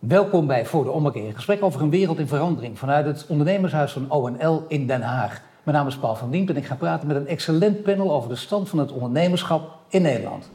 Welkom 0.00 0.46
bij 0.46 0.66
Voor 0.66 0.84
de 0.84 0.90
Ommekeer, 0.90 1.26
een 1.26 1.34
gesprek 1.34 1.62
over 1.62 1.80
een 1.82 1.90
wereld 1.90 2.18
in 2.18 2.28
verandering 2.28 2.78
vanuit 2.78 3.06
het 3.06 3.24
ondernemershuis 3.28 3.92
van 3.92 4.10
ONL 4.10 4.64
in 4.68 4.86
Den 4.86 5.02
Haag. 5.02 5.42
Mijn 5.62 5.76
naam 5.76 5.86
is 5.86 5.96
Paul 5.96 6.14
van 6.14 6.30
Diemt 6.30 6.50
en 6.50 6.56
ik 6.56 6.64
ga 6.64 6.74
praten 6.74 7.06
met 7.06 7.16
een 7.16 7.26
excellent 7.26 7.82
panel 7.82 8.12
over 8.12 8.28
de 8.28 8.36
stand 8.36 8.68
van 8.68 8.78
het 8.78 8.92
ondernemerschap 8.92 9.78
in 9.88 10.02
Nederland. 10.02 10.50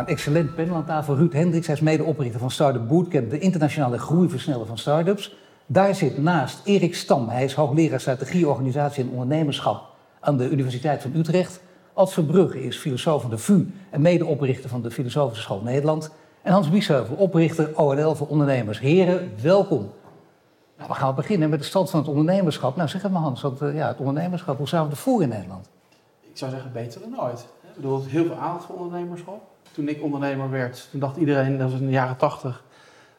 Een 0.00 0.06
excellent 0.06 0.54
panel 0.54 0.74
aan 0.74 0.84
tafel. 0.84 1.16
Ruud 1.16 1.32
Hendricks, 1.32 1.66
hij 1.66 1.74
is 1.74 1.80
medeoprichter 1.80 2.40
van 2.40 2.50
Startup 2.50 2.88
Bootcamp, 2.88 3.30
de 3.30 3.38
internationale 3.38 3.98
groeiversneller 3.98 4.66
van 4.66 4.78
startups. 4.78 5.36
Daar 5.66 5.94
zit 5.94 6.18
naast 6.18 6.60
Erik 6.64 6.94
Stam, 6.94 7.28
hij 7.28 7.44
is 7.44 7.54
hoogleraar 7.54 8.00
strategie, 8.00 8.48
organisatie 8.48 9.04
en 9.04 9.10
ondernemerschap 9.10 9.84
aan 10.20 10.36
de 10.36 10.50
Universiteit 10.50 11.02
van 11.02 11.14
Utrecht. 11.14 11.60
Ad 11.92 12.12
Verbrugge 12.12 12.62
is 12.62 12.76
filosoof 12.76 13.20
van 13.20 13.30
de 13.30 13.38
VU 13.38 13.66
en 13.90 14.00
medeoprichter 14.00 14.70
van 14.70 14.82
de 14.82 14.90
Filosofische 14.90 15.42
School 15.42 15.62
Nederland. 15.62 16.10
En 16.42 16.52
Hans 16.52 16.70
Biesheuvel, 16.70 17.16
oprichter 17.16 17.78
ONL 17.78 18.14
voor 18.14 18.26
ondernemers. 18.26 18.78
Heren, 18.78 19.32
welkom. 19.42 19.90
Nou, 20.76 20.88
we 20.88 20.94
gaan 20.94 21.14
beginnen 21.14 21.50
met 21.50 21.58
de 21.58 21.64
stand 21.64 21.90
van 21.90 22.00
het 22.00 22.08
ondernemerschap. 22.08 22.76
Nou, 22.76 22.88
zeg 22.88 23.02
het 23.02 23.12
maar 23.12 23.22
Hans, 23.22 23.42
want 23.42 23.62
uh, 23.62 23.74
ja, 23.74 23.88
het 23.88 23.98
ondernemerschap, 23.98 24.56
hoe 24.56 24.68
staan 24.68 24.84
we 24.84 24.90
ervoor 24.90 25.22
in 25.22 25.28
Nederland? 25.28 25.68
Ik 26.20 26.38
zou 26.38 26.50
zeggen, 26.50 26.72
beter 26.72 27.00
dan 27.00 27.20
ooit. 27.20 27.40
Ik 27.62 27.74
bedoel, 27.74 28.04
heel 28.04 28.24
veel 28.24 28.36
aandacht 28.36 28.64
voor 28.64 28.76
ondernemerschap 28.76 29.49
toen 29.80 29.88
ik 29.88 30.02
ondernemer 30.02 30.50
werd, 30.50 30.88
toen 30.90 31.00
dacht 31.00 31.16
iedereen, 31.16 31.58
dat 31.58 31.70
was 31.70 31.80
in 31.80 31.86
de 31.86 31.92
jaren 31.92 32.16
tachtig, 32.16 32.64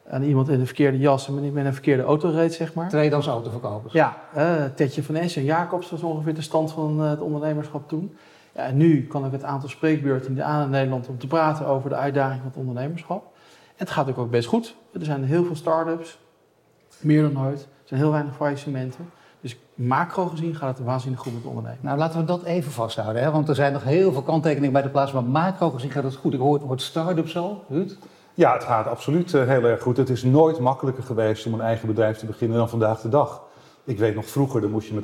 aan 0.09 0.23
iemand 0.23 0.49
in 0.49 0.59
een 0.59 0.65
verkeerde 0.65 0.97
jas 0.97 1.27
en 1.27 1.53
met 1.53 1.65
een 1.65 1.73
verkeerde 1.73 2.03
auto 2.03 2.29
reed, 2.29 2.53
zeg 2.53 2.73
maar. 2.73 2.89
Tweedehands 2.89 3.27
autoverkopers. 3.27 3.93
Ja, 3.93 4.17
uh, 4.37 4.63
Tetje 4.75 5.03
van 5.03 5.15
Es 5.15 5.35
en 5.35 5.43
Jacobs 5.43 5.89
was 5.89 6.01
ongeveer 6.01 6.33
de 6.33 6.41
stand 6.41 6.71
van 6.71 7.01
uh, 7.01 7.09
het 7.09 7.19
ondernemerschap 7.19 7.89
toen. 7.89 8.17
Ja, 8.55 8.65
en 8.65 8.77
nu 8.77 9.07
kan 9.07 9.25
ik 9.25 9.31
het 9.31 9.43
aantal 9.43 9.69
spreekbeurten 9.69 10.45
aan 10.45 10.63
in 10.63 10.69
Nederland 10.69 11.07
om 11.07 11.17
te 11.17 11.27
praten 11.27 11.65
over 11.65 11.89
de 11.89 11.95
uitdaging 11.95 12.39
van 12.39 12.49
het 12.49 12.57
ondernemerschap. 12.57 13.23
En 13.65 13.85
het 13.85 13.89
gaat 13.89 14.09
ook, 14.09 14.17
ook 14.17 14.31
best 14.31 14.47
goed. 14.47 14.75
Er 14.93 15.05
zijn 15.05 15.23
heel 15.23 15.45
veel 15.45 15.55
start-ups, 15.55 16.19
meer 16.99 17.21
dan 17.21 17.45
ooit. 17.45 17.61
Er 17.61 17.67
zijn 17.83 17.99
heel 17.99 18.11
weinig 18.11 18.35
faillissementen. 18.35 19.09
Macro 19.87 20.25
gezien 20.25 20.55
gaat 20.55 20.77
het 20.77 20.87
waanzinnig 20.87 21.19
goed 21.19 21.33
met 21.33 21.45
ondernemen. 21.45 21.79
Nou, 21.81 21.97
laten 21.97 22.19
we 22.19 22.25
dat 22.25 22.43
even 22.43 22.71
vasthouden. 22.71 23.23
Hè? 23.23 23.31
Want 23.31 23.49
er 23.49 23.55
zijn 23.55 23.73
nog 23.73 23.83
heel 23.83 24.11
veel 24.11 24.21
kanttekeningen 24.21 24.73
bij 24.73 24.81
de 24.81 24.89
plaats. 24.89 25.11
Maar 25.11 25.23
macro 25.23 25.69
gezien 25.69 25.91
gaat 25.91 26.03
het 26.03 26.15
goed. 26.15 26.33
Ik 26.33 26.39
hoor 26.39 26.53
het 26.53 26.63
woord 26.63 26.81
start-up 26.81 27.29
zo, 27.29 27.63
Ruud. 27.69 27.97
Ja, 28.33 28.53
het 28.53 28.63
gaat 28.63 28.87
absoluut 28.87 29.33
uh, 29.33 29.47
heel 29.47 29.63
erg 29.63 29.81
goed. 29.81 29.97
Het 29.97 30.09
is 30.09 30.23
nooit 30.23 30.59
makkelijker 30.59 31.03
geweest 31.03 31.45
om 31.45 31.53
een 31.53 31.61
eigen 31.61 31.87
bedrijf 31.87 32.17
te 32.17 32.25
beginnen 32.25 32.57
dan 32.57 32.69
vandaag 32.69 33.01
de 33.01 33.09
dag. 33.09 33.41
Ik 33.83 33.97
weet 33.97 34.15
nog 34.15 34.25
vroeger, 34.25 34.61
dan 34.61 34.71
moest 34.71 34.87
je 34.87 34.93
met 34.93 35.03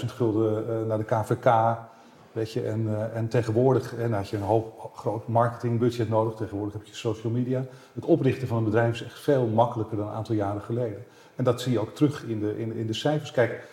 18.000 0.00 0.06
gulden 0.06 0.64
uh, 0.68 0.88
naar 0.88 0.98
de 0.98 1.04
KVK. 1.04 1.78
Weet 2.32 2.52
je, 2.52 2.62
en, 2.62 2.82
uh, 2.82 3.16
en 3.16 3.28
tegenwoordig 3.28 3.96
en 3.96 4.12
had 4.12 4.28
je 4.28 4.36
een 4.36 4.42
hoop 4.42 4.90
groot 4.94 5.28
marketingbudget 5.28 6.08
nodig. 6.08 6.34
Tegenwoordig 6.34 6.74
heb 6.74 6.86
je 6.86 6.94
social 6.94 7.32
media. 7.32 7.64
Het 7.94 8.04
oprichten 8.04 8.48
van 8.48 8.56
een 8.56 8.64
bedrijf 8.64 8.92
is 8.92 9.04
echt 9.04 9.18
veel 9.18 9.46
makkelijker 9.46 9.96
dan 9.96 10.06
een 10.06 10.14
aantal 10.14 10.34
jaren 10.34 10.62
geleden. 10.62 11.04
En 11.36 11.44
dat 11.44 11.60
zie 11.60 11.72
je 11.72 11.78
ook 11.78 11.94
terug 11.94 12.24
in 12.24 12.40
de, 12.40 12.58
in, 12.58 12.72
in 12.72 12.86
de 12.86 12.92
cijfers. 12.92 13.30
Kijk, 13.30 13.64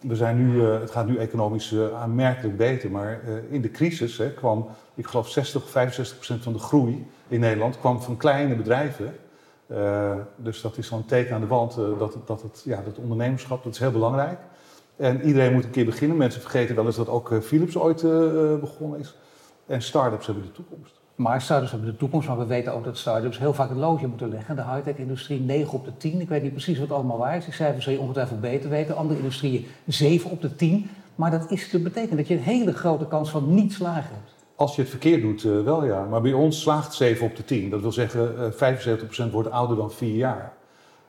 we 0.00 0.16
zijn 0.16 0.36
nu, 0.36 0.54
uh, 0.54 0.80
het 0.80 0.90
gaat 0.90 1.06
nu 1.06 1.16
economisch 1.16 1.70
uh, 1.70 2.00
aanmerkelijk 2.00 2.56
beter, 2.56 2.90
maar 2.90 3.20
uh, 3.26 3.52
in 3.52 3.60
de 3.60 3.70
crisis 3.70 4.18
hè, 4.18 4.30
kwam, 4.32 4.68
ik 4.94 5.06
geloof 5.06 5.28
60, 5.28 5.70
65 5.70 6.16
procent 6.16 6.42
van 6.42 6.52
de 6.52 6.58
groei 6.58 7.06
in 7.28 7.40
Nederland 7.40 7.78
kwam 7.78 8.00
van 8.00 8.16
kleine 8.16 8.54
bedrijven. 8.54 9.14
dus 10.36 10.60
dat 10.60 10.78
is 10.78 10.86
zo'n 10.86 11.04
teken 11.04 11.34
aan 11.34 11.40
de 11.40 11.46
wand 11.46 11.74
dat, 11.74 12.16
dat, 12.26 12.42
het, 12.42 12.62
ja, 12.64 12.82
dat 12.84 12.98
ondernemerschap, 12.98 13.64
dat 13.64 13.72
is 13.72 13.78
heel 13.78 13.90
belangrijk. 13.90 14.38
En 14.96 15.22
iedereen 15.22 15.52
moet 15.52 15.64
een 15.64 15.70
keer 15.70 15.84
beginnen. 15.84 16.16
Mensen 16.16 16.40
vergeten 16.40 16.74
wel 16.74 16.86
eens 16.86 16.96
dat 16.96 17.08
ook 17.08 17.34
Philips 17.42 17.76
ooit 17.76 18.02
begonnen 18.60 19.00
is. 19.00 19.16
En 19.66 19.82
start-ups 19.82 20.26
hebben 20.26 20.44
de 20.44 20.52
toekomst. 20.52 20.97
Maar 21.18 21.40
start-ups 21.40 21.70
hebben 21.70 21.90
de 21.90 21.96
toekomst, 21.96 22.28
maar 22.28 22.38
we 22.38 22.46
weten 22.46 22.74
ook 22.74 22.84
dat 22.84 22.98
start-ups 22.98 23.38
heel 23.38 23.54
vaak 23.54 23.70
een 23.70 23.78
loodje 23.78 24.06
moeten 24.06 24.28
leggen. 24.28 24.56
De 24.56 24.64
high-tech-industrie 24.64 25.40
9 25.40 25.72
op 25.72 25.84
de 25.84 25.96
10. 25.96 26.20
Ik 26.20 26.28
weet 26.28 26.42
niet 26.42 26.52
precies 26.52 26.78
wat 26.78 26.92
allemaal 26.92 27.18
waar 27.18 27.36
is. 27.36 27.44
Die 27.44 27.54
cijfers 27.54 27.84
zul 27.84 27.92
je 27.92 27.98
ongetwijfeld 27.98 28.40
beter 28.40 28.70
weten. 28.70 28.96
Andere 28.96 29.18
industrieën 29.18 29.66
7 29.86 30.30
op 30.30 30.40
de 30.40 30.56
10. 30.56 30.90
Maar 31.14 31.30
dat, 31.30 31.50
is, 31.50 31.70
dat 31.70 31.82
betekent 31.82 32.16
dat 32.16 32.28
je 32.28 32.34
een 32.34 32.40
hele 32.40 32.72
grote 32.72 33.06
kans 33.06 33.30
van 33.30 33.54
niet 33.54 33.72
slagen 33.72 34.14
hebt. 34.14 34.34
Als 34.54 34.74
je 34.74 34.80
het 34.80 34.90
verkeerd 34.90 35.22
doet, 35.22 35.44
uh, 35.44 35.62
wel 35.62 35.84
ja. 35.84 36.04
Maar 36.04 36.20
bij 36.20 36.32
ons 36.32 36.60
slaagt 36.60 36.94
7 36.94 37.26
op 37.26 37.36
de 37.36 37.44
10. 37.44 37.70
Dat 37.70 37.80
wil 37.80 37.92
zeggen, 37.92 38.34
uh, 38.38 39.28
75% 39.28 39.30
wordt 39.30 39.50
ouder 39.50 39.76
dan 39.76 39.92
4 39.92 40.16
jaar. 40.16 40.52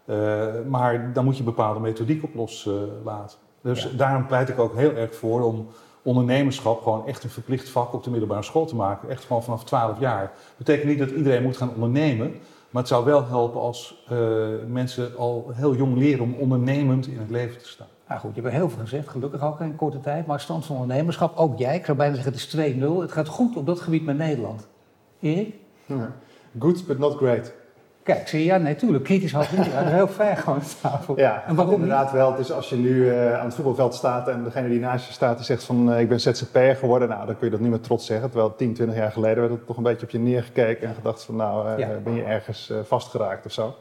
Uh, 0.05 0.45
maar 0.67 1.13
dan 1.13 1.25
moet 1.25 1.37
je 1.37 1.43
bepaalde 1.43 1.79
methodiek 1.79 2.23
op 2.23 2.35
loslaten. 2.35 3.37
dus 3.61 3.83
ja. 3.83 3.89
daarom 3.97 4.25
pleit 4.27 4.49
ik 4.49 4.59
ook 4.59 4.75
heel 4.75 4.95
erg 4.95 5.15
voor 5.15 5.41
om 5.41 5.67
ondernemerschap 6.01 6.81
gewoon 6.81 7.07
echt 7.07 7.23
een 7.23 7.29
verplicht 7.29 7.69
vak 7.69 7.93
op 7.93 8.03
de 8.03 8.09
middelbare 8.09 8.43
school 8.43 8.65
te 8.65 8.75
maken. 8.75 9.09
Echt 9.09 9.23
gewoon 9.23 9.43
vanaf 9.43 9.63
12 9.63 9.99
jaar. 9.99 10.21
Dat 10.21 10.57
betekent 10.57 10.89
niet 10.89 10.99
dat 10.99 11.09
iedereen 11.09 11.43
moet 11.43 11.57
gaan 11.57 11.73
ondernemen. 11.73 12.31
Maar 12.69 12.81
het 12.81 12.91
zou 12.91 13.05
wel 13.05 13.27
helpen 13.27 13.61
als 13.61 14.05
uh, 14.11 14.47
mensen 14.67 15.17
al 15.17 15.51
heel 15.53 15.75
jong 15.75 15.97
leren 15.97 16.23
om 16.23 16.33
ondernemend 16.33 17.07
in 17.07 17.19
het 17.19 17.29
leven 17.29 17.57
te 17.57 17.67
staan. 17.67 17.87
Nou 18.07 18.21
goed, 18.21 18.35
je 18.35 18.41
hebt 18.41 18.53
heel 18.53 18.69
veel 18.69 18.79
gezegd, 18.79 19.09
gelukkig 19.09 19.43
ook 19.43 19.59
in 19.59 19.75
korte 19.75 19.99
tijd. 19.99 20.25
Maar 20.25 20.39
stand 20.39 20.65
van 20.65 20.75
ondernemerschap, 20.75 21.37
ook 21.37 21.57
jij, 21.57 21.75
ik 21.75 21.85
zou 21.85 21.97
bijna 21.97 22.15
zeggen 22.15 22.33
het 22.33 22.41
is 22.41 22.75
2-0. 22.75 23.01
Het 23.01 23.11
gaat 23.11 23.27
goed 23.27 23.55
op 23.55 23.65
dat 23.65 23.79
gebied 23.79 24.05
met 24.05 24.17
Nederland. 24.17 24.67
Erik? 25.19 25.55
Ja. 25.85 26.15
Good, 26.59 26.85
but 26.87 26.97
not 26.97 27.15
great. 27.15 27.53
Kijk, 28.15 28.27
zie 28.27 28.39
je, 28.39 28.45
ja, 28.45 28.57
nee, 28.57 28.75
tuurlijk, 28.75 29.03
kritisch 29.03 29.31
had 29.31 29.51
niet. 29.51 29.65
heel 29.71 30.07
ver 30.07 30.37
gewoon 30.37 30.61
tafel. 30.81 31.17
Ja, 31.17 31.43
en 31.47 31.55
waarom 31.55 31.73
inderdaad 31.73 32.11
wel. 32.11 32.31
Het 32.31 32.39
is 32.39 32.51
als 32.51 32.69
je 32.69 32.75
nu 32.75 32.89
uh, 32.89 33.39
aan 33.39 33.45
het 33.45 33.53
voetbalveld 33.53 33.93
staat 33.93 34.27
en 34.27 34.43
degene 34.43 34.69
die 34.69 34.79
naast 34.79 35.07
je 35.07 35.13
staat 35.13 35.35
die 35.35 35.45
zegt 35.45 35.63
van 35.63 35.93
uh, 35.93 35.99
ik 35.99 36.09
ben 36.09 36.19
ZZP'er 36.19 36.75
geworden, 36.75 37.09
nou 37.09 37.25
dan 37.25 37.37
kun 37.37 37.45
je 37.45 37.51
dat 37.51 37.59
niet 37.59 37.69
met 37.69 37.83
trots 37.83 38.05
zeggen. 38.05 38.29
Terwijl 38.29 38.55
10, 38.55 38.73
20 38.73 38.97
jaar 38.97 39.11
geleden 39.11 39.37
werd 39.39 39.51
het 39.51 39.65
toch 39.65 39.77
een 39.77 39.83
beetje 39.83 40.05
op 40.05 40.11
je 40.11 40.19
neergekeken 40.19 40.87
en 40.87 40.95
gedacht 40.95 41.23
van 41.23 41.35
nou 41.35 41.69
uh, 41.69 41.77
ja. 41.77 41.87
ben 42.03 42.15
je 42.15 42.23
ergens 42.23 42.71
vastgeraakt 42.83 43.45
of 43.45 43.51
zo. 43.51 43.75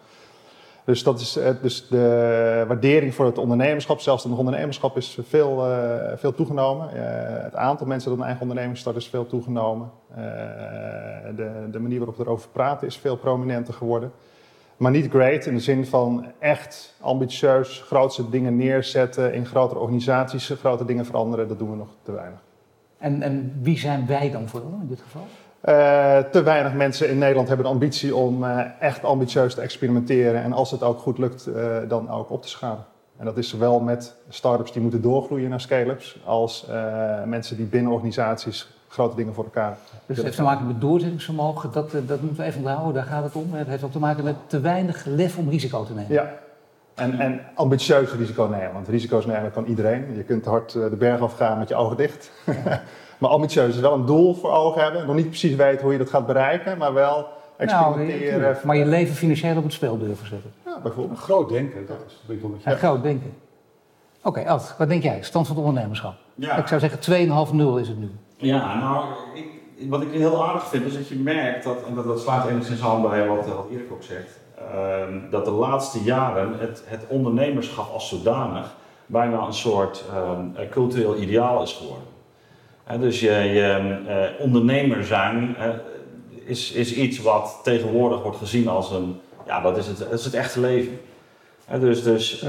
Dus, 0.88 1.03
dat 1.03 1.21
is, 1.21 1.38
dus 1.62 1.88
de 1.88 2.65
waardering 2.69 3.15
voor 3.15 3.26
het 3.26 3.38
ondernemerschap, 3.38 4.00
zelfs 4.00 4.25
het 4.25 4.32
ondernemerschap, 4.32 4.97
is 4.97 5.19
veel, 5.22 5.66
veel 6.16 6.34
toegenomen. 6.34 6.88
het 7.43 7.54
aantal 7.54 7.87
mensen 7.87 8.10
dat 8.10 8.19
een 8.19 8.25
eigen 8.25 8.43
onderneming 8.43 8.78
start 8.78 8.97
is 8.97 9.09
veel 9.09 9.26
toegenomen. 9.26 9.91
de, 11.37 11.69
de 11.71 11.78
manier 11.78 11.99
waarop 11.99 12.16
we 12.16 12.22
erover 12.22 12.49
praten 12.49 12.87
is 12.87 12.97
veel 12.97 13.16
prominenter 13.16 13.75
geworden. 13.75 14.12
Maar 14.76 14.91
niet 14.91 15.10
great 15.10 15.47
in 15.47 15.54
de 15.54 15.60
zin 15.60 15.87
van 15.87 16.26
echt 16.38 16.94
ambitieus, 17.00 17.82
grootste 17.87 18.31
dingen 18.31 18.56
neerzetten 18.56 19.34
in 19.34 19.47
grotere 19.47 19.81
organisaties, 19.81 20.49
grote 20.49 20.84
dingen 20.84 21.06
veranderen, 21.06 21.49
dat 21.49 21.59
doen 21.59 21.70
we 21.70 21.76
nog 21.76 21.88
te 22.03 22.12
weinig. 22.12 22.41
En, 22.99 23.22
en 23.22 23.59
wie 23.62 23.78
zijn 23.78 24.06
wij 24.06 24.31
dan 24.31 24.49
vooral 24.49 24.78
in 24.82 24.88
dit 24.88 25.00
geval? 25.00 25.26
Uh, 25.64 26.19
te 26.19 26.42
weinig 26.42 26.74
mensen 26.74 27.08
in 27.08 27.19
Nederland 27.19 27.48
hebben 27.48 27.66
de 27.66 27.72
ambitie 27.72 28.14
om 28.16 28.44
uh, 28.44 28.60
echt 28.80 29.04
ambitieus 29.04 29.54
te 29.54 29.60
experimenteren 29.60 30.42
en 30.42 30.52
als 30.52 30.70
het 30.70 30.82
ook 30.82 30.98
goed 30.98 31.19
lukt, 31.19 31.48
uh, 31.48 31.76
dan 31.88 32.10
ook 32.10 32.30
op 32.30 32.42
te 32.42 32.48
schalen. 32.48 32.84
En 33.16 33.24
dat 33.24 33.36
is 33.36 33.48
zowel 33.48 33.80
met 33.80 34.14
start-ups 34.28 34.72
die 34.72 34.82
moeten 34.82 35.02
doorgroeien 35.02 35.50
naar 35.50 35.60
scale-ups, 35.60 36.20
als 36.24 36.66
mensen 37.24 37.56
die 37.56 37.66
binnen 37.66 37.92
organisaties 37.92 38.69
grote 38.88 39.16
dingen 39.16 39.34
voor 39.34 39.44
elkaar. 39.44 39.76
Dus 40.06 40.16
het 40.16 40.24
heeft 40.24 40.36
te 40.36 40.42
maken 40.42 40.66
met 40.66 40.80
doorzettingsvermogen, 40.80 41.72
dat, 41.72 41.90
dat 41.90 42.20
moeten 42.20 42.36
we 42.36 42.44
even 42.44 42.60
onthouden, 42.60 42.94
daar 42.94 43.04
gaat 43.04 43.25
het 43.25 43.34
om. 43.34 43.54
Het 43.54 43.66
heeft 43.66 43.82
ook 43.82 43.92
te 43.92 43.98
maken 43.98 44.25
met 44.25 44.36
te 44.46 44.60
weinig 44.60 45.04
lef 45.04 45.38
om 45.38 45.48
risico 45.48 45.84
te 45.84 45.92
nemen. 45.94 46.12
Ja, 46.12 46.32
en, 46.94 47.19
en 47.19 47.40
ambitieus 47.54 48.12
risico 48.12 48.44
nemen, 48.44 48.72
want 48.72 48.88
risico's 48.88 49.26
nemen 49.26 49.50
kan 49.50 49.64
iedereen. 49.64 50.14
Je 50.16 50.22
kunt 50.22 50.44
hard 50.44 50.72
de 50.72 50.96
berg 50.98 51.20
afgaan 51.20 51.58
met 51.58 51.69
je 51.69 51.75
ogen 51.75 51.96
dicht. 51.96 52.30
Ja. 52.46 52.82
maar 53.19 53.31
ambitieus 53.31 53.75
is 53.75 53.81
wel 53.81 53.95
een 53.95 54.06
doel 54.06 54.34
voor 54.34 54.51
ogen 54.51 54.83
hebben, 54.83 55.06
nog 55.06 55.17
niet 55.17 55.29
precies 55.29 55.55
weten 55.55 55.83
hoe 55.83 55.93
je 55.93 55.99
dat 55.99 56.11
gaat 56.11 56.27
bereiken, 56.27 56.79
maar 56.79 56.93
wel 56.93 57.27
experimenteren. 57.56 58.41
Nou, 58.41 58.67
maar 58.67 58.77
je 58.77 58.87
leven 58.87 59.15
financieel 59.15 59.56
op 59.56 59.62
het 59.62 59.73
spel 59.73 59.99
durven 59.99 60.27
zetten. 60.27 60.53
Ja, 60.65 60.81
bijvoorbeeld. 60.83 61.19
Groot 61.19 61.49
denken, 61.49 61.87
dat 61.87 61.97
is 62.06 62.12
een 62.12 62.41
beetje 62.41 62.70
ja. 62.70 62.76
Groot 62.76 63.03
denken. 63.03 63.32
Oké, 64.19 64.29
okay, 64.29 64.44
Ad, 64.44 64.75
wat 64.79 64.88
denk 64.88 65.03
jij? 65.03 65.19
Stand 65.23 65.47
van 65.47 65.56
het 65.56 65.65
ondernemerschap. 65.65 66.15
Ja. 66.35 66.56
Ik 66.56 66.67
zou 66.67 66.81
zeggen 66.81 66.99
2,5-0 67.00 67.81
is 67.81 67.88
het 67.88 67.99
nu. 67.99 68.11
Ja, 68.37 68.79
nou, 68.79 69.05
ik, 69.35 69.88
wat 69.88 70.03
ik 70.03 70.12
heel 70.12 70.47
aardig 70.47 70.67
vind 70.67 70.87
is 70.87 70.94
dat 70.94 71.09
je 71.09 71.14
merkt 71.14 71.64
dat, 71.64 71.85
en 71.87 71.94
dat, 71.94 72.05
dat 72.05 72.21
slaat 72.21 72.49
enigszins 72.49 72.82
aan 72.82 73.03
bij 73.03 73.26
wat, 73.26 73.47
wat 73.47 73.67
Erik 73.71 73.93
ook 73.93 74.03
zegt, 74.03 74.38
uh, 74.75 75.31
dat 75.31 75.44
de 75.44 75.50
laatste 75.50 76.03
jaren 76.03 76.59
het, 76.59 76.82
het 76.87 77.05
ondernemerschap 77.09 77.93
als 77.93 78.09
zodanig 78.09 78.75
bijna 79.06 79.47
een 79.47 79.53
soort 79.53 80.05
uh, 80.12 80.69
cultureel 80.71 81.17
ideaal 81.17 81.62
is 81.62 81.73
geworden. 81.73 82.07
Dus 82.96 83.20
je, 83.20 84.00
uh, 84.08 84.44
ondernemer 84.44 85.05
zijn 85.05 85.56
is, 86.44 86.73
is 86.73 86.94
iets 86.94 87.19
wat 87.19 87.61
tegenwoordig 87.62 88.23
wordt 88.23 88.38
gezien 88.38 88.69
als 88.69 88.90
een, 88.90 89.20
ja, 89.46 89.61
dat 89.61 89.76
is 89.76 89.87
het, 89.87 89.99
dat 89.99 90.12
is 90.12 90.25
het 90.25 90.35
echte 90.35 90.61
leven. 90.61 91.00
Dus 91.81 92.02
dus 92.02 92.40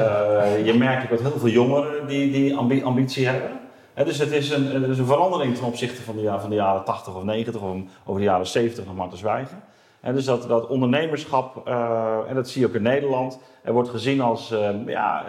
je 0.63 0.73
merkt 0.77 1.03
ook 1.03 1.09
dat 1.09 1.31
heel 1.31 1.39
veel 1.39 1.49
jongeren 1.49 2.07
die, 2.07 2.31
die 2.31 2.55
ambi 2.55 2.83
ambitie 2.83 3.27
hebben. 3.27 3.49
He, 3.93 4.05
dus 4.05 4.17
het 4.17 4.31
is, 4.31 4.49
een, 4.49 4.89
een 4.89 5.05
verandering 5.05 5.55
ten 5.55 5.65
opzichte 5.65 6.01
van 6.01 6.15
de, 6.15 6.35
van 6.39 6.49
de 6.49 6.55
jaren 6.55 6.83
80 6.83 7.15
of 7.15 7.23
90 7.23 7.61
of 7.61 7.75
over 8.05 8.21
de 8.21 8.27
jaren 8.27 8.47
70 8.47 8.85
nog 8.85 8.95
maar 8.95 9.09
te 9.09 9.17
zwijgen. 9.17 9.63
En 9.99 10.13
dus 10.13 10.25
dat, 10.25 10.47
dat 10.47 10.67
ondernemerschap, 10.67 11.67
en 12.27 12.35
dat 12.35 12.49
zie 12.49 12.61
je 12.61 12.67
ook 12.67 12.73
in 12.73 12.81
Nederland, 12.81 13.39
er 13.63 13.73
wordt 13.73 13.89
gezien 13.89 14.21
als 14.21 14.53
ja, 14.85 15.25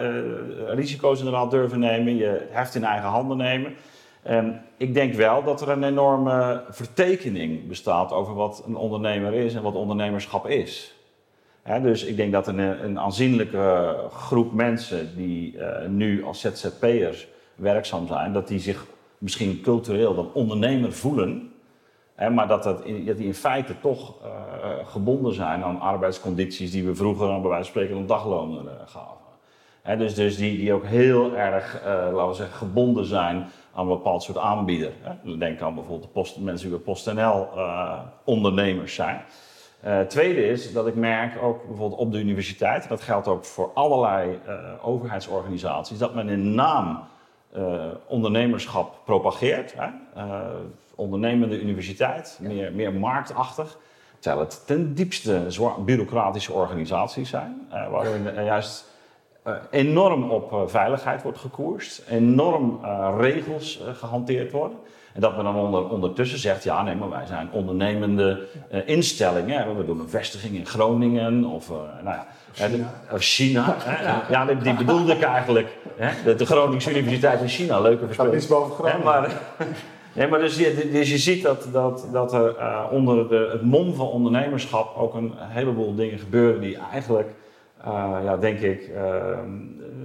risico's 0.67 1.17
inderdaad 1.17 1.51
durven 1.51 1.79
nemen, 1.79 2.15
je 2.15 2.47
heft 2.49 2.75
in 2.75 2.83
eigen 2.83 3.09
handen 3.09 3.37
nemen. 3.37 3.75
Um, 4.29 4.59
ik 4.77 4.93
denk 4.93 5.13
wel 5.13 5.43
dat 5.43 5.61
er 5.61 5.69
een 5.69 5.83
enorme 5.83 6.63
vertekening 6.69 7.67
bestaat 7.67 8.11
over 8.11 8.33
wat 8.33 8.63
een 8.67 8.75
ondernemer 8.75 9.33
is 9.33 9.53
en 9.53 9.61
wat 9.61 9.75
ondernemerschap 9.75 10.47
is. 10.47 10.95
dus 11.81 12.03
ik 12.03 12.15
denk 12.15 12.31
dat 12.31 12.47
een, 12.47 12.59
een 12.59 12.99
aanzienlijke 12.99 13.95
groep 14.11 14.53
mensen 14.53 15.15
die 15.15 15.53
uh, 15.53 15.87
nu 15.87 16.23
als 16.23 16.39
ZZP'ers 16.39 17.27
werkzaam 17.55 18.07
zijn, 18.07 18.33
dat 18.33 18.47
die 18.47 18.59
zich 18.59 18.85
misschien 19.17 19.61
cultureel 19.61 20.15
dan 20.15 20.33
ondernemer 20.33 20.93
voelen, 20.93 21.53
maar 22.31 22.47
dat, 22.47 22.63
dat, 22.63 22.77
dat 23.05 23.17
die 23.17 23.25
in 23.25 23.33
feite 23.33 23.73
toch 23.81 24.15
uh, 24.23 24.87
gebonden 24.87 25.33
zijn 25.33 25.63
aan 25.63 25.79
arbeidscondities 25.79 26.71
die 26.71 26.85
we 26.85 26.95
vroeger, 26.95 27.27
bij 27.27 27.49
wijze 27.49 27.53
van 27.53 27.65
spreken, 27.65 27.95
een 27.95 28.05
dagloner 28.05 28.63
gaven. 28.85 29.97
dus, 29.97 30.15
dus 30.15 30.37
die, 30.37 30.57
die 30.57 30.73
ook 30.73 30.85
heel 30.85 31.35
erg, 31.35 31.81
laten 31.85 32.27
we 32.27 32.33
zeggen, 32.33 32.57
gebonden 32.57 33.05
zijn 33.05 33.49
aan 33.73 33.83
een 33.83 33.97
bepaald 33.97 34.23
soort 34.23 34.37
aanbieder. 34.37 34.91
Hè. 35.01 35.37
Denk 35.37 35.61
aan 35.61 35.73
bijvoorbeeld 35.75 36.07
de 36.07 36.13
post, 36.13 36.37
mensen 36.37 36.67
die 36.67 36.77
bij 36.77 36.85
PostNL 36.85 37.47
uh, 37.55 37.99
ondernemers 38.23 38.95
zijn. 38.95 39.21
Uh, 39.85 39.99
tweede 39.99 40.45
is 40.45 40.73
dat 40.73 40.87
ik 40.87 40.95
merk 40.95 41.43
ook 41.43 41.67
bijvoorbeeld 41.67 41.99
op 41.99 42.11
de 42.11 42.19
universiteit, 42.19 42.89
dat 42.89 43.01
geldt 43.01 43.27
ook 43.27 43.45
voor 43.45 43.71
allerlei 43.73 44.39
uh, 44.47 44.53
overheidsorganisaties, 44.81 45.97
dat 45.97 46.13
men 46.13 46.29
in 46.29 46.55
naam 46.55 47.09
ondernemerschap 48.07 48.95
propageert. 49.05 49.73
Hè. 49.77 49.87
ondernemende 50.95 51.61
universiteit, 51.61 52.39
meer, 52.41 52.73
meer 52.73 52.93
marktachtig. 52.93 53.77
Terwijl 54.19 54.43
het 54.43 54.67
ten 54.67 54.93
diepste 54.93 55.47
bureaucratische 55.85 56.53
organisaties 56.53 57.29
zijn, 57.29 57.67
waarin 57.69 58.43
juist 58.43 58.90
enorm 59.69 60.31
op 60.31 60.51
uh, 60.51 60.59
veiligheid 60.65 61.23
wordt 61.23 61.37
gekoerst, 61.37 62.03
enorm 62.09 62.79
uh, 62.83 63.15
regels 63.19 63.81
gehanteerd 63.93 64.51
worden. 64.51 64.77
En 65.13 65.21
dat 65.21 65.35
men 65.35 65.43
dan 65.43 65.55
onder, 65.55 65.89
ondertussen 65.89 66.39
zegt, 66.39 66.63
ja 66.63 66.83
nee, 66.83 66.95
maar 66.95 67.09
wij 67.09 67.25
zijn 67.25 67.49
ondernemende 67.51 68.47
instellingen. 68.85 69.77
We 69.77 69.85
doen 69.85 69.99
een 69.99 70.09
vestiging 70.09 70.55
in 70.55 70.65
Groningen 70.65 71.45
of 71.45 71.69
nou 72.03 72.15
ja, 72.15 72.27
China. 72.51 72.93
China 73.17 73.75
ja. 73.85 74.25
ja, 74.29 74.45
die 74.45 74.73
bedoelde 74.73 75.13
ik 75.13 75.21
eigenlijk. 75.21 75.77
Hè? 75.95 76.35
De, 76.35 76.45
Groningse 76.45 76.97
Universiteit 76.97 77.41
in 77.41 77.47
China, 77.47 77.79
leuke 77.79 78.05
verspreking. 78.05 78.33
Dat 78.33 78.43
is 78.43 78.49
boven 78.49 78.75
Groningen. 78.75 79.03
Maar, 79.03 79.41
nee, 80.15 80.27
maar 80.27 80.39
dus, 80.39 80.57
je, 80.57 80.89
dus 80.91 81.09
je 81.09 81.17
ziet 81.17 81.43
dat, 81.43 81.67
dat, 81.71 82.07
dat 82.11 82.33
er 82.33 82.55
onder 82.89 83.29
de, 83.29 83.49
het 83.51 83.61
mom 83.61 83.93
van 83.93 84.07
ondernemerschap 84.07 84.97
ook 84.97 85.13
een 85.13 85.33
heleboel 85.37 85.95
dingen 85.95 86.19
gebeuren 86.19 86.61
die 86.61 86.77
eigenlijk 86.91 87.29
uh, 87.87 88.15
ja, 88.23 88.37
denk 88.37 88.59
ik, 88.59 88.89
uh, 88.95 89.01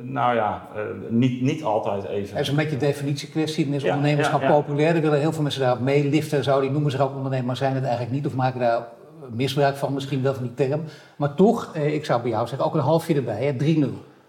nou 0.03 0.35
ja, 0.35 0.69
uh, 0.77 0.83
niet, 1.09 1.43
niet 1.43 1.63
altijd 1.63 2.05
even. 2.05 2.37
Het 2.37 2.45
is 2.45 2.49
een 2.49 2.57
beetje 2.57 2.73
een 2.73 2.79
definitiekwestie. 2.79 3.75
is 3.75 3.85
ondernemerschap 3.85 4.41
ja, 4.41 4.47
ja, 4.47 4.55
populair. 4.55 4.95
Er 4.95 5.01
willen 5.01 5.21
heel 5.21 5.33
veel 5.33 5.43
mensen 5.43 5.61
daarop 5.61 5.81
meeliften. 5.81 6.45
Zou 6.45 6.61
die 6.61 6.71
noemen 6.71 6.91
zich 6.91 7.01
ook 7.01 7.15
ondernemer, 7.15 7.47
maar 7.47 7.57
zijn 7.57 7.75
het 7.75 7.85
eigenlijk 7.85 8.13
niet. 8.13 8.27
Of 8.27 8.35
maken 8.35 8.61
daar 8.61 8.87
misbruik 9.31 9.77
van, 9.77 9.93
misschien 9.93 10.23
wel 10.23 10.35
van 10.35 10.43
die 10.43 10.69
term. 10.69 10.85
Maar 11.17 11.35
toch, 11.35 11.75
ik 11.75 12.05
zou 12.05 12.23
bij 12.23 12.31
jou 12.31 12.47
zeggen, 12.47 12.67
ook 12.67 12.75
een 12.75 12.81
halfje 12.81 13.15
erbij, 13.15 13.57
3-0. 13.59 13.65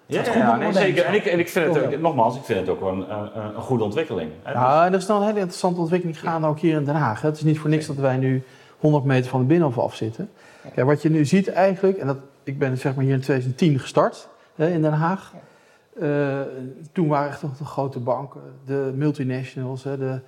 Ja, 0.06 0.24
ja 0.24 0.56
nee, 0.56 0.74
zeker. 0.74 1.06
En 1.06 1.14
ik, 1.14 1.26
en 1.26 1.40
ik 1.40 1.50
vind 1.50 1.76
het, 1.76 1.86
ook, 1.86 2.00
nogmaals, 2.00 2.36
ik 2.36 2.44
vind 2.44 2.60
het 2.60 2.70
ook 2.70 2.80
wel 2.80 2.90
een, 2.90 3.12
een, 3.12 3.56
een 3.56 3.62
goede 3.62 3.84
ontwikkeling. 3.84 4.32
Ja, 4.46 4.86
en 4.86 4.92
er 4.92 4.98
is 4.98 5.06
dan 5.06 5.18
een 5.18 5.28
hele 5.28 5.40
interessante 5.40 5.80
ontwikkeling 5.80 6.20
gaande 6.20 6.48
ook 6.48 6.60
hier 6.60 6.76
in 6.76 6.84
Den 6.84 6.96
Haag. 6.96 7.22
Het 7.22 7.38
is 7.38 7.44
niet 7.44 7.60
voor 7.60 7.70
niks 7.70 7.88
dat 7.88 7.96
wij 7.96 8.18
nu 8.18 8.44
100 8.80 9.04
meter 9.04 9.30
van 9.30 9.40
de 9.40 9.46
Binnenhof 9.46 9.78
af 9.78 9.96
zitten. 9.96 10.30
Kijk, 10.74 10.88
wat 10.88 11.02
je 11.02 11.10
nu 11.10 11.26
ziet 11.26 11.48
eigenlijk, 11.48 11.98
en 11.98 12.08
dat 12.08 12.18
ik 12.48 12.60
ben 12.60 12.78
zeg 12.78 12.96
maar 12.96 13.04
hier 13.04 13.14
in 13.14 13.22
2010 13.22 13.80
gestart 13.80 14.30
hè, 14.56 14.70
in 14.70 14.82
Den 14.82 14.94
Haag. 14.94 15.34
Uh, 16.02 16.42
toen 16.92 17.08
waren 17.08 17.30
echt 17.30 17.42
nog 17.42 17.58
de 17.58 17.66
grote 17.66 18.00
banken, 18.00 18.42
de 18.66 18.92
multinationals, 18.96 19.84
hè, 19.84 19.98
de, 19.98 20.20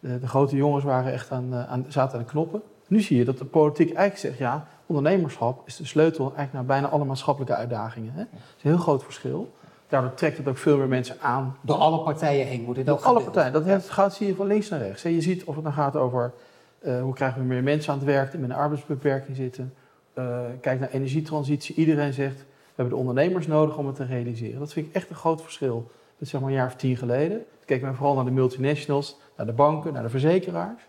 de, 0.00 0.18
de, 0.18 0.26
grote 0.26 0.56
jongens 0.56 0.84
waren 0.84 1.12
echt 1.12 1.30
aan, 1.30 1.48
eh, 1.52 1.70
aan, 1.70 1.86
zaten 1.88 2.18
aan 2.18 2.24
de 2.24 2.30
knoppen. 2.30 2.62
Nu 2.86 3.00
zie 3.00 3.16
je 3.16 3.24
dat 3.24 3.38
de 3.38 3.44
politiek 3.44 3.86
eigenlijk 3.86 4.18
zegt, 4.18 4.38
ja, 4.38 4.66
ondernemerschap 4.86 5.62
is 5.66 5.76
de 5.76 5.84
sleutel 5.84 6.24
eigenlijk 6.24 6.52
naar 6.52 6.64
bijna 6.64 6.88
alle 6.88 7.04
maatschappelijke 7.04 7.54
uitdagingen. 7.54 8.12
Hè. 8.12 8.18
Dat 8.18 8.40
is 8.56 8.64
een 8.64 8.70
heel 8.70 8.78
groot 8.78 9.04
verschil. 9.04 9.52
Daardoor 9.88 10.14
trekt 10.14 10.36
het 10.36 10.48
ook 10.48 10.58
veel 10.58 10.76
meer 10.76 10.88
mensen 10.88 11.16
aan. 11.20 11.56
Door 11.60 11.76
alle 11.76 12.02
partijen 12.02 12.46
heen 12.46 12.62
moet 12.62 12.74
dit 12.74 12.90
ook 12.90 13.00
alle 13.00 13.22
partijen. 13.22 13.52
Dat 13.52 13.64
het 13.64 13.90
gaat 13.90 14.14
zie 14.14 14.26
je 14.26 14.34
van 14.34 14.46
links 14.46 14.68
naar 14.68 14.80
rechts. 14.80 15.02
Je 15.02 15.20
ziet 15.20 15.44
of 15.44 15.54
het 15.54 15.64
dan 15.64 15.72
gaat 15.72 15.96
over 15.96 16.32
uh, 16.80 17.00
hoe 17.00 17.14
krijgen 17.14 17.40
we 17.40 17.46
meer 17.46 17.62
mensen 17.62 17.92
aan 17.92 17.98
het 17.98 18.06
werk 18.06 18.30
die 18.30 18.40
met 18.40 18.50
een 18.50 18.56
arbeidsbeperking 18.56 19.36
zitten 19.36 19.74
uh, 20.18 20.40
kijk 20.60 20.80
naar 20.80 20.90
energietransitie. 20.90 21.74
Iedereen 21.74 22.12
zegt, 22.12 22.36
we 22.36 22.82
hebben 22.82 22.94
de 22.94 23.00
ondernemers 23.00 23.46
nodig 23.46 23.76
om 23.76 23.86
het 23.86 23.96
te 23.96 24.04
realiseren. 24.04 24.58
Dat 24.58 24.72
vind 24.72 24.86
ik 24.86 24.94
echt 24.94 25.10
een 25.10 25.16
groot 25.16 25.42
verschil 25.42 25.90
met 26.18 26.28
zeg 26.28 26.40
maar 26.40 26.50
een 26.50 26.56
jaar 26.56 26.66
of 26.66 26.76
tien 26.76 26.96
geleden. 26.96 27.38
Ik 27.38 27.66
keek 27.66 27.82
men 27.82 27.94
vooral 27.94 28.14
naar 28.14 28.24
de 28.24 28.30
multinationals, 28.30 29.18
naar 29.36 29.46
de 29.46 29.52
banken, 29.52 29.92
naar 29.92 30.02
de 30.02 30.08
verzekeraars. 30.08 30.82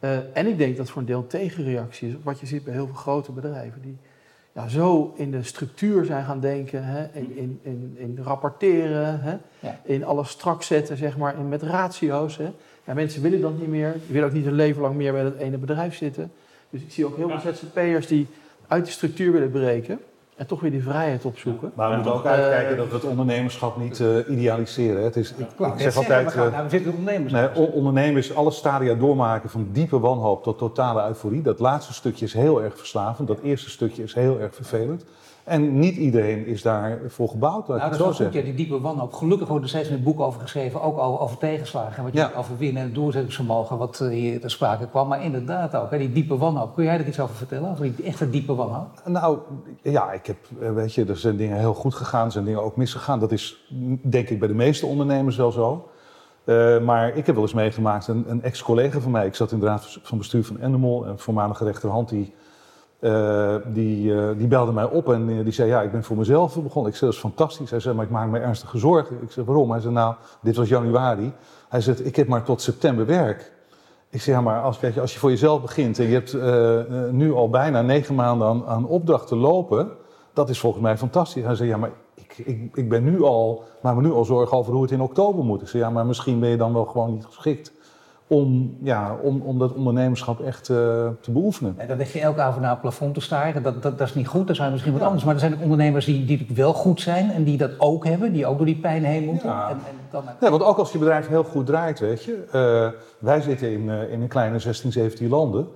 Uh, 0.00 0.36
en 0.36 0.46
ik 0.46 0.58
denk 0.58 0.76
dat 0.76 0.90
voor 0.90 1.00
een 1.00 1.06
deel 1.06 1.26
tegenreactie 1.26 2.08
is 2.08 2.14
wat 2.22 2.40
je 2.40 2.46
ziet 2.46 2.64
bij 2.64 2.72
heel 2.72 2.86
veel 2.86 2.94
grote 2.94 3.32
bedrijven. 3.32 3.82
Die 3.82 3.96
ja, 4.56 4.68
zo 4.68 5.12
in 5.16 5.30
de 5.30 5.42
structuur 5.42 6.04
zijn 6.04 6.24
gaan 6.24 6.40
denken, 6.40 6.84
hè, 6.84 7.06
in, 7.12 7.36
in, 7.36 7.60
in, 7.62 7.94
in 7.98 8.18
rapporteren, 8.22 9.20
hè, 9.20 9.36
ja. 9.58 9.80
in 9.82 10.04
alles 10.04 10.30
strak 10.30 10.62
zetten, 10.62 10.96
zeg 10.96 11.16
maar, 11.16 11.38
in, 11.38 11.48
met 11.48 11.62
ratio's. 11.62 12.36
Hè. 12.36 12.52
Ja, 12.84 12.94
mensen 12.94 13.22
willen 13.22 13.40
dat 13.40 13.58
niet 13.58 13.68
meer. 13.68 13.92
Die 13.92 14.12
willen 14.12 14.28
ook 14.28 14.34
niet 14.34 14.44
hun 14.44 14.54
leven 14.54 14.82
lang 14.82 14.94
meer 14.94 15.12
bij 15.12 15.22
dat 15.22 15.36
ene 15.36 15.58
bedrijf 15.58 15.94
zitten. 15.96 16.32
Dus 16.70 16.82
ik 16.82 16.90
zie 16.90 17.06
ook 17.06 17.16
heel 17.16 17.28
veel 17.28 17.52
ZZP'ers 17.52 18.06
die 18.06 18.26
uit 18.68 18.84
de 18.84 18.90
structuur 18.90 19.32
willen 19.32 19.50
breken 19.50 20.00
en 20.36 20.46
toch 20.46 20.60
weer 20.60 20.70
die 20.70 20.82
vrijheid 20.82 21.24
opzoeken. 21.24 21.72
Maar 21.74 21.88
we 21.88 21.94
moeten 21.94 22.14
ook 22.14 22.26
uitkijken 22.26 22.76
dat 22.76 22.88
we 22.88 22.94
het 22.94 23.04
ondernemerschap 23.04 23.76
niet 23.76 23.98
uh, 23.98 24.28
idealiseren. 24.28 25.04
Het 25.04 25.16
is, 25.16 25.34
ik, 25.36 25.46
ik 25.58 25.80
zeg 25.80 25.96
altijd, 25.96 26.34
uh, 26.34 26.36
nou, 26.36 26.64
we 26.64 26.70
zitten 26.70 26.92
ondernemers. 26.92 27.32
Nee, 27.32 27.54
ondernemers, 27.54 28.34
alle 28.34 28.50
stadia 28.50 28.94
doormaken 28.94 29.50
van 29.50 29.68
diepe 29.72 29.98
wanhoop 29.98 30.42
tot 30.42 30.58
totale 30.58 31.08
euforie. 31.08 31.42
Dat 31.42 31.58
laatste 31.58 31.92
stukje 31.92 32.24
is 32.24 32.32
heel 32.32 32.62
erg 32.62 32.78
verslavend. 32.78 33.28
Dat 33.28 33.40
eerste 33.40 33.70
stukje 33.70 34.02
is 34.02 34.14
heel 34.14 34.40
erg 34.40 34.54
vervelend. 34.54 35.04
En 35.46 35.78
niet 35.78 35.96
iedereen 35.96 36.46
is 36.46 36.62
daarvoor 36.62 37.28
gebouwd. 37.28 37.68
Nou, 37.68 37.80
dat 37.80 37.92
is 37.92 37.98
wel 37.98 38.12
goed, 38.12 38.32
ja, 38.32 38.42
die 38.42 38.54
diepe 38.54 38.80
wanhoop. 38.80 39.12
Gelukkig 39.12 39.48
wordt 39.48 39.62
er 39.62 39.68
steeds 39.68 39.88
een 39.88 40.02
boek 40.02 40.20
over 40.20 40.40
geschreven, 40.40 40.82
ook 40.82 40.98
over, 40.98 41.38
tegenslagen. 41.38 42.02
Wat 42.02 42.12
je 42.12 42.18
ja. 42.18 42.32
over 42.36 42.56
winnen 42.56 42.82
en 42.82 42.92
doorzettingsvermogen, 42.92 43.78
wat 43.78 44.00
uh, 44.02 44.08
hier 44.08 44.40
ter 44.40 44.50
sprake 44.50 44.88
kwam. 44.88 45.08
Maar 45.08 45.24
inderdaad 45.24 45.74
ook, 45.76 45.90
hè, 45.90 45.98
die 45.98 46.12
diepe 46.12 46.36
wanhoop. 46.36 46.74
Kun 46.74 46.84
jij 46.84 46.98
er 46.98 47.06
iets 47.06 47.20
over 47.20 47.34
vertellen? 47.34 47.70
Over 47.70 47.96
die 47.96 48.06
echte 48.06 48.30
diepe 48.30 48.54
wanhoop? 48.54 48.88
Nou, 49.04 49.38
ja, 49.82 50.12
ik 50.12 50.26
heb, 50.26 50.36
eh, 50.60 50.72
weet 50.72 50.94
je, 50.94 51.04
er 51.04 51.16
zijn 51.16 51.36
dingen 51.36 51.58
heel 51.58 51.74
goed 51.74 51.94
gegaan, 51.94 52.26
er 52.26 52.32
zijn 52.32 52.44
dingen 52.44 52.62
ook 52.62 52.76
misgegaan. 52.76 53.20
Dat 53.20 53.32
is, 53.32 53.68
denk 54.02 54.28
ik, 54.28 54.38
bij 54.38 54.48
de 54.48 54.54
meeste 54.54 54.86
ondernemers 54.86 55.36
wel 55.36 55.52
zo. 55.52 55.88
Uh, 56.44 56.80
maar 56.80 57.16
ik 57.16 57.26
heb 57.26 57.34
wel 57.34 57.44
eens 57.44 57.54
meegemaakt, 57.54 58.08
een, 58.08 58.24
een 58.28 58.42
ex-collega 58.42 59.00
van 59.00 59.10
mij, 59.10 59.26
ik 59.26 59.34
zat 59.34 59.52
in 59.52 59.60
de 59.60 59.66
raad 59.66 59.98
van 60.02 60.18
bestuur 60.18 60.44
van 60.44 60.60
Endemol, 60.60 61.06
een 61.06 61.18
voormalige 61.18 61.64
rechterhand, 61.64 62.08
die 62.08 62.34
uh, 63.06 63.54
die, 63.66 64.12
uh, 64.12 64.28
die 64.36 64.46
belde 64.46 64.72
mij 64.72 64.84
op 64.84 65.12
en 65.12 65.28
uh, 65.28 65.44
die 65.44 65.52
zei, 65.52 65.68
ja, 65.68 65.82
ik 65.82 65.92
ben 65.92 66.04
voor 66.04 66.16
mezelf 66.16 66.62
begonnen. 66.62 66.90
Ik 66.92 66.98
zei, 66.98 67.10
dat 67.10 67.20
is 67.20 67.26
fantastisch. 67.26 67.70
Hij 67.70 67.80
zei, 67.80 67.94
maar 67.94 68.04
ik 68.04 68.10
maak 68.10 68.28
me 68.28 68.38
ernstige 68.38 68.78
zorgen. 68.78 69.16
Ik 69.22 69.30
zei, 69.30 69.46
waarom? 69.46 69.70
Hij 69.70 69.80
zei, 69.80 69.92
nou, 69.92 70.14
dit 70.40 70.56
was 70.56 70.68
januari. 70.68 71.32
Hij 71.68 71.80
zei, 71.80 71.96
ik 71.96 72.16
heb 72.16 72.28
maar 72.28 72.42
tot 72.42 72.62
september 72.62 73.06
werk. 73.06 73.52
Ik 74.10 74.20
zei, 74.20 74.36
ja, 74.36 74.42
maar 74.42 74.62
als, 74.62 74.80
je, 74.80 75.00
als 75.00 75.12
je 75.12 75.18
voor 75.18 75.30
jezelf 75.30 75.62
begint 75.62 75.98
en 75.98 76.06
je 76.06 76.12
hebt 76.12 76.36
nu 77.12 77.32
al 77.32 77.50
bijna 77.50 77.82
negen 77.82 78.14
maanden 78.14 78.48
aan, 78.48 78.66
aan 78.66 78.86
opdrachten 78.86 79.36
lopen, 79.36 79.90
dat 80.32 80.48
is 80.48 80.60
volgens 80.60 80.82
mij 80.82 80.98
fantastisch. 80.98 81.44
Hij 81.44 81.54
zei, 81.54 81.68
ja, 81.68 81.76
maar 81.76 81.90
ik, 82.14 82.38
ik, 82.38 82.76
ik 82.76 82.88
ben 82.88 83.04
nu 83.04 83.22
al, 83.22 83.62
maak 83.82 83.94
me 83.94 84.02
nu 84.02 84.12
al 84.12 84.24
zorgen 84.24 84.56
over 84.56 84.72
hoe 84.72 84.82
het 84.82 84.90
in 84.90 85.00
oktober 85.00 85.44
moet. 85.44 85.62
Ik 85.62 85.68
zei, 85.68 85.82
ja, 85.82 85.90
maar 85.90 86.06
misschien 86.06 86.40
ben 86.40 86.48
je 86.48 86.56
dan 86.56 86.72
wel 86.72 86.84
gewoon 86.84 87.12
niet 87.12 87.24
geschikt 87.24 87.72
om, 88.28 88.76
ja, 88.82 89.16
om, 89.22 89.40
om 89.40 89.58
dat 89.58 89.72
ondernemerschap 89.72 90.40
echt 90.40 90.68
uh, 90.68 90.76
te 91.20 91.30
beoefenen. 91.30 91.74
En 91.76 91.88
dan 91.88 91.96
leg 91.96 92.12
je 92.12 92.20
elke 92.20 92.40
avond 92.40 92.60
naar 92.60 92.70
het 92.70 92.80
plafond 92.80 93.14
te 93.14 93.20
staren. 93.20 93.62
Dat, 93.62 93.82
dat, 93.82 93.98
dat 93.98 94.08
is 94.08 94.14
niet 94.14 94.26
goed, 94.26 94.46
dat 94.46 94.56
zijn 94.56 94.72
misschien 94.72 94.92
wat 94.92 95.02
anders. 95.02 95.24
Maar 95.24 95.34
er 95.34 95.40
zijn 95.40 95.54
ook 95.54 95.62
ondernemers 95.62 96.04
die, 96.04 96.24
die 96.24 96.46
wel 96.54 96.72
goed 96.72 97.00
zijn 97.00 97.30
en 97.30 97.44
die 97.44 97.56
dat 97.56 97.70
ook 97.78 98.04
hebben, 98.04 98.32
die 98.32 98.46
ook 98.46 98.56
door 98.56 98.66
die 98.66 98.76
pijn 98.76 99.04
heen 99.04 99.24
moeten. 99.24 99.48
Ja. 99.48 99.68
En, 99.68 99.76
en 99.76 99.96
dan... 100.10 100.24
ja, 100.40 100.50
want 100.50 100.62
ook 100.62 100.78
als 100.78 100.92
je 100.92 100.98
bedrijf 100.98 101.28
heel 101.28 101.44
goed 101.44 101.66
draait, 101.66 101.98
weet 101.98 102.24
je. 102.24 102.44
Uh, 102.46 103.00
wij 103.18 103.40
zitten 103.40 103.72
in, 103.72 103.84
uh, 103.84 104.12
in 104.12 104.22
een 104.22 104.28
kleine 104.28 104.58
16, 104.58 104.92
17 104.92 105.28
landen. 105.28 105.68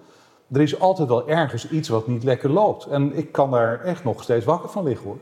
Er 0.53 0.61
is 0.61 0.81
altijd 0.81 1.09
wel 1.09 1.29
ergens 1.29 1.69
iets 1.69 1.89
wat 1.89 2.07
niet 2.07 2.25
lekker 2.25 2.51
loopt. 2.51 2.87
En 2.87 3.17
ik 3.17 3.33
kan 3.33 3.51
daar 3.51 3.81
echt 3.81 4.05
nog 4.05 4.23
steeds 4.23 4.45
wakker 4.45 4.69
van 4.69 4.85
liggen 4.85 5.07
hoor. 5.07 5.19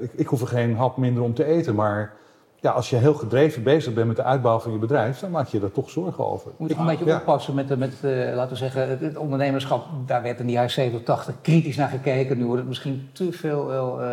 ik, 0.00 0.12
ik 0.12 0.26
hoef 0.26 0.40
er 0.40 0.46
geen 0.46 0.76
hap 0.76 0.96
minder 0.96 1.22
om 1.22 1.34
te 1.34 1.44
eten, 1.44 1.74
maar 1.74 2.14
ja, 2.60 2.70
als 2.70 2.90
je 2.90 2.96
heel 2.96 3.14
gedreven 3.14 3.62
bezig 3.62 3.94
bent 3.94 4.06
met 4.06 4.16
de 4.16 4.22
uitbouw 4.22 4.58
van 4.58 4.72
je 4.72 4.78
bedrijf, 4.78 5.18
dan 5.18 5.30
maak 5.30 5.46
je 5.46 5.60
er 5.60 5.72
toch 5.72 5.90
zorgen 5.90 6.26
over. 6.26 6.50
Moet 6.56 6.70
je 6.70 6.76
een 6.76 6.86
beetje 6.86 7.14
oppassen 7.14 7.54
met, 7.54 7.78
met 7.78 7.92
uh, 8.04 8.34
laten 8.34 8.50
we 8.50 8.56
zeggen, 8.56 8.98
het, 8.98 9.16
ondernemerschap. 9.16 9.84
Daar 10.06 10.22
werd 10.22 10.40
in 10.40 10.46
de 10.46 10.52
jaren 10.52 10.70
70, 10.70 11.02
80 11.02 11.34
kritisch 11.42 11.76
naar 11.76 11.88
gekeken. 11.88 12.38
Nu 12.38 12.44
wordt 12.44 12.58
het 12.58 12.68
misschien 12.68 13.08
te 13.12 13.32
veel 13.32 13.66
wel, 13.66 14.02
uh, 14.02 14.08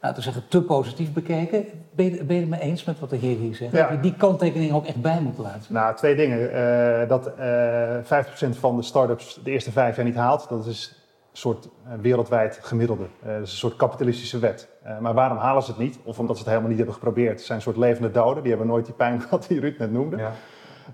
nou, 0.00 0.14
te 0.14 0.22
zeggen, 0.22 0.42
te 0.48 0.62
positief 0.62 1.12
bekeken. 1.12 1.64
Ben 1.94 2.04
je, 2.04 2.24
ben 2.24 2.34
je 2.36 2.40
het 2.40 2.50
mee 2.50 2.60
eens 2.60 2.84
met 2.84 2.98
wat 2.98 3.10
de 3.10 3.16
heer 3.16 3.36
hier 3.36 3.54
zegt? 3.54 3.72
Ja. 3.72 3.82
Dat 3.82 3.90
je 3.96 4.00
die 4.00 4.14
kanttekening 4.16 4.72
ook 4.72 4.86
echt 4.86 5.00
bij 5.00 5.20
moet 5.20 5.38
laten? 5.38 5.74
Nou, 5.74 5.96
twee 5.96 6.16
dingen. 6.16 6.38
Uh, 6.38 7.08
dat 7.08 7.30
uh, 7.38 8.54
50% 8.54 8.58
van 8.58 8.76
de 8.76 8.82
start-ups 8.82 9.40
de 9.44 9.50
eerste 9.50 9.72
vijf 9.72 9.96
jaar 9.96 10.04
niet 10.04 10.14
haalt, 10.14 10.48
dat 10.48 10.66
is 10.66 10.99
soort 11.32 11.68
wereldwijd 12.00 12.58
gemiddelde. 12.62 13.04
Uh, 13.04 13.32
dat 13.32 13.42
is 13.42 13.50
een 13.50 13.58
soort 13.58 13.76
kapitalistische 13.76 14.38
wet. 14.38 14.68
maar 15.00 15.14
waarom 15.14 15.38
halen 15.38 15.62
ze 15.62 15.70
het 15.70 15.80
niet? 15.80 15.98
Of 16.04 16.18
omdat 16.18 16.36
ze 16.36 16.42
het 16.42 16.48
helemaal 16.48 16.68
niet 16.70 16.78
hebben 16.78 16.96
geprobeerd. 16.96 17.36
Het 17.36 17.42
zijn 17.42 17.58
een 17.58 17.64
soort 17.64 17.76
levende 17.76 18.10
doden. 18.10 18.42
Die 18.42 18.50
hebben 18.50 18.68
nooit 18.68 18.84
die 18.84 18.94
pijn 18.94 19.20
gehad 19.22 19.46
die 19.48 19.60
Ruud 19.60 19.78
net 19.78 19.92
noemde. 19.92 20.16
Ja. 20.16 20.32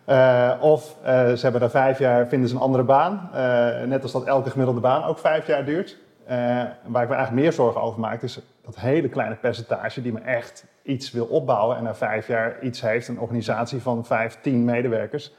Uh, 0.08 0.62
of 0.62 0.96
uh, 1.00 1.06
ze 1.32 1.38
hebben 1.40 1.60
na 1.60 1.70
vijf 1.70 1.98
jaar 1.98 2.28
vinden 2.28 2.48
ze 2.48 2.54
een 2.54 2.60
andere 2.60 2.84
baan. 2.84 3.30
Uh, 3.34 3.82
net 3.82 4.02
als 4.02 4.12
dat 4.12 4.24
elke 4.24 4.50
gemiddelde 4.50 4.80
baan 4.80 5.04
ook 5.04 5.18
vijf 5.18 5.46
jaar 5.46 5.64
duurt. 5.64 5.96
waar 6.26 7.02
ik 7.02 7.08
me 7.08 7.14
eigenlijk 7.14 7.30
meer 7.30 7.52
zorgen 7.52 7.80
over 7.80 8.00
maak, 8.00 8.22
is 8.22 8.40
dat 8.64 8.76
hele 8.76 9.08
kleine 9.08 9.34
percentage 9.34 10.02
die 10.02 10.12
me 10.12 10.20
echt 10.20 10.64
iets 10.82 11.10
wil 11.10 11.24
opbouwen 11.24 11.76
en 11.76 11.82
na 11.82 11.94
vijf 11.94 12.26
jaar 12.26 12.62
iets 12.62 12.80
heeft, 12.80 13.08
een 13.08 13.20
organisatie 13.20 13.82
van 13.82 14.04
vijf, 14.04 14.38
tien 14.40 14.64
medewerkers, 14.64 15.34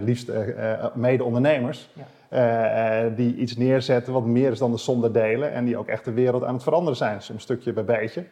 liefst 0.00 0.30
mede-ondernemers, 0.94 1.90
ja. 1.92 2.02
Die 3.16 3.36
iets 3.36 3.56
neerzetten 3.56 4.12
wat 4.12 4.24
meer 4.24 4.50
is 4.50 4.58
dan 4.58 4.70
de 4.70 4.78
som 4.78 5.00
der 5.00 5.12
delen 5.12 5.52
en 5.52 5.64
die 5.64 5.76
ook 5.76 5.86
echt 5.86 6.04
de 6.04 6.12
wereld 6.12 6.44
aan 6.44 6.54
het 6.54 6.62
veranderen 6.62 6.96
zijn, 6.96 7.20
een 7.28 7.40
stukje 7.40 7.72
bij 7.72 7.84
beetje. 7.84 8.24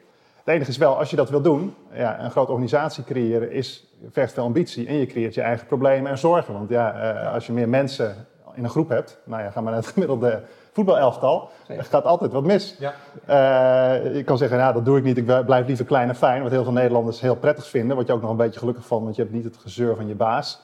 Het 0.45 0.55
enige 0.55 0.71
is 0.71 0.77
wel, 0.77 0.99
als 0.99 1.11
je 1.11 1.17
dat 1.17 1.31
wil 1.31 1.41
doen, 1.41 1.75
ja, 1.93 2.25
een 2.25 2.31
grote 2.31 2.51
organisatie 2.51 3.05
creëren 3.05 3.51
is, 3.51 3.87
vergt 4.11 4.33
veel 4.33 4.45
ambitie. 4.45 4.87
En 4.87 4.95
je 4.95 5.07
creëert 5.07 5.35
je 5.35 5.41
eigen 5.41 5.67
problemen 5.67 6.11
en 6.11 6.19
zorgen. 6.19 6.55
Want 6.55 6.69
ja, 6.69 7.15
uh, 7.25 7.33
als 7.33 7.47
je 7.47 7.53
meer 7.53 7.69
mensen 7.69 8.27
in 8.55 8.65
een 8.65 8.71
groep 8.71 8.89
hebt, 8.89 9.19
nou 9.25 9.43
ja, 9.43 9.51
ga 9.51 9.61
maar 9.61 9.73
naar 9.73 9.83
het 9.83 9.91
gemiddelde 9.93 10.43
voetbalelftal, 10.73 11.51
er 11.67 11.85
gaat 11.85 12.05
altijd 12.05 12.33
wat 12.33 12.45
mis. 12.45 12.77
Ja. 12.79 12.93
Uh, 13.29 14.17
je 14.17 14.25
kan 14.25 14.39
zeggen, 14.39 14.59
nou, 14.59 14.75
dat 14.75 14.85
doe 14.85 14.99
ik 14.99 15.05
niet, 15.05 15.17
ik 15.17 15.45
blijf 15.45 15.67
liever 15.67 15.85
klein 15.85 16.09
en 16.09 16.17
fijn. 16.17 16.43
Wat 16.43 16.51
heel 16.51 16.65
veel 16.65 16.73
Nederlanders 16.73 17.21
heel 17.21 17.37
prettig 17.37 17.67
vinden, 17.67 17.97
wat 17.97 18.07
je 18.07 18.13
ook 18.13 18.21
nog 18.21 18.31
een 18.31 18.37
beetje 18.37 18.59
gelukkig 18.59 18.87
van, 18.87 19.03
want 19.03 19.17
je 19.17 19.23
hebt 19.23 19.35
niet 19.35 19.45
het 19.45 19.57
gezeur 19.57 19.97
van 19.97 20.09
je 20.09 20.15
baas. 20.15 20.61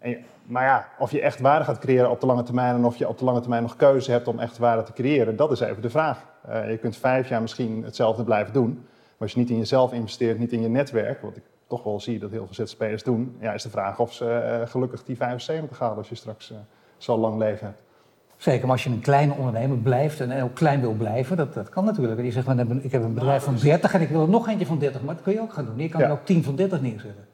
En 0.00 0.24
maar 0.50 0.64
ja, 0.64 0.88
of 0.98 1.10
je 1.10 1.20
echt 1.20 1.40
waarde 1.40 1.64
gaat 1.64 1.78
creëren 1.78 2.10
op 2.10 2.20
de 2.20 2.26
lange 2.26 2.42
termijn 2.42 2.74
en 2.74 2.84
of 2.84 2.96
je 2.96 3.08
op 3.08 3.18
de 3.18 3.24
lange 3.24 3.40
termijn 3.40 3.62
nog 3.62 3.76
keuze 3.76 4.10
hebt 4.10 4.28
om 4.28 4.38
echt 4.38 4.58
waarde 4.58 4.82
te 4.82 4.92
creëren, 4.92 5.36
dat 5.36 5.50
is 5.50 5.60
even 5.60 5.82
de 5.82 5.90
vraag. 5.90 6.24
Uh, 6.48 6.70
je 6.70 6.76
kunt 6.76 6.96
vijf 6.96 7.28
jaar 7.28 7.40
misschien 7.40 7.84
hetzelfde 7.84 8.24
blijven 8.24 8.52
doen, 8.52 8.72
maar 8.72 9.18
als 9.18 9.32
je 9.32 9.38
niet 9.38 9.50
in 9.50 9.58
jezelf 9.58 9.92
investeert, 9.92 10.38
niet 10.38 10.52
in 10.52 10.62
je 10.62 10.68
netwerk, 10.68 11.22
wat 11.22 11.36
ik 11.36 11.42
toch 11.66 11.82
wel 11.82 12.00
zie 12.00 12.18
dat 12.18 12.30
heel 12.30 12.46
veel 12.50 12.66
ZZP'ers 12.66 13.02
doen, 13.02 13.36
ja, 13.40 13.52
is 13.52 13.62
de 13.62 13.70
vraag 13.70 13.98
of 13.98 14.12
ze 14.12 14.58
uh, 14.60 14.68
gelukkig 14.70 15.04
die 15.04 15.16
75 15.16 15.78
halen 15.78 15.96
als 15.96 16.08
je 16.08 16.14
straks 16.14 16.50
uh, 16.50 16.56
zo 16.96 17.18
lang 17.18 17.38
leven 17.38 17.66
hebt. 17.66 17.82
Zeker, 18.36 18.62
maar 18.62 18.72
als 18.72 18.84
je 18.84 18.90
een 18.90 19.00
kleine 19.00 19.34
ondernemer 19.34 19.76
blijft 19.76 20.20
en 20.20 20.42
ook 20.42 20.54
klein 20.54 20.80
wil 20.80 20.92
blijven, 20.92 21.36
dat, 21.36 21.54
dat 21.54 21.68
kan 21.68 21.84
natuurlijk. 21.84 22.22
Je 22.22 22.32
zegt, 22.32 22.48
ik 22.82 22.92
heb 22.92 23.02
een 23.02 23.14
bedrijf 23.14 23.42
van 23.42 23.56
30 23.56 23.94
en 23.94 24.00
ik 24.00 24.08
wil 24.08 24.22
er 24.22 24.28
nog 24.28 24.48
eentje 24.48 24.66
van 24.66 24.78
30, 24.78 25.02
maar 25.02 25.14
dat 25.14 25.24
kun 25.24 25.32
je 25.32 25.40
ook 25.40 25.52
gaan 25.52 25.64
doen. 25.64 25.78
Je 25.78 25.88
kan 25.88 26.00
er 26.00 26.10
ook 26.10 26.24
10 26.24 26.44
van 26.44 26.56
30 26.56 26.80
neerzetten. 26.80 27.24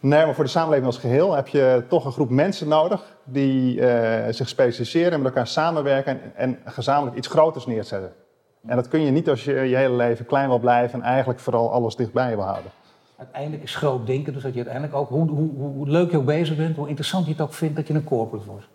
Nee, 0.00 0.24
maar 0.24 0.34
voor 0.34 0.44
de 0.44 0.50
samenleving 0.50 0.86
als 0.86 0.98
geheel 0.98 1.34
heb 1.34 1.48
je 1.48 1.84
toch 1.88 2.04
een 2.04 2.12
groep 2.12 2.30
mensen 2.30 2.68
nodig 2.68 3.16
die 3.24 3.76
uh, 3.76 4.24
zich 4.30 4.48
specialiseren 4.48 5.12
en 5.12 5.18
met 5.18 5.28
elkaar 5.28 5.46
samenwerken 5.46 6.20
en, 6.20 6.32
en 6.34 6.58
gezamenlijk 6.64 7.16
iets 7.16 7.28
groters 7.28 7.66
neerzetten. 7.66 8.12
En 8.66 8.76
dat 8.76 8.88
kun 8.88 9.00
je 9.00 9.10
niet 9.10 9.28
als 9.28 9.44
je 9.44 9.52
je 9.52 9.76
hele 9.76 9.96
leven 9.96 10.26
klein 10.26 10.48
wil 10.48 10.58
blijven 10.58 11.02
en 11.02 11.06
eigenlijk 11.06 11.40
vooral 11.40 11.72
alles 11.72 11.96
dichtbij 11.96 12.36
wil 12.36 12.44
houden. 12.44 12.70
Uiteindelijk 13.16 13.62
is 13.62 13.76
groot 13.76 14.06
denken, 14.06 14.32
dus 14.32 14.42
dat 14.42 14.50
je 14.52 14.58
uiteindelijk 14.58 14.96
ook, 14.96 15.08
hoe, 15.08 15.28
hoe, 15.28 15.50
hoe 15.56 15.88
leuk 15.88 16.10
je 16.10 16.16
ook 16.16 16.24
bezig 16.24 16.56
bent, 16.56 16.76
hoe 16.76 16.88
interessant 16.88 17.26
je 17.26 17.32
het 17.32 17.40
ook 17.40 17.52
vindt, 17.52 17.76
dat 17.76 17.86
je 17.86 17.94
een 17.94 18.04
corporate 18.04 18.46
wordt. 18.46 18.68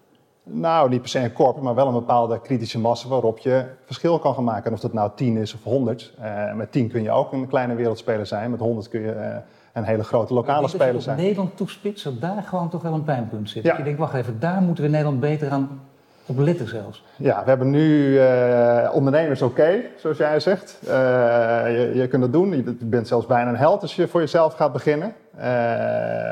Nou, 0.44 0.90
niet 0.90 1.02
per 1.02 1.10
se 1.10 1.20
een 1.20 1.34
corporate, 1.34 1.64
maar 1.64 1.76
wel 1.76 1.88
een 1.88 1.94
bepaalde 1.94 2.42
kritische 2.42 2.80
massa 2.80 3.08
waarop 3.08 3.38
je 3.38 3.66
verschil 3.86 4.20
kan 4.20 4.34
gaan 4.34 4.44
maken. 4.44 4.66
En 4.66 4.74
of 4.74 4.80
dat 4.80 4.94
nou 4.94 5.12
10 5.16 5.38
is 5.38 5.54
of 5.54 5.64
100. 5.64 6.14
Uh, 6.20 6.50
eh, 6.50 6.56
met 6.56 6.72
10 6.72 6.90
kun 6.90 7.04
je 7.04 7.12
ook 7.12 7.32
een 7.32 7.48
kleine 7.48 7.76
wereldspeler 7.76 8.26
zijn, 8.26 8.52
met 8.52 8.60
100 8.60 8.90
kun 8.90 9.02
je 9.02 9.16
uh, 9.16 9.38
een 9.76 9.84
hele 9.84 10.04
grote 10.04 10.34
lokale 10.34 10.68
speler 10.68 11.02
zijn. 11.02 11.18
Nederland 11.18 11.58
toespitsen, 11.58 12.20
daar 12.20 12.44
gewoon 12.44 12.70
toch 12.70 12.82
wel 12.82 12.94
een 12.94 13.04
pijnpunt 13.04 13.50
zit. 13.50 13.64
Ja. 13.64 13.78
Je 13.78 13.84
denkt, 13.84 14.00
wacht 14.00 14.14
even, 14.14 14.40
daar 14.40 14.62
moeten 14.62 14.84
we 14.84 14.90
in 14.90 14.96
Nederland 14.96 15.20
beter 15.20 15.50
aan 15.50 15.82
op 16.26 16.38
letten 16.38 16.68
zelfs. 16.68 17.04
Ja, 17.16 17.44
we 17.44 17.50
hebben 17.50 17.70
nu 17.70 18.14
uh, 18.14 18.90
ondernemers 18.94 19.42
oké, 19.42 19.82
zoals 19.98 20.18
jij 20.18 20.40
zegt. 20.40 20.80
Uh, 20.84 20.92
je, 20.92 21.92
je, 21.94 22.08
kunt 22.08 22.22
dat 22.22 22.34
doen. 22.34 22.56
Je 22.56 22.76
bent 22.80 23.08
zelfs 23.08 23.26
bijna 23.26 23.50
een 23.50 23.56
held 23.56 23.82
als 23.82 23.96
je 23.96 24.08
voor 24.08 24.20
jezelf 24.20 24.54
gaat 24.54 24.74
beginnen. 24.74 25.14
Uh, 25.38 25.44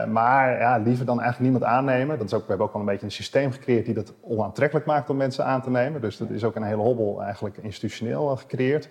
maar 0.06 0.60
ja, 0.60 0.78
liever 0.78 1.06
dan 1.06 1.22
eigenlijk 1.22 1.52
niemand 1.52 1.72
aannemen. 1.72 2.18
Dat 2.18 2.28
is 2.28 2.34
ook, 2.34 2.42
we 2.42 2.48
hebben 2.48 2.66
ook 2.66 2.74
wel 2.74 2.82
een 2.82 2.88
beetje 2.88 3.06
een 3.06 3.12
systeem 3.12 3.52
gecreëerd 3.52 3.86
die 3.86 3.94
dat 3.94 4.14
onaantrekkelijk 4.22 4.86
maakt 4.86 5.10
om 5.10 5.18
mensen 5.18 5.46
aan 5.46 5.62
te 5.62 5.70
nemen. 5.70 6.02
Dus 6.02 6.18
dat 6.18 6.30
is 6.30 6.44
ook 6.44 6.56
een 6.56 6.64
hele 6.64 6.82
hobbel 6.82 7.24
eigenlijk 7.24 7.58
institutioneel 7.58 8.36
gecreëerd. 8.36 8.90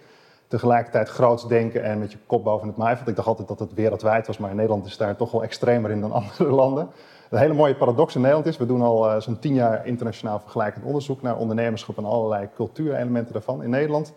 Tegelijkertijd 0.53 1.09
groots 1.09 1.49
denken 1.49 1.83
en 1.83 1.99
met 1.99 2.13
je 2.13 2.19
kop 2.27 2.45
boven 2.45 2.69
het 2.69 2.77
maaiveld. 2.77 3.09
Ik 3.09 3.17
dacht 3.17 3.29
altijd 3.29 3.49
dat 3.49 3.59
het 3.59 3.75
wereldwijd 3.75 4.27
was, 4.27 4.39
maar 4.39 4.51
in 4.51 4.57
Nederland 4.57 4.87
is 4.87 4.97
daar 4.97 5.17
toch 5.17 5.31
wel 5.31 5.43
extremer 5.43 5.91
in 5.91 6.01
dan 6.01 6.13
andere 6.23 6.51
landen. 6.51 6.89
Een 7.31 7.39
hele 7.39 7.55
mooie 7.55 7.75
paradox 7.75 8.15
in 8.15 8.21
Nederland 8.21 8.47
is, 8.47 8.57
we 8.57 8.67
doen 8.67 8.83
al 8.83 9.09
uh, 9.09 9.21
zo'n 9.21 9.39
tien 9.39 9.55
jaar 9.55 9.87
internationaal 9.87 10.41
vergelijkend 10.41 10.85
onderzoek 10.85 11.23
naar 11.23 11.37
ondernemerschap 11.37 11.99
en 11.99 12.05
allerlei 12.05 12.49
cultuurelementen 12.55 13.33
daarvan. 13.33 13.63
In 13.63 13.71
Nederland 13.71 14.13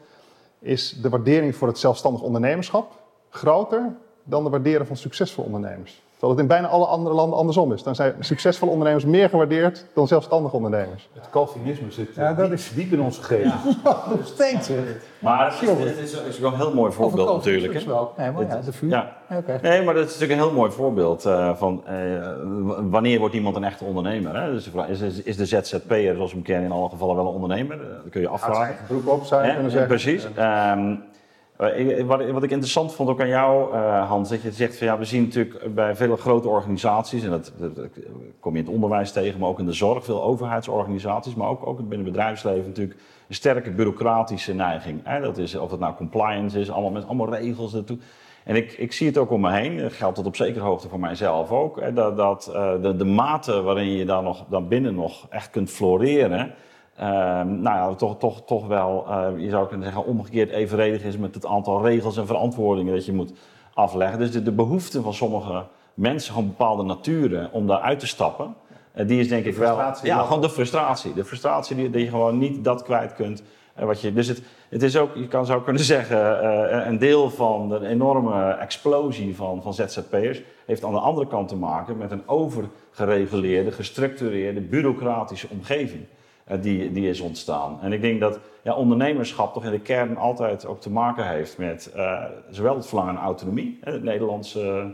is 0.59 0.91
de 1.01 1.09
waardering 1.09 1.55
voor 1.55 1.67
het 1.67 1.77
zelfstandig 1.77 2.21
ondernemerschap 2.21 2.91
groter 3.29 3.95
dan 4.23 4.43
de 4.43 4.49
waardering 4.49 4.87
van 4.87 4.97
succesvol 4.97 5.43
ondernemers. 5.43 6.04
Terwijl 6.25 6.47
het 6.47 6.51
in 6.51 6.61
bijna 6.61 6.77
alle 6.77 6.91
andere 6.91 7.15
landen 7.15 7.37
andersom 7.37 7.73
is. 7.73 7.83
Dan 7.83 7.95
zijn 7.95 8.15
succesvolle 8.19 8.71
ondernemers 8.71 9.05
meer 9.05 9.29
gewaardeerd 9.29 9.85
dan 9.93 10.07
zelfstandige 10.07 10.55
ondernemers. 10.55 11.09
Het 11.13 11.29
Calvinisme 11.29 11.91
zit 11.91 12.15
ja, 12.15 12.33
dat 12.33 12.51
is... 12.51 12.71
diep 12.75 12.91
in 12.91 13.01
onze 13.01 13.23
geest. 13.23 13.43
Ja, 13.43 13.59
nog 14.09 14.25
steeds. 14.25 14.69
Maar 15.19 15.53
het 15.59 15.99
is, 15.99 16.21
is, 16.27 16.39
wel 16.39 16.51
een 16.51 16.57
heel 16.57 16.73
mooi 16.73 16.91
voorbeeld 16.91 17.35
natuurlijk. 17.35 17.73
Hè? 17.73 17.85
Wel. 17.85 18.13
Nee, 18.17 18.31
maar 18.31 18.47
ja, 18.47 18.61
de 18.61 18.71
vuur. 18.71 18.89
Ja. 18.89 19.15
Okay. 19.37 19.59
Nee, 19.61 19.83
maar 19.83 19.93
dat 19.93 20.03
is 20.05 20.11
natuurlijk 20.11 20.39
een 20.39 20.47
heel 20.47 20.55
mooi 20.55 20.71
voorbeeld 20.71 21.25
uh, 21.25 21.55
van 21.55 21.83
uh, 21.89 22.27
wanneer 22.89 23.19
wordt 23.19 23.35
iemand 23.35 23.55
een 23.55 23.63
echte 23.63 23.83
ondernemer. 23.83 24.41
Hè? 24.41 24.51
Dus 24.51 24.69
is, 24.87 25.01
is, 25.01 25.21
is 25.21 25.37
de 25.37 25.45
ZZP'er, 25.45 26.15
zoals 26.15 26.29
we 26.29 26.35
hem 26.35 26.45
kennen, 26.45 26.65
in 26.65 26.71
alle 26.71 26.89
gevallen 26.89 27.15
wel 27.15 27.27
een 27.27 27.33
ondernemer? 27.33 27.77
Dat 27.77 28.11
kun 28.11 28.21
je 28.21 28.27
afvragen. 28.27 28.75
Broek 28.87 29.09
op, 29.09 29.25
zou 29.25 29.45
je 29.45 29.53
kunnen 29.53 29.71
zeggen. 29.71 29.89
Precies. 29.89 30.27
Um, 30.37 31.03
eh, 31.57 32.05
wat, 32.05 32.43
ik 32.43 32.51
interessant 32.51 32.93
vond 32.93 33.09
ook 33.09 33.21
aan 33.21 33.27
jou, 33.27 33.73
uh, 33.73 34.07
Hans, 34.07 34.29
dat 34.29 34.41
je 34.41 34.51
zegt 34.51 34.77
van 34.77 34.87
ja, 34.87 34.97
we 34.97 35.05
zien 35.05 35.23
natuurlijk 35.23 35.73
bij 35.73 35.95
vele 35.95 36.17
grote 36.17 36.47
organisaties, 36.47 37.23
en 37.23 37.29
dat, 37.29 37.53
dat, 37.57 37.87
kom 38.39 38.53
je 38.53 38.59
in 38.59 38.65
het 38.65 38.73
onderwijs 38.73 39.11
tegen, 39.11 39.39
maar 39.39 39.49
ook 39.49 39.59
in 39.59 39.65
de 39.65 39.73
zorg, 39.73 40.05
veel 40.05 40.23
overheidsorganisaties, 40.23 41.35
maar 41.35 41.47
ook, 41.47 41.67
ook 41.67 41.77
binnen 41.77 41.97
het 41.97 42.05
bedrijfsleven 42.05 42.67
natuurlijk 42.67 42.99
een 43.27 43.35
sterke 43.35 43.71
bureaucratische 43.71 44.53
neiging. 44.53 45.19
Dat 45.21 45.37
is, 45.37 45.55
of 45.55 45.71
het 45.71 45.79
nou 45.79 45.95
compliance 45.95 46.59
is, 46.59 46.71
allemaal 46.71 46.91
met 46.91 47.05
allemaal 47.05 47.33
regels 47.33 47.73
ertoe. 47.73 47.97
En 48.43 48.55
ik, 48.55 48.71
ik 48.71 48.91
zie 48.91 49.07
het 49.07 49.17
ook 49.17 49.31
om 49.31 49.41
me 49.41 49.51
heen, 49.51 49.77
dat 49.77 49.93
geldt 49.93 50.15
tot 50.15 50.25
op 50.25 50.35
zekere 50.35 50.65
hoogte 50.65 50.89
voor 50.89 50.99
mijzelf 50.99 51.51
ook, 51.51 51.95
dat, 51.95 52.17
dat 52.17 52.51
uh, 52.53 52.71
de, 52.81 52.95
de 52.95 53.05
mate 53.05 53.61
waarin 53.61 53.91
je 53.91 54.05
daar 54.05 54.23
nog, 54.23 54.45
dan 54.49 54.67
binnen 54.67 54.95
nog 54.95 55.27
echt 55.29 55.49
kunt 55.49 55.69
floreren, 55.69 56.53
nou 56.97 57.63
ja, 57.63 57.95
toch, 57.95 58.17
toch, 58.17 58.45
toch 58.45 58.67
wel, 58.67 59.05
uh, 59.09 59.27
je 59.37 59.49
zou 59.49 59.67
kunnen 59.67 59.85
zeggen, 59.85 60.05
omgekeerd 60.05 60.49
evenredig 60.49 61.03
is 61.03 61.17
met 61.17 61.35
het 61.35 61.45
aantal 61.45 61.85
regels 61.85 62.17
en 62.17 62.27
verantwoordingen 62.27 62.93
dat 62.93 63.05
je 63.05 63.13
moet 63.13 63.33
afleggen. 63.73 64.19
Dus 64.19 64.31
de, 64.31 64.43
de 64.43 64.51
behoefte 64.51 65.01
van 65.01 65.13
sommige 65.13 65.65
mensen, 65.93 66.33
gewoon 66.33 66.47
bepaalde 66.47 66.83
naturen, 66.83 67.51
om 67.51 67.67
daar 67.67 67.79
uit 67.79 67.99
te 67.99 68.07
stappen, 68.07 68.55
uh, 68.95 69.07
die 69.07 69.19
is 69.19 69.27
denk 69.27 69.45
ik 69.45 69.55
wel. 69.55 69.77
Ja, 70.03 70.23
gewoon 70.23 70.41
de 70.41 70.49
frustratie. 70.49 71.13
De 71.13 71.25
frustratie 71.25 71.75
die, 71.75 71.89
dat 71.89 72.01
je 72.01 72.09
gewoon 72.09 72.37
niet 72.37 72.63
dat 72.63 72.83
kwijt 72.83 73.13
kunt. 73.13 73.43
wat 73.75 74.01
je, 74.01 74.13
dus 74.13 74.27
het, 74.27 74.41
het 74.69 74.83
is 74.83 74.97
ook, 74.97 75.15
je 75.15 75.27
kan, 75.27 75.45
zou 75.45 75.63
kunnen 75.63 75.83
zeggen, 75.83 76.87
een 76.87 76.97
deel 76.97 77.29
van 77.29 77.69
de 77.69 77.87
enorme 77.87 78.51
explosie 78.51 79.35
van, 79.35 79.61
van 79.61 79.73
ZZP'ers 79.73 80.41
heeft 80.65 80.83
aan 80.83 80.93
de 80.93 80.99
andere 80.99 81.27
kant 81.27 81.47
te 81.47 81.55
maken 81.55 81.97
met 81.97 82.11
een 82.11 82.27
overgereguleerde, 82.27 83.71
gestructureerde, 83.71 84.61
bureaucratische 84.61 85.47
omgeving. 85.51 86.05
Eh, 86.45 86.57
die, 86.61 86.91
die 86.91 87.09
is 87.09 87.19
ontstaan. 87.19 87.77
En 87.81 87.93
ik 87.93 88.01
denk 88.01 88.19
dat 88.19 88.39
ja, 88.61 88.75
ondernemerschap 88.75 89.53
toch 89.53 89.65
in 89.65 89.71
de 89.71 89.79
kern 89.79 90.17
altijd 90.17 90.65
ook 90.65 90.81
te 90.81 90.91
maken 90.91 91.27
heeft 91.27 91.57
met 91.57 91.93
uh, 91.95 92.23
zowel 92.49 92.75
het 92.75 92.87
verlangen 92.87 93.13
naar 93.13 93.23
autonomie, 93.23 93.79
hè, 93.81 93.91
het 93.91 94.03
Nederlandse 94.03 94.93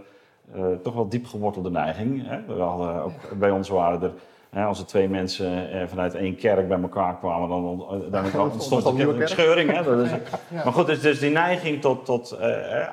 uh, 0.56 0.66
toch 0.84 0.94
wel 0.94 1.10
diep 1.10 1.26
gewortelde 1.26 1.72
neiging. 1.72 2.28
Hè. 2.28 2.56
We 2.56 2.62
hadden 2.62 3.04
ook, 3.04 3.40
bij 3.40 3.52
ons 3.52 3.70
waren 3.70 4.02
er, 4.02 4.12
hè, 4.50 4.64
als 4.64 4.80
er 4.80 4.86
twee 4.86 5.10
mensen 5.10 5.70
vanuit 5.90 6.16
één 6.16 6.36
kerk 6.36 6.68
bij 6.68 6.82
elkaar 6.82 7.18
kwamen, 7.18 7.50
dan, 7.50 7.86
dan 8.12 8.42
ontstond 8.52 9.00
er 9.00 9.22
een 9.22 9.28
scheuring. 9.28 9.72
Hè. 9.72 9.84
Dat 9.84 10.06
is, 10.06 10.12
Maar 10.64 10.74
goed, 10.74 10.86
dus, 10.86 11.02
dus 11.02 11.20
die 11.20 11.32
neiging 11.32 11.82
tot, 11.82 12.06
tot 12.06 12.38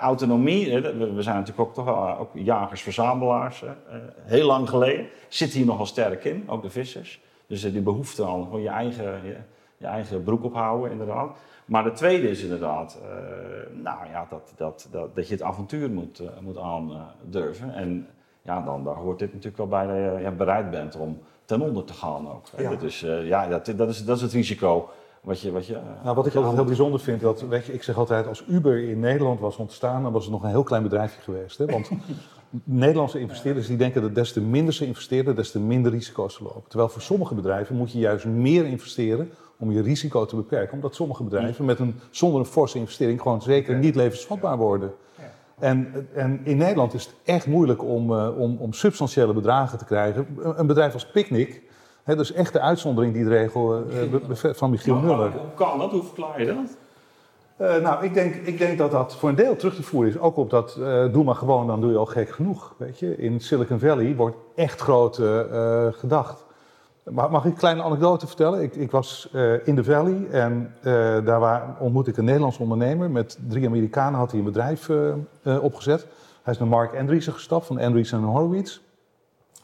autonomie, 0.01 0.71
hè, 0.71 0.81
we, 1.15 1.23
zijn 1.23 1.37
natuurlijk 1.37 1.69
ook 1.69 1.75
toch 1.75 1.85
wel 1.85 2.19
ook 2.19 2.31
jagers-verzamelaars, 2.33 3.63
heel 4.25 4.47
lang 4.47 4.69
geleden, 4.69 5.07
zit 5.29 5.53
hier 5.53 5.67
nogal 5.67 5.87
sterk 5.87 6.25
in, 6.25 6.45
ook 6.47 6.63
de 6.63 6.71
vissers. 6.71 7.21
Dus 7.49 7.73
die 7.73 7.81
behoefte 7.81 8.27
aan 8.27 8.43
gewoon 8.43 8.63
je 8.63 8.69
eigen, 8.69 9.21
je, 9.25 9.37
je, 9.77 9.87
eigen 9.87 10.23
broek 10.23 10.45
ophouden, 10.45 10.91
inderdaad. 10.91 11.37
Maar 11.65 11.85
de 11.85 11.93
tweede 11.93 12.31
is 12.31 12.43
inderdaad, 12.43 12.99
uh, 13.03 13.83
nou 13.83 14.09
ja, 14.11 14.27
dat, 14.31 14.53
dat, 14.57 14.89
dat, 14.91 15.15
dat 15.15 15.29
je 15.29 15.35
het 15.35 15.43
avontuur 15.43 15.91
moet, 15.91 16.21
uh, 16.21 16.29
moet 16.41 16.59
aandurven. 16.59 17.75
en 17.75 18.09
ja, 18.43 18.61
dan 18.61 18.85
daar 18.85 18.95
hoort 18.95 19.19
dit 19.19 19.29
natuurlijk 19.29 19.57
wel 19.57 19.69
bij 19.69 19.87
dat 19.87 19.97
je 19.97 20.23
ja, 20.23 20.31
bereid 20.31 20.71
bent 20.71 20.97
om 20.97 21.19
ten 21.45 21.61
onder 21.61 21.85
te 21.85 21.93
gaan 21.93 22.31
ook. 22.31 22.45
Ja. 22.57 22.75
Dus 22.75 23.01
ja, 23.01 23.49
dat, 23.49 23.73
dat, 23.77 23.89
is, 23.89 24.05
dat 24.05 24.17
is 24.17 24.23
het 24.23 24.33
risico 24.33 24.89
wat 25.21 25.41
je... 25.41 25.53
Wat, 25.53 25.67
je, 25.67 25.79
nou, 26.03 26.17
wat 26.17 26.27
ik 26.27 26.35
altijd 26.35 26.55
heel 26.55 26.65
bijzonder 26.65 27.01
vind, 27.01 27.21
dat, 27.21 27.41
weet 27.41 27.67
je, 27.67 27.73
ik 27.73 27.83
zeg 27.83 27.97
altijd, 27.97 28.27
als 28.27 28.45
Uber 28.49 28.89
in 28.89 29.01
Nederland 29.01 29.41
was 29.41 29.57
ontstaan, 29.57 30.03
dan 30.03 30.13
was 30.13 30.23
het 30.23 30.33
nog 30.33 30.43
een 30.43 30.49
heel 30.49 30.63
klein 30.63 30.83
bedrijfje 30.83 31.21
geweest. 31.21 31.59
Hè? 31.59 31.67
Want 31.67 31.91
Nederlandse 32.65 33.21
investeerders 33.21 33.67
die 33.67 33.77
denken 33.77 34.03
dat 34.03 34.15
des 34.15 34.33
te 34.33 34.41
minder 34.41 34.75
ze 34.75 34.87
investeren, 34.87 35.37
des 35.37 35.51
te 35.51 35.61
minder 35.61 35.93
risico's 35.93 36.35
ze 36.35 36.43
lopen. 36.43 36.63
Terwijl 36.69 36.89
voor 36.91 37.03
sommige 37.03 37.35
bedrijven 37.35 37.77
moet 37.77 37.93
je 37.93 37.99
juist 37.99 38.25
meer 38.25 38.65
investeren 38.65 39.31
om 39.59 39.73
je 39.73 39.83
risico 39.83 40.25
te 40.25 40.37
beperken. 40.37 40.75
Omdat 40.75 40.95
sommige 40.95 41.23
bedrijven 41.23 41.65
met 41.65 41.79
een, 41.79 42.01
zonder 42.11 42.41
een 42.41 42.47
forse 42.47 42.79
investering 42.79 43.21
gewoon 43.21 43.43
zeker 43.43 43.77
niet 43.77 43.95
levensvatbaar 43.95 44.57
worden. 44.57 44.95
En, 45.59 46.09
en, 46.15 46.41
in 46.45 46.57
Nederland 46.57 46.95
is 46.95 47.05
het 47.05 47.15
echt 47.25 47.47
moeilijk 47.47 47.83
om, 47.83 48.13
uh, 48.13 48.41
om, 48.41 48.57
om, 48.57 48.73
substantiële 48.73 49.33
bedragen 49.33 49.79
te 49.79 49.85
krijgen. 49.85 50.27
Een 50.57 50.67
bedrijf 50.67 50.93
als 50.93 51.07
Picnic, 51.07 51.63
hè, 52.05 52.17
dat 52.17 52.25
is 52.25 52.33
echt 52.33 52.53
de 52.53 52.61
uitzondering 52.61 53.15
die 53.15 53.25
de 53.25 53.31
regel 53.31 53.83
uh, 53.83 54.53
van 54.53 54.71
Michiel 54.71 54.97
Muller. 54.97 55.31
Hoe 55.31 55.55
kan 55.55 55.79
dat? 55.79 55.91
Hoe 55.91 56.03
verklaar 56.03 56.41
je 56.41 56.47
dat? 56.47 56.77
Uh, 57.61 57.77
nou, 57.77 58.05
ik 58.05 58.15
denk, 58.15 58.35
ik 58.35 58.59
denk 58.59 58.79
dat 58.79 58.91
dat 58.91 59.17
voor 59.17 59.29
een 59.29 59.35
deel 59.35 59.57
terug 59.57 59.75
te 59.75 59.83
voeren 59.83 60.11
is. 60.11 60.19
Ook 60.19 60.37
op 60.37 60.51
dat, 60.51 60.75
doe 61.13 61.25
maar 61.25 61.35
gewoon, 61.35 61.67
dan 61.67 61.81
doe 61.81 61.91
je 61.91 61.97
al 61.97 62.07
gek 62.07 62.31
genoeg. 62.31 62.75
Weet 62.77 62.99
je? 62.99 63.17
In 63.17 63.41
Silicon 63.41 63.79
Valley 63.79 64.17
wordt 64.17 64.37
echt 64.55 64.81
groot 64.81 65.15
gedacht. 65.97 66.45
Mag 67.05 67.39
ik 67.39 67.45
een 67.45 67.57
kleine 67.57 67.83
anekdote 67.83 68.27
vertellen? 68.27 68.63
Ik, 68.63 68.75
ik 68.75 68.91
was 68.91 69.29
in 69.65 69.75
de 69.75 69.85
Valley 69.85 70.27
en 70.31 70.75
daar 71.25 71.41
waar, 71.41 71.77
ontmoette 71.79 72.11
ik 72.11 72.17
een 72.17 72.25
Nederlands 72.25 72.59
ondernemer. 72.59 73.11
Met 73.11 73.39
drie 73.49 73.67
Amerikanen 73.67 74.19
had 74.19 74.31
hij 74.31 74.39
een 74.39 74.45
bedrijf 74.45 74.91
opgezet. 75.61 76.07
Hij 76.43 76.53
is 76.53 76.59
naar 76.59 76.69
Mark 76.69 76.99
Andreessen 76.99 77.33
gestapt 77.33 77.67
van 77.67 77.79
Andreessen 77.79 78.23
Horowitz. 78.23 78.81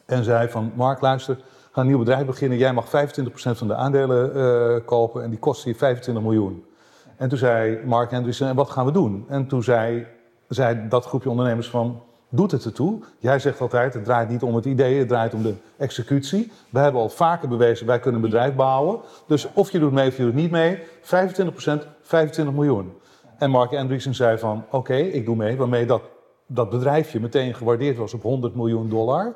En 0.05 0.25
zei 0.25 0.49
van, 0.49 0.73
Mark 0.75 1.01
luister, 1.01 1.39
ga 1.73 1.81
een 1.81 1.87
nieuw 1.87 1.99
bedrijf 1.99 2.27
beginnen. 2.27 2.59
Jij 2.59 2.73
mag 2.73 2.87
25% 2.87 2.91
van 3.33 3.67
de 3.67 3.75
aandelen 3.75 4.85
kopen 4.85 5.23
en 5.23 5.31
die 5.31 5.39
kosten 5.39 5.71
je 5.71 5.77
25 5.77 6.25
miljoen. 6.25 6.65
En 7.16 7.28
toen 7.28 7.38
zei 7.38 7.78
Mark 7.85 8.12
Andreessen, 8.12 8.49
en 8.49 8.54
wat 8.54 8.71
gaan 8.71 8.85
we 8.85 8.92
doen? 8.92 9.25
En 9.28 9.47
toen 9.47 9.62
zei, 9.62 10.06
zei 10.49 10.88
dat 10.88 11.04
groepje 11.04 11.30
ondernemers 11.30 11.68
van 11.68 12.02
doet 12.28 12.50
het 12.50 12.64
ertoe. 12.64 13.00
Jij 13.18 13.38
zegt 13.38 13.61
altijd, 13.61 13.94
het 13.94 14.04
draait 14.04 14.28
niet 14.28 14.42
om 14.42 14.54
het 14.54 14.64
idee, 14.64 14.99
het 14.99 15.09
draait 15.09 15.35
om 15.35 15.42
de 15.42 15.54
executie. 15.76 16.52
We 16.71 16.78
hebben 16.78 17.00
al 17.00 17.09
vaker 17.09 17.49
bewezen, 17.49 17.87
wij 17.87 17.99
kunnen 17.99 18.23
een 18.23 18.30
bedrijf 18.30 18.54
bouwen. 18.54 19.00
Dus 19.26 19.49
of 19.52 19.73
je 19.73 19.78
doet 19.78 19.92
mee 19.92 20.09
of 20.09 20.16
je 20.16 20.23
doet 20.23 20.35
niet 20.35 20.50
mee, 20.50 20.78
25%, 20.78 20.83
25 22.02 22.54
miljoen. 22.54 22.92
En 23.38 23.50
Mark 23.50 23.75
Andreessen 23.75 24.14
zei 24.14 24.38
van, 24.38 24.64
oké, 24.71 24.97
ik 24.97 25.25
doe 25.25 25.37
mee. 25.37 25.56
Waarmee 25.56 25.87
dat, 25.87 26.02
dat 26.47 26.71
bedrijfje 26.71 27.21
meteen 27.21 27.54
gewaardeerd 27.54 27.97
was 27.97 28.14
op 28.14 28.23
100 28.23 28.54
miljoen 28.54 28.88
dollar. 28.88 29.35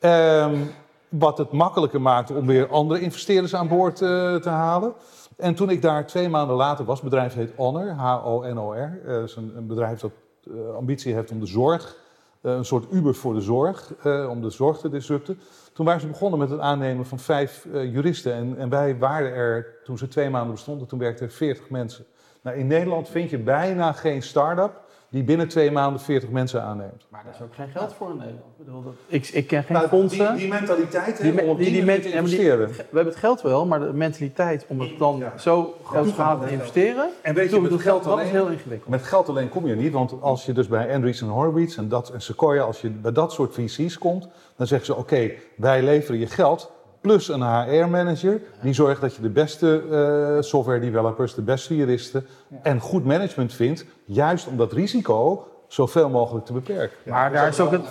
Um, 0.00 0.70
wat 1.08 1.38
het 1.38 1.52
makkelijker 1.52 2.00
maakte 2.00 2.34
om 2.34 2.46
weer 2.46 2.68
andere 2.68 3.00
investeerders 3.00 3.54
aan 3.54 3.68
boord 3.68 4.00
uh, 4.00 4.34
te 4.34 4.48
halen. 4.48 4.92
En 5.36 5.54
toen 5.54 5.70
ik 5.70 5.82
daar 5.82 6.06
twee 6.06 6.28
maanden 6.28 6.56
later 6.56 6.84
was, 6.84 7.00
het 7.00 7.10
bedrijf 7.10 7.34
heet 7.34 7.52
Honor, 7.56 7.88
H-O-N-O-R. 7.88 9.00
Uh, 9.04 9.12
dat 9.12 9.28
is 9.28 9.36
een, 9.36 9.52
een 9.56 9.66
bedrijf 9.66 10.00
dat 10.00 10.12
uh, 10.44 10.74
ambitie 10.74 11.14
heeft 11.14 11.30
om 11.30 11.40
de 11.40 11.46
zorg 11.46 11.96
eh, 12.42 12.52
een 12.52 12.64
soort 12.64 12.92
Uber 12.92 13.14
voor 13.14 13.34
de 13.34 13.40
zorg, 13.40 13.94
eh, 14.02 14.28
om 14.30 14.42
de 14.42 14.50
zorg 14.50 14.78
te 14.78 14.88
disrupten. 14.88 15.38
Toen 15.72 15.86
waren 15.86 16.00
ze 16.00 16.06
begonnen 16.06 16.38
met 16.38 16.50
het 16.50 16.60
aannemen 16.60 17.06
van 17.06 17.18
vijf 17.18 17.66
juristen. 17.72 18.32
En, 18.32 18.58
en, 18.58 18.68
wij 18.68 18.98
waren 18.98 19.32
er, 19.32 19.66
toen 19.84 19.98
ze 19.98 20.08
twee 20.08 20.30
maanden 20.30 20.52
bestonden, 20.52 20.88
toen 20.88 20.98
werkten 20.98 21.26
er 21.26 21.32
40 21.32 21.70
mensen. 21.70 22.04
Nou, 22.42 22.56
in 22.56 22.66
Nederland 22.66 23.08
vind 23.08 23.30
je 23.30 23.38
bijna 23.38 23.92
geen 23.92 24.22
start-up 24.22 24.80
die 25.12 25.22
binnen 25.22 25.48
twee 25.48 25.70
maanden 25.70 26.00
40 26.00 26.28
mensen 26.30 26.62
aanneemt. 26.62 27.06
Maar 27.08 27.22
daar 27.24 27.34
is 27.34 27.40
ook 27.40 27.54
geen 27.54 27.68
geld 27.68 27.94
voor 27.94 28.10
in 28.10 28.16
Nederland. 28.16 28.44
Ik, 28.58 28.64
bedoel, 28.64 28.82
dat, 28.82 28.92
ik, 29.06 29.28
ik 29.28 29.46
ken 29.46 29.62
geen 29.64 29.76
nou, 29.76 29.88
fondsen. 29.88 30.28
Die, 30.28 30.36
die 30.36 30.48
mentaliteit 30.48 31.20
die, 31.20 31.30
om 31.30 31.56
die, 31.56 31.70
die, 31.72 31.84
die 31.84 32.00
te 32.00 32.12
investeren. 32.12 32.68
we 32.68 32.74
hebben 32.76 33.04
het 33.04 33.16
geld 33.16 33.42
wel, 33.42 33.66
maar 33.66 33.80
de 33.80 33.92
mentaliteit 33.92 34.64
om 34.68 34.80
het 34.80 34.98
dan 34.98 35.18
Ja. 35.18 35.38
zo 35.38 35.74
grootschalig 35.84 36.46
te 36.46 36.52
investeren. 36.52 37.08
En 37.22 37.34
weet 37.34 37.44
je, 37.44 37.50
toen 37.50 37.62
met 37.62 37.70
dat, 37.70 37.80
geld 37.80 38.04
dat 38.04 38.12
is 38.12 38.20
alleen- 38.20 38.32
heel 38.32 38.48
ingewikkeld. 38.48 38.90
Met 38.90 39.02
geld 39.02 39.28
alleen 39.28 39.48
kom 39.48 39.66
je 39.66 39.74
niet, 39.74 39.92
want 39.92 40.14
als 40.20 40.46
je 40.46 40.52
dus 40.52 40.68
bij 40.68 40.94
Andreessen 40.94 41.28
Horowitz 41.28 41.78
en, 41.78 41.88
dat, 41.88 42.10
en 42.10 42.20
Sequoia, 42.20 42.62
als 42.62 42.80
je 42.80 42.90
bij 42.90 43.12
dat 43.12 43.32
soort 43.32 43.54
VC's 43.54 43.98
komt, 43.98 44.28
dan 44.56 44.66
zeggen 44.66 44.86
ze: 44.86 44.96
Oké, 44.96 45.30
wij 45.56 45.82
leveren 45.82 46.20
je 46.20 46.26
geld 46.26 46.70
plus 47.02 47.28
een 47.28 47.42
HR-manager. 47.42 48.40
Die 48.62 48.72
zorgt 48.72 49.00
dat 49.00 49.14
je 49.14 49.22
de 49.22 49.30
beste 49.30 49.82
eh, 49.90 50.42
software 50.42 50.80
developers, 50.80 51.34
de 51.34 51.42
beste 51.42 51.76
juristen 51.76 52.26
en 52.62 52.80
goed 52.80 53.04
management 53.04 53.54
vindt, 53.54 53.84
juist 54.04 54.46
om 54.46 54.56
dat 54.56 54.72
risico 54.72 55.46
zoveel 55.68 56.08
mogelijk 56.08 56.46
te 56.46 56.52
beperken. 56.52 56.96
Maar 57.04 57.32
daar 57.32 57.48
is 57.48 57.60
ook 57.60 57.70
het. 57.70 57.82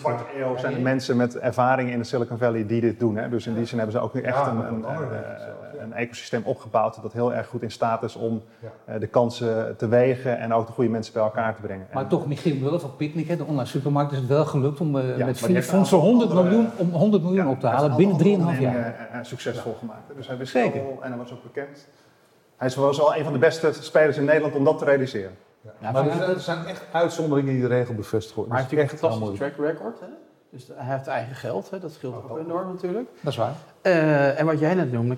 Kwart 0.00 0.20
eeuw 0.36 0.56
zijn 0.56 0.74
er 0.74 0.80
mensen 0.80 1.16
met 1.16 1.38
ervaring 1.38 1.90
in 1.90 1.98
de 1.98 2.04
Silicon 2.04 2.38
Valley 2.38 2.66
die 2.66 2.80
dit 2.80 3.00
doen. 3.00 3.16
Hè? 3.16 3.28
Dus 3.28 3.46
in 3.46 3.54
die 3.54 3.64
zin 3.64 3.78
hebben 3.78 3.96
ze 3.96 4.02
ook 4.02 4.14
nu 4.14 4.20
echt 4.20 4.36
Ja, 4.36 4.48
een, 4.50 4.66
een, 4.74 4.84
eh, 4.84 4.98
een 5.80 5.92
ecosysteem 5.92 6.42
opgebouwd 6.44 7.02
dat 7.02 7.12
heel 7.12 7.34
erg 7.34 7.46
goed 7.46 7.62
in 7.62 7.70
staat 7.70 8.02
is 8.02 8.16
om 8.16 8.42
Ja. 8.58 8.68
eh, 8.94 9.00
de 9.00 9.06
kansen 9.06 9.76
te 9.76 9.88
wegen 9.88 10.38
en 10.38 10.52
ook 10.54 10.66
de 10.66 10.72
goede 10.72 10.90
mensen 10.90 11.12
bij 11.12 11.22
elkaar 11.22 11.54
te 11.54 11.60
brengen. 11.60 11.86
Maar 11.92 12.02
En- 12.02 12.08
toch, 12.08 12.26
Michiel 12.26 12.56
Muller 12.56 12.80
van 12.80 12.96
Picnic, 12.96 13.28
hè, 13.28 13.36
de 13.36 13.44
online 13.44 13.66
supermarkt, 13.68 14.12
is 14.12 14.18
het 14.18 14.26
wel 14.26 14.44
gelukt 14.44 14.80
om 14.80 14.98
eh, 14.98 15.16
maar 15.16 15.26
met 15.26 15.38
vier 15.38 15.62
fondsen 15.62 15.96
een 15.98 16.02
100 16.04 16.30
andere- 16.30 16.48
miljoen, 16.48 16.68
om 16.76 16.90
100 16.90 17.22
miljoen 17.22 17.48
op 17.48 17.60
te 17.60 17.66
halen 17.66 17.96
binnen 17.96 18.14
alle 18.14 18.24
3,5 18.24 18.38
ondernemingen, 18.40 18.94
jaar. 19.12 19.26
succesvol 19.26 19.74
gemaakt. 19.78 20.12
Dus 20.16 20.26
hij 20.26 20.36
wist 20.36 20.52
Zeker. 20.52 20.80
en 21.00 21.08
hij 21.08 21.16
was 21.18 21.32
ook 21.32 21.42
bekend. 21.42 21.88
Hij 22.56 22.68
is 22.68 22.76
wel 22.76 22.96
wel 22.96 23.16
een 23.16 23.24
van 23.24 23.32
de 23.32 23.38
beste 23.38 23.72
spelers 23.72 24.16
in 24.16 24.24
Nederland 24.24 24.54
om 24.54 24.64
dat 24.64 24.78
te 24.78 24.84
realiseren. 24.84 25.30
Ja, 25.60 25.70
maar 25.80 25.92
maar 25.92 26.06
er 26.06 26.16
zijn, 26.16 26.30
er 26.30 26.40
zijn 26.40 26.64
echt 26.66 26.82
uitzonderingen 26.92 27.52
die 27.52 27.62
de 27.62 27.68
regel 27.68 27.94
bevestigen. 27.94 28.42
Maar 28.48 28.50
hij 28.50 28.60
heeft 28.60 28.72
een 28.72 28.78
echt 28.78 28.98
fantastisch 29.00 29.38
track 29.38 29.56
record. 29.56 30.00
Hè? 30.00 30.06
Dus 30.50 30.70
hij 30.74 30.94
heeft 30.94 31.06
eigen 31.06 31.34
geld, 31.34 31.70
hè? 31.70 31.78
dat 31.78 31.92
scheelt 31.92 32.14
ook 32.14 32.38
enorm 32.38 32.68
natuurlijk. 32.68 33.08
Dat 33.20 33.32
is 33.32 33.38
waar. 33.38 33.54
Eh, 33.82 34.40
en 34.40 34.46
wat 34.46 34.58
jij 34.58 34.74
net 34.74 34.92
noemde, 34.92 35.14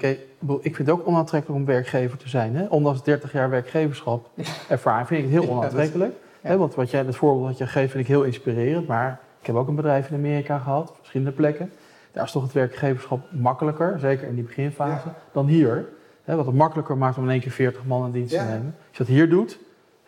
ik 0.61 0.77
vind 0.77 0.77
het 0.77 0.91
ook 0.91 1.07
onaantrekkelijk 1.07 1.61
om 1.61 1.67
werkgever 1.67 2.19
te 2.19 2.29
zijn. 2.29 2.57
Hè? 2.57 2.67
Ondanks 2.67 3.03
30 3.03 3.33
jaar 3.33 3.51
werkgeverschap 3.51 4.29
ervaring 4.69 5.07
vind 5.07 5.25
ik 5.25 5.31
het 5.33 5.43
heel 5.43 5.51
onaantrekkelijk. 5.57 6.13
ja. 6.41 6.49
Hè? 6.49 6.57
Want 6.57 6.75
wat 6.75 6.91
jij, 6.91 7.01
het 7.05 7.17
voorbeeld 7.17 7.49
dat 7.49 7.59
je 7.59 7.67
geeft 7.67 7.91
vind 7.91 8.05
ik 8.05 8.11
heel 8.11 8.23
inspirerend. 8.23 8.87
Maar 8.87 9.21
ik 9.41 9.47
heb 9.47 9.57
ook 9.57 9.69
een 9.69 9.75
bedrijf 9.75 10.09
in 10.09 10.17
Amerika 10.17 10.59
gehad, 10.59 10.91
op 10.91 10.97
verschillende 10.97 11.33
plekken. 11.33 11.73
Daar 12.13 12.25
is 12.25 12.33
toch 12.33 12.43
het 12.43 12.53
werkgeverschap 12.53 13.21
makkelijker, 13.31 13.99
zeker 13.99 14.29
in 14.29 14.35
die 14.35 14.45
beginfase, 14.45 15.09
dan 15.33 15.47
hier. 15.47 15.89
Hè? 16.25 16.37
Wat 16.37 16.47
het 16.47 16.55
makkelijker 16.55 16.97
maakt 16.97 17.17
om 17.17 17.25
in 17.25 17.31
één 17.31 17.41
keer 17.41 17.51
40 17.51 17.85
man 17.85 18.05
in 18.07 18.11
dienst 18.13 18.35
te 18.35 18.41
nemen. 18.41 18.75
Als 18.89 18.97
je 18.97 18.99
dat 18.99 19.07
hier 19.07 19.29
doet, 19.29 19.59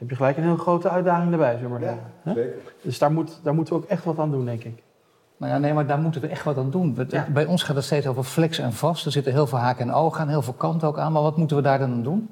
heb 0.04 0.10
je 0.10 0.16
gelijk 0.16 0.36
een 0.36 0.42
heel 0.42 0.56
grote 0.56 0.88
uitdaging 0.88 1.32
erbij, 1.32 1.54
zullen 1.54 1.70
maar 1.70 1.80
Ja, 1.80 1.86
zeggen. 2.24 2.42
Zeker. 2.42 2.72
Dus 2.82 2.98
daar, 2.98 3.12
moet, 3.12 3.40
daar 3.42 3.54
moeten 3.54 3.74
we 3.74 3.80
ook 3.82 3.88
echt 3.88 4.04
wat 4.04 4.18
aan 4.18 4.30
doen, 4.30 4.44
denk 4.44 4.64
ik. 4.64 4.82
Nou 5.36 5.52
ja, 5.52 5.58
nee, 5.58 5.72
maar 5.72 5.86
daar 5.86 5.98
moeten 5.98 6.20
we 6.20 6.26
echt 6.26 6.44
wat 6.44 6.56
aan 6.56 6.70
doen. 6.70 6.94
We- 6.94 7.06
Ja. 7.08 7.26
Bij 7.32 7.44
ons 7.46 7.62
gaat 7.62 7.76
het 7.76 7.84
steeds 7.84 8.06
over 8.06 8.22
flex 8.24 8.58
en 8.58 8.72
vast. 8.72 9.06
Er 9.06 9.12
zitten 9.12 9.32
heel 9.32 9.46
veel 9.46 9.58
haken 9.58 9.88
en 9.88 9.94
ogen 9.94 10.20
aan, 10.20 10.28
heel 10.28 10.42
veel 10.42 10.52
kanten 10.52 10.88
ook 10.88 10.98
aan. 10.98 11.12
Maar 11.12 11.22
wat 11.22 11.36
moeten 11.36 11.56
we 11.56 11.62
daar 11.62 11.78
dan 11.78 11.92
aan 11.92 12.02
doen? 12.02 12.28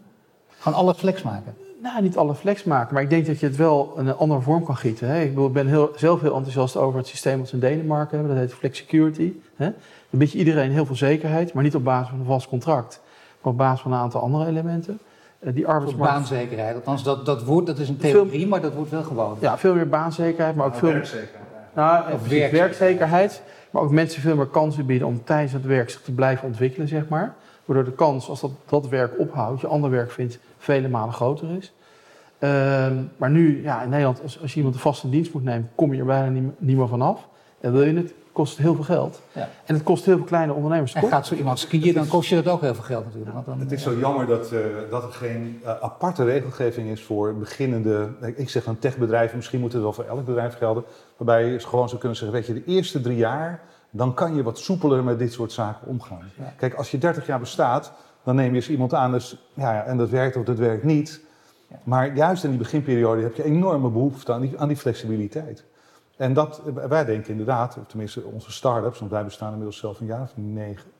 Gewoon 0.58 0.78
alles 0.78 0.96
flex 0.96 1.22
maken. 1.22 1.54
Nou, 1.82 2.02
niet 2.02 2.16
alle 2.16 2.34
flex 2.34 2.64
maken, 2.64 2.94
maar 2.94 3.02
ik 3.02 3.10
denk 3.10 3.26
dat 3.26 3.40
je 3.40 3.46
het 3.46 3.56
wel 3.56 3.92
een 3.96 4.16
andere 4.16 4.40
vorm 4.40 4.64
kan 4.64 4.76
gieten. 4.76 5.08
Hè? 5.08 5.20
Ik 5.20 5.28
bedoel, 5.28 5.46
ik 5.46 5.52
ben 5.52 5.66
heel, 5.66 5.90
zelf 5.96 6.20
heel 6.20 6.34
enthousiast 6.34 6.76
over 6.76 6.98
het 6.98 7.06
systeem 7.06 7.38
dat 7.38 7.48
ze 7.48 7.54
in 7.54 7.60
Denemarken 7.60 8.18
hebben. 8.18 8.36
Dat 8.36 8.44
heet 8.44 8.54
Flex 8.54 8.78
Security. 8.78 9.32
Hè? 9.56 9.64
Dan 10.10 10.18
biedt 10.18 10.32
je 10.32 10.38
iedereen 10.38 10.70
heel 10.70 10.86
veel 10.86 10.96
zekerheid, 10.96 11.52
maar 11.52 11.62
niet 11.62 11.74
op 11.74 11.84
basis 11.84 12.08
van 12.08 12.18
een 12.18 12.24
vast 12.24 12.48
contract. 12.48 13.00
Maar 13.42 13.52
op 13.52 13.58
basis 13.58 13.80
van 13.80 13.92
een 13.92 13.98
aantal 13.98 14.20
andere 14.20 14.46
elementen. 14.46 14.98
Eh, 15.42 15.54
die 15.54 15.64
Voor 15.64 15.72
arbeidsmarkt... 15.72 16.12
baanzekerheid. 16.12 16.74
Althans, 16.74 17.02
dat, 17.02 17.26
dat, 17.26 17.44
woord, 17.44 17.66
dat 17.66 17.78
is 17.78 17.88
een 17.88 17.96
theorie, 17.96 18.46
maar 18.46 18.60
dat 18.60 18.74
wordt 18.74 18.90
wel 18.90 19.02
gewoon. 19.02 19.36
Ja, 19.40 19.58
veel 19.58 19.74
meer 19.74 19.88
baanzekerheid, 19.88 20.56
maar 20.56 20.66
ook 20.66 20.74
veel... 20.74 20.92
werkzekerheid. 20.92 21.40
Nou, 21.74 21.98
Of 21.98 22.04
precies, 22.04 22.28
werkzekerheid. 22.28 22.60
werkzekerheid. 22.60 23.42
Maar 23.70 23.82
ook 23.82 23.90
mensen 23.90 24.22
veel 24.22 24.36
meer 24.36 24.46
kansen 24.46 24.86
bieden 24.86 25.08
om 25.08 25.24
tijdens 25.24 25.52
het 25.52 25.66
werk 25.66 25.90
zich 25.90 26.00
te 26.00 26.12
blijven 26.12 26.46
ontwikkelen, 26.46 26.88
zeg 26.88 27.08
maar. 27.08 27.34
Waardoor 27.64 27.84
de 27.84 27.92
kans, 27.92 28.28
als 28.28 28.40
dat, 28.40 28.50
dat 28.66 28.88
werk 28.88 29.18
ophoudt, 29.18 29.60
je 29.60 29.66
ander 29.66 29.90
werk 29.90 30.10
vindt, 30.10 30.38
vele 30.58 30.88
malen 30.88 31.14
groter 31.14 31.48
is. 31.58 31.72
Ehm, 32.38 32.94
maar 33.16 33.30
nu, 33.30 33.62
ja, 33.62 33.82
in 33.82 33.88
Nederland, 33.88 34.22
als, 34.22 34.40
als 34.40 34.50
je 34.50 34.56
iemand 34.56 34.74
een 34.74 34.80
vaste 34.80 35.10
dienst 35.10 35.32
moet 35.32 35.44
nemen, 35.44 35.70
kom 35.74 35.92
je 35.92 36.00
er 36.00 36.06
bijna 36.06 36.28
niet, 36.28 36.60
niet 36.60 36.76
meer 36.76 36.88
vanaf. 36.88 37.28
En 37.60 37.72
wil 37.72 37.82
je 37.82 37.96
het, 37.96 38.14
kost 38.32 38.58
heel 38.58 38.74
veel 38.74 38.84
geld. 38.84 39.20
Ja. 39.32 39.48
En 39.64 39.74
het 39.74 39.82
kost 39.82 40.04
heel 40.04 40.16
veel 40.16 40.24
kleine 40.24 40.52
ondernemers. 40.52 40.92
En 40.92 41.08
gaat 41.08 41.26
zo 41.26 41.34
iemand 41.34 41.58
skiën, 41.58 41.94
dan 41.94 42.08
kost 42.08 42.28
je 42.28 42.42
dat 42.42 42.52
ook 42.54 42.60
heel 42.60 42.74
veel 42.74 42.84
geld 42.84 43.04
natuurlijk. 43.04 43.34
Want 43.34 43.46
dan, 43.46 43.60
Het 43.60 43.72
is 43.72 43.82
zo 43.82 43.94
jammer 43.94 44.26
dat, 44.26 44.52
eh, 44.52 44.60
dat 44.90 45.02
er 45.02 45.12
geen 45.12 45.60
eh, 45.64 45.80
aparte 45.80 46.24
regelgeving 46.24 46.90
is 46.90 47.02
voor 47.02 47.34
beginnende, 47.34 48.08
ik 48.36 48.50
zeg 48.50 48.64
dan 48.64 48.78
techbedrijven, 48.78 49.36
misschien 49.36 49.60
moet 49.60 49.72
het 49.72 49.82
wel 49.82 49.92
voor 49.92 50.04
elk 50.04 50.24
bedrijf 50.24 50.56
gelden, 50.56 50.84
waarbij 51.16 51.44
je 51.44 51.58
gewoon 51.58 51.88
zou 51.88 52.00
kunnen 52.00 52.18
zeggen, 52.18 52.36
weet 52.36 52.46
je, 52.46 52.54
de 52.54 52.64
eerste 52.64 53.00
drie 53.00 53.16
jaar, 53.16 53.60
dan 53.90 54.14
kan 54.14 54.34
je 54.34 54.42
wat 54.42 54.58
soepeler 54.58 55.04
met 55.04 55.18
dit 55.18 55.32
soort 55.32 55.52
zaken 55.52 55.88
omgaan. 55.88 56.30
Ja. 56.38 56.52
Kijk, 56.56 56.74
als 56.74 56.90
je 56.90 56.98
30 56.98 57.26
jaar 57.26 57.40
bestaat, 57.40 57.92
dan 58.24 58.34
neem 58.34 58.48
je 58.48 58.56
eens 58.56 58.70
iemand 58.70 58.94
aan, 58.94 59.12
dus, 59.12 59.36
ja, 59.54 59.72
ja, 59.72 59.84
en 59.84 59.96
dat 59.96 60.10
werkt 60.10 60.36
of 60.36 60.44
dat 60.44 60.58
werkt 60.58 60.84
niet. 60.84 61.20
Ja. 61.68 61.76
Maar 61.84 62.16
juist 62.16 62.44
in 62.44 62.50
die 62.50 62.58
beginperiode 62.58 63.22
heb 63.22 63.34
je 63.34 63.44
enorme 63.44 63.90
behoefte 63.90 64.32
aan 64.32 64.40
die, 64.40 64.58
aan 64.58 64.68
die 64.68 64.76
flexibiliteit. 64.76 65.64
En 66.16 66.32
dat, 66.32 66.62
wij 66.88 67.04
denken 67.04 67.30
inderdaad, 67.30 67.76
of 67.78 67.86
tenminste 67.86 68.22
onze 68.24 68.52
start-ups, 68.52 68.98
want 68.98 69.10
wij 69.10 69.24
bestaan 69.24 69.50
inmiddels 69.50 69.78
zelf 69.78 70.00
een 70.00 70.06
jaar 70.06 70.22
of 70.22 70.32
negen. 70.34 70.90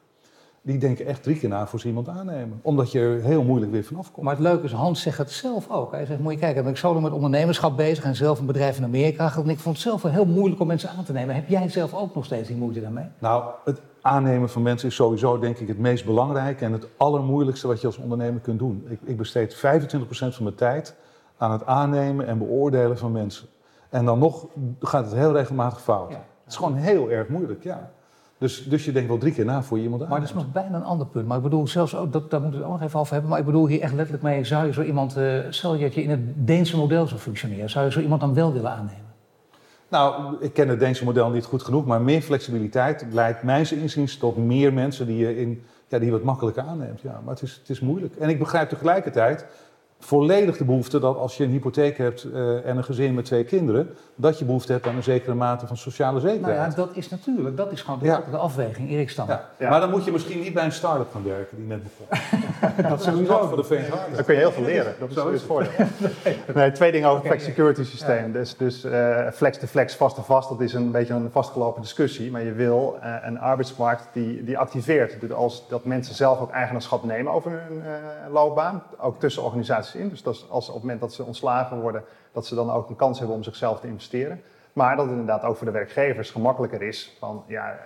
die 0.62 0.78
denken 0.78 1.06
echt 1.06 1.22
drie 1.22 1.38
keer 1.38 1.48
na 1.48 1.66
voor 1.66 1.80
ze 1.80 1.86
iemand 1.86 2.08
aannemen. 2.08 2.60
Omdat 2.62 2.92
je 2.92 3.00
er 3.00 3.22
heel 3.22 3.42
moeilijk 3.42 3.72
weer 3.72 3.84
vanaf 3.84 4.12
komt. 4.12 4.26
Maar 4.26 4.34
het 4.34 4.42
leuke 4.42 4.64
is, 4.64 4.72
Hans 4.72 5.02
zegt 5.02 5.18
het 5.18 5.30
zelf 5.30 5.70
ook. 5.70 5.92
Hij 5.92 6.06
zegt, 6.06 6.20
moet 6.20 6.32
je 6.32 6.38
kijken, 6.38 6.62
ben 6.62 6.72
ik 6.72 6.78
zo 6.78 6.90
lang 6.90 7.02
met 7.02 7.12
ondernemerschap 7.12 7.76
bezig 7.76 8.04
en 8.04 8.16
zelf 8.16 8.38
een 8.38 8.46
bedrijf 8.46 8.76
in 8.76 8.84
Amerika 8.84 9.28
gehad. 9.28 9.44
En 9.44 9.50
ik 9.50 9.58
vond 9.58 9.74
het 9.74 9.84
zelf 9.84 10.02
wel 10.02 10.12
heel 10.12 10.24
moeilijk 10.24 10.60
om 10.60 10.66
mensen 10.66 10.90
aan 10.90 11.04
te 11.04 11.12
nemen. 11.12 11.34
Heb 11.34 11.48
jij 11.48 11.68
zelf 11.68 11.94
ook 11.94 12.14
nog 12.14 12.24
steeds 12.24 12.48
die 12.48 12.56
moeite 12.56 12.80
daarmee? 12.80 13.06
Nou, 13.18 13.44
het 13.64 13.80
aannemen 14.00 14.48
van 14.48 14.62
mensen 14.62 14.88
is 14.88 14.94
sowieso 14.94 15.38
denk 15.38 15.58
ik 15.58 15.68
het 15.68 15.78
meest 15.78 16.04
belangrijke 16.04 16.64
en 16.64 16.72
het 16.72 16.86
allermoeilijkste 16.96 17.66
wat 17.66 17.80
je 17.80 17.86
als 17.86 17.96
ondernemer 17.96 18.40
kunt 18.40 18.58
doen. 18.58 18.86
Ik, 18.88 18.98
ik 19.04 19.16
besteed 19.16 19.56
25% 19.56 19.58
van 20.08 20.42
mijn 20.42 20.54
tijd 20.54 20.94
aan 21.36 21.52
het 21.52 21.66
aannemen 21.66 22.26
en 22.26 22.38
beoordelen 22.38 22.98
van 22.98 23.12
mensen. 23.12 23.48
En 23.92 24.04
dan 24.04 24.18
nog 24.18 24.46
gaat 24.80 25.04
het 25.04 25.14
heel 25.14 25.32
regelmatig 25.32 25.82
fout. 25.82 26.10
Ja. 26.10 26.16
Het 26.16 26.52
is 26.52 26.56
gewoon 26.56 26.74
heel 26.74 27.10
erg 27.10 27.28
moeilijk, 27.28 27.62
ja. 27.62 27.90
Dus, 28.38 28.64
dus 28.68 28.84
je 28.84 28.92
denkt 28.92 29.08
wel 29.08 29.18
drie 29.18 29.32
keer 29.32 29.44
na 29.44 29.62
voor 29.62 29.76
je 29.76 29.82
iemand 29.82 30.08
Maar 30.08 30.20
dat 30.20 30.28
is 30.28 30.34
nog 30.34 30.52
bijna 30.52 30.76
een 30.76 30.84
ander 30.84 31.06
punt. 31.06 31.26
Maar 31.26 31.36
ik 31.36 31.42
bedoel, 31.42 31.66
zelfs 31.66 31.96
ook, 31.96 32.12
dat, 32.12 32.30
daar 32.30 32.40
moeten 32.40 32.58
we 32.58 32.64
het 32.64 32.74
ook 32.74 32.80
nog 32.80 32.88
even 32.88 33.00
over 33.00 33.12
hebben. 33.12 33.30
Maar 33.30 33.38
ik 33.38 33.44
bedoel 33.44 33.66
hier 33.66 33.80
echt 33.80 33.92
letterlijk 33.92 34.22
mee, 34.22 34.44
zou 34.44 34.66
je 34.66 34.72
zo 34.72 34.82
iemand, 34.82 35.16
uh, 35.16 35.38
stel 35.50 35.74
je 35.74 35.84
dat 35.84 35.94
je 35.94 36.02
in 36.02 36.10
het 36.10 36.20
Deense 36.34 36.76
model 36.76 37.06
zou 37.06 37.20
functioneren, 37.20 37.70
zou 37.70 37.84
je 37.84 37.90
zo 37.90 38.00
iemand 38.00 38.20
dan 38.20 38.34
wel 38.34 38.52
willen 38.52 38.70
aannemen? 38.70 39.12
Nou, 39.88 40.36
ik 40.40 40.52
ken 40.52 40.68
het 40.68 40.78
Deense 40.78 41.04
model 41.04 41.30
niet 41.30 41.44
goed 41.44 41.62
genoeg, 41.62 41.84
maar 41.84 42.02
meer 42.02 42.22
flexibiliteit 42.22 43.06
leidt 43.10 43.42
mijns 43.42 43.72
inziens 43.72 44.16
tot 44.16 44.36
meer 44.36 44.72
mensen 44.72 45.06
die 45.06 45.16
je 45.16 45.36
in, 45.36 45.62
ja, 45.88 45.98
die 45.98 46.06
je 46.06 46.12
wat 46.12 46.22
makkelijker 46.22 46.62
aanneemt. 46.62 47.00
Ja, 47.00 47.20
maar 47.24 47.34
het 47.34 47.42
is, 47.42 47.56
het 47.60 47.70
is 47.70 47.80
moeilijk. 47.80 48.16
En 48.16 48.28
ik 48.28 48.38
begrijp 48.38 48.68
tegelijkertijd 48.68 49.46
volledig 50.04 50.56
de 50.56 50.64
behoefte 50.64 51.00
dat 51.00 51.16
als 51.16 51.36
je 51.36 51.44
een 51.44 51.50
hypotheek 51.50 51.98
hebt 51.98 52.24
uh, 52.24 52.66
en 52.66 52.76
een 52.76 52.84
gezin 52.84 53.14
met 53.14 53.24
twee 53.24 53.44
kinderen, 53.44 53.94
dat 54.14 54.38
je 54.38 54.44
behoefte 54.44 54.72
hebt 54.72 54.86
aan 54.86 54.96
een 54.96 55.02
zekere 55.02 55.34
mate 55.34 55.66
van 55.66 55.76
sociale 55.76 56.20
zekerheid. 56.20 56.56
Nou 56.56 56.70
ja, 56.70 56.76
dat 56.76 56.90
is 56.92 57.08
natuurlijk, 57.08 57.56
dat 57.56 57.72
is 57.72 57.82
gewoon 57.82 57.98
de, 57.98 58.04
ja. 58.04 58.22
de 58.30 58.36
afweging, 58.36 58.90
Erik 58.90 59.10
Stam. 59.10 59.28
Ja. 59.28 59.48
Ja. 59.58 59.70
Maar 59.70 59.80
dan 59.80 59.90
moet 59.90 60.04
je 60.04 60.12
misschien 60.12 60.40
niet 60.40 60.54
bij 60.54 60.64
een 60.64 60.72
start-up 60.72 61.12
gaan 61.12 61.24
werken 61.24 61.56
die 61.56 61.66
net 61.66 61.80
begon. 61.82 62.06
dat 62.90 63.00
is 63.00 63.06
sowieso 63.06 63.46
voor 63.46 63.56
de 63.56 63.64
faint 63.64 63.88
Dan 64.14 64.24
kun 64.24 64.34
je 64.34 64.40
heel 64.40 64.52
veel 64.52 64.64
leren, 64.64 64.94
dat 64.98 65.08
is 65.08 65.14
zo 65.14 65.28
is 65.28 65.38
het 65.38 65.48
voordeel. 65.48 65.70
nee, 66.54 66.72
twee 66.72 66.92
dingen 66.92 67.08
over 67.08 67.20
het 67.20 67.28
flex 67.28 67.44
security 67.44 67.84
systeem. 67.84 68.32
Dus, 68.32 68.56
dus 68.56 68.84
uh, 68.84 69.28
flex 69.32 69.58
to 69.58 69.66
flex, 69.66 69.96
vast 69.96 70.16
to 70.16 70.22
vast, 70.22 70.48
dat 70.48 70.60
is 70.60 70.72
een 70.72 70.90
beetje 70.90 71.14
een 71.14 71.30
vastgelopen 71.30 71.82
discussie. 71.82 72.30
Maar 72.30 72.42
je 72.42 72.52
wil 72.52 72.98
uh, 73.02 73.14
een 73.22 73.38
arbeidsmarkt 73.38 74.08
die, 74.12 74.44
die 74.44 74.58
activeert. 74.58 75.20
Dus 75.20 75.32
als 75.32 75.68
dat 75.68 75.84
mensen 75.84 76.14
zelf 76.14 76.40
ook 76.40 76.50
eigenaarschap 76.50 77.04
nemen 77.04 77.32
over 77.32 77.50
hun 77.50 77.82
loopbaan, 78.32 78.82
ook 78.98 79.20
tussen 79.20 79.42
organisaties 79.42 79.91
in. 79.94 80.08
Dus 80.08 80.22
dat 80.22 80.34
is 80.34 80.50
als 80.50 80.68
op 80.68 80.74
het 80.74 80.82
moment 80.82 81.00
dat 81.00 81.12
ze 81.12 81.24
ontslagen 81.24 81.80
worden, 81.80 82.04
dat 82.32 82.46
ze 82.46 82.54
dan 82.54 82.70
ook 82.70 82.88
een 82.88 82.96
kans 82.96 83.18
hebben 83.18 83.36
om 83.36 83.42
zichzelf 83.42 83.80
te 83.80 83.86
investeren. 83.86 84.40
Maar 84.72 84.96
dat 84.96 85.04
het 85.04 85.14
inderdaad 85.14 85.42
ook 85.42 85.56
voor 85.56 85.66
de 85.66 85.72
werkgevers 85.72 86.30
gemakkelijker 86.30 86.82
is. 86.82 87.16
Van 87.18 87.44
ja, 87.46 87.78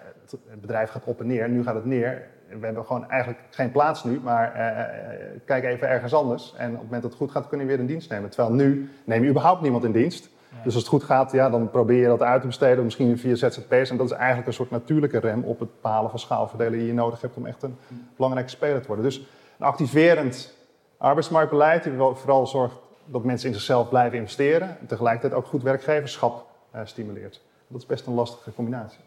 het 0.49 0.61
bedrijf 0.61 0.91
gaat 0.91 1.05
op 1.05 1.21
en 1.21 1.27
neer, 1.27 1.49
nu 1.49 1.63
gaat 1.63 1.75
het 1.75 1.85
neer. 1.85 2.29
We 2.49 2.65
hebben 2.65 2.85
gewoon 2.85 3.11
eigenlijk 3.11 3.43
geen 3.51 3.71
plaats 3.71 4.05
nu, 4.05 4.21
maar 4.21 4.57
uh, 4.57 5.41
kijk 5.45 5.65
even 5.65 5.89
ergens 5.89 6.15
anders. 6.15 6.55
En 6.57 6.67
op 6.67 6.73
het 6.73 6.83
moment 6.83 7.03
dat 7.03 7.11
het 7.11 7.21
goed 7.21 7.31
gaat, 7.31 7.49
kun 7.49 7.59
je 7.59 7.65
weer 7.65 7.79
in 7.79 7.87
dienst 7.87 8.11
nemen. 8.11 8.31
Terwijl 8.31 8.55
nu 8.55 8.91
neem 9.05 9.23
je 9.23 9.29
überhaupt 9.29 9.63
niemand 9.63 9.85
in 9.85 9.93
dienst. 9.93 10.29
Dus 10.65 10.75
als 10.75 10.83
het 10.83 10.87
goed 10.87 11.03
gaat, 11.03 11.33
ja, 11.33 11.51
dan 11.51 11.71
probeer 11.71 12.01
je 12.01 12.07
dat 12.07 12.23
uit 12.23 12.41
te 12.41 12.47
besteden, 12.47 12.85
misschien 12.85 13.19
via 13.19 13.35
ZZP's. 13.35 13.91
En 13.91 13.97
dat 13.97 14.07
is 14.07 14.17
eigenlijk 14.17 14.47
een 14.47 14.53
soort 14.53 14.71
natuurlijke 14.71 15.19
rem 15.19 15.45
op 15.45 15.61
het 15.61 15.69
bepalen 15.71 16.11
van 16.11 16.19
schaalverdelen 16.19 16.79
die 16.79 16.87
je 16.87 16.95
nodig 16.95 17.21
hebt 17.21 17.37
om 17.37 17.47
echt 17.47 17.63
een 17.63 17.77
belangrijke 18.17 18.51
speler 18.51 18.81
te 18.81 18.87
worden. 18.87 19.05
Dus 19.05 19.19
een 19.59 19.67
activerend 19.67 20.55
arbeidsmarktbeleid 20.99 21.83
die 21.83 21.93
vooral 21.93 22.47
zorgt 22.47 22.77
dat 23.05 23.25
mensen 23.25 23.49
in 23.49 23.55
zichzelf 23.55 23.89
blijven 23.89 24.19
investeren 24.19 24.77
en 24.81 24.87
tegelijkertijd 24.87 25.33
ook 25.33 25.47
goed 25.47 25.63
werkgeverschap 25.63 26.47
uh, 26.75 26.81
stimuleert. 26.85 27.41
Dat 27.69 27.81
is 27.81 27.87
best 27.87 28.07
een 28.07 28.15
lastige 28.15 28.55
combinatie. 28.55 28.99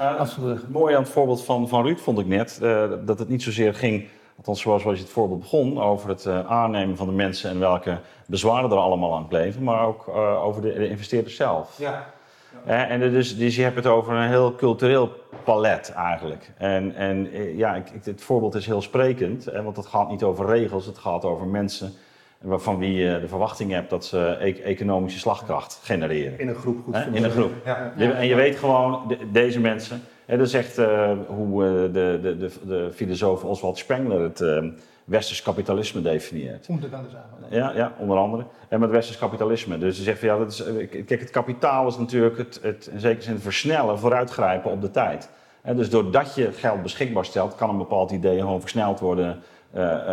Uh, 0.00 0.22
mooi 0.68 0.94
aan 0.94 1.02
het 1.02 1.10
voorbeeld 1.10 1.44
van, 1.44 1.68
van 1.68 1.82
Ruud 1.82 1.98
vond 1.98 2.18
ik 2.18 2.26
net, 2.26 2.58
uh, 2.62 2.90
dat 3.04 3.18
het 3.18 3.28
niet 3.28 3.42
zozeer 3.42 3.74
ging, 3.74 4.08
althans 4.36 4.60
zoals, 4.60 4.82
zoals 4.82 4.96
je 4.96 5.02
het 5.02 5.12
voorbeeld 5.12 5.40
begon, 5.40 5.80
over 5.80 6.08
het 6.08 6.26
aannemen 6.26 6.96
van 6.96 7.06
de 7.06 7.12
mensen 7.12 7.50
en 7.50 7.58
welke 7.58 7.98
bezwaren 8.26 8.70
er 8.70 8.76
allemaal 8.76 9.14
aan 9.14 9.28
kleven, 9.28 9.62
maar 9.62 9.86
ook 9.86 10.08
over 10.42 10.62
de, 10.62 10.72
de 10.72 10.88
investeerder 10.88 11.32
zelf. 11.32 11.78
Ja. 11.78 12.16
En 12.64 13.00
dus, 13.00 13.36
dus 13.36 13.56
je 13.56 13.62
hebt 13.62 13.76
het 13.76 13.86
over 13.86 14.14
een 14.14 14.28
heel 14.28 14.54
cultureel 14.54 15.12
palet 15.44 15.92
eigenlijk. 15.92 16.50
En, 16.56 16.94
en 16.94 17.28
ja, 17.56 17.74
ik, 17.74 17.84
het 18.02 18.22
voorbeeld 18.22 18.54
is 18.54 18.66
heel 18.66 18.82
sprekend, 18.82 19.44
want 19.44 19.76
het 19.76 19.86
gaat 19.86 20.10
niet 20.10 20.22
over 20.22 20.46
regels, 20.46 20.86
het 20.86 20.98
gaat 20.98 21.24
over 21.24 21.46
mensen 21.46 21.92
waarvan 22.40 22.78
wie 22.78 22.92
je 22.92 23.20
de 23.20 23.28
verwachting 23.28 23.70
hebt 23.70 23.90
dat 23.90 24.04
ze 24.04 24.36
e 24.40 24.62
economische 24.62 25.18
slagkracht 25.18 25.80
genereren. 25.82 26.38
In 26.38 26.48
een 26.48 26.54
groep 26.54 26.84
goed 26.84 26.96
In 27.12 27.24
een 27.24 27.30
groep. 27.30 27.52
Ja. 27.64 27.92
En 27.96 28.26
je 28.26 28.34
weet 28.34 28.56
gewoon, 28.56 29.02
de, 29.08 29.18
deze 29.32 29.60
mensen, 29.60 30.02
hè, 30.26 30.36
dat 30.36 30.46
is 30.46 30.54
echt 30.54 30.78
uh, 30.78 31.10
hoe 31.26 31.64
uh, 31.64 31.70
de, 31.70 32.18
de, 32.22 32.36
de, 32.36 32.50
de 32.66 32.90
filosoof 32.94 33.44
Oswald 33.44 33.78
Spengler 33.78 34.20
het 34.20 34.40
uh, 34.40 34.64
westers 35.08 35.42
kapitalisme 35.42 36.00
definieert. 36.00 36.66
Onder 36.68 36.94
andere 36.94 37.16
Ja, 37.50 37.72
ja, 37.74 37.92
onder 37.98 38.16
andere. 38.16 38.44
En 38.68 38.80
met 38.80 38.90
westers 38.90 39.18
kapitalisme. 39.18 39.78
Dus 39.78 39.96
ze 39.96 40.02
zegt 40.02 40.18
van 40.18 40.28
ja, 40.28 40.38
dat 40.38 40.52
is, 40.52 40.64
kijk, 40.88 41.20
het 41.20 41.30
kapitaal 41.30 41.86
is 41.86 41.96
natuurlijk 41.98 42.38
het, 42.38 42.58
het 42.62 42.90
in 42.92 43.00
zekere 43.00 43.22
zin 43.22 43.38
versnellen, 43.38 43.98
vooruitgrijpen 43.98 44.70
op 44.70 44.80
de 44.80 44.90
tijd. 44.90 45.30
En 45.62 45.76
dus 45.76 45.90
doordat 45.90 46.34
je 46.34 46.52
geld 46.52 46.82
beschikbaar 46.82 47.24
stelt, 47.24 47.54
kan 47.54 47.70
een 47.70 47.78
bepaald 47.78 48.10
idee 48.10 48.38
gewoon 48.38 48.60
versneld 48.60 49.00
worden 49.00 49.42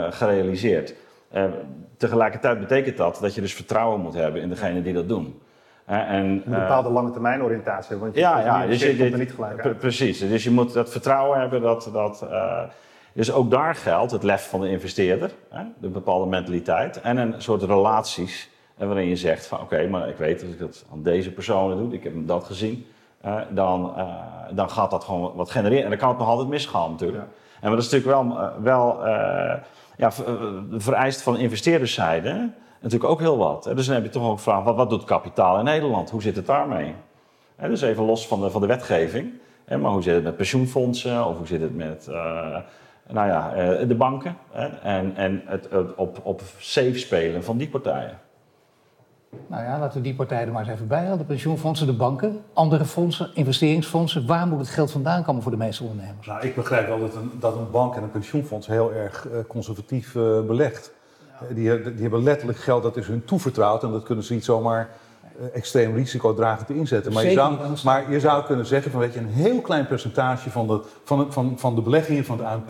gerealiseerd. 0.10 0.94
Uh, 1.34 1.44
tegelijkertijd 1.98 2.60
betekent 2.60 2.98
dat 2.98 3.18
dat 3.22 3.36
je 3.36 3.42
dus 3.42 3.54
vertrouwen 3.54 4.00
moet 4.00 4.14
hebben 4.14 4.42
in 4.42 4.50
degene 4.50 4.82
die 4.82 4.94
dat 4.94 5.08
doen. 5.08 5.42
En, 5.86 6.26
een 6.26 6.44
bepaalde 6.46 6.90
lange 6.90 7.12
termijn 7.12 7.44
oriëntatie, 7.44 7.96
want 7.96 8.16
je 8.16 8.20
ja, 8.20 8.40
ja, 8.40 8.60
niet, 8.60 8.70
dus 8.70 8.82
je, 8.82 8.98
komt 8.98 9.12
er 9.12 9.18
niet 9.18 9.32
gelijk 9.32 9.66
uit. 9.66 9.78
Precies, 9.78 10.20
dus 10.20 10.44
je 10.44 10.52
moet 10.52 10.74
dat 10.74 10.90
vertrouwen 10.92 11.40
hebben 11.40 11.62
dat... 11.62 11.90
dat 11.94 12.26
uh, 12.32 12.62
dus 13.16 13.32
ook 13.32 13.52
daar 13.52 13.76
geldt 13.76 14.12
het 14.12 14.24
lef 14.24 14.50
van 14.50 14.62
de 14.62 14.70
investeerder, 14.70 15.32
hè, 15.50 15.64
de 15.80 15.88
bepaalde 15.88 16.26
mentaliteit 16.26 17.02
en 17.02 17.18
een 17.18 17.34
soort 17.38 17.64
relaties 17.64 18.50
waarin 18.78 19.08
je 19.08 19.16
zegt 19.16 19.48
van 19.48 19.60
oké, 19.62 19.74
okay, 19.74 19.88
maar 19.88 20.10
ik 20.10 20.18
weet 20.18 20.40
dat 20.40 20.50
ik 20.50 20.60
dat 20.60 20.86
aan 20.92 21.04
deze 21.04 21.32
personen 21.32 21.78
doe, 21.78 21.94
ik 21.94 22.04
heb 22.04 22.14
dat 22.16 22.44
gezien, 22.44 22.86
dan, 23.50 23.94
dan 24.52 24.70
gaat 24.70 24.92
dat 24.92 25.04
gewoon 25.04 25.36
wat 25.36 25.52
genereren. 25.52 25.84
En 25.84 25.90
dan 25.90 26.00
kan 26.00 26.10
het 26.10 26.18
nog 26.18 26.28
altijd 26.28 26.48
misgaan 26.48 26.92
natuurlijk. 26.92 27.24
Ja. 27.24 27.30
En 27.62 27.68
maar 27.68 27.80
dat 27.80 27.86
is 27.86 27.92
natuurlijk 27.92 28.28
wel, 28.28 28.52
wel 28.62 29.08
ja, 29.98 30.12
vereist 30.72 31.22
van 31.22 31.38
investeerderszijde 31.38 32.50
natuurlijk 32.82 33.12
ook 33.12 33.20
heel 33.20 33.38
wat. 33.38 33.64
Dus 33.76 33.86
dan 33.86 33.96
heb 33.96 34.04
je 34.04 34.10
toch 34.10 34.30
ook 34.30 34.38
gevraagd, 34.38 34.66
wat, 34.66 34.76
wat 34.76 34.90
doet 34.90 35.04
kapitaal 35.04 35.58
in 35.58 35.64
Nederland? 35.64 36.10
Hoe 36.10 36.22
zit 36.22 36.36
het 36.36 36.46
daarmee? 36.46 36.94
Dus 37.60 37.82
even 37.82 38.04
los 38.04 38.28
van 38.28 38.42
de, 38.42 38.50
van 38.50 38.62
de 38.62 38.68
wetgeving. 38.68 39.34
Maar 39.68 39.92
hoe 39.92 40.02
zit 40.02 40.14
het 40.14 40.24
met 40.24 40.38
pensioenfondsen? 40.38 41.26
Of 41.26 41.38
hoe 41.38 41.48
zit 41.48 41.62
het 41.62 41.76
met 41.76 42.10
nou 43.08 43.28
ja, 43.28 43.86
de 43.86 43.96
banken? 43.96 44.38
En, 44.84 45.16
en 45.16 45.42
het, 45.46 45.68
het 45.70 45.96
op, 45.96 46.20
op 46.24 46.42
safe 46.58 46.98
spelen 46.98 47.44
van 47.44 47.58
die 47.58 47.70
partijen. 47.70 48.20
Nou 49.48 49.64
ja, 49.64 49.80
laten 49.80 49.98
we 49.98 50.04
die 50.04 50.16
partijen 50.16 50.48
er 50.48 50.54
maar 50.54 50.62
eens 50.62 50.72
even 50.72 50.88
bij 50.88 51.04
halen. 51.04 51.18
De 51.18 51.24
pensioenfondsen, 51.24 51.88
de 51.88 51.94
banken, 51.94 52.42
andere 52.54 52.86
fondsen, 52.86 53.30
investeringsfondsen. 53.34 54.28
Waar 54.28 54.48
moet 54.48 54.60
het 54.60 54.70
geld 54.70 54.92
vandaan 54.92 55.24
komen 55.24 55.42
voor 55.42 55.52
de 55.52 55.58
meeste 55.58 55.84
ondernemers? 55.84 56.28
Nou, 56.28 56.46
ik 56.46 56.56
begrijp 56.56 56.88
wel 56.88 57.00
dat 57.00 57.16
een, 57.16 57.32
dat 57.40 57.56
een 57.56 57.72
bank 57.72 57.96
en 57.96 58.04
een 58.04 58.12
pensioenfonds 58.12 58.68
heel 58.68 58.94
erg 58.94 59.28
uh, 59.28 59.40
conservatief 59.48 60.16
uh, 60.16 60.42
belegt. 60.42 60.94
Ja. 61.40 61.54
Die, 61.54 61.82
die, 61.94 62.02
hebben 62.02 62.24
letterlijk 62.24 62.58
geld 62.58 62.84
dat 62.84 62.98
is 62.98 63.08
hun 63.08 63.26
toevertrouwd 63.26 63.84
en 63.84 63.92
dat 63.92 64.04
kunnen 64.04 64.24
ze 64.24 64.34
niet 64.34 64.46
zomaar 64.46 64.90
extreem 65.54 65.96
risicodragend 65.96 66.70
inzetten. 66.70 67.14
Maar 67.14 67.26
je, 67.26 67.32
zou, 67.32 67.58
maar 67.84 68.12
je 68.12 68.20
zou 68.20 68.44
kunnen 68.44 68.66
zeggen 68.66 68.92
van 68.92 69.00
weet 69.00 69.14
je, 69.14 69.20
een 69.20 69.28
heel 69.28 69.62
klein 69.62 69.88
percentage 69.88 70.50
van 70.50 70.68
de, 70.68 70.82
van, 71.04 71.34
van, 71.34 71.54
van 71.60 71.76
de 71.76 71.82
beleggingen 71.82 72.26
van 72.26 72.38
het 72.38 72.48
ANP, 72.48 72.68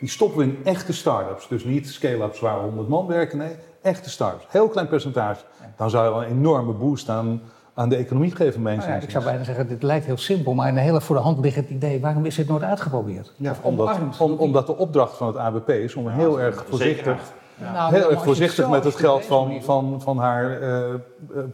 die 0.00 0.08
stoppen 0.08 0.38
we 0.38 0.44
in 0.44 0.58
echte 0.64 0.92
start-ups. 0.92 1.48
Dus 1.48 1.64
niet 1.64 1.88
scale-ups 1.88 2.40
waar 2.40 2.58
100 2.58 2.88
man 2.88 3.06
werken, 3.06 3.38
nee, 3.38 3.56
echte 3.82 4.10
start-ups. 4.10 4.44
Heel 4.48 4.68
klein 4.68 4.88
percentage. 4.88 5.40
Dan 5.76 5.90
zou 5.90 6.04
je 6.04 6.10
wel 6.10 6.22
een 6.22 6.30
enorme 6.30 6.72
boost 6.72 7.08
aan, 7.08 7.42
aan 7.74 7.88
de 7.88 7.96
economie 7.96 8.34
geven, 8.34 8.62
mensen. 8.62 8.88
Nou 8.88 9.00
ja, 9.00 9.06
ik 9.06 9.10
zou 9.10 9.24
bijna 9.24 9.44
zeggen, 9.44 9.68
dit 9.68 9.82
lijkt 9.82 10.06
heel 10.06 10.16
simpel, 10.16 10.54
maar 10.54 10.68
een 10.68 10.76
hele 10.76 11.00
voor 11.00 11.16
de 11.16 11.22
hand 11.22 11.38
liggend 11.38 11.68
idee, 11.68 12.00
waarom 12.00 12.24
is 12.24 12.34
dit 12.34 12.48
nooit 12.48 12.62
uitgeprobeerd? 12.62 13.32
Ja, 13.36 13.56
omdat, 13.62 13.98
om, 14.18 14.32
omdat 14.32 14.66
de 14.66 14.76
opdracht 14.76 15.16
van 15.16 15.26
het 15.26 15.36
ABP 15.36 15.68
is 15.68 15.94
om 15.94 16.08
heel 16.08 16.40
erg 16.40 16.64
voorzichtig... 16.68 17.20
Ja. 17.60 17.72
Nou, 17.72 17.94
heel 17.94 18.10
erg 18.10 18.22
voorzichtig 18.22 18.68
met 18.68 18.84
het 18.84 18.96
geld 18.96 19.24
van, 19.24 19.62
van, 19.62 20.00
van 20.02 20.18
haar 20.18 20.62
uh, 20.62 20.94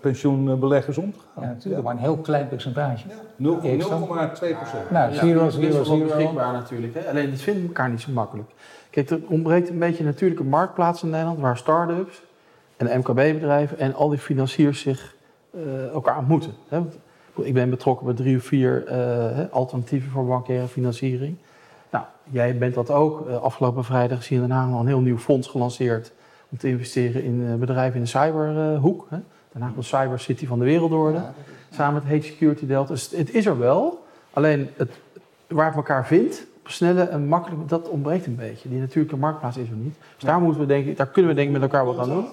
pensioenbeleggers 0.01 0.99
om 0.99 1.12
te 1.12 1.19
gaan. 1.19 1.43
Ja, 1.43 1.49
natuurlijk, 1.49 1.77
ja. 1.77 1.83
maar 1.83 1.93
een 1.93 2.03
heel 2.03 2.17
klein 2.17 2.49
percentage. 2.49 3.09
Ja. 3.09 3.15
0,2 3.15 3.51
procent. 4.31 4.91
Nou, 4.91 5.15
zero, 5.15 5.51
zero, 5.51 5.85
zero. 5.85 6.05
beschikbaar 6.05 6.53
natuurlijk. 6.53 6.95
Hè? 6.95 7.11
Alleen, 7.11 7.31
het 7.31 7.43
vinden 7.43 7.67
elkaar 7.67 7.91
niet 7.91 8.01
zo 8.01 8.12
makkelijk. 8.12 8.51
Kijk, 8.91 9.11
er 9.11 9.21
ontbreekt 9.29 9.69
een 9.69 9.79
beetje 9.79 9.99
een 9.99 10.05
natuurlijke 10.05 10.45
marktplaats 10.45 11.03
in 11.03 11.11
Nederland... 11.11 11.38
waar 11.38 11.57
start-ups 11.57 12.23
en 12.77 12.99
MKB-bedrijven 12.99 13.79
en 13.79 13.95
al 13.95 14.09
die 14.09 14.19
financiers 14.19 14.81
zich 14.81 15.15
uh, 15.51 15.88
elkaar 15.93 16.19
ontmoeten. 16.19 16.53
Hè? 16.69 16.81
Ik 17.35 17.55
ben 17.55 17.71
betrokken 17.71 18.07
bij 18.07 18.15
drie 18.15 18.37
of 18.37 18.45
vier 18.45 18.85
uh, 18.88 19.45
alternatieven 19.51 20.11
voor 20.11 20.27
bankaire 20.27 20.67
financiering. 20.69 21.37
Nou, 21.92 22.05
jij 22.31 22.59
bent 22.59 22.74
dat 22.74 22.90
ook. 22.90 23.28
Uh, 23.28 23.42
afgelopen 23.42 23.85
vrijdag 23.85 24.18
is 24.18 24.28
hier 24.28 24.42
in 24.42 24.48
Den 24.48 24.57
Haag 24.57 24.72
al 24.72 24.81
een 24.81 24.87
heel 24.87 25.00
nieuw 25.00 25.18
fonds 25.18 25.48
gelanceerd 25.48 26.12
om 26.48 26.59
te 26.59 26.68
investeren 26.68 27.24
in 27.24 27.59
bedrijven 27.59 27.96
in 27.96 28.02
de 28.02 28.09
cyberhoek. 28.09 29.07
Hè? 29.09 29.18
Den 29.52 29.62
Haag 29.62 29.74
de 29.74 29.83
Cyber 29.83 30.20
City 30.20 30.46
van 30.46 30.59
de 30.59 30.64
wereld 30.64 30.90
worden. 30.90 31.35
Samen 31.70 32.02
met 32.05 32.22
H 32.22 32.26
Security 32.26 32.66
Delta. 32.66 32.92
Dus 32.92 33.11
het 33.11 33.35
is 33.35 33.46
er 33.46 33.59
wel. 33.59 34.05
Alleen 34.33 34.68
het, 34.76 34.90
waar 35.46 35.66
het 35.66 35.74
elkaar 35.74 36.07
vindt, 36.07 36.46
snelle 36.64 37.02
en 37.02 37.28
makkelijke, 37.28 37.66
dat 37.66 37.88
ontbreekt 37.88 38.26
een 38.26 38.37
beetje. 38.37 38.68
Die 38.68 38.81
natuurlijke 38.81 39.16
marktplaats 39.16 39.57
is 39.57 39.68
er 39.68 39.76
niet. 39.76 39.94
Dus 40.14 40.24
daar, 40.24 40.40
moeten 40.40 40.61
we 40.61 40.66
denken, 40.66 40.96
daar 40.96 41.07
kunnen 41.07 41.31
we 41.31 41.37
denk 41.37 41.46
ik 41.46 41.52
met 41.52 41.62
elkaar 41.62 41.85
wat 41.85 41.98
aan 41.98 42.09
doen. 42.09 42.26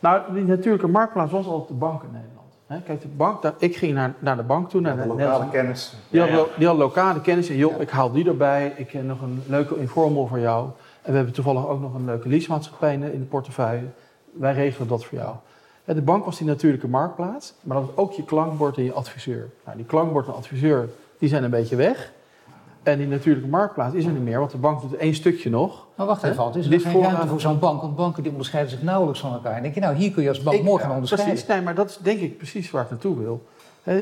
Nou, 0.00 0.34
die 0.34 0.44
natuurlijke 0.44 0.88
marktplaats 0.88 1.32
was 1.32 1.46
al 1.46 1.66
de 1.66 1.74
bank 1.74 2.02
in 2.02 2.08
Nederland. 2.12 2.41
Kijk, 2.84 3.00
de 3.00 3.08
bank, 3.08 3.42
daar, 3.42 3.54
ik 3.58 3.76
ging 3.76 3.94
naar, 3.94 4.14
naar 4.18 4.36
de 4.36 4.42
bank 4.42 4.70
toe, 4.70 4.80
naar 4.80 4.96
de, 4.96 5.02
de 5.02 5.08
lokale 5.08 5.48
kennis. 5.48 5.94
Die 6.10 6.20
Ja, 6.20 6.28
had, 6.28 6.48
die 6.58 6.66
had 6.66 6.76
lokale 6.76 7.20
kennis. 7.20 7.48
En 7.48 7.56
joh, 7.56 7.80
ik 7.80 7.90
haal 7.90 8.12
die 8.12 8.26
erbij. 8.28 8.72
Ik 8.76 8.90
heb 8.90 9.04
nog 9.04 9.20
een 9.20 9.42
leuke 9.46 9.76
informal 9.78 10.26
voor 10.26 10.40
jou. 10.40 10.68
En 11.02 11.10
we 11.10 11.16
hebben 11.16 11.34
toevallig 11.34 11.66
ook 11.68 11.80
nog 11.80 11.94
een 11.94 12.04
leuke 12.04 12.28
leasemaatschappij 12.28 12.92
in 12.92 13.02
in 13.02 13.18
de 13.20 13.26
portefeuille. 13.26 13.86
Wij 14.32 14.52
regelen 14.54 14.88
dat 14.88 15.04
voor 15.04 15.18
jou. 15.18 15.34
En 15.84 15.94
de 15.94 16.02
bank 16.02 16.24
was 16.24 16.38
die 16.38 16.46
natuurlijke 16.46 16.88
marktplaats. 16.88 17.54
Maar 17.60 17.76
dat 17.76 17.86
was 17.86 17.96
ook 17.96 18.12
je 18.12 18.24
klankbord 18.24 18.76
en 18.76 18.84
je 18.84 18.92
adviseur. 18.92 19.50
Nou, 19.64 19.76
die 19.76 19.86
klankbord 19.86 20.26
en 20.26 20.34
adviseur, 20.34 20.88
die 21.18 21.28
zijn 21.28 21.44
een 21.44 21.50
beetje 21.50 21.76
weg. 21.76 22.12
En 22.82 22.98
die 22.98 23.06
natuurlijke 23.06 23.48
marktplaats 23.48 23.94
is 23.94 24.04
er 24.04 24.12
niet 24.12 24.22
meer. 24.22 24.38
Want 24.38 24.50
de 24.50 24.58
bank 24.58 24.80
doet 24.80 24.94
één 24.96 25.14
stukje 25.14 25.50
nog. 25.50 25.86
Maar 25.94 26.06
wacht 26.06 26.22
even, 26.22 26.42
Alt, 26.42 26.56
is 26.56 26.64
er 26.64 26.70
Dit 26.70 26.82
geen 26.82 27.02
ruimte 27.02 27.26
voor 27.26 27.40
zo'n 27.40 27.58
bank? 27.58 27.80
Want 27.80 27.96
banken 27.96 28.22
die 28.22 28.30
onderscheiden 28.32 28.72
zich 28.72 28.82
nauwelijks 28.82 29.20
van 29.20 29.32
elkaar. 29.32 29.52
En 29.56 29.62
denk 29.62 29.74
je, 29.74 29.80
nou, 29.80 29.94
hier 29.94 30.12
kun 30.12 30.22
je 30.22 30.28
als 30.28 30.42
bank 30.42 30.56
Ik- 30.56 30.62
morgen 30.64 30.90
onderscheiden. 30.90 31.30
Precies, 31.32 31.48
nee, 31.48 31.62
maar 31.62 31.74
dat 31.74 31.88
is 31.90 31.96
denk 31.96 32.20
ik 32.20 32.36
precies 32.36 32.70
waar 32.70 32.82
ik 32.84 32.90
naartoe 32.90 33.18
wil. 33.18 33.42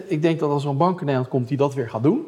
Ik 0.06 0.22
denk 0.22 0.38
dat 0.40 0.50
als 0.50 0.64
er 0.64 0.70
een 0.70 0.76
bank 0.76 0.98
in 0.98 1.04
Nederland 1.04 1.30
komt 1.30 1.48
die 1.48 1.56
dat 1.56 1.74
weer 1.74 1.90
gaat 1.90 2.02
doen. 2.02 2.26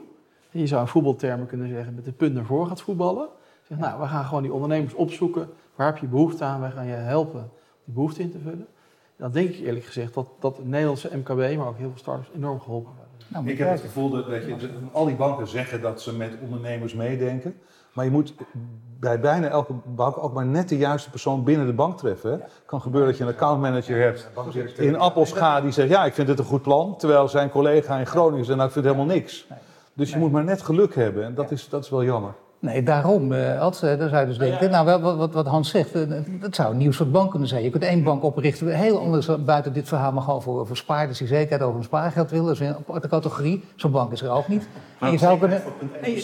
en 0.53 0.61
Je 0.61 0.67
zou 0.67 0.81
in 0.81 0.87
voetbaltermen 0.88 1.47
kunnen 1.47 1.69
zeggen 1.69 1.95
met 1.95 2.05
de 2.05 2.12
punt 2.12 2.35
naar 2.35 2.45
voren 2.45 2.69
gaat 2.69 2.81
voetballen. 2.81 3.29
Zeg, 3.69 3.79
nou, 3.79 4.01
we 4.01 4.07
gaan 4.07 4.25
gewoon 4.25 4.43
die 4.43 4.53
ondernemers 4.53 4.95
opzoeken. 4.95 5.49
Waar 5.75 5.87
heb 5.87 5.97
je 5.99 6.07
behoefte 6.07 6.45
aan? 6.45 6.61
Wij 6.61 6.71
gaan 6.71 6.87
je 6.87 6.93
helpen 6.93 7.51
die 7.85 7.95
behoefte 7.95 8.23
in 8.23 8.31
te 8.31 8.38
vullen. 8.38 8.67
Dan 9.17 9.31
denk 9.33 9.49
ik 9.49 9.67
eerlijk 9.67 9.85
gezegd 9.85 10.15
dat, 10.15 10.27
dat 10.41 10.57
de 10.57 10.62
Nederlandse 10.65 11.11
MKB, 11.17 11.57
maar 11.57 11.67
ook 11.67 11.77
heel 11.79 11.88
veel 11.88 11.99
startups 11.99 12.29
enorm 12.37 12.61
geholpen 12.61 12.93
worden. 12.93 13.02
Nou, 13.33 13.49
Ik 13.49 13.59
heb 13.59 13.71
het 13.71 13.81
gevoel 13.81 14.11
dat 14.11 14.27
weet 14.27 14.45
je, 14.45 14.68
al 14.92 15.05
die 15.05 15.14
banken 15.14 15.49
zeggen 15.49 15.81
dat 15.81 16.01
ze 16.01 16.16
met 16.16 16.31
ondernemers 16.42 16.95
meedenken. 16.95 17.55
Maar 17.92 18.05
je 18.05 18.11
moet 18.11 18.35
bij 19.01 19.21
bijna 19.21 19.49
elke 19.49 19.73
bank 19.85 20.23
ook 20.25 20.33
maar 20.33 20.47
net 20.47 20.68
de 20.68 20.77
juiste 20.77 21.11
persoon 21.11 21.45
binnen 21.45 21.66
de 21.66 21.73
bank 21.73 21.99
treffen. 21.99 22.31
Het 22.31 22.62
kan 22.66 22.81
gebeuren 22.81 23.09
dat 23.11 23.18
je 23.18 23.25
een 23.25 23.31
accountmanager 23.31 24.01
hebt 24.01 24.31
in 24.77 24.97
Appelscha 24.97 25.61
die 25.61 25.73
zegt: 25.73 25.88
Ja, 25.88 26.05
ik 26.05 26.14
vind 26.14 26.27
dit 26.27 26.38
een 26.38 26.45
goed 26.45 26.62
plan. 26.62 26.97
Terwijl 26.97 27.29
zijn 27.29 27.51
collega 27.51 27.99
in 27.99 28.07
Groningen 28.07 28.45
zegt: 28.45 28.57
Nou, 28.57 28.68
ik 28.68 28.75
vind 28.75 28.85
helemaal 28.85 29.07
niks. 29.07 29.47
Dus 29.95 30.11
je 30.11 30.18
moet 30.18 30.33
maar 30.33 30.45
net 30.45 30.62
geluk 30.62 30.95
hebben. 30.95 31.25
En 31.25 31.35
dat, 31.35 31.51
is, 31.51 31.68
dat 31.68 31.85
is 31.85 31.90
wel 31.90 32.05
jammer. 32.05 32.35
Nee, 32.62 32.83
daarom, 32.83 33.33
eh 33.33 33.61
Ad, 33.61 33.83
eh, 33.83 33.98
dan 33.98 34.09
zou 34.09 34.20
je 34.20 34.27
dus 34.27 34.38
denken, 34.38 34.70
nou, 34.70 35.01
wat, 35.03 35.16
wat, 35.16 35.33
wat 35.33 35.46
Hans 35.46 35.70
zegt, 35.70 35.94
eh, 35.94 36.01
dat 36.40 36.55
zou 36.55 36.70
een 36.72 36.77
nieuw 36.79 36.92
soort 36.92 37.12
bank 37.12 37.31
kunnen 37.31 37.48
zijn. 37.48 37.62
Je 37.62 37.70
kunt 37.70 37.83
één 37.85 38.03
bank 38.03 38.22
oprichten, 38.25 38.68
heel 38.68 38.98
anders 38.98 39.44
buiten 39.44 39.72
dit 39.72 39.88
verhaal, 39.88 40.12
maar 40.12 40.22
gewoon 40.22 40.42
voor, 40.42 40.66
voor 40.66 40.77
spaarders 40.77 41.18
die 41.18 41.27
zekerheid 41.27 41.62
over 41.62 41.75
hun 41.75 41.85
spaargeld 41.85 42.31
willen. 42.31 42.46
Dat 42.46 42.55
is 42.55 42.61
een 42.61 42.75
aparte 42.75 43.09
categorie. 43.09 43.64
Zo'n 43.77 43.90
bank 43.90 44.12
is 44.12 44.22
er 44.22 44.31
ook 44.31 44.48
niet. 44.48 44.68
En 45.01 45.11
je 45.12 45.18
zou 45.18 45.38
kunnen, 45.38 45.62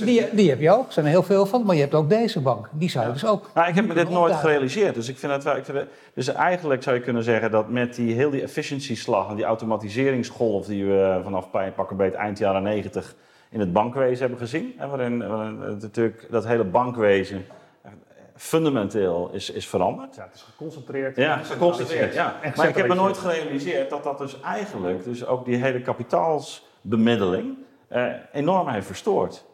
die, 0.04 0.26
die 0.32 0.48
heb 0.50 0.60
je 0.60 0.70
ook, 0.70 0.86
er 0.86 0.92
zijn 0.92 1.04
er 1.06 1.10
heel 1.10 1.22
veel 1.22 1.46
van, 1.46 1.62
maar 1.64 1.74
je 1.74 1.80
hebt 1.80 1.94
ook 1.94 2.08
deze 2.08 2.40
bank. 2.40 2.68
Die 2.72 2.90
zou 2.90 3.06
je 3.06 3.12
dus 3.12 3.26
ook. 3.26 3.50
Nou, 3.54 3.68
ik 3.68 3.74
heb 3.74 3.86
me 3.86 3.94
dit 3.94 4.08
nooit 4.08 4.20
opdagen. 4.22 4.40
gerealiseerd. 4.48 4.94
Dus 4.94 5.08
ik 5.08 5.18
vind 5.18 5.32
het 5.32 5.44
wel. 5.44 5.56
Ik 5.56 5.64
vind 5.64 5.78
het- 5.78 5.88
dus 6.14 6.28
eigenlijk 6.28 6.82
zou 6.82 6.96
je 6.96 7.02
kunnen 7.02 7.22
zeggen 7.22 7.50
dat 7.50 7.68
met 7.68 7.94
die 7.94 8.14
heel 8.14 8.30
die 8.30 8.42
efficiency-slag 8.42 9.28
en 9.28 9.36
die 9.36 9.44
automatiseringsgolf 9.44 10.66
die 10.66 10.84
we 10.84 11.20
vanaf 11.24 11.50
pa- 11.50 11.70
pakken 11.76 11.96
beet 11.96 12.14
eind 12.14 12.38
jaren 12.38 12.62
90 12.62 13.14
in 13.50 13.60
het 13.60 13.72
bankwezen 13.72 14.20
hebben 14.20 14.38
gezien. 14.38 14.74
Hè, 14.76 14.86
waarin, 14.88 15.28
waarin 15.28 15.60
het 15.60 15.82
natuurlijk 15.82 16.26
dat 16.30 16.46
hele 16.46 16.64
bankwezen 16.64 17.44
fundamenteel 18.38 19.30
is, 19.32 19.50
is 19.50 19.68
veranderd. 19.68 20.14
Ja, 20.14 20.22
het 20.22 20.34
is 20.34 20.42
geconcentreerd. 20.42 21.16
Ja, 21.16 21.36
geconcentreerd. 21.36 22.14
Ja. 22.14 22.34
Maar 22.56 22.68
ik 22.68 22.76
heb 22.76 22.88
me 22.88 22.94
nooit 22.94 23.18
gerealiseerd 23.18 23.90
dat 23.90 24.04
dat 24.04 24.18
dus 24.18 24.40
eigenlijk, 24.40 25.04
dus 25.04 25.26
ook 25.26 25.44
die 25.44 25.56
hele 25.56 25.80
kapitaalsbemiddeling, 25.80 27.56
eh, 27.88 28.06
enorm 28.32 28.68
heeft 28.68 28.86
verstoord. 28.86 29.46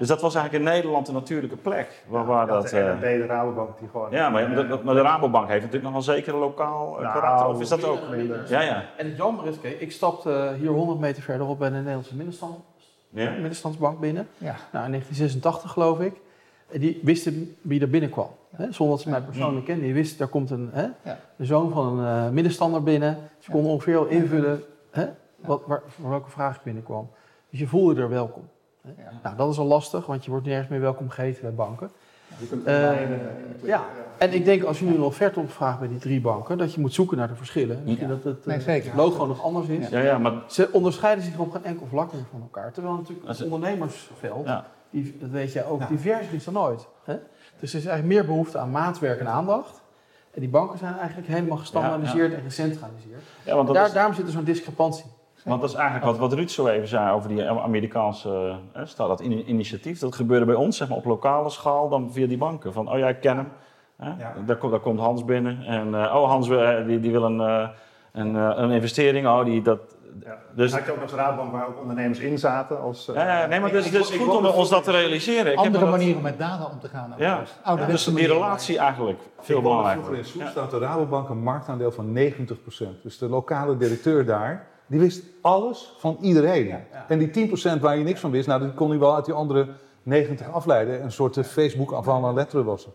Dus 0.00 0.08
dat 0.08 0.20
was 0.20 0.34
eigenlijk 0.34 0.64
in 0.64 0.70
Nederland 0.72 1.08
een 1.08 1.14
natuurlijke 1.14 1.56
plek. 1.56 2.04
Waar, 2.06 2.26
waar 2.26 2.46
Ja, 2.46 2.52
dat, 2.52 2.68
de 2.68 2.78
eh, 2.78 3.00
de 3.00 3.26
Rabobank, 3.26 3.78
die 3.78 3.88
gewoon... 3.88 4.10
ja, 4.10 4.30
maar, 4.30 4.54
de, 4.54 4.80
maar 4.84 4.94
de 4.94 5.00
Rabobank 5.00 5.48
heeft 5.48 5.64
natuurlijk 5.64 5.92
nog 5.92 5.92
wel 5.92 6.14
zeker 6.14 6.34
een 6.34 6.40
lokaal 6.40 6.96
eh, 6.96 7.02
Nou, 7.02 7.20
karakter. 7.20 7.48
Of 7.48 7.60
is 7.60 7.68
dat 7.68 7.84
ook? 7.84 8.08
minder. 8.10 8.44
Ja, 8.48 8.60
ja. 8.60 8.84
En 8.96 9.06
het 9.06 9.16
jammer 9.16 9.46
is, 9.46 9.60
kijk, 9.60 9.80
ik 9.80 9.92
stapte 9.92 10.32
eh, 10.32 10.54
hier 10.54 10.70
100 10.70 10.98
meter 10.98 11.22
verderop 11.22 11.58
bij 11.58 11.68
de 11.68 11.74
Nederlandse 11.74 12.16
middenstand, 12.16 12.64
ja. 13.10 13.30
middenstandsbank 13.30 14.00
binnen. 14.00 14.28
Ja. 14.38 14.56
Nou, 14.72 14.84
in 14.84 14.90
1986 14.90 15.70
geloof 15.70 16.00
ik. 16.00 16.14
En 16.68 16.80
Die 16.80 17.00
wisten 17.02 17.56
wie 17.60 17.80
er 17.80 17.90
binnenkwam. 17.90 18.30
Hè? 18.50 18.72
Zonder 18.72 18.96
dat 18.96 19.04
ze 19.04 19.10
mij 19.10 19.20
persoonlijk 19.20 19.66
kenden. 19.66 19.84
Die 19.84 19.94
wisten, 19.94 20.18
daar 20.18 20.28
komt 20.28 20.50
een, 20.50 20.68
hè? 20.72 20.82
Ja. 20.82 21.18
de 21.36 21.44
zoon 21.44 21.70
van 21.70 21.98
een 21.98 22.26
eh, 22.26 22.30
middenstander 22.32 22.82
binnen. 22.82 23.18
Ze 23.38 23.50
konden 23.50 23.72
ongeveer 23.72 23.96
al 23.96 24.06
invullen 24.06 24.62
hè? 24.90 25.06
Wat, 25.36 25.62
waar, 25.66 25.82
voor 25.86 26.10
welke 26.10 26.30
vraag 26.30 26.56
ik 26.56 26.62
binnenkwam. 26.62 27.10
Dus 27.50 27.58
je 27.58 27.66
voelde 27.66 28.00
er 28.00 28.08
welkom. 28.08 28.48
Hè? 28.82 29.02
Ja. 29.02 29.12
Nou, 29.22 29.36
dat 29.36 29.50
is 29.50 29.58
al 29.58 29.66
lastig, 29.66 30.06
want 30.06 30.24
je 30.24 30.30
wordt 30.30 30.46
nergens 30.46 30.68
meer 30.68 30.80
welkom 30.80 31.08
geheten 31.08 31.42
bij 31.42 31.54
banken. 31.54 31.90
Eh, 32.64 33.02
eh, 33.02 33.10
ja. 33.62 33.84
En 34.18 34.32
ik 34.32 34.44
denk 34.44 34.62
als 34.62 34.78
je 34.78 34.84
nu 34.84 34.94
een 34.94 35.02
offerte 35.02 35.40
opvraagt 35.40 35.78
bij 35.78 35.88
die 35.88 35.98
drie 35.98 36.20
banken, 36.20 36.58
dat 36.58 36.74
je 36.74 36.80
moet 36.80 36.94
zoeken 36.94 37.16
naar 37.16 37.28
de 37.28 37.34
verschillen. 37.34 37.82
Misschien 37.84 38.08
dat 38.08 38.24
het, 38.24 38.46
eh, 38.46 38.66
Nee, 38.66 38.90
logo 38.94 39.26
nog 39.26 39.42
anders 39.42 39.68
is. 39.68 39.88
Ja, 39.88 40.00
ja, 40.00 40.18
maar 40.18 40.32
Ze 40.46 40.68
onderscheiden 40.72 41.24
zich 41.24 41.38
op 41.38 41.50
geen 41.52 41.64
enkel 41.64 41.86
vlak 41.86 42.12
meer 42.12 42.22
van 42.30 42.40
elkaar. 42.40 42.72
Terwijl 42.72 42.94
natuurlijk 42.94 43.28
het 43.28 43.42
ondernemersveld, 43.42 44.46
Ja. 44.46 44.66
die, 44.90 45.16
dat 45.20 45.30
weet 45.30 45.52
jij 45.52 45.64
ook, 45.64 45.80
Ja. 45.80 45.86
divers 45.86 46.28
is 46.28 46.44
dan 46.44 46.54
nooit. 46.54 46.86
Hè? 47.04 47.16
Dus 47.60 47.72
er 47.72 47.78
is 47.78 47.86
eigenlijk 47.86 48.14
meer 48.14 48.26
behoefte 48.26 48.58
aan 48.58 48.70
maatwerk 48.70 49.20
en 49.20 49.28
aandacht. 49.28 49.80
En 50.30 50.40
die 50.40 50.48
banken 50.50 50.78
zijn 50.78 50.98
eigenlijk 50.98 51.28
helemaal 51.28 51.56
gestandaardiseerd 51.56 52.34
en 52.34 52.42
gecentraliseerd. 52.42 53.22
ja, 53.44 53.54
want 53.54 53.66
dat, 53.66 53.76
Daar, 53.76 53.86
is, 53.86 53.92
daarom 53.92 54.14
zit 54.14 54.26
er 54.26 54.32
zo'n 54.32 54.44
discrepantie. 54.44 55.04
Want 55.44 55.60
dat 55.60 55.70
is 55.70 55.76
eigenlijk 55.76 56.06
wat, 56.06 56.18
wat 56.18 56.32
Ruud 56.32 56.48
zo 56.48 56.66
even 56.66 56.88
zei 56.88 57.12
over 57.14 57.28
die 57.28 57.48
Amerikaanse 57.48 58.56
eh, 58.72 58.82
staat 58.84 59.08
dat 59.08 59.20
in- 59.20 59.48
initiatief. 59.50 59.98
Dat 59.98 60.14
gebeurde 60.14 60.44
bij 60.46 60.54
ons 60.54 60.76
zeg 60.76 60.88
maar, 60.88 60.96
op 60.98 61.04
lokale 61.04 61.50
schaal 61.50 61.88
dan 61.88 62.12
via 62.12 62.26
die 62.26 62.38
banken. 62.38 62.72
Van, 62.72 62.92
oh 62.92 62.98
ja, 62.98 63.08
ik 63.08 63.20
ken 63.20 63.36
hem. 63.36 63.48
Hè? 63.96 64.08
Ja. 64.08 64.34
Daar, 64.46 64.56
komt, 64.56 64.72
daar 64.72 64.80
komt 64.80 64.98
Hans 65.00 65.24
binnen. 65.24 65.62
En 65.64 65.94
eh, 65.94 66.14
oh, 66.14 66.28
Hans 66.28 66.48
eh, 66.48 66.86
die, 66.86 67.00
die 67.00 67.10
wil 67.12 67.22
een, 67.22 67.38
een, 68.12 68.34
een 68.34 68.70
investering. 68.70 69.26
Oh, 69.26 69.44
die, 69.44 69.62
dat, 69.62 69.80
Ja. 70.24 70.36
dus, 70.54 70.70
Dan 70.70 70.78
had 70.78 70.88
je 70.88 70.94
ook 70.94 71.00
nog 71.00 71.10
de 71.10 71.16
Rabobank 71.16 71.52
waar 71.52 71.68
ook 71.68 71.80
ondernemers 71.80 72.18
in 72.18 72.38
zaten. 72.38 72.80
Als, 72.80 73.08
eh, 73.08 73.14
ja, 73.14 73.40
ja, 73.40 73.46
nee, 73.46 73.60
maar 73.60 73.70
dus, 73.70 73.86
ik- 73.86 73.92
dus 73.92 74.10
ik- 74.10 74.20
goed 74.20 74.32
ik- 74.32 74.38
om 74.38 74.46
ons 74.46 74.68
dat 74.68 74.84
te 74.84 74.90
realiseren. 74.90 75.52
Ik 75.52 75.58
heb 75.58 75.66
Andere 75.74 75.90
manieren 75.90 76.16
om 76.16 76.22
met 76.22 76.38
data 76.38 76.64
om 76.72 76.78
te 76.80 76.88
gaan. 76.88 77.14
Ja, 77.16 77.42
dus 77.86 78.04
die 78.04 78.26
relatie 78.26 78.78
eigenlijk 78.78 79.20
veel 79.40 79.62
belangrijker. 79.62 80.04
vroeger 80.04 80.24
in 80.34 80.38
Ja. 80.40 80.44
Soest 80.44 80.56
had 80.58 80.70
de 80.70 80.78
Rabobank 80.78 81.28
een 81.28 81.42
marktaandeel 81.42 81.90
van 81.92 82.12
90%. 82.12 83.02
Dus 83.02 83.18
de 83.18 83.28
lokale 83.28 83.76
directeur 83.76 84.26
daar, 84.26 84.66
die 84.90 85.00
wist 85.00 85.22
alles 85.40 85.94
van 85.98 86.16
iedereen. 86.20 86.74
En 87.08 87.18
die 87.18 87.48
10% 87.48 87.80
waar 87.80 87.96
je 87.98 88.04
niks 88.04 88.20
van 88.20 88.30
wist, 88.30 88.46
nou, 88.46 88.60
dat 88.60 88.74
kon 88.74 88.90
hij 88.90 88.98
wel 88.98 89.14
uit 89.14 89.24
die 89.24 89.34
andere 89.34 89.68
90 90.02 90.50
afleiden. 90.52 91.02
Een 91.02 91.12
soort 91.12 91.36
eh, 91.36 91.44
Facebook 91.44 91.92
avant 91.92 92.22
la 92.22 92.32
lettre 92.32 92.64
was 92.64 92.84
het. 92.84 92.94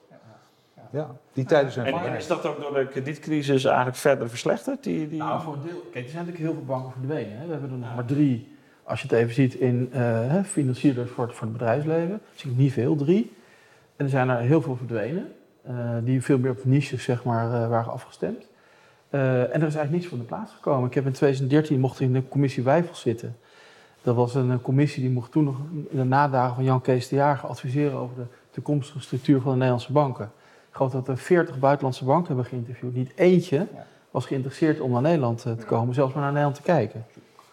Ja, 0.91 1.15
die 1.33 1.45
tijden 1.45 1.71
zijn 1.71 1.85
En 1.93 2.15
is 2.15 2.27
dat 2.27 2.45
ook 2.45 2.61
door 2.61 2.73
de 2.73 2.87
kredietcrisis 2.87 3.63
eigenlijk 3.65 3.97
verder 3.97 4.29
verslechterd? 4.29 4.83
Die, 4.83 5.07
die... 5.09 5.17
Nou, 5.19 5.41
voor 5.41 5.53
een 5.53 5.61
deel. 5.61 5.81
Kijk, 5.91 6.05
er 6.05 6.11
zijn 6.11 6.25
natuurlijk 6.25 6.51
heel 6.51 6.53
veel 6.53 6.75
banken 6.75 6.91
verdwenen. 6.91 7.37
Hè. 7.37 7.45
We 7.45 7.51
hebben 7.51 7.71
er 7.71 7.77
nog 7.77 7.95
maar 7.95 8.05
drie, 8.05 8.55
als 8.83 9.01
je 9.01 9.07
het 9.07 9.17
even 9.17 9.33
ziet, 9.33 9.53
in 9.53 9.89
eh, 9.91 10.01
hè, 10.01 10.43
financierders 10.43 11.11
voor, 11.11 11.25
het- 11.25 11.35
voor 11.35 11.47
het 11.47 11.57
bedrijfsleven. 11.57 12.21
Zie 12.35 12.51
ik 12.51 12.57
niet 12.57 12.73
veel, 12.73 12.95
drie. 12.95 13.33
En 13.95 14.05
er 14.05 14.11
zijn 14.11 14.29
er 14.29 14.37
heel 14.37 14.61
veel 14.61 14.75
verdwenen, 14.75 15.31
eh, 15.63 15.89
die 16.03 16.21
veel 16.23 16.37
meer 16.37 16.51
op 16.51 16.65
niches 16.65 17.03
zeg 17.03 17.23
maar, 17.23 17.45
eh, 17.63 17.69
waren 17.69 17.91
afgestemd. 17.91 18.47
Eh, 19.15 19.41
en 19.41 19.47
er 19.47 19.53
is 19.55 19.61
eigenlijk 19.61 19.91
niets 19.91 20.07
van 20.07 20.17
de 20.17 20.23
plaats 20.23 20.51
gekomen. 20.51 20.87
Ik 20.87 20.93
heb 20.93 21.05
in 21.05 21.11
2013 21.11 21.79
mocht 21.79 21.99
ik 21.99 22.07
in 22.07 22.13
de 22.13 22.27
commissie 22.27 22.63
Wijfels 22.63 22.99
zitten. 23.01 23.35
Dat 24.01 24.15
was 24.15 24.35
een, 24.35 24.51
eh, 24.51 24.57
commissie 24.61 25.01
die 25.03 25.11
mocht 25.11 25.31
toen 25.31 25.43
nog 25.43 25.57
in 25.89 25.97
de 25.97 26.03
nadagen 26.03 26.55
van 26.55 26.63
Jan 26.63 26.81
Kees 26.81 27.07
de 27.07 27.15
Jager 27.15 27.49
adviseren 27.49 27.97
over 27.97 28.15
de 28.15 28.25
toekomstige 28.51 28.99
structuur 28.99 29.41
van 29.41 29.49
de 29.51 29.55
Nederlandse 29.55 29.91
banken. 29.91 30.25
Ik 30.69 30.75
geloof 30.75 30.91
dat 30.91 31.07
er 31.07 31.17
40 31.17 31.59
buitenlandse 31.59 32.05
banken 32.05 32.27
hebben 32.27 32.45
geïnterviewd. 32.45 32.93
Niet 32.93 33.11
eentje 33.15 33.67
was 34.11 34.25
geïnteresseerd 34.25 34.79
om 34.79 34.91
naar 34.91 35.01
Nederland 35.01 35.45
eh, 35.45 35.53
te 35.53 35.65
komen, 35.65 35.93
zelfs 35.93 36.13
maar 36.13 36.21
naar 36.23 36.31
Nederland 36.31 36.55
te 36.57 36.71
kijken. 36.71 37.05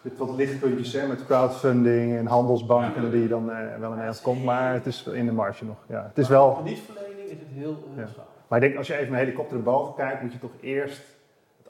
Dit 0.03 0.17
wat 0.19 0.31
lichtpuntjes 0.37 0.93
hè, 0.93 1.07
met 1.07 1.25
crowdfunding 1.27 2.17
en 2.17 2.27
handelsbanken 2.27 3.11
die 3.11 3.29
dan 3.29 3.51
eh, 3.51 3.57
wel 3.57 3.91
in 3.91 3.97
Nederland 3.97 4.21
komt, 4.21 4.45
maar 4.45 4.73
het 4.73 4.87
is 4.87 5.07
in 5.13 5.27
de 5.27 5.33
marge 5.33 5.65
nog. 5.65 5.77
Ja, 5.89 6.05
het 6.09 6.19
is 6.19 6.29
wel, 6.29 6.53
Kredietverlening 6.53 7.19
is 7.25 7.31
het 7.31 7.49
heel, 7.55 7.89
Ja. 7.97 8.09
maar 8.49 8.63
ik 8.63 8.65
denk 8.65 8.79
als 8.79 8.87
je 8.87 8.95
even 8.97 9.13
een 9.13 9.19
helikopter 9.19 9.57
erboven 9.57 9.95
kijkt, 9.95 10.23
moet 10.23 10.33
je 10.33 10.39
toch 10.39 10.53
eerst 10.61 11.01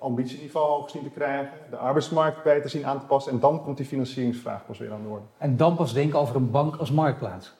ambitieniveau 0.02 0.68
hoog 0.70 0.90
zien 0.90 1.02
te 1.02 1.08
krijgen, 1.10 1.48
de 1.70 1.76
arbeidsmarkt 1.76 2.42
beter 2.42 2.70
zien 2.70 2.86
aan 2.86 3.00
te 3.00 3.06
passen 3.06 3.32
en 3.32 3.40
dan 3.40 3.62
komt 3.64 3.76
die 3.76 3.86
financieringsvraag 3.86 4.66
pas 4.66 4.78
weer 4.78 4.92
aan 4.92 5.02
de 5.02 5.08
orde. 5.08 5.24
En 5.38 5.56
dan 5.56 5.76
pas 5.76 5.92
denken 5.94 6.18
over 6.18 6.36
een 6.36 6.50
bank 6.50 6.76
als 6.76 6.90
marktplaats. 6.90 7.54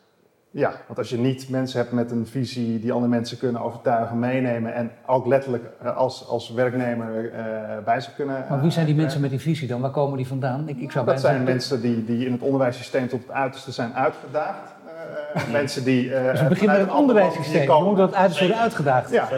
Ja, 0.55 0.73
want 0.87 0.99
als 0.99 1.09
je 1.11 1.19
niet 1.19 1.49
mensen 1.49 1.79
hebt 1.81 1.93
met 1.93 2.11
een 2.11 2.27
visie 2.27 2.81
die 2.81 2.93
andere 2.93 3.11
mensen 3.11 3.39
kunnen 3.39 3.61
overtuigen, 3.63 4.19
meenemen 4.19 4.75
en 4.75 4.91
ook 5.07 5.27
letterlijk 5.27 5.65
eh, 5.83 5.97
als, 5.97 6.29
als 6.29 6.51
werknemer 6.51 7.33
eh, 7.33 7.45
bij 7.85 8.01
ze 8.01 8.15
kunnen. 8.15 8.45
Maar 8.49 8.61
wie 8.61 8.71
zijn 8.71 8.87
die 8.87 8.95
eh, 8.95 9.01
mensen 9.01 9.21
met 9.21 9.31
die 9.31 9.39
visie 9.39 9.69
dan? 9.69 9.81
Waar 9.81 9.91
komen 9.91 10.17
die 10.17 10.27
vandaan? 10.27 10.69
Ik, 10.69 10.79
ik 10.81 10.91
zou 10.91 11.07
Dat 11.07 11.21
zijn 11.21 11.33
zeggen- 11.35 11.53
mensen 11.53 11.81
die, 11.81 12.05
die 12.05 12.27
in 12.27 12.33
het 12.33 12.41
onderwijssysteem 12.43 13.09
tot 13.09 13.21
het 13.23 13.31
uiterste 13.31 13.73
zijn 13.73 13.95
uitgedaagd. 13.95 14.75
Eh, 15.35 15.51
mensen 15.53 15.85
die. 15.85 16.15
eh, 16.15 16.31
Dus 16.31 16.41
we 16.43 16.49
beginnen 16.49 16.77
met 16.79 16.87
land 16.87 17.01
onderwijssysteem. 17.01 17.83
moet 17.85 17.97
dat 17.97 18.15
uiterst 18.15 18.41
worden 18.41 18.59
uitgedaagd. 18.59 19.11
Ja, 19.11 19.29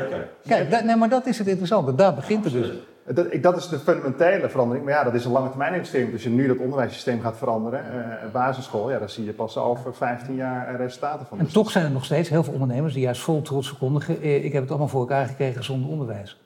Kijk, 0.46 0.70
da- 0.70 0.80
nee, 0.82 0.96
maar 0.96 1.08
dat 1.08 1.26
is 1.26 1.38
het 1.38 1.46
interessante. 1.46 1.94
Daar 1.94 2.14
begint 2.14 2.44
het 2.44 2.52
dus. 2.52 2.70
Dat, 3.06 3.32
ik, 3.32 3.42
dat 3.42 3.56
is 3.56 3.68
de 3.68 3.78
fundamentele 3.78 4.48
verandering. 4.48 4.84
Maar 4.84 4.94
ja, 4.94 5.04
dat 5.04 5.14
is 5.14 5.24
een 5.24 5.32
lange 5.32 5.48
termijn 5.48 5.74
investering. 5.74 6.10
Dus 6.10 6.24
als 6.24 6.32
je 6.32 6.38
nu 6.38 6.46
dat 6.46 6.58
onderwijssysteem 6.58 7.20
gaat 7.20 7.36
veranderen, 7.36 7.84
uh, 8.24 8.32
basisschool, 8.32 8.90
ja, 8.90 8.98
dan 8.98 9.08
zie 9.08 9.24
je 9.24 9.32
pas 9.32 9.56
over 9.56 9.94
15 9.94 10.34
jaar 10.34 10.76
resultaten 10.76 11.26
van. 11.26 11.38
En 11.38 11.46
toch 11.46 11.70
zijn 11.70 11.84
er 11.84 11.90
nog 11.90 12.04
steeds 12.04 12.28
heel 12.28 12.44
veel 12.44 12.52
ondernemers 12.52 12.94
die 12.94 13.02
juist 13.02 13.20
vol 13.20 13.42
trots 13.42 13.68
verkondigen: 13.68 14.22
ik 14.44 14.52
heb 14.52 14.62
het 14.62 14.70
allemaal 14.70 14.88
voor 14.88 15.00
elkaar 15.00 15.26
gekregen 15.26 15.64
zonder 15.64 15.90
onderwijs. 15.90 16.40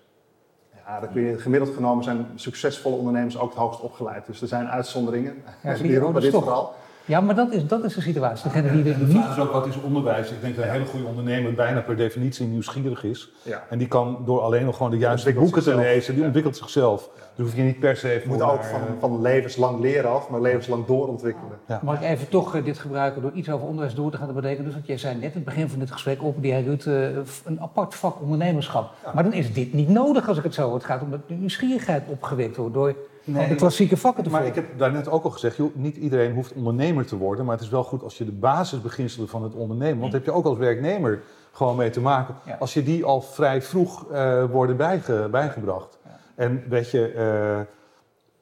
Ja, 0.86 1.00
dan 1.00 1.12
kun 1.12 1.22
je, 1.22 1.38
gemiddeld 1.38 1.74
genomen 1.74 2.04
zijn 2.04 2.26
succesvolle 2.34 2.96
ondernemers 2.96 3.38
ook 3.38 3.48
het 3.48 3.58
hoogst 3.58 3.80
opgeleid. 3.80 4.26
Dus 4.26 4.42
er 4.42 4.48
zijn 4.48 4.68
uitzonderingen. 4.68 5.34
Ja, 5.62 5.74
die 5.82 5.98
roepen 5.98 6.20
dit 6.20 6.30
vooral. 6.30 6.74
Ja, 7.08 7.20
maar 7.20 7.34
dat 7.34 7.52
is, 7.52 7.66
dat 7.66 7.84
is 7.84 7.94
de 7.94 8.00
situatie. 8.00 8.50
Degene 8.50 8.82
die 8.82 8.98
de 8.98 9.06
vraag 9.06 9.36
is 9.36 9.42
ook, 9.42 9.52
wat 9.52 9.66
is 9.66 9.80
onderwijs? 9.80 10.30
Ik 10.30 10.40
denk 10.40 10.56
dat 10.56 10.64
een 10.64 10.70
hele 10.70 10.84
goede 10.84 11.06
ondernemer 11.06 11.54
bijna 11.54 11.80
per 11.80 11.96
definitie 11.96 12.46
nieuwsgierig 12.46 13.04
is. 13.04 13.30
Ja. 13.42 13.62
En 13.70 13.78
die 13.78 13.88
kan 13.88 14.22
door 14.24 14.40
alleen 14.40 14.64
nog 14.64 14.76
gewoon 14.76 14.90
de 14.90 14.98
juiste 14.98 15.32
boeken 15.32 15.62
te 15.62 15.74
lezen, 15.74 16.14
die 16.14 16.24
ontwikkelt 16.24 16.56
zichzelf. 16.56 17.10
Dus 17.34 17.46
hoef 17.46 17.56
je 17.56 17.62
niet 17.62 17.78
per 17.78 17.96
se... 17.96 18.08
Je 18.08 18.22
moet 18.26 18.42
ook 18.42 18.64
van, 18.64 18.80
van 18.98 19.20
levenslang 19.20 19.80
leren 19.80 20.10
af, 20.10 20.28
maar 20.28 20.40
levenslang 20.40 20.86
doorontwikkelen. 20.86 21.58
Ja. 21.66 21.80
Mag 21.82 21.94
ik 21.94 22.08
even 22.08 22.28
toch 22.28 22.56
uh, 22.56 22.64
dit 22.64 22.78
gebruiken 22.78 23.22
door 23.22 23.32
iets 23.32 23.50
over 23.50 23.66
onderwijs 23.66 23.94
door 23.94 24.10
te 24.10 24.16
gaan 24.16 24.34
bedenken? 24.34 24.64
Dus 24.64 24.74
wat 24.74 24.86
jij 24.86 24.98
zei 24.98 25.14
net 25.14 25.22
in 25.22 25.30
het 25.34 25.44
begin 25.44 25.68
van 25.68 25.78
dit 25.78 25.90
gesprek 25.90 26.22
op, 26.22 26.42
die 26.42 26.62
Ruud, 26.62 26.84
uh, 26.84 27.08
een 27.44 27.60
apart 27.60 27.94
vak 27.94 28.20
ondernemerschap. 28.20 28.90
Maar 29.14 29.22
dan 29.22 29.32
is 29.32 29.52
dit 29.52 29.72
niet 29.72 29.88
nodig 29.88 30.28
als 30.28 30.38
ik 30.38 30.42
het 30.42 30.54
zo 30.54 30.74
Het 30.74 30.84
gaat 30.84 31.02
om 31.02 31.10
dat 31.10 31.20
de 31.26 31.34
nieuwsgierigheid 31.34 32.02
opgewekt 32.08 32.56
wordt 32.56 32.74
door 32.74 32.94
nee, 33.28 33.48
de 33.48 33.54
klassieke 33.54 33.96
vakken 33.96 34.24
te 34.24 34.30
Maar 34.30 34.46
ik 34.46 34.54
heb 34.54 34.78
daarnet 34.78 35.08
ook 35.08 35.24
al 35.24 35.30
gezegd, 35.30 35.56
joh, 35.56 35.74
niet 35.74 35.96
iedereen 35.96 36.34
hoeft 36.34 36.52
ondernemer 36.52 37.06
te 37.06 37.16
worden. 37.16 37.44
Maar 37.44 37.54
het 37.54 37.64
is 37.64 37.70
wel 37.70 37.84
goed 37.84 38.02
als 38.02 38.18
je 38.18 38.24
de 38.24 38.32
basisbeginselen 38.32 39.28
van 39.28 39.42
het 39.42 39.54
ondernemen... 39.54 40.00
want 40.00 40.12
heb 40.12 40.24
je 40.24 40.32
ook 40.32 40.44
als 40.44 40.58
werknemer 40.58 41.22
gewoon 41.52 41.76
mee 41.76 41.90
te 41.90 42.00
maken... 42.00 42.34
als 42.58 42.74
je 42.74 42.82
die 42.82 43.04
al 43.04 43.20
vrij 43.20 43.62
vroeg 43.62 44.06
uh, 44.12 44.44
worden 44.44 44.76
bijge, 44.76 45.28
bijgebracht. 45.30 45.98
En 46.34 46.64
weet 46.68 46.90
je... 46.90 47.12
Uh, 47.16 47.76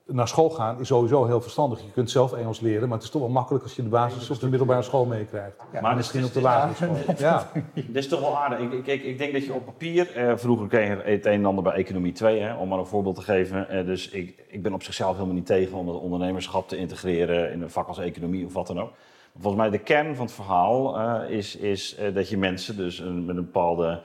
naar 0.07 0.29
school 0.29 0.51
gaan 0.51 0.81
is 0.81 0.87
sowieso 0.87 1.27
heel 1.27 1.41
verstandig. 1.41 1.81
Je 1.81 1.91
kunt 1.91 2.11
zelf 2.11 2.33
Engels 2.33 2.61
leren, 2.61 2.89
maar 2.89 2.97
het 2.97 3.07
is 3.07 3.11
toch 3.13 3.21
wel 3.21 3.31
makkelijk 3.31 3.65
als 3.65 3.77
je 3.77 3.83
de 3.83 3.89
basis 3.89 4.31
of 4.31 4.39
de 4.39 4.49
middelbare 4.49 4.83
school 4.83 5.05
meekrijgt. 5.05 5.57
Ja, 5.73 5.81
maar 5.81 5.97
misschien 5.97 6.25
op 6.25 6.33
de 6.33 6.41
lagere 6.41 6.75
school. 6.75 7.15
Ja. 7.27 7.51
Dit 7.75 7.97
is 7.97 8.09
toch 8.09 8.21
wel 8.21 8.39
aardig. 8.39 8.59
Ik, 8.59 8.87
ik, 8.87 9.03
ik 9.03 9.19
denk 9.19 9.33
dat 9.33 9.45
je 9.45 9.53
op 9.53 9.65
papier, 9.65 10.17
eh, 10.17 10.37
vroeger 10.37 10.69
kreeg 10.69 10.89
je 10.89 11.11
het 11.11 11.27
een 11.27 11.33
en 11.33 11.47
ander 11.47 11.65
bij 11.65 11.73
economie 11.73 12.13
2, 12.13 12.41
hè, 12.41 12.55
om 12.55 12.69
maar 12.69 12.79
een 12.79 12.87
voorbeeld 12.87 13.15
te 13.15 13.23
geven. 13.23 13.69
Eh, 13.69 13.87
dus 13.87 14.09
ik, 14.09 14.45
ik 14.49 14.63
ben 14.63 14.75
op 14.75 14.83
zichzelf 14.83 15.15
helemaal 15.15 15.35
niet 15.35 15.47
tegen 15.47 15.79
om 15.79 15.89
het 15.89 16.01
ondernemerschap 16.01 16.69
te 16.69 16.77
integreren 16.77 17.53
in 17.53 17.63
een 17.63 17.71
vak 17.71 17.89
als 17.89 17.99
economie 17.99 18.47
of 18.47 18.53
wat 18.53 18.67
dan 18.67 18.81
ook. 18.81 18.93
Volgens 19.39 19.63
mij 19.63 19.71
de 19.71 19.79
kern 19.79 20.17
van 20.17 20.27
het 20.27 20.35
verhaal 20.35 21.01
uh, 21.01 21.31
is, 21.31 21.57
is 21.57 21.99
uh, 22.01 22.15
dat 22.15 22.29
je 22.29 22.37
mensen 22.37 22.77
dus 22.77 22.99
een, 22.99 23.25
met 23.25 23.37
een 23.37 23.45
bepaalde 23.45 24.03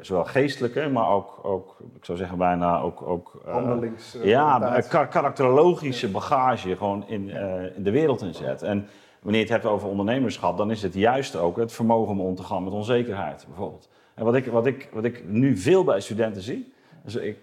zowel 0.00 0.24
geestelijke, 0.24 0.88
maar 0.88 1.08
ook, 1.08 1.38
ook 1.42 1.76
ik 1.96 2.04
zou 2.04 2.18
zeggen 2.18 2.38
bijna 2.38 2.80
ook... 2.80 3.02
ook 3.02 3.42
uh, 3.46 4.24
ja, 4.24 4.80
karakterologische 5.10 6.10
bagage 6.10 6.76
gewoon 6.76 7.08
in, 7.08 7.28
uh, 7.28 7.76
in 7.76 7.82
de 7.82 7.90
wereld 7.90 8.22
inzet. 8.22 8.62
En 8.62 8.88
wanneer 9.20 9.40
je 9.40 9.46
het 9.46 9.62
hebt 9.62 9.74
over 9.74 9.88
ondernemerschap, 9.88 10.56
dan 10.56 10.70
is 10.70 10.82
het 10.82 10.94
juist 10.94 11.36
ook 11.36 11.56
het 11.56 11.72
vermogen 11.72 12.12
om 12.12 12.20
om 12.20 12.34
te 12.34 12.42
gaan 12.42 12.64
met 12.64 12.72
onzekerheid, 12.72 13.44
bijvoorbeeld. 13.48 13.88
En 14.14 14.24
wat 14.24 14.34
ik, 14.34 14.46
wat 14.46 14.66
ik, 14.66 14.88
wat 14.92 15.04
ik 15.04 15.24
nu 15.28 15.56
veel 15.56 15.84
bij 15.84 16.00
studenten 16.00 16.42
zie, 16.42 16.72
dus 17.04 17.14
ik, 17.14 17.38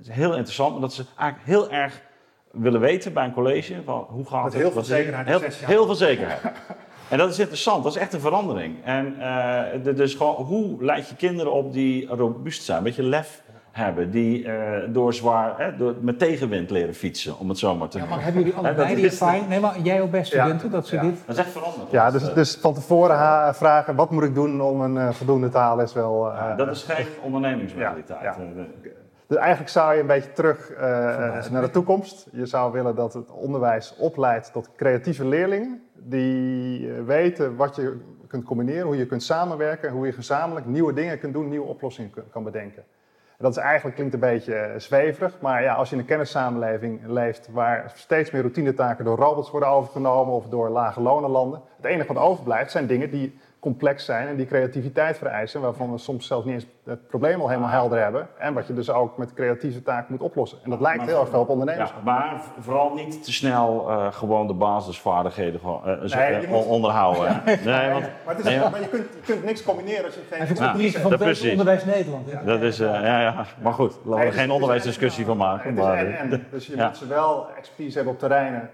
is 0.00 0.08
heel 0.08 0.34
interessant, 0.34 0.80
dat 0.80 0.92
ze 0.92 1.04
eigenlijk 1.16 1.48
heel 1.48 1.70
erg 1.70 2.02
willen 2.50 2.80
weten 2.80 3.12
bij 3.12 3.24
een 3.24 3.32
college, 3.32 3.82
van 3.84 4.06
hoe 4.08 4.26
gaat 4.26 4.44
met 4.44 4.52
het? 4.52 4.62
heel 4.62 4.70
veel 4.70 4.84
zekerheid. 4.84 5.26
Heel, 5.26 5.40
heel 5.66 5.86
veel 5.86 5.94
zekerheid. 5.94 6.42
En 7.08 7.18
dat 7.18 7.30
is 7.30 7.38
interessant, 7.38 7.82
dat 7.82 7.94
is 7.94 8.00
echt 8.00 8.12
een 8.12 8.20
verandering. 8.20 8.84
En 8.84 9.14
uh, 9.18 9.96
dus 9.96 10.14
gewoon, 10.14 10.34
hoe 10.34 10.84
leid 10.84 11.08
je 11.08 11.16
kinderen 11.16 11.52
op 11.52 11.72
die 11.72 12.06
robuust 12.06 12.62
zijn, 12.62 12.78
een 12.78 12.84
beetje 12.84 13.02
lef 13.02 13.42
hebben, 13.72 14.10
die 14.10 14.44
uh, 14.44 14.54
door 14.88 15.14
zwaar, 15.14 15.74
door, 15.78 15.94
met 16.00 16.18
tegenwind 16.18 16.70
leren 16.70 16.94
fietsen, 16.94 17.38
om 17.38 17.48
het 17.48 17.58
zo 17.58 17.74
maar 17.74 17.88
te 17.88 17.98
noemen. 17.98 18.16
Ja, 18.16 18.22
maar 18.22 18.32
hebben 18.32 18.44
jullie 18.44 18.58
allebei 18.58 18.94
die 18.94 19.04
ervaring? 19.04 19.48
Nee, 19.48 19.60
maar 19.60 19.80
jij 19.82 20.02
ook 20.02 20.10
best 20.10 20.26
studenten, 20.26 20.66
ja. 20.66 20.72
dat 20.72 20.86
ze 20.86 20.94
ja. 20.94 21.02
dit... 21.02 21.22
Dat 21.26 21.36
is 21.36 21.42
echt 21.42 21.52
veranderd. 21.52 21.90
Ja, 21.90 22.10
dus, 22.10 22.34
dus 22.34 22.58
van 22.60 22.74
tevoren 22.74 23.54
vragen, 23.54 23.94
wat 23.94 24.10
moet 24.10 24.22
ik 24.22 24.34
doen 24.34 24.60
om 24.60 24.80
een 24.80 24.94
uh, 24.94 25.10
voldoende 25.10 25.48
taal 25.48 25.80
is 25.80 25.92
wel... 25.92 26.26
Uh, 26.26 26.56
dat 26.56 26.68
is 26.68 26.82
geen 26.82 27.06
ondernemingsmentaliteit. 27.22 28.36
Dus 29.26 29.38
eigenlijk 29.38 29.70
zou 29.70 29.94
je 29.94 30.00
een 30.00 30.06
beetje 30.06 30.32
terug 30.32 30.72
naar 31.50 31.62
de 31.62 31.70
toekomst. 31.70 32.26
Je 32.32 32.46
zou 32.46 32.72
willen 32.72 32.94
dat 32.94 33.12
het 33.14 33.30
onderwijs 33.30 33.94
opleidt 33.98 34.52
tot 34.52 34.68
creatieve 34.76 35.24
leerlingen 35.24 35.83
die 35.94 36.92
eh, 36.94 37.04
weten 37.04 37.56
wat 37.56 37.76
je 37.76 37.96
kunt 38.26 38.44
combineren, 38.44 38.86
hoe 38.86 38.96
je 38.96 39.06
kunt 39.06 39.22
samenwerken, 39.22 39.90
hoe 39.90 40.06
je 40.06 40.12
gezamenlijk 40.12 40.66
nieuwe 40.66 40.92
dingen 40.92 41.18
kunt 41.18 41.32
doen, 41.32 41.48
nieuwe 41.48 41.66
oplossingen 41.66 42.12
kan 42.30 42.44
bedenken. 42.44 42.84
En 43.36 43.44
dat 43.44 43.56
is 43.56 43.62
eigenlijk, 43.62 43.94
klinkt 43.94 44.14
een 44.14 44.20
beetje 44.20 44.54
eh, 44.54 44.78
zweverig, 44.78 45.40
maar 45.40 45.62
ja, 45.62 45.74
als 45.74 45.88
je 45.88 45.94
in 45.94 46.00
een 46.00 46.06
kennissamenleving 46.06 47.00
leeft 47.06 47.48
waar 47.52 47.92
steeds 47.94 48.30
meer 48.30 48.40
routinetaken 48.40 49.04
door 49.04 49.16
robots 49.16 49.50
worden 49.50 49.68
overgenomen 49.68 50.34
of 50.34 50.48
door 50.48 50.68
lage 50.68 51.00
lonenlanden, 51.00 51.60
het 51.76 51.84
enige 51.84 52.12
wat 52.12 52.22
overblijft 52.22 52.70
zijn 52.70 52.86
dingen 52.86 53.10
die 53.10 53.38
complex 53.64 54.04
zijn 54.04 54.28
en 54.28 54.36
die 54.36 54.46
creativiteit 54.46 55.18
vereisen, 55.18 55.60
waarvan 55.60 55.92
we 55.92 55.98
soms 55.98 56.26
zelfs 56.26 56.44
niet 56.44 56.54
eens 56.54 56.66
het 56.84 57.06
probleem 57.06 57.40
al 57.40 57.48
helemaal 57.48 57.70
helder 57.70 57.98
hebben. 57.98 58.28
En 58.38 58.54
wat 58.54 58.66
je 58.66 58.74
dus 58.74 58.90
ook 58.90 59.18
met 59.18 59.34
creatieve 59.34 59.82
taken 59.82 60.06
moet 60.08 60.20
oplossen. 60.20 60.58
En 60.64 60.70
dat 60.70 60.80
lijkt 60.80 61.04
heel 61.04 61.20
erg 61.20 61.28
veel 61.28 61.40
op 61.40 61.48
ondernemers. 61.48 61.90
Ja, 61.90 61.96
maar 62.04 62.40
vooral 62.58 62.94
niet 62.94 63.24
te 63.24 63.32
snel 63.32 63.90
uh, 63.90 64.12
gewoon 64.12 64.46
de 64.46 64.52
basisvaardigheden 64.52 65.60
gewoon, 65.60 65.82
uh, 65.86 66.14
nee, 66.16 66.46
uh, 66.46 66.70
onderhouden. 66.70 67.22
Ja. 67.44 67.80
Nee, 67.80 67.90
want, 67.90 68.04
maar, 68.24 68.36
het 68.36 68.46
is, 68.46 68.58
maar 68.58 68.80
je, 68.80 68.88
kunt, 68.88 69.06
je 69.14 69.20
kunt 69.32 69.44
niks 69.44 69.62
combineren 69.62 70.04
als 70.04 70.14
je 70.14 70.20
geen... 70.30 70.38
Hij 70.38 70.84
ja, 70.84 71.00
van 71.00 71.10
het 71.10 71.20
beste 71.20 71.50
onderwijs 71.50 71.84
Nederland. 71.84 72.30
Ja. 72.30 72.42
Dat 72.42 72.62
is, 72.62 72.76
ja, 72.76 73.20
ja, 73.20 73.46
maar 73.62 73.72
goed, 73.72 73.92
laten 74.04 74.18
we 74.18 74.30
nee, 74.30 74.32
geen 74.32 74.50
onderwijsdiscussie 74.50 75.24
van 75.24 75.36
maken. 75.36 75.74
Maar, 75.74 76.06
en, 76.06 76.30
en, 76.30 76.46
dus 76.50 76.66
je 76.66 76.76
moet 76.76 76.96
zowel 76.96 77.48
expertise 77.56 77.96
hebben 77.96 78.12
op 78.12 78.18
terreinen 78.18 78.70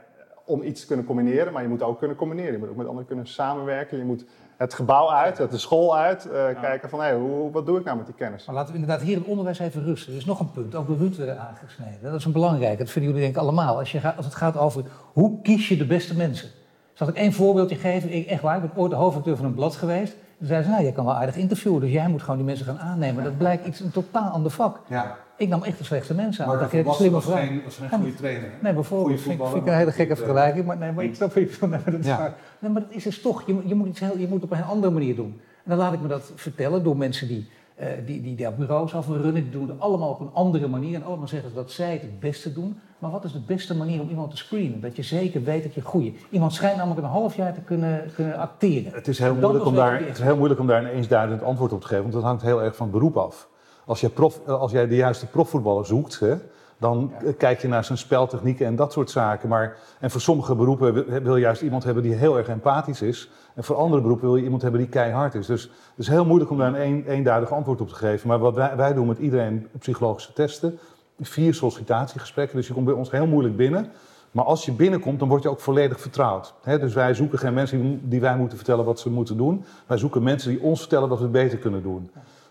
om 0.51 0.63
iets 0.63 0.81
te 0.81 0.87
kunnen 0.87 1.05
combineren, 1.05 1.53
maar 1.53 1.63
je 1.63 1.69
moet 1.69 1.83
ook 1.83 1.99
kunnen 1.99 2.17
combineren. 2.17 2.53
Je 2.53 2.59
moet 2.59 2.69
ook 2.69 2.77
met 2.77 2.87
anderen 2.87 3.07
kunnen 3.07 3.27
samenwerken. 3.27 3.99
Je 3.99 4.05
moet 4.05 4.25
het 4.61 4.75
gebouw 4.75 5.11
uit, 5.11 5.37
de 5.37 5.59
school 5.59 5.97
uit, 5.97 6.27
uh, 6.27 6.61
kijken 6.61 6.89
van 6.89 7.01
hey, 7.01 7.15
hoe, 7.15 7.51
wat 7.51 7.67
doe 7.67 7.79
ik 7.79 7.85
nou 7.85 7.97
met 7.97 8.07
die 8.07 8.15
kennis. 8.15 8.45
Maar 8.47 8.55
laten 8.55 8.73
we 8.73 8.79
inderdaad 8.79 9.07
hier 9.07 9.17
het 9.17 9.27
onderwijs 9.27 9.59
even 9.59 9.85
rusten. 9.85 10.13
Er 10.13 10.19
is 10.19 10.25
nog 10.25 10.41
een 10.41 10.51
punt, 10.51 10.75
ook 10.75 10.87
door 10.87 10.97
Ruud 10.97 11.29
aangesneden. 11.39 11.99
Dat 12.03 12.15
is 12.15 12.25
een 12.25 12.33
belangrijk, 12.33 12.79
dat 12.79 12.91
vinden 12.91 13.11
jullie 13.11 13.27
denk 13.27 13.37
ik 13.37 13.43
allemaal. 13.43 13.79
Als, 13.79 13.93
je 13.93 14.01
gaat, 14.01 14.17
als 14.17 14.27
het 14.27 14.35
gaat 14.35 14.57
over 14.57 14.85
hoe 15.13 15.41
kies 15.43 15.69
je 15.69 15.77
de 15.77 15.87
beste 15.87 16.17
mensen. 16.17 16.49
Zal 16.93 17.09
ik 17.09 17.15
één 17.15 17.33
voorbeeldje 17.33 17.77
geven? 17.77 18.13
Ik, 18.13 18.27
echt 18.27 18.43
waar, 18.43 18.57
ik 18.57 18.63
ben 18.63 18.71
ooit 18.75 18.91
de 18.91 18.97
hoofdredacteur 18.97 19.37
van 19.37 19.45
een 19.45 19.55
blad 19.55 19.77
geweest. 19.77 20.13
Toen 20.39 20.47
zeiden 20.47 20.69
ze, 20.69 20.73
nou, 20.73 20.85
jij 20.85 20.93
kan 20.93 21.05
wel 21.05 21.15
aardig 21.15 21.37
interviewen, 21.37 21.81
dus 21.81 21.91
jij 21.91 22.09
moet 22.09 22.23
gewoon 22.23 22.37
die 22.37 22.47
mensen 22.47 22.67
gaan 22.67 22.79
aannemen. 22.79 23.25
Dat 23.25 23.39
blijkt 23.39 23.67
iets 23.67 23.81
een 23.81 23.91
totaal 23.91 24.31
ander 24.31 24.51
vak. 24.51 24.81
Ja. 24.89 25.17
Ik 25.41 25.49
nam 25.49 25.63
echt 25.63 25.79
de 25.79 25.85
slechtste 25.85 26.15
mensen 26.15 26.45
aan. 26.45 26.51
Maar 26.51 26.71
dat 26.71 26.85
was, 26.85 26.97
slimme 26.97 27.15
was, 27.15 27.25
geen, 27.25 27.63
was 27.65 27.77
geen 27.77 27.89
goede 27.89 28.15
trainer. 28.15 28.51
Nee, 28.63 28.73
bijvoorbeeld. 28.73 29.21
Vind, 29.21 29.43
vind 29.43 29.55
ik 29.55 29.67
een 29.67 29.77
hele 29.77 29.93
gekke 29.93 30.17
vergelijking. 30.17 30.67
Maar, 30.67 30.77
nee, 30.77 30.93
maar 30.93 31.05
ik 31.05 31.15
snap 31.15 31.35
niet 31.35 31.55
van. 31.55 31.71
Nee, 31.71 31.81
ja. 32.03 32.35
nee, 32.59 32.71
maar 32.71 32.83
dat 32.83 32.91
is 32.91 33.03
dus 33.03 33.21
toch. 33.21 33.47
Je, 33.47 33.59
je, 33.65 33.75
moet 33.75 33.89
iets 33.89 34.01
heel, 34.01 34.19
je 34.19 34.29
moet 34.29 34.43
op 34.43 34.51
een 34.51 34.63
andere 34.63 34.93
manier 34.93 35.17
doen. 35.17 35.41
En 35.65 35.71
dan 35.71 35.79
laat 35.79 35.93
ik 35.93 36.01
me 36.01 36.09
dat 36.09 36.33
vertellen 36.35 36.83
door 36.83 36.97
mensen 36.97 37.29
die, 37.29 37.49
uh, 37.81 37.87
die, 38.07 38.23
die 38.23 38.37
daar 38.37 38.55
bureaus 38.55 38.95
af 38.95 39.09
runnen. 39.09 39.35
Die 39.35 39.51
doen 39.51 39.69
het 39.69 39.81
allemaal 39.81 40.11
op 40.11 40.21
een 40.21 40.31
andere 40.33 40.69
manier. 40.69 40.95
En 40.95 41.05
allemaal 41.05 41.29
zeggen 41.29 41.55
dat 41.55 41.71
zij 41.71 41.93
het 41.93 42.03
het 42.03 42.21
beste 42.21 42.53
doen. 42.53 42.79
Maar 42.99 43.11
wat 43.11 43.25
is 43.25 43.33
de 43.33 43.41
beste 43.47 43.77
manier 43.77 44.01
om 44.01 44.09
iemand 44.09 44.31
te 44.31 44.37
screenen? 44.37 44.81
Dat 44.81 44.97
je 44.97 45.03
zeker 45.03 45.45
weet 45.45 45.63
dat 45.63 45.75
je 45.75 45.81
goede. 45.81 46.13
Iemand 46.31 46.53
schijnt 46.53 46.77
namelijk 46.77 47.01
een 47.01 47.13
half 47.13 47.37
jaar 47.37 47.55
te 47.55 47.61
kunnen, 47.61 48.11
kunnen 48.15 48.37
acteren. 48.37 48.93
Het 48.93 49.09
is, 49.09 49.19
heel 49.19 49.35
moeilijk 49.35 49.65
om 49.65 49.75
daar, 49.75 49.99
het 49.99 50.19
is 50.19 50.25
heel 50.25 50.37
moeilijk 50.37 50.61
om 50.61 50.67
daar 50.67 50.85
een 50.85 50.91
eensduidend 50.91 51.43
antwoord 51.43 51.73
op 51.73 51.81
te 51.81 51.87
geven. 51.87 52.03
Want 52.03 52.15
dat 52.15 52.23
hangt 52.23 52.43
heel 52.43 52.63
erg 52.63 52.77
van 52.77 52.87
het 52.87 52.95
beroep 52.95 53.17
af. 53.17 53.49
Als, 53.85 54.01
je 54.01 54.09
prof, 54.09 54.47
als 54.47 54.73
jij 54.73 54.87
de 54.87 54.97
juiste 54.97 55.27
profvoetballer 55.27 55.87
zoekt, 55.87 56.21
hè, 56.21 56.37
dan 56.81 57.13
kijk 57.39 57.61
je 57.61 57.69
naar 57.69 57.85
zijn 57.85 57.99
speltechnieken 57.99 58.67
en 58.67 58.77
dat 58.77 58.93
soort 58.93 59.11
zaken. 59.11 59.49
Maar, 59.49 59.77
en 59.99 60.11
voor 60.11 60.21
sommige 60.21 60.55
beroepen 60.55 61.23
wil 61.23 61.37
je 61.37 61.43
juist 61.43 61.63
iemand 61.63 61.85
hebben 61.85 62.03
die 62.03 62.15
heel 62.15 62.39
erg 62.39 62.49
empathisch 62.49 63.03
is. 63.03 63.31
En 63.55 63.65
voor 63.65 63.77
andere 63.77 64.03
beroepen 64.03 64.27
wil 64.27 64.37
je 64.37 64.43
iemand 64.43 64.63
hebben 64.63 64.81
die 64.81 64.89
keihard 64.89 65.35
is. 65.35 65.47
Dus 65.47 65.63
het 65.63 65.71
is 65.97 66.09
heel 66.09 66.25
moeilijk 66.25 66.51
om 66.51 66.59
daar 66.59 66.75
een, 66.75 66.81
een 66.81 67.07
eenduidig 67.07 67.53
antwoord 67.53 67.81
op 67.81 67.89
te 67.89 67.95
geven. 67.95 68.29
Maar 68.29 68.39
wat 68.39 68.55
wij, 68.55 68.77
wij 68.77 68.93
doen 68.93 69.07
met 69.07 69.19
iedereen 69.19 69.69
psychologische 69.79 70.33
testen, 70.33 70.79
vier 71.21 71.55
sollicitatiegesprekken. 71.55 72.57
Dus 72.57 72.67
je 72.67 72.73
komt 72.73 72.87
bij 72.87 72.95
ons 72.95 73.11
heel 73.11 73.27
moeilijk 73.27 73.57
binnen. 73.57 73.91
Maar 74.31 74.45
als 74.45 74.65
je 74.65 74.73
binnenkomt, 74.73 75.19
dan 75.19 75.29
word 75.29 75.43
je 75.43 75.49
ook 75.49 75.61
volledig 75.61 76.01
vertrouwd. 76.01 76.55
dus 76.65 76.95
wij 76.95 77.15
zoeken 77.15 77.39
geen 77.39 77.55
mensen 77.55 78.09
die 78.09 78.21
wij 78.21 78.37
moeten 78.37 78.57
vertellen 78.57 78.85
wat 78.85 79.01
ze 79.01 79.11
moeten 79.11 79.37
doen. 79.37 79.65
Wij 79.87 79.97
zoeken 79.97 80.23
mensen 80.23 80.51
die 80.51 80.63
ons 80.63 80.81
vertellen 80.81 81.09
wat 81.09 81.21
we 81.21 81.27
beter 81.27 81.59
kunnen 81.59 81.83
doen. 81.83 82.11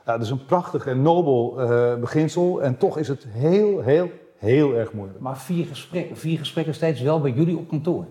Ja, 0.10 0.16
dat 0.16 0.26
is 0.26 0.32
een 0.32 0.46
prachtig 0.46 0.88
en 0.88 1.02
nobel 1.02 1.56
uh, 1.58 1.96
beginsel. 1.96 2.62
En 2.62 2.78
toch 2.78 2.98
is 2.98 3.08
het 3.08 3.26
heel, 3.28 3.82
heel, 3.82 4.10
heel 4.38 4.74
erg 4.74 4.94
moeilijk. 4.94 5.20
Maar 5.20 5.38
vier 5.38 5.66
gesprekken, 5.66 6.18
vier 6.18 6.38
gesprekken 6.38 6.74
steeds 6.74 7.02
wel 7.02 7.22
bij 7.22 7.32
jullie 7.32 7.58
op 7.58 7.68
kantoor? 7.70 8.06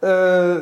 Uh, 0.00 0.10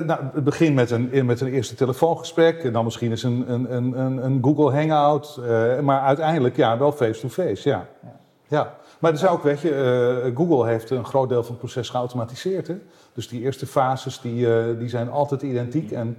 nou, 0.00 0.20
het 0.34 0.44
begint 0.44 0.74
met 0.74 0.90
een, 0.90 1.26
met 1.26 1.40
een 1.40 1.52
eerste 1.52 1.74
telefoongesprek. 1.74 2.64
En 2.64 2.72
dan 2.72 2.84
misschien 2.84 3.10
eens 3.10 3.22
een, 3.22 3.52
een, 3.52 3.74
een, 3.74 4.24
een 4.24 4.38
Google 4.42 4.72
Hangout. 4.72 5.40
Uh, 5.40 5.80
maar 5.80 6.00
uiteindelijk 6.00 6.56
ja, 6.56 6.78
wel 6.78 6.92
face-to-face, 6.92 7.68
ja. 7.68 7.86
ja. 8.02 8.16
ja. 8.48 8.74
Maar 8.98 9.10
er 9.10 9.16
is 9.16 9.26
ook, 9.26 9.42
weet 9.42 9.60
je, 9.60 10.32
Google 10.34 10.66
heeft 10.66 10.90
een 10.90 11.04
groot 11.04 11.28
deel 11.28 11.42
van 11.42 11.50
het 11.50 11.60
proces 11.60 11.88
geautomatiseerd. 11.88 12.66
Hè? 12.66 12.76
Dus 13.12 13.28
die 13.28 13.40
eerste 13.40 13.66
fases 13.66 14.20
die, 14.20 14.76
die 14.76 14.88
zijn 14.88 15.10
altijd 15.10 15.42
identiek. 15.42 15.90
En 15.90 16.16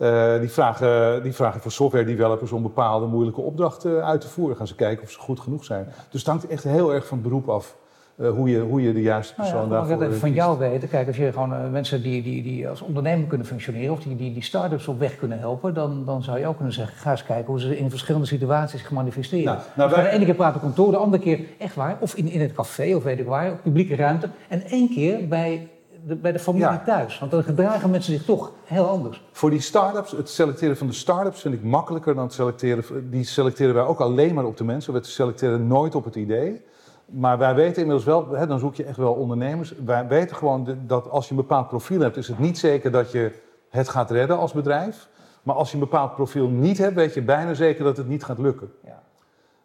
uh, 0.00 0.40
die, 0.40 0.50
vragen, 0.50 1.22
die 1.22 1.32
vragen 1.32 1.60
voor 1.60 1.72
software 1.72 2.04
developers 2.04 2.52
om 2.52 2.62
bepaalde 2.62 3.06
moeilijke 3.06 3.40
opdrachten 3.40 4.04
uit 4.04 4.20
te 4.20 4.28
voeren. 4.28 4.56
Gaan 4.56 4.66
ze 4.66 4.74
kijken 4.74 5.02
of 5.04 5.10
ze 5.10 5.18
goed 5.18 5.40
genoeg 5.40 5.64
zijn. 5.64 5.86
Dus 6.10 6.20
het 6.20 6.30
hangt 6.30 6.46
echt 6.46 6.64
heel 6.64 6.94
erg 6.94 7.06
van 7.06 7.18
het 7.18 7.26
beroep 7.26 7.48
af. 7.48 7.76
hoe, 8.16 8.50
je, 8.50 8.60
hoe 8.60 8.82
je 8.82 8.92
de 8.92 9.02
juiste 9.02 9.34
Nou 9.36 9.48
ja, 9.48 9.54
persoon 9.54 9.70
daarvoor 9.70 10.02
even 10.02 10.18
van 10.18 10.32
jou 10.32 10.58
weten. 10.58 10.88
Kijk, 10.88 11.06
als 11.06 11.16
je 11.16 11.32
gewoon 11.32 11.54
eh, 11.54 11.70
mensen 11.70 12.02
die, 12.02 12.22
die, 12.22 12.42
die 12.42 12.68
als 12.68 12.80
ondernemer 12.82 13.26
kunnen 13.26 13.46
functioneren 13.46 13.92
of 13.92 14.00
die, 14.00 14.16
die, 14.16 14.32
die 14.32 14.42
start-ups 14.42 14.88
op 14.88 14.98
weg 14.98 15.16
kunnen 15.16 15.38
helpen, 15.38 15.74
dan, 15.74 16.04
dan 16.04 16.22
zou 16.22 16.38
je 16.38 16.46
ook 16.46 16.56
kunnen 16.56 16.74
zeggen, 16.74 16.96
ga 16.96 17.10
eens 17.10 17.24
kijken 17.24 17.46
hoe 17.46 17.60
ze 17.60 17.78
in 17.78 17.90
verschillende 17.90 18.26
situaties 18.26 18.80
zich 18.80 18.90
manifesteren. 18.90 19.44
Nou, 19.44 19.58
Nou, 19.76 19.90
wij- 19.90 20.02
de 20.02 20.08
ene 20.08 20.24
keer 20.24 20.34
praten 20.34 20.60
kantoor, 20.60 20.90
de 20.90 20.96
andere 20.96 21.22
keer 21.22 21.40
echt 21.58 21.74
waar, 21.74 21.96
of 22.00 22.14
in, 22.14 22.28
in 22.30 22.40
het 22.40 22.52
café 22.52 22.94
of 22.96 23.02
weet 23.02 23.18
ik 23.18 23.26
waar, 23.26 23.50
op 23.52 23.62
publieke 23.62 23.96
ruimte. 23.96 24.28
En 24.48 24.62
één 24.64 24.88
keer 24.88 25.28
bij 25.28 25.68
de, 26.06 26.16
bij 26.16 26.32
de 26.32 26.38
familie 26.38 26.68
Ja. 26.68 26.82
thuis. 26.84 27.18
Want 27.18 27.30
dan 27.30 27.42
gedragen 27.42 27.90
mensen 27.90 28.12
zich 28.12 28.24
toch 28.24 28.52
heel 28.64 28.88
anders. 28.88 29.24
Voor 29.32 29.50
die 29.50 29.60
start-ups, 29.60 30.10
het 30.10 30.28
selecteren 30.28 30.76
van 30.76 30.86
de 30.86 30.92
start-ups 30.92 31.40
vind 31.40 31.54
ik 31.54 31.62
makkelijker 31.62 32.14
dan 32.14 32.24
het 32.24 32.32
selecteren. 32.32 33.10
Die 33.10 33.24
selecteren 33.24 33.74
wij 33.74 33.84
ook 33.84 34.00
alleen 34.00 34.34
maar 34.34 34.44
op 34.44 34.56
de 34.56 34.64
mensen. 34.64 34.92
We 34.92 35.02
selecteren 35.02 35.66
nooit 35.66 35.94
op 35.94 36.04
het 36.04 36.14
idee. 36.14 36.64
Maar 37.06 37.38
wij 37.38 37.54
weten 37.54 37.76
inmiddels 37.76 38.04
wel, 38.04 38.28
hè, 38.28 38.46
dan 38.46 38.58
zoek 38.58 38.74
je 38.74 38.84
echt 38.84 38.96
wel 38.96 39.12
ondernemers. 39.12 39.74
Wij 39.84 40.06
weten 40.08 40.36
gewoon 40.36 40.78
dat 40.86 41.10
als 41.10 41.24
je 41.24 41.30
een 41.30 41.36
bepaald 41.40 41.68
profiel 41.68 42.00
hebt, 42.00 42.16
is 42.16 42.28
het 42.28 42.38
niet 42.38 42.58
zeker 42.58 42.90
dat 42.90 43.12
je 43.12 43.32
het 43.68 43.88
gaat 43.88 44.10
redden 44.10 44.38
als 44.38 44.52
bedrijf. 44.52 45.08
Maar 45.42 45.54
als 45.54 45.68
je 45.68 45.74
een 45.74 45.80
bepaald 45.80 46.14
profiel 46.14 46.48
niet 46.48 46.78
hebt, 46.78 46.94
weet 46.94 47.14
je 47.14 47.22
bijna 47.22 47.54
zeker 47.54 47.84
dat 47.84 47.96
het 47.96 48.08
niet 48.08 48.24
gaat 48.24 48.38
lukken. 48.38 48.72
Ja. 48.84 49.02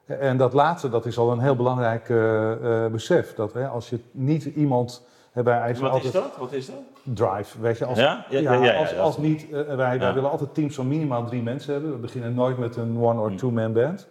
En 0.05 0.37
dat 0.37 0.53
laatste, 0.53 0.89
dat 0.89 1.05
is 1.05 1.17
al 1.17 1.31
een 1.31 1.39
heel 1.39 1.55
belangrijk 1.55 2.09
eh, 2.09 2.85
eh, 2.85 2.91
besef. 2.91 3.33
Dat 3.33 3.53
hè, 3.53 3.67
als 3.67 3.89
je 3.89 3.99
niet 4.11 4.45
iemand 4.45 5.05
bij 5.43 5.59
eisen 5.59 5.89
Wat 5.89 6.03
is 6.03 6.11
dat? 6.11 6.37
Wat 6.37 6.51
is 6.53 6.65
dat? 6.65 6.75
drive, 7.03 7.61
weet 7.61 7.77
je, 7.77 7.85
als, 7.85 7.97
Ja? 7.97 8.25
Ja, 8.29 8.39
ja, 8.39 8.53
ja, 8.53 8.63
ja, 8.63 8.71
ja, 8.73 8.79
als, 8.79 8.91
ja. 8.91 8.99
als 8.99 9.17
niet, 9.17 9.43
eh, 9.51 9.61
wij, 9.65 9.75
wij 9.75 9.97
Ja. 9.97 10.13
willen 10.13 10.29
altijd 10.31 10.53
teams 10.53 10.75
van 10.75 10.87
minimaal 10.87 11.25
drie 11.25 11.41
mensen 11.41 11.73
hebben. 11.73 11.91
We 11.91 11.97
beginnen 11.97 12.33
nooit 12.33 12.57
met 12.57 12.75
een 12.75 12.97
one- 13.01 13.19
or 13.19 13.27
Hmm. 13.27 13.37
two-man 13.37 13.73
band. 13.73 14.07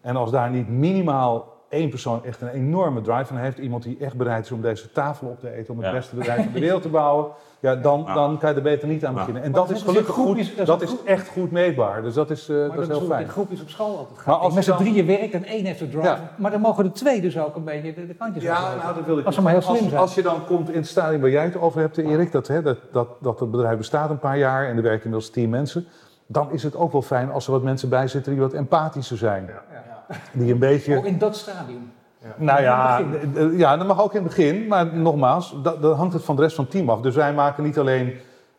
En 0.00 0.16
als 0.16 0.30
daar 0.30 0.50
niet 0.50 0.68
minimaal 0.68 1.56
één 1.68 1.88
persoon 1.90 2.24
echt 2.24 2.40
een 2.40 2.48
enorme 2.48 3.00
drive 3.00 3.24
van 3.24 3.36
heeft, 3.36 3.58
iemand 3.58 3.82
die 3.82 3.96
echt 4.00 4.14
bereid 4.16 4.44
is 4.44 4.50
om 4.52 4.60
deze 4.60 4.92
tafel 4.92 5.28
op 5.28 5.40
te 5.40 5.50
eten, 5.52 5.72
om 5.74 5.78
het 5.80 5.86
Ja. 5.88 5.92
beste 5.92 6.16
bedrijf 6.16 6.42
van 6.44 6.52
de 6.52 6.60
wereld 6.60 6.82
te 6.82 6.88
bouwen, 6.88 7.26
ja, 7.60 7.74
dan, 7.76 8.04
Ja. 8.06 8.14
dan 8.14 8.38
kan 8.38 8.50
je 8.50 8.56
er 8.56 8.62
beter 8.62 8.88
niet 8.88 9.04
aan 9.04 9.12
Ja. 9.12 9.18
beginnen. 9.18 9.42
En 9.42 9.50
Maar 9.50 9.60
dat 9.60 9.70
is 9.70 9.82
gelukkig 9.82 10.14
goed, 10.14 10.36
dat 10.36 10.46
is 10.46 10.54
dat 10.66 10.80
een 10.80 10.86
is 10.86 10.92
groep- 10.94 11.06
echt 11.06 11.28
goed 11.28 11.50
meetbaar. 11.50 12.02
Dus 12.02 12.14
dat 12.14 12.30
is, 12.30 12.48
eh, 12.48 12.56
Maar 12.56 12.68
dat 12.68 12.78
is 12.78 12.88
dat 12.88 12.98
heel 12.98 13.06
fijn. 13.08 13.22
in 13.22 13.28
groepjes 13.28 13.60
op 13.60 13.68
school 13.68 13.96
altijd 13.98 14.18
gaat. 14.18 14.26
Maar 14.26 14.36
als 14.36 14.54
met 14.54 14.64
z'n 14.64 14.70
dan- 14.70 14.78
drieën 14.78 15.06
werkt 15.06 15.32
en 15.34 15.44
één 15.44 15.64
heeft 15.64 15.78
de 15.78 15.88
drive. 15.88 16.06
Ja. 16.06 16.30
Maar 16.36 16.50
dan 16.50 16.60
mogen 16.60 16.84
de 16.84 16.92
twee 16.92 17.20
dus 17.20 17.38
ook 17.38 17.56
een 17.56 17.64
beetje 17.64 17.94
de, 17.94 18.06
de 18.06 18.14
kantjes 18.14 18.42
Ja, 18.44 18.74
nou, 18.82 18.94
dat 18.94 19.04
wil 19.04 19.18
ik 19.18 19.26
Als 19.26 19.40
maar 19.40 19.52
heel 19.52 19.60
slim 19.62 19.74
als, 19.76 19.88
zijn. 19.88 20.00
als 20.00 20.14
je 20.14 20.22
dan 20.22 20.44
komt 20.46 20.68
in 20.70 20.76
het 20.76 20.86
stadium 20.86 21.20
waar 21.20 21.30
jij 21.30 21.44
het 21.44 21.60
over 21.60 21.80
hebt, 21.80 21.96
Erik, 21.98 22.32
dat, 22.32 22.46
hè, 22.46 22.62
dat, 22.62 22.78
dat, 22.92 23.08
dat 23.20 23.40
het 23.40 23.50
bedrijf 23.50 23.76
bestaat 23.76 24.10
een 24.10 24.18
paar 24.18 24.38
jaar 24.38 24.68
en 24.68 24.76
er 24.76 24.82
werken 24.82 25.04
inmiddels 25.04 25.30
tien 25.30 25.50
mensen, 25.50 25.86
dan 26.26 26.52
is 26.52 26.62
het 26.62 26.76
ook 26.76 26.92
wel 26.92 27.02
fijn 27.02 27.30
als 27.30 27.46
er 27.46 27.52
wat 27.52 27.62
mensen 27.62 27.88
bij 27.88 28.08
zitten 28.08 28.32
die 28.32 28.40
wat 28.40 28.52
empathischer 28.52 29.16
zijn. 29.16 29.44
Ja. 29.46 29.62
Die 30.32 30.52
een 30.52 30.58
beetje... 30.58 30.96
Ook 30.96 31.04
in 31.04 31.18
dat 31.18 31.36
stadium. 31.36 31.90
Nou 32.36 32.62
ja, 32.62 33.00
d- 33.02 33.34
d- 33.34 33.58
ja, 33.58 33.76
dat 33.76 33.86
mag 33.86 34.02
ook 34.02 34.14
in 34.14 34.22
het 34.22 34.28
begin. 34.36 34.66
Maar 34.66 34.96
nogmaals, 34.96 35.56
dat, 35.62 35.82
dat 35.82 35.96
hangt 35.96 36.12
het 36.12 36.24
van 36.24 36.36
de 36.36 36.42
rest 36.42 36.54
van 36.54 36.64
het 36.64 36.72
team 36.72 36.90
af. 36.90 37.00
Dus 37.00 37.14
wij 37.14 37.34
maken 37.34 37.64
niet 37.64 37.78
alleen, 37.78 38.06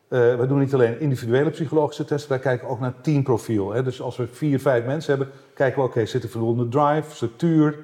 eh 0.08 0.20
wij 0.36 0.48
doen 0.48 0.60
niet 0.60 0.74
alleen 0.74 1.00
individuele 1.00 1.50
psychologische 1.50 2.06
testen, 2.06 2.30
wij 2.30 2.40
kijken 2.40 2.68
ook 2.68 2.80
naar 2.80 2.94
teamprofiel. 3.02 3.72
Hè. 3.72 3.84
Dus 3.84 4.02
als 4.02 4.18
we 4.18 4.28
vier, 4.28 4.60
vijf 4.60 4.86
mensen 4.86 5.18
hebben, 5.18 5.34
kijken 5.54 5.82
we, 5.82 5.88
oké, 5.88 6.06
zit 6.06 6.24
er 6.24 6.30
voldoende 6.30 6.68
drive, 6.68 7.16
structuur, 7.16 7.78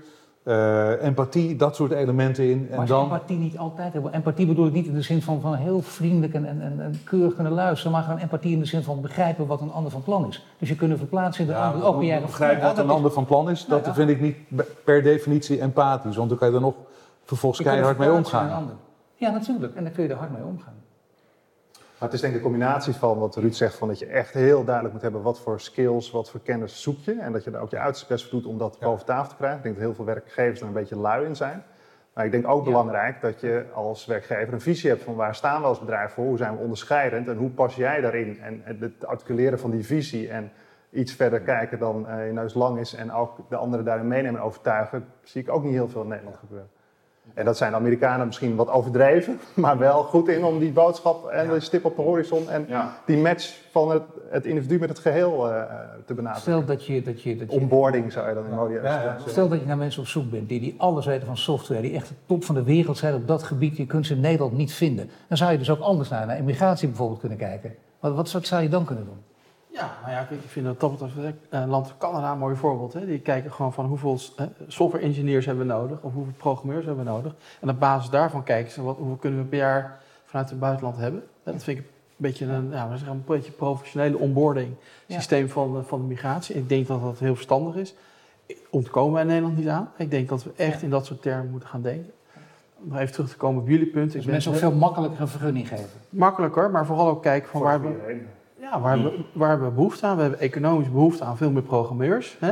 eh, 0.45 1.03
empathie, 1.03 1.55
dat 1.55 1.75
soort 1.75 1.91
elementen 1.91 2.49
in. 2.49 2.67
Maar 2.69 2.79
En 2.79 2.85
dan, 2.85 3.03
empathie 3.03 3.37
niet 3.37 3.57
altijd 3.57 3.93
hebben? 3.93 4.13
Empathie 4.13 4.45
bedoel 4.47 4.67
ik 4.67 4.73
niet 4.73 4.85
in 4.87 4.93
de 4.93 5.01
zin 5.01 5.21
van, 5.21 5.41
van 5.41 5.55
heel 5.55 5.81
vriendelijk 5.81 6.33
en, 6.33 6.45
en, 6.45 6.61
en, 6.61 6.99
keurig 7.03 7.33
kunnen 7.35 7.53
luisteren, 7.53 7.91
maar 7.91 8.03
gewoon 8.03 8.19
empathie 8.19 8.51
in 8.53 8.59
de 8.59 8.65
zin 8.65 8.83
van 8.83 9.01
begrijpen 9.01 9.47
wat 9.47 9.61
een 9.61 9.71
ander 9.71 9.91
van 9.91 10.03
plan 10.03 10.27
is. 10.27 10.45
Dus 10.57 10.69
je 10.69 10.75
kunnen 10.75 10.97
verplaatsen 10.97 11.43
in 11.43 11.49
de 11.49 11.55
ja, 11.55 11.71
ander. 11.71 11.87
Ook 11.87 11.95
in 11.99 12.05
je 12.05 12.11
eigen 12.11 12.29
begrijp 12.29 12.59
Ja, 12.59 12.65
wat 12.67 12.77
een 12.77 12.85
is- 12.85 12.91
ander 12.91 13.11
van 13.11 13.25
plan 13.25 13.49
is, 13.49 13.67
Nou 13.67 13.81
dat 13.81 13.85
ja. 13.89 13.93
vind 13.93 14.09
ik 14.09 14.21
niet 14.21 14.35
per 14.83 15.03
definitie 15.03 15.61
empathisch. 15.61 16.15
Want 16.15 16.29
dan 16.29 16.37
kan 16.37 16.49
je 16.49 16.55
er 16.55 16.61
nog 16.61 16.75
vervolgens 17.23 17.61
je 17.63 17.67
keihard 17.69 17.97
mee 17.97 18.11
omgaan. 18.11 18.69
Ja, 19.15 19.29
natuurlijk. 19.31 19.75
En 19.75 19.83
daar 19.83 19.91
kun 19.93 20.03
je 20.03 20.09
er 20.09 20.15
hard 20.17 20.31
mee 20.31 20.43
omgaan. 20.43 20.73
Maar 22.05 22.13
het 22.13 22.23
is 22.23 22.29
denk 22.29 22.39
ik 22.39 22.45
een 22.45 22.51
combinatie 22.51 22.93
van 22.93 23.19
wat 23.19 23.35
Ruud 23.35 23.53
zegt, 23.53 23.75
van 23.75 23.87
dat 23.87 23.99
je 23.99 24.05
echt 24.05 24.33
heel 24.33 24.63
duidelijk 24.63 24.93
moet 24.93 25.03
hebben 25.03 25.21
wat 25.21 25.39
voor 25.39 25.59
skills, 25.59 26.11
wat 26.11 26.29
voor 26.29 26.39
kennis 26.39 26.81
zoek 26.81 26.97
je. 26.99 27.19
En 27.19 27.31
dat 27.31 27.43
je 27.43 27.51
daar 27.51 27.61
ook 27.61 27.69
je 27.69 27.77
uiterste 27.77 28.13
best 28.13 28.29
voor 28.29 28.39
doet 28.39 28.49
om 28.49 28.57
dat 28.57 28.77
Ja. 28.79 28.85
boven 28.85 29.05
tafel 29.05 29.29
te 29.29 29.35
krijgen. 29.35 29.57
Ik 29.57 29.63
denk 29.63 29.75
dat 29.75 29.83
heel 29.85 29.93
veel 29.95 30.05
werkgevers 30.05 30.61
er 30.61 30.67
een 30.67 30.73
beetje 30.73 30.97
lui 30.97 31.25
in 31.25 31.35
zijn. 31.35 31.63
Maar 32.13 32.25
ik 32.25 32.31
denk 32.31 32.47
ook 32.47 32.59
Ja. 32.65 32.69
belangrijk 32.71 33.21
dat 33.21 33.41
je 33.41 33.65
als 33.73 34.05
werkgever 34.05 34.53
een 34.53 34.61
visie 34.61 34.89
hebt 34.89 35.03
van 35.03 35.15
waar 35.15 35.35
staan 35.35 35.61
we 35.61 35.67
als 35.67 35.79
bedrijf 35.79 36.11
voor, 36.11 36.25
hoe 36.25 36.37
zijn 36.37 36.55
we 36.55 36.61
onderscheidend 36.63 37.27
en 37.27 37.37
hoe 37.37 37.49
pas 37.49 37.75
jij 37.75 38.01
daarin. 38.01 38.39
En 38.41 38.61
en 38.65 38.77
het 38.79 39.05
articuleren 39.05 39.59
van 39.59 39.71
die 39.71 39.85
visie 39.85 40.29
en 40.29 40.51
iets 40.91 41.13
verder 41.13 41.39
kijken 41.41 41.79
dan 41.79 42.07
eh, 42.07 42.25
je 42.27 42.33
neus 42.33 42.53
lang 42.53 42.79
is 42.79 42.93
en 42.95 43.11
ook 43.11 43.49
de 43.49 43.55
anderen 43.55 43.85
daarin 43.85 44.07
meenemen 44.07 44.39
en 44.39 44.45
overtuigen, 44.45 45.05
zie 45.23 45.41
ik 45.41 45.49
ook 45.51 45.63
niet 45.63 45.73
heel 45.73 45.89
veel 45.89 46.01
in 46.01 46.07
Nederland 46.07 46.37
gebeuren. 46.37 46.69
En 47.33 47.45
dat 47.45 47.57
zijn 47.57 47.71
de 47.71 47.77
Amerikanen 47.77 48.25
misschien 48.25 48.55
wat 48.55 48.69
overdreven, 48.69 49.39
maar 49.53 49.77
wel 49.77 50.03
goed 50.03 50.27
in 50.27 50.43
om 50.43 50.59
die 50.59 50.71
boodschap 50.71 51.25
en 51.27 51.49
de 51.49 51.59
stip 51.59 51.85
op 51.85 51.95
de 51.95 52.01
horizon 52.01 52.49
en 52.49 52.65
Ja. 52.67 52.97
die 53.05 53.17
match 53.17 53.53
van 53.71 53.91
het, 53.91 54.01
het 54.29 54.45
individu 54.45 54.79
met 54.79 54.89
het 54.89 54.99
geheel 54.99 55.51
eh, 55.51 55.63
te 56.05 56.13
benaderen. 56.13 56.41
Stel 56.41 56.65
dat 56.65 56.85
je, 56.85 57.01
dat 57.01 57.21
je, 57.21 57.35
dat 57.35 57.51
je 57.53 57.59
Onboarding 57.59 58.11
zou 58.11 58.27
je 58.29 58.33
dan 58.35 58.45
in 58.45 58.55
modieus 58.55 58.83
Ja. 58.83 59.17
Stel 59.25 59.47
dat 59.49 59.59
je 59.59 59.65
naar 59.65 59.77
mensen 59.77 60.01
op 60.01 60.07
zoek 60.07 60.29
bent 60.31 60.49
die, 60.49 60.59
die 60.59 60.75
alles 60.77 61.05
weten 61.05 61.25
van 61.27 61.37
software, 61.37 61.81
die 61.81 61.93
echt 61.93 62.07
de 62.07 62.15
top 62.25 62.43
van 62.43 62.55
de 62.55 62.63
wereld 62.63 62.97
zijn 62.97 63.13
op 63.13 63.27
dat 63.27 63.43
gebied, 63.43 63.77
je 63.77 63.85
kunt 63.85 64.05
ze 64.05 64.13
in 64.13 64.19
Nederland 64.19 64.53
niet 64.53 64.73
vinden. 64.73 65.09
Dan 65.27 65.37
zou 65.37 65.51
je 65.51 65.57
dus 65.57 65.69
ook 65.69 65.79
anders 65.79 66.09
naar, 66.09 66.25
naar 66.25 66.37
immigratie 66.37 66.87
bijvoorbeeld 66.87 67.19
kunnen 67.19 67.37
kijken. 67.37 67.75
Wat, 67.99 68.15
wat, 68.15 68.31
wat 68.31 68.45
zou 68.45 68.61
je 68.61 68.69
dan 68.69 68.85
kunnen 68.85 69.05
doen? 69.05 69.17
Ja, 69.75 69.91
nou 70.01 70.11
ja, 70.13 70.27
ik 70.29 70.39
vind 70.47 70.65
dat 70.65 70.79
dat 70.79 70.99
betreft 70.99 71.35
eh, 71.49 71.63
land 71.67 71.93
Canada 71.97 72.31
een 72.31 72.37
mooi 72.37 72.55
voorbeeld. 72.55 72.93
Hè. 72.93 73.05
Die 73.05 73.19
kijken 73.19 73.51
gewoon 73.51 73.73
van 73.73 73.85
hoeveel 73.85 74.19
eh, 74.35 74.45
software 74.67 75.03
engineers 75.03 75.45
hebben 75.45 75.67
we 75.67 75.73
nodig 75.73 76.01
of 76.01 76.13
hoeveel 76.13 76.33
programmeurs 76.37 76.85
hebben 76.85 77.03
we 77.05 77.09
nodig. 77.11 77.35
En 77.61 77.69
op 77.69 77.79
basis 77.79 78.09
daarvan 78.09 78.43
kijken 78.43 78.71
ze 78.71 78.83
wat, 78.83 78.97
hoeveel 78.97 79.15
kunnen 79.15 79.39
we 79.39 79.45
per 79.45 79.57
jaar 79.57 79.99
vanuit 80.25 80.49
het 80.49 80.59
buitenland 80.59 80.97
hebben. 80.97 81.23
Dat 81.43 81.63
vind 81.63 81.77
ik 81.79 81.83
een 81.85 81.91
beetje 82.15 82.45
een, 82.45 82.69
ja, 82.71 82.89
we 82.89 82.97
zeggen 82.97 83.15
een 83.15 83.23
beetje 83.27 83.51
professionele 83.51 84.17
onboarding 84.17 84.73
Ja. 85.05 85.15
systeem 85.15 85.49
van, 85.49 85.73
de- 85.73 85.83
van 85.83 85.99
de 86.01 86.07
migratie. 86.07 86.55
Ik 86.55 86.69
denk 86.69 86.87
dat 86.87 87.01
dat 87.01 87.19
heel 87.19 87.35
verstandig 87.35 87.75
is. 87.75 87.93
Ontkomen 88.69 89.13
wij 89.13 89.21
in 89.21 89.27
Nederland 89.27 89.57
niet 89.57 89.67
aan. 89.67 89.91
Ik 89.97 90.11
denk 90.11 90.29
dat 90.29 90.43
we 90.43 90.51
echt 90.55 90.81
in 90.81 90.89
dat 90.89 91.05
soort 91.05 91.21
termen 91.21 91.51
moeten 91.51 91.69
gaan 91.69 91.81
denken. 91.81 92.11
Om 92.83 92.89
nog 92.89 92.99
even 92.99 93.13
terug 93.13 93.29
te 93.29 93.37
komen 93.37 93.61
op 93.61 93.67
jullie 93.67 93.85
punt. 93.87 94.11
Dus 94.11 94.25
Ik 94.25 94.31
mensen 94.31 94.51
ook 94.53 94.59
heel- 94.59 94.69
veel 94.69 94.79
makkelijker 94.79 95.21
een 95.21 95.27
vergunning 95.27 95.67
geven. 95.67 95.85
makkelijker, 96.09 96.71
maar 96.71 96.85
vooral 96.85 97.07
ook 97.09 97.21
kijken 97.21 97.49
van 97.49 97.61
waar 97.61 97.81
we, 97.81 98.21
ja, 98.71 98.79
waar, 98.81 98.93
hebben, 98.95 99.11
we- 99.11 99.23
waar 99.33 99.49
hebben 99.49 99.67
we 99.67 99.73
behoefte 99.73 100.05
aan? 100.05 100.15
We 100.15 100.21
hebben 100.21 100.39
economisch 100.39 100.91
behoefte 100.91 101.23
aan 101.23 101.37
veel 101.37 101.51
meer 101.51 101.61
programmeurs 101.61 102.37
hè? 102.39 102.51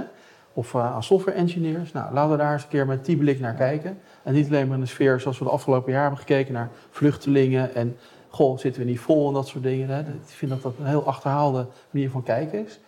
of 0.54 0.74
eh, 0.74 0.94
aan 0.94 1.04
software 1.04 1.38
engineers. 1.38 1.92
Nou, 1.92 2.14
laten 2.14 2.32
we 2.32 2.38
daar 2.38 2.54
eens 2.54 2.64
een 2.64 2.70
keer 2.70 2.86
met 2.88 3.06
die 3.06 3.18
blik 3.18 3.40
naar 3.40 3.54
kijken. 3.54 3.98
En 4.24 4.34
niet 4.34 4.48
alleen 4.48 4.68
maar 4.68 4.76
in 4.78 4.84
de 4.84 4.90
sfeer 4.90 5.20
zoals 5.20 5.40
we 5.40 5.46
de 5.46 5.52
afgelopen 5.52 5.92
jaar 5.92 6.02
hebben 6.02 6.20
gekeken 6.20 6.54
naar 6.54 6.70
vluchtelingen 6.90 7.76
en 7.76 7.98
goh, 8.30 8.58
zitten 8.58 8.82
we 8.82 8.88
niet 8.90 9.00
vol 9.00 9.28
en 9.28 9.34
dat 9.34 9.48
soort 9.48 9.64
dingen. 9.64 9.90
Hè? 9.90 10.00
Ik 10.00 10.06
vind 10.26 10.52
dat 10.52 10.62
dat 10.62 10.74
een 10.80 10.86
heel 10.86 11.06
achterhaalde 11.06 11.66
manier 11.92 12.10
van 12.10 12.24
kijken 12.24 12.66
is. 12.66 12.80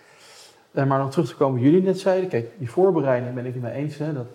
Eh, 0.71 0.85
maar 0.85 0.99
nog 0.99 1.11
terug 1.11 1.27
te 1.27 1.35
komen 1.35 1.61
wat 1.61 1.69
jullie 1.69 1.81
net 1.85 1.99
zeiden. 1.99 2.29
Kijk, 2.29 2.51
die 2.57 2.69
voorbereiding 2.71 3.33
ben 3.35 3.45
ik 3.45 3.53
het 3.53 3.61
mee 3.63 3.71
eens. 3.73 3.97
Hè, 3.97 4.13
dat 4.13 4.25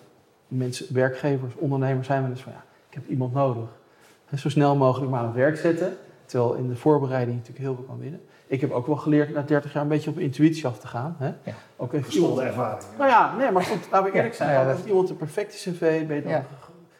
mensen, 0.47 0.93
werkgevers, 0.93 1.53
ondernemers 1.55 2.07
zijn 2.07 2.21
wel 2.21 2.31
eens 2.31 2.41
van 2.41 2.51
ja, 2.51 2.63
ik 2.89 2.93
heb 2.93 3.07
iemand 3.07 3.33
nodig. 3.33 3.69
Zo 4.35 4.49
snel 4.49 4.75
mogelijk 4.75 5.11
maar 5.11 5.19
aan 5.19 5.25
het 5.25 5.35
werk 5.35 5.57
zetten. 5.57 5.97
Terwijl 6.31 6.53
in 6.53 6.67
de 6.67 6.75
voorbereiding 6.75 7.31
je 7.31 7.37
natuurlijk 7.37 7.65
heel 7.65 7.75
veel 7.75 7.83
kan 7.83 7.99
winnen. 7.99 8.21
Ik 8.47 8.61
heb 8.61 8.71
ook 8.71 8.87
wel 8.87 8.95
geleerd 8.95 9.33
na 9.33 9.41
30 9.41 9.73
jaar 9.73 9.81
een 9.83 9.87
beetje 9.89 10.09
op 10.09 10.17
intuïtie 10.19 10.65
af 10.67 10.79
te 10.79 10.87
gaan. 10.87 11.15
Hè? 11.17 11.25
Ja. 11.25 11.53
Ook 11.77 11.93
even 11.93 12.13
iemand, 12.13 12.29
Gezonde 12.31 12.41
ervaring. 12.41 12.83
nou 12.97 13.09
ja, 13.09 13.35
nee, 13.37 13.51
maar 13.51 13.63
goed, 13.63 13.87
laten 13.91 14.11
we 14.11 14.17
eerlijk 14.17 14.35
zijn. 14.35 14.49
Ja, 14.53 14.61
ja, 14.61 14.69
als 14.69 14.77
dat- 14.77 14.87
iemand 14.87 15.09
een 15.09 15.17
perfecte 15.17 15.57
cv, 15.57 16.07
ben 16.07 16.15
je 16.15 16.21
dan 16.21 16.31
Ja. 16.31 16.45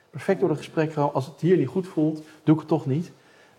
perfect 0.10 0.40
door 0.40 0.50
het 0.50 0.58
gesprek. 0.58 0.96
Als 0.96 1.26
het 1.26 1.40
hier 1.42 1.58
niet 1.58 1.68
goed 1.68 1.88
voelt, 1.88 2.22
doe 2.44 2.54
ik 2.54 2.60
het 2.60 2.70
toch 2.70 2.86
niet. 2.86 3.12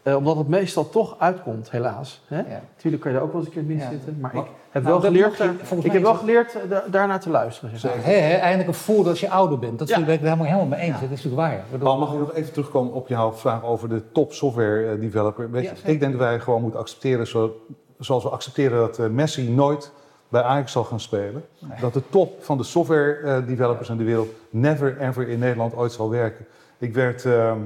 Eh, 0.02 0.16
omdat 0.16 0.36
het 0.36 0.48
meestal 0.48 0.88
toch 0.90 1.14
uitkomt, 1.18 1.70
helaas. 1.70 2.22
Hè? 2.26 2.36
Ja. 2.36 2.60
Natuurlijk 2.74 3.02
kan 3.02 3.12
je 3.12 3.18
er 3.18 3.24
ook 3.24 3.32
wel 3.32 3.40
eens 3.40 3.48
een 3.48 3.54
keer 3.54 3.64
mis 3.74 3.82
Ja. 3.82 3.90
zitten. 3.90 4.16
Maar 4.20 4.30
Maar- 4.34 4.42
ik 4.44 4.50
heb 4.70 4.82
Nou, 4.82 5.00
wel 5.00 5.10
geleerd, 5.10 5.36
je- 5.36 5.42
daar- 5.44 5.54
volgens 5.62 5.84
ik 5.84 5.92
heb 5.92 6.02
wel 6.02 6.14
geleerd 6.14 6.54
eh, 6.54 6.70
da- 6.70 6.84
daarnaar 6.90 7.20
te 7.20 7.30
luisteren. 7.30 7.78
Zeg. 7.78 8.04
Hè, 8.04 8.12
hè, 8.12 8.34
eindelijk 8.36 8.68
een 8.68 8.74
voordeel 8.74 9.10
als 9.10 9.20
je 9.20 9.30
ouder 9.30 9.58
bent. 9.58 9.78
Dat 9.78 9.88
Ja. 9.88 9.94
ben 9.94 10.04
ik 10.04 10.10
het 10.10 10.20
helemaal, 10.20 10.44
helemaal 10.46 10.66
mee 10.66 10.80
eens. 10.80 10.92
Dat 11.00 11.02
is 11.02 11.08
natuurlijk 11.24 11.36
waar. 11.36 11.64
Bedoel- 11.70 11.86
Paul, 11.86 11.98
mag 11.98 12.12
ik 12.12 12.18
nog 12.18 12.32
even 12.34 12.52
terugkomen 12.52 12.92
op 12.92 13.08
jouw 13.08 13.32
vraag 13.32 13.64
over 13.64 13.88
de 13.88 14.02
top 14.12 14.32
software 14.32 14.86
eh, 14.92 15.00
developer? 15.00 15.50
Weet 15.50 15.64
Ja, 15.64 15.70
je, 15.84 15.92
ik 15.92 16.00
denk 16.00 16.12
dat 16.12 16.20
wij 16.20 16.40
gewoon 16.40 16.62
moeten 16.62 16.80
accepteren, 16.80 17.26
zo, 17.26 17.60
zoals 17.98 18.22
we 18.22 18.28
accepteren 18.30 18.78
dat 18.78 18.98
eh, 18.98 19.06
Messi 19.06 19.50
nooit 19.50 19.92
bij 20.28 20.42
Ajax 20.42 20.72
zal 20.72 20.84
gaan 20.84 21.00
spelen. 21.00 21.44
Nee. 21.58 21.80
Dat 21.80 21.92
de 21.94 22.02
top 22.10 22.44
van 22.44 22.56
de 22.58 22.64
software 22.64 23.14
eh, 23.16 23.46
developers 23.46 23.88
in 23.88 23.96
de 23.96 24.04
wereld 24.04 24.28
never 24.50 25.00
ever 25.00 25.28
in 25.28 25.38
Nederland 25.38 25.74
ooit 25.76 25.92
zal 25.92 26.10
werken. 26.10 26.46
Ik 26.78 26.94
werd 26.94 27.24
ehm, 27.24 27.58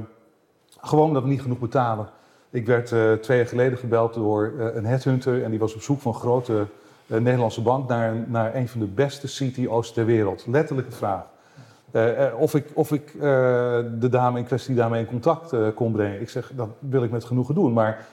gewoon 0.80 1.12
dat 1.14 1.22
we 1.22 1.28
niet 1.28 1.42
genoeg 1.42 1.58
betalen. 1.58 2.08
Ik 2.50 2.66
werd 2.66 2.92
eh, 2.92 3.12
twee 3.12 3.38
jaar 3.38 3.46
geleden 3.46 3.78
gebeld 3.78 4.14
door 4.14 4.52
eh, 4.58 4.74
een 4.74 4.84
headhunter 4.84 5.44
en 5.44 5.50
die 5.50 5.58
was 5.58 5.74
op 5.74 5.80
zoek 5.80 6.00
van 6.00 6.12
een 6.12 6.18
grote 6.18 6.66
eh, 7.06 7.18
Nederlandse 7.18 7.62
bank 7.62 7.88
naar, 7.88 8.24
naar 8.26 8.54
een 8.54 8.68
van 8.68 8.80
de 8.80 8.86
beste 8.86 9.26
CTO's 9.26 9.92
ter 9.92 10.04
wereld. 10.04 10.46
Letterlijke 10.46 10.92
vraag. 10.92 11.24
Of 12.38 12.54
ik, 12.54 12.66
of 12.74 12.92
ik 12.92 13.12
de 13.20 14.08
dame 14.10 14.38
in 14.38 14.44
kwestie 14.44 14.74
daarmee 14.74 15.00
in 15.00 15.06
contact 15.06 15.74
kon 15.74 15.92
brengen. 15.92 16.20
Ik 16.20 16.28
zeg, 16.28 16.52
dat 16.54 16.68
wil 16.78 17.02
ik 17.02 17.10
met 17.10 17.24
genoegen 17.24 17.54
doen. 17.54 17.72
Maar 17.72 18.06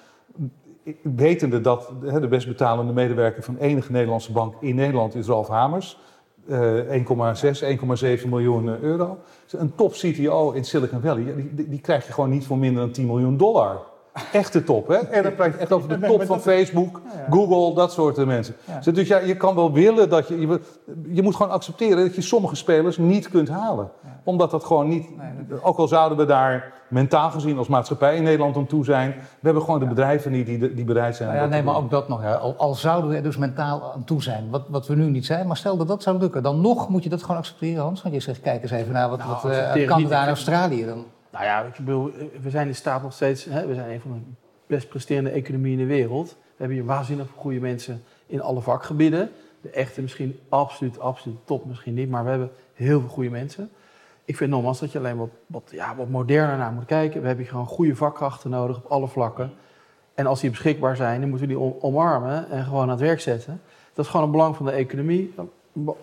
wetende 1.01 1.61
dat 1.61 1.91
hè, 2.05 2.19
de 2.19 2.27
best 2.27 2.47
betalende 2.47 2.93
medewerker 2.93 3.43
van 3.43 3.57
enige 3.57 3.91
Nederlandse 3.91 4.31
bank 4.31 4.53
in 4.59 4.75
Nederland 4.75 5.15
is 5.15 5.27
Ralf 5.27 5.47
Hamers. 5.47 5.99
1,6, 6.49 6.55
1,7 8.21 8.29
miljoen 8.29 8.81
euro. 8.81 9.17
Een 9.51 9.75
top 9.75 9.91
CTO 9.91 10.51
in 10.51 10.65
Silicon 10.65 11.01
Valley, 11.01 11.33
die, 11.51 11.69
die 11.69 11.81
krijg 11.81 12.05
je 12.05 12.13
gewoon 12.13 12.29
niet 12.29 12.45
voor 12.45 12.57
minder 12.57 12.81
dan 12.83 12.91
10 12.91 13.05
miljoen 13.05 13.37
dollar. 13.37 13.81
Echte 14.31 14.63
top, 14.63 14.87
hè? 14.87 14.95
En 14.95 15.23
dan 15.23 15.35
praat 15.35 15.53
je 15.53 15.59
echt 15.59 15.71
over 15.71 15.89
de 15.89 15.99
top 16.07 16.23
van 16.23 16.39
Facebook, 16.39 17.01
Google, 17.29 17.75
dat 17.75 17.91
soort 17.91 18.25
mensen. 18.25 18.55
Dus 18.93 19.07
ja, 19.07 19.17
je 19.17 19.37
kan 19.37 19.55
wel 19.55 19.71
willen 19.71 20.09
dat 20.09 20.27
je, 20.27 20.39
je... 20.39 20.59
Je 21.07 21.21
moet 21.21 21.35
gewoon 21.35 21.51
accepteren 21.51 21.97
dat 21.97 22.15
je 22.15 22.21
sommige 22.21 22.55
spelers 22.55 22.97
niet 22.97 23.29
kunt 23.29 23.49
halen. 23.49 23.91
Omdat 24.23 24.51
dat 24.51 24.63
gewoon 24.63 24.87
niet... 24.87 25.07
Ook 25.61 25.77
al 25.77 25.87
zouden 25.87 26.17
we 26.17 26.25
daar 26.25 26.73
mentaal 26.87 27.29
gezien 27.29 27.57
als 27.57 27.67
maatschappij 27.67 28.15
in 28.15 28.23
Nederland 28.23 28.57
om 28.57 28.67
toe 28.67 28.85
zijn... 28.85 29.11
We 29.11 29.39
hebben 29.41 29.63
gewoon 29.63 29.79
de 29.79 29.85
bedrijven 29.85 30.31
niet 30.31 30.45
die, 30.45 30.73
die 30.73 30.85
bereid 30.85 31.15
zijn. 31.15 31.29
Nou 31.29 31.41
ja, 31.41 31.47
nee, 31.47 31.63
maar 31.63 31.75
ook 31.75 31.89
dat 31.89 32.07
nog. 32.07 32.21
Ja. 32.21 32.33
Al, 32.33 32.55
al, 32.57 32.73
zouden 32.73 33.09
we 33.09 33.15
er 33.15 33.23
dus 33.23 33.37
mentaal 33.37 33.93
aan 33.93 34.03
toe 34.03 34.23
zijn, 34.23 34.49
wat, 34.49 34.63
wat 34.67 34.87
we 34.87 34.95
nu 34.95 35.09
niet 35.09 35.25
zijn. 35.25 35.47
Maar 35.47 35.57
stel 35.57 35.77
dat 35.77 35.87
dat 35.87 36.03
zou 36.03 36.17
lukken, 36.17 36.43
dan 36.43 36.61
nog 36.61 36.89
moet 36.89 37.03
je 37.03 37.09
dat 37.09 37.21
gewoon 37.21 37.37
accepteren, 37.37 37.83
Hans. 37.83 38.01
Want 38.01 38.15
je 38.15 38.21
zegt, 38.21 38.41
kijk 38.41 38.61
eens 38.61 38.71
even 38.71 38.93
naar 38.93 39.09
wat, 39.09 39.19
nou, 39.19 39.31
wat 39.31 39.51
uh, 39.51 39.87
Canada 39.87 40.21
en 40.21 40.27
Australië 40.27 40.85
dan... 40.85 41.05
Nou 41.33 41.45
ja, 41.45 41.61
ik 41.61 41.75
bedoel, 41.75 42.11
we 42.41 42.49
zijn 42.49 42.67
in 42.67 42.75
staat 42.75 43.01
nog 43.01 43.13
steeds, 43.13 43.45
hè, 43.45 43.67
we 43.67 43.73
zijn 43.73 43.91
een 43.91 44.01
van 44.01 44.11
de 44.11 44.19
best 44.67 44.89
presterende 44.89 45.29
economieën 45.29 45.79
in 45.79 45.87
de 45.87 45.93
wereld. 45.93 46.29
We 46.29 46.55
hebben 46.57 46.77
hier 46.77 46.85
waanzinnig 46.85 47.27
goede 47.35 47.59
mensen 47.59 48.03
in 48.25 48.41
alle 48.41 48.61
vakgebieden. 48.61 49.29
De 49.61 49.69
echte 49.69 50.01
misschien 50.01 50.39
absoluut, 50.49 50.99
absoluut 50.99 51.37
top 51.45 51.65
misschien 51.65 51.93
niet, 51.93 52.09
maar 52.09 52.23
we 52.23 52.29
hebben 52.29 52.51
heel 52.73 52.99
veel 52.99 53.09
goede 53.09 53.29
mensen. 53.29 53.69
Ik 54.25 54.37
vind 54.37 54.49
nogmaals 54.49 54.79
dat 54.79 54.91
je 54.91 54.97
alleen 54.97 55.17
wat, 55.17 55.29
wat, 55.45 55.69
ja, 55.71 55.95
wat 55.95 56.09
moderner 56.09 56.57
naar 56.57 56.71
moet 56.71 56.85
kijken. 56.85 57.21
We 57.21 57.27
hebben 57.27 57.45
gewoon 57.45 57.65
goede 57.65 57.95
vakkrachten 57.95 58.49
nodig 58.49 58.77
op 58.77 58.85
alle 58.85 59.07
vlakken. 59.07 59.53
En 60.13 60.25
als 60.25 60.41
die 60.41 60.49
beschikbaar 60.49 60.95
zijn, 60.95 61.19
dan 61.19 61.29
moeten 61.29 61.47
we 61.47 61.53
die 61.53 61.83
omarmen 61.83 62.49
en 62.49 62.63
gewoon 62.63 62.81
aan 62.81 62.89
het 62.89 62.99
werk 62.99 63.19
zetten. 63.19 63.61
Dat 63.93 64.05
is 64.05 64.11
gewoon 64.11 64.25
een 64.25 64.31
belang 64.31 64.55
van 64.55 64.65
de 64.65 64.71
economie. 64.71 65.33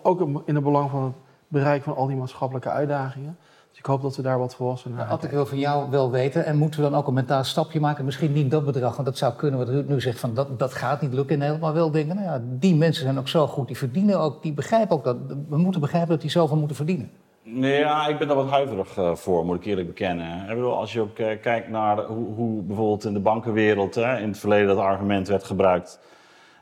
Ook 0.01 0.19
in 0.45 0.55
het 0.55 0.63
belang 0.63 0.89
van 0.89 1.03
het 1.03 1.13
bereik 1.47 1.83
van 1.83 1.95
al 1.95 2.07
die 2.07 2.15
maatschappelijke 2.15 2.69
uitdagingen. 2.69 3.37
Ik 3.81 3.87
hoop 3.87 4.01
dat 4.01 4.15
we 4.15 4.21
daar 4.21 4.39
wat 4.39 4.55
volwassenen 4.55 4.97
naar 4.97 5.07
Had 5.07 5.23
ik 5.23 5.29
wil 5.29 5.45
van 5.45 5.59
jou 5.59 5.89
wel 5.89 6.11
weten. 6.11 6.45
En 6.45 6.57
moeten 6.57 6.83
we 6.83 6.89
dan 6.89 6.99
ook 6.99 7.07
een 7.07 7.13
mentaal 7.13 7.43
stapje 7.43 7.79
maken? 7.79 8.05
Misschien 8.05 8.31
niet 8.33 8.51
dat 8.51 8.65
bedrag, 8.65 8.93
want 8.93 9.07
dat 9.07 9.17
zou 9.17 9.33
kunnen. 9.33 9.59
Wat 9.59 9.69
u 9.69 9.83
nu 9.87 10.01
zegt, 10.01 10.19
van 10.19 10.33
dat, 10.33 10.59
dat 10.59 10.73
gaat 10.73 11.01
niet 11.01 11.13
lukken 11.13 11.33
in 11.33 11.39
Nederland. 11.39 11.63
Maar 11.63 11.73
wel 11.73 11.91
denken, 11.91 12.15
nou 12.15 12.27
ja, 12.27 12.41
die 12.43 12.75
mensen 12.75 13.03
zijn 13.03 13.19
ook 13.19 13.27
zo 13.27 13.47
goed. 13.47 13.67
Die 13.67 13.77
verdienen 13.77 14.19
ook, 14.19 14.43
die 14.43 14.53
begrijpen 14.53 14.95
ook 14.95 15.03
dat. 15.03 15.17
We 15.49 15.57
moeten 15.57 15.81
begrijpen 15.81 16.09
dat 16.09 16.21
die 16.21 16.29
zoveel 16.29 16.57
moeten 16.57 16.75
verdienen. 16.75 17.11
Nee, 17.43 17.79
ja, 17.79 18.07
ik 18.07 18.17
ben 18.17 18.27
daar 18.27 18.37
wat 18.37 18.49
huiverig 18.49 18.97
uh, 18.97 19.15
voor, 19.15 19.45
moet 19.45 19.55
ik 19.55 19.65
eerlijk 19.65 19.87
bekennen. 19.87 20.41
Ik 20.41 20.55
bedoel, 20.55 20.77
als 20.77 20.93
je 20.93 21.01
ook 21.01 21.19
uh, 21.19 21.27
kijkt 21.41 21.69
naar 21.69 22.01
hoe, 22.05 22.33
hoe, 22.33 22.61
bijvoorbeeld 22.61 23.05
in 23.05 23.13
de 23.13 23.19
bankenwereld 23.19 23.95
hè, 23.95 24.17
in 24.17 24.27
het 24.27 24.39
verleden 24.39 24.67
dat 24.67 24.77
argument 24.77 25.27
werd 25.27 25.43
gebruikt. 25.43 25.99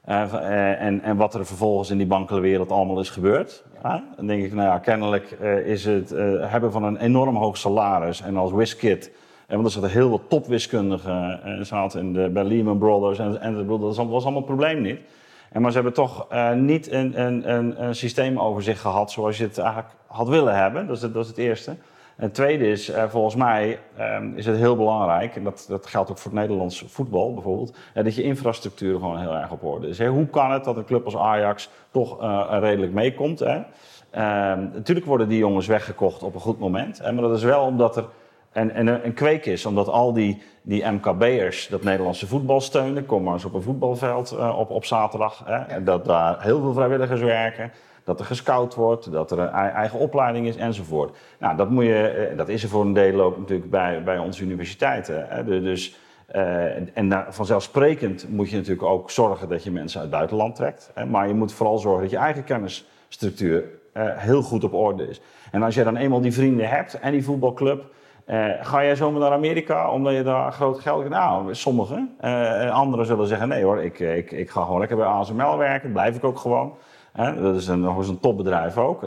Uh, 0.10 0.82
en, 0.82 1.02
en, 1.02 1.18
wat 1.18 1.34
er 1.34 1.46
vervolgens 1.46 1.90
in 1.90 1.98
die 1.98 2.08
bankenwereld 2.08 2.72
allemaal 2.72 3.00
is 3.00 3.10
gebeurd. 3.10 3.64
Dan 4.16 4.28
denk 4.28 4.44
ik, 4.44 4.54
nou 4.54 4.68
ja, 4.68 4.78
kennelijk 4.78 5.32
is 5.66 5.86
het 5.86 6.10
hebben 6.50 6.72
van 6.72 6.84
een 6.84 6.98
enorm 6.98 7.36
hoog 7.36 7.58
salaris 7.58 8.22
en 8.22 8.38
als 8.38 8.52
wiskit. 8.52 9.12
want 9.48 9.66
er 9.66 9.72
zaten 9.72 9.90
heel 9.90 10.08
veel 10.08 10.28
topwiskundigen 10.28 11.66
zaten 11.66 12.00
in 12.00 12.14
de, 12.14 12.30
bij 12.30 12.44
Lehman 12.44 12.78
Brothers 12.78 13.20
en, 13.20 13.42
en 13.42 13.68
dat 13.68 13.80
was 13.80 13.98
allemaal 13.98 14.34
het 14.36 14.46
probleem 14.46 14.82
niet. 14.82 15.00
En 15.52 15.62
maar 15.62 15.72
ze 15.72 15.76
hebben 15.76 15.94
toch 15.94 16.28
niet 16.56 16.92
een, 16.92 17.22
een, 17.22 17.54
een, 17.54 17.84
een 17.84 17.96
systeem 17.96 18.40
over 18.40 18.64
zich 18.64 18.82
gehad 18.82 19.12
zoals 19.12 19.38
je 19.38 19.44
het 19.44 19.58
eigenlijk 19.58 19.90
had 20.08 20.28
willen 20.28 20.56
hebben. 20.56 20.88
Dat 20.88 20.96
is 20.96 21.02
dat 21.02 21.24
is 21.24 21.28
het 21.28 21.38
eerste. 21.38 21.76
Het 22.20 22.34
tweede 22.34 22.68
is, 22.68 22.90
uh, 22.90 23.04
volgens 23.10 23.36
mij 23.36 23.80
um, 24.00 24.34
is 24.36 24.46
het 24.46 24.58
heel 24.58 24.76
belangrijk, 24.76 25.36
en 25.36 25.44
dat, 25.44 25.66
dat 25.68 25.88
geldt 25.88 26.12
ook 26.12 26.18
voor 26.18 26.32
het 26.32 26.40
Nederlands 26.40 26.84
voetbal 26.88 27.34
bijvoorbeeld, 27.34 27.78
uh, 27.94 28.04
dat 28.04 28.16
je 28.16 28.24
infrastructuur 28.24 29.00
gewoon 29.00 29.20
heel 29.20 29.36
erg 29.36 29.52
op 29.52 29.64
orde 29.64 29.88
is. 29.88 30.06
Hoe 30.06 30.28
kan 30.28 30.52
het 30.52 30.64
dat 30.64 30.78
een 30.78 30.86
club 30.86 31.06
als 31.06 31.18
Ajax 31.18 31.70
toch 31.92 32.22
uh, 32.22 32.58
redelijk 32.60 32.94
meekomt? 32.94 33.42
Ehm, 33.42 33.66
natuurlijk 34.74 35.06
worden 35.06 35.28
die 35.28 35.38
jongens 35.38 35.68
weggekocht 35.68 36.24
op 36.24 36.34
een 36.34 36.42
goed 36.42 36.60
moment, 36.60 37.02
maar 37.02 37.22
dat 37.22 37.38
is 37.38 37.44
wel 37.44 37.66
omdat 37.66 37.98
er 37.98 38.06
een, 38.52 39.14
kweek 39.14 39.46
is, 39.46 39.66
omdat 39.66 39.88
al 39.88 40.14
die, 40.14 40.42
die 40.62 40.86
MKB'ers 40.86 41.68
dat 41.68 41.84
Nederlandse 41.84 42.28
voetbal 42.28 42.62
steunen. 42.62 43.06
Kom 43.06 43.24
maar 43.24 43.34
eens 43.34 43.46
op 43.46 43.54
een 43.54 43.62
voetbalveld 43.62 44.38
op, 44.56 44.70
op 44.70 44.86
zaterdag. 44.86 45.44
Hè? 45.46 45.58
En 45.58 45.84
dat 45.84 46.06
daar 46.06 46.42
heel 46.42 46.62
veel 46.62 46.74
vrijwilligers 46.74 47.22
werken 47.22 47.72
dat 48.10 48.20
er 48.20 48.26
gescout 48.26 48.76
wordt, 48.76 49.12
dat 49.12 49.32
er 49.32 49.40
een 49.40 49.50
eigen 49.50 50.00
opleiding 50.00 50.48
is 50.48 50.56
enzovoort. 50.56 51.18
Nou, 51.40 51.58
dat, 51.58 51.70
moet 51.70 51.84
je, 51.84 52.08
eh, 52.08 52.38
dat 52.38 52.50
is 52.50 52.64
er 52.64 52.70
voor 52.70 52.82
een 52.82 52.94
deel 52.94 53.22
ook 53.22 53.38
natuurlijk 53.38 53.70
bij, 53.70 54.04
bij 54.04 54.18
onze 54.18 54.44
universiteiten. 54.44 55.26
Hè. 55.28 55.62
Dus, 55.62 55.98
uh, 56.36 56.98
en 56.98 57.26
vanzelfsprekend 57.30 58.30
moet 58.30 58.50
je 58.50 58.56
natuurlijk 58.56 58.88
ook 58.88 59.12
zorgen 59.12 59.50
dat 59.50 59.64
je 59.64 59.72
mensen 59.72 60.00
uit 60.00 60.10
het 60.10 60.18
buitenland 60.18 60.56
trekt. 60.56 60.92
Hè. 60.94 61.06
Maar 61.06 61.28
je 61.28 61.34
moet 61.34 61.54
vooral 61.54 61.78
zorgen 61.78 62.02
dat 62.02 62.12
je 62.12 62.18
eigen 62.18 62.44
kennisstructuur 62.44 63.64
uh, 63.94 64.04
heel 64.16 64.42
goed 64.42 64.64
op 64.64 64.74
orde 64.74 65.08
is. 65.08 65.22
En 65.52 65.64
als 65.64 65.76
je 65.76 65.84
dan 65.84 65.96
eenmaal 65.96 66.22
die 66.22 66.34
vrienden 66.34 66.70
hebt 66.70 67.00
en 67.00 67.12
die 67.12 67.24
voetbalclub, 67.24 67.84
ga 68.62 68.84
jij 68.84 68.96
zomaar 68.96 69.20
naar 69.20 69.32
Amerika 69.32 69.92
omdat 69.92 70.14
je 70.14 70.24
daar 70.24 70.52
groot 70.52 70.80
geld? 70.80 71.10
Nou, 71.10 71.56
sommigen. 71.56 72.18
Anderen 72.72 73.06
zullen 73.06 73.28
zeggen: 73.28 73.48
nee 73.48 73.64
hoor, 73.64 73.84
ik, 73.84 74.00
ik, 74.00 74.32
ik 74.32 74.50
ga 74.50 74.64
gewoon 74.64 74.80
lekker 74.80 74.98
bij 74.98 75.06
ASML 75.06 75.58
werken, 75.58 75.92
blijf 75.92 76.16
ik 76.16 76.24
ook 76.24 76.38
gewoon. 76.38 76.74
Dat 77.42 77.56
is 77.56 77.68
een, 77.68 77.80
nog 77.80 77.98
eens 77.98 78.08
een 78.08 78.20
topbedrijf 78.20 78.78
ook. 78.78 79.02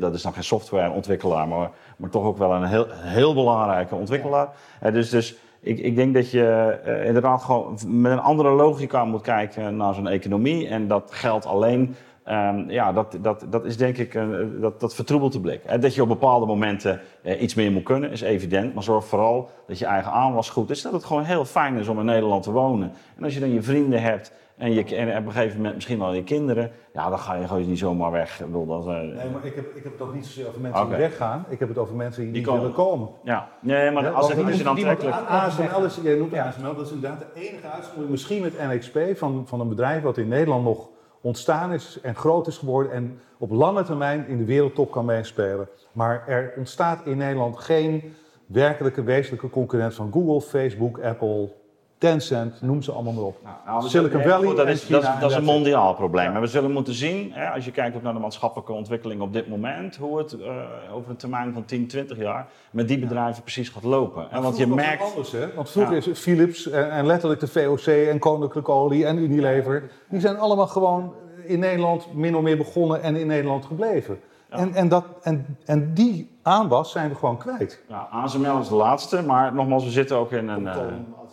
Dat 0.00 0.14
is 0.14 0.22
dan 0.22 0.32
geen 0.32 0.44
softwareontwikkelaar, 0.44 1.48
maar, 1.48 1.70
maar 1.96 2.10
toch 2.10 2.24
ook 2.24 2.38
wel 2.38 2.52
een 2.52 2.64
heel, 2.64 2.86
heel 2.90 3.34
belangrijke 3.34 3.94
ontwikkelaar. 3.94 4.48
Dus, 4.92 5.10
dus 5.10 5.36
ik, 5.60 5.78
ik 5.78 5.96
denk 5.96 6.14
dat 6.14 6.30
je 6.30 6.78
uh, 6.86 7.06
inderdaad 7.06 7.42
gewoon 7.42 7.78
met 7.86 8.12
een 8.12 8.20
andere 8.20 8.50
logica 8.50 9.04
moet 9.04 9.22
kijken 9.22 9.76
naar 9.76 9.94
zo'n 9.94 10.08
economie. 10.08 10.68
En 10.68 10.88
dat 10.88 11.10
geldt 11.12 11.46
alleen 11.46 11.96
Um, 12.30 12.70
ja, 12.70 12.92
dat, 12.92 13.18
dat, 13.20 13.44
dat 13.50 13.64
is 13.64 13.76
denk 13.76 13.96
ik, 13.96 14.14
een, 14.14 14.60
dat, 14.60 14.80
dat 14.80 14.94
vertroebelt 14.94 15.32
de 15.32 15.40
blik. 15.40 15.64
En 15.64 15.80
dat 15.80 15.94
je 15.94 16.02
op 16.02 16.08
bepaalde 16.08 16.46
momenten 16.46 17.00
uh, 17.22 17.42
iets 17.42 17.54
meer 17.54 17.72
moet 17.72 17.82
kunnen, 17.82 18.10
is 18.10 18.20
evident. 18.20 18.74
Maar 18.74 18.82
zorg 18.82 19.04
vooral 19.04 19.50
dat 19.66 19.78
je 19.78 19.84
eigen 19.84 20.12
aanwas 20.12 20.50
goed 20.50 20.70
is. 20.70 20.82
Dat 20.82 20.92
het 20.92 21.04
gewoon 21.04 21.22
heel 21.22 21.44
fijn 21.44 21.76
is 21.76 21.88
om 21.88 21.98
in 21.98 22.04
Nederland 22.04 22.42
te 22.42 22.50
wonen. 22.50 22.92
En 23.16 23.24
als 23.24 23.34
je 23.34 23.40
dan 23.40 23.52
je 23.52 23.62
vrienden 23.62 24.02
hebt 24.02 24.32
en, 24.56 24.72
je, 24.72 24.96
en 24.96 25.18
op 25.18 25.26
een 25.26 25.32
gegeven 25.32 25.56
moment 25.56 25.74
misschien 25.74 25.98
wel 25.98 26.12
je 26.12 26.24
kinderen, 26.24 26.70
ja, 26.92 27.08
dan 27.08 27.18
ga 27.18 27.34
je 27.34 27.46
gewoon 27.46 27.68
niet 27.68 27.78
zomaar 27.78 28.10
weg. 28.10 28.40
Ik 28.40 28.46
bedoel, 28.46 28.66
dat, 28.66 28.86
uh, 28.86 28.92
nee, 28.92 29.30
maar 29.32 29.44
ik 29.44 29.54
heb, 29.54 29.76
ik 29.76 29.82
heb 29.82 29.92
het 29.92 30.02
ook 30.02 30.14
niet 30.14 30.26
zozeer 30.26 30.48
over 30.48 30.60
mensen 30.60 30.82
okay. 30.82 30.96
die 30.96 31.06
weggaan. 31.08 31.44
Ik 31.48 31.58
heb 31.58 31.68
het 31.68 31.78
over 31.78 31.94
mensen 31.94 32.22
die, 32.22 32.32
die 32.32 32.42
niet 32.42 32.50
willen 32.50 32.72
komen. 32.72 33.08
Ja, 33.22 33.48
nee, 33.60 33.90
maar 33.90 34.02
ja, 34.02 34.10
als 34.10 34.32
het 34.32 34.48
is 34.48 34.62
dan 34.62 34.68
aantrekkelijk. 34.68 35.16
ASML 35.28 35.84
is, 35.84 35.98
jij 36.02 36.14
noemt 36.14 36.34
ASML, 36.34 36.74
dat 36.74 36.86
is 36.86 36.92
inderdaad 36.92 37.18
de 37.18 37.40
enige 37.40 37.66
uitzondering. 37.68 38.10
Misschien 38.10 38.42
met 38.42 38.58
NXP 38.58 38.98
van, 39.14 39.46
van 39.46 39.60
een 39.60 39.68
bedrijf 39.68 40.02
wat 40.02 40.16
in 40.16 40.28
Nederland 40.28 40.64
nog 40.64 40.88
ontstaan 41.20 41.72
is 41.72 41.98
en 42.02 42.14
groot 42.14 42.46
is 42.46 42.58
geworden 42.58 42.92
en 42.92 43.20
op 43.38 43.50
lange 43.50 43.82
termijn 43.82 44.26
in 44.26 44.38
de 44.38 44.44
wereldtop 44.44 44.90
kan 44.90 45.04
meespelen. 45.04 45.68
Maar 45.92 46.28
er 46.28 46.52
ontstaat 46.56 47.06
in 47.06 47.16
Nederland 47.16 47.58
geen 47.58 48.14
werkelijke 48.46 49.02
wezenlijke 49.02 49.50
concurrent 49.50 49.94
van 49.94 50.12
Google, 50.12 50.40
Facebook, 50.40 51.00
Apple, 51.00 51.52
Tencent, 51.98 52.62
noem 52.62 52.82
ze 52.82 52.92
allemaal 52.92 53.12
maar 53.12 53.24
op. 53.24 53.36
Nou, 53.42 53.56
nou 53.66 53.88
Silicon 53.88 54.22
Valley. 54.22 54.54
dat, 54.54 54.68
is, 54.68 54.86
dat, 54.86 55.02
dat 55.20 55.30
is 55.30 55.36
een 55.36 55.44
mondiaal 55.44 55.94
probleem. 55.94 56.32
Maar 56.32 56.40
we 56.40 56.46
zullen 56.46 56.72
moeten 56.72 56.94
zien, 56.94 57.32
hè, 57.32 57.48
als 57.50 57.64
je 57.64 57.70
kijkt 57.70 57.96
ook 57.96 58.02
naar 58.02 58.12
de 58.12 58.18
maatschappelijke 58.18 58.72
ontwikkeling 58.72 59.20
op 59.20 59.32
dit 59.32 59.48
moment, 59.48 59.96
hoe 59.96 60.18
het 60.18 60.32
uh, 60.32 60.46
over 60.92 61.10
een 61.10 61.16
termijn 61.16 61.52
van 61.52 61.64
10, 61.64 61.86
20 61.86 62.18
jaar 62.18 62.46
met 62.70 62.88
die 62.88 62.98
bedrijven 62.98 63.42
precies 63.42 63.68
gaat 63.68 63.82
lopen. 63.82 64.30
En 64.30 64.42
want 64.42 64.56
je 64.56 64.66
merkt. 64.66 65.02
Anders, 65.02 65.32
hè? 65.32 65.54
Want 65.54 65.70
vroeger 65.70 65.96
is 65.96 66.18
Philips 66.18 66.70
en, 66.70 66.90
en, 66.90 67.06
letterlijk 67.06 67.40
de 67.40 67.48
VOC 67.48 67.86
en 67.86 68.18
Koninklijke 68.18 68.70
Olie 68.70 69.06
en 69.06 69.18
Unilever, 69.18 69.90
die 70.08 70.20
zijn 70.20 70.38
allemaal 70.38 70.66
gewoon 70.66 71.14
in 71.44 71.58
Nederland 71.58 72.14
min 72.14 72.36
of 72.36 72.42
meer 72.42 72.56
begonnen 72.56 73.02
en 73.02 73.16
in 73.16 73.26
Nederland 73.26 73.64
gebleven. 73.64 74.20
En, 74.48 74.74
en, 74.74 74.88
dat, 74.88 75.04
en, 75.22 75.58
en 75.64 75.94
die 75.94 76.30
aanwas 76.42 76.90
zijn 76.90 77.08
we 77.08 77.14
gewoon 77.14 77.38
kwijt. 77.38 77.82
Ja, 77.88 78.08
ASML 78.10 78.60
is 78.60 78.68
de 78.68 78.74
laatste, 78.74 79.22
maar 79.22 79.54
nogmaals, 79.54 79.84
we 79.84 79.90
zitten 79.90 80.16
ook 80.16 80.32
in 80.32 80.48
een... 80.48 80.68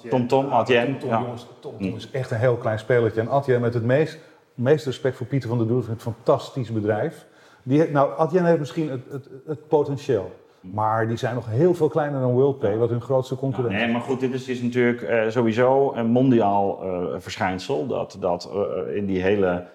TomTom, 0.09 0.27
Tom, 0.27 0.53
Adyen. 0.53 0.97
Tom, 0.97 1.09
jongens, 1.09 1.47
Tom, 1.59 1.73
Tom 1.79 1.95
is 1.95 2.11
echt 2.11 2.31
een 2.31 2.37
heel 2.37 2.55
klein 2.55 2.79
spelertje. 2.79 3.21
En 3.21 3.29
Adyen 3.29 3.61
met 3.61 3.73
het 3.73 3.83
meest, 3.83 4.19
meest 4.53 4.85
respect 4.85 5.15
voor 5.15 5.27
Pieter 5.27 5.49
van 5.49 5.57
der 5.57 5.67
Doel, 5.67 5.83
een 5.89 5.99
fantastisch 5.99 6.71
bedrijf. 6.71 7.25
Die, 7.63 7.91
nou, 7.91 8.17
Adyen 8.17 8.45
heeft 8.45 8.59
misschien 8.59 8.89
het, 8.89 9.01
het, 9.09 9.29
het 9.45 9.67
potentieel. 9.67 10.31
Maar 10.73 11.07
die 11.07 11.17
zijn 11.17 11.35
nog 11.35 11.49
heel 11.49 11.73
veel 11.73 11.87
kleiner 11.87 12.19
dan 12.19 12.33
WorldPay, 12.33 12.77
wat 12.77 12.89
hun 12.89 13.01
grootste 13.01 13.35
concurrent 13.35 13.73
is. 13.73 13.81
nee, 13.81 13.91
maar 13.91 14.01
goed, 14.01 14.19
dit 14.19 14.33
is, 14.33 14.47
is 14.47 14.61
natuurlijk 14.61 15.01
uh, 15.01 15.29
sowieso 15.29 15.93
een 15.93 16.05
mondiaal 16.05 16.79
uh, 16.83 17.15
verschijnsel. 17.17 17.87
Dat, 17.87 18.17
dat 18.19 18.51
uh, 18.53 18.95
in 18.95 19.05
die 19.05 19.21
hele 19.21 19.65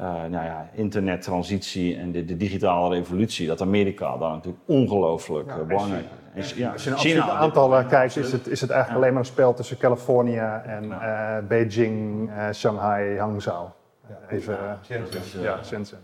nou 0.00 0.44
ja, 0.44 0.68
internettransitie 0.72 1.96
en 1.96 2.12
de, 2.12 2.24
de, 2.24 2.36
digitale 2.36 2.94
revolutie, 2.94 3.46
dat 3.46 3.60
Amerika 3.60 4.16
daar 4.16 4.30
natuurlijk 4.30 4.62
ongelooflijk 4.66 5.48
ja, 5.48 5.64
belangrijk 5.64 6.06
is. 6.34 6.54
Ja, 6.54 6.70
Als 6.70 7.02
je 7.02 7.14
een 7.14 7.22
aantal 7.22 7.84
kijkt, 7.84 8.16
is 8.16 8.32
het, 8.32 8.46
is 8.46 8.60
het 8.60 8.70
eigenlijk 8.70 9.00
alleen 9.02 9.14
maar 9.14 9.22
een 9.22 9.28
spel 9.28 9.54
tussen 9.54 9.78
Californië 9.78 10.60
en 10.66 10.94
Beijing, 11.48 12.30
Shanghai, 12.52 13.18
Hangzhou. 13.18 13.68
Even, 14.28 14.78
ja, 15.40 15.58
Shenzhen. 15.64 15.98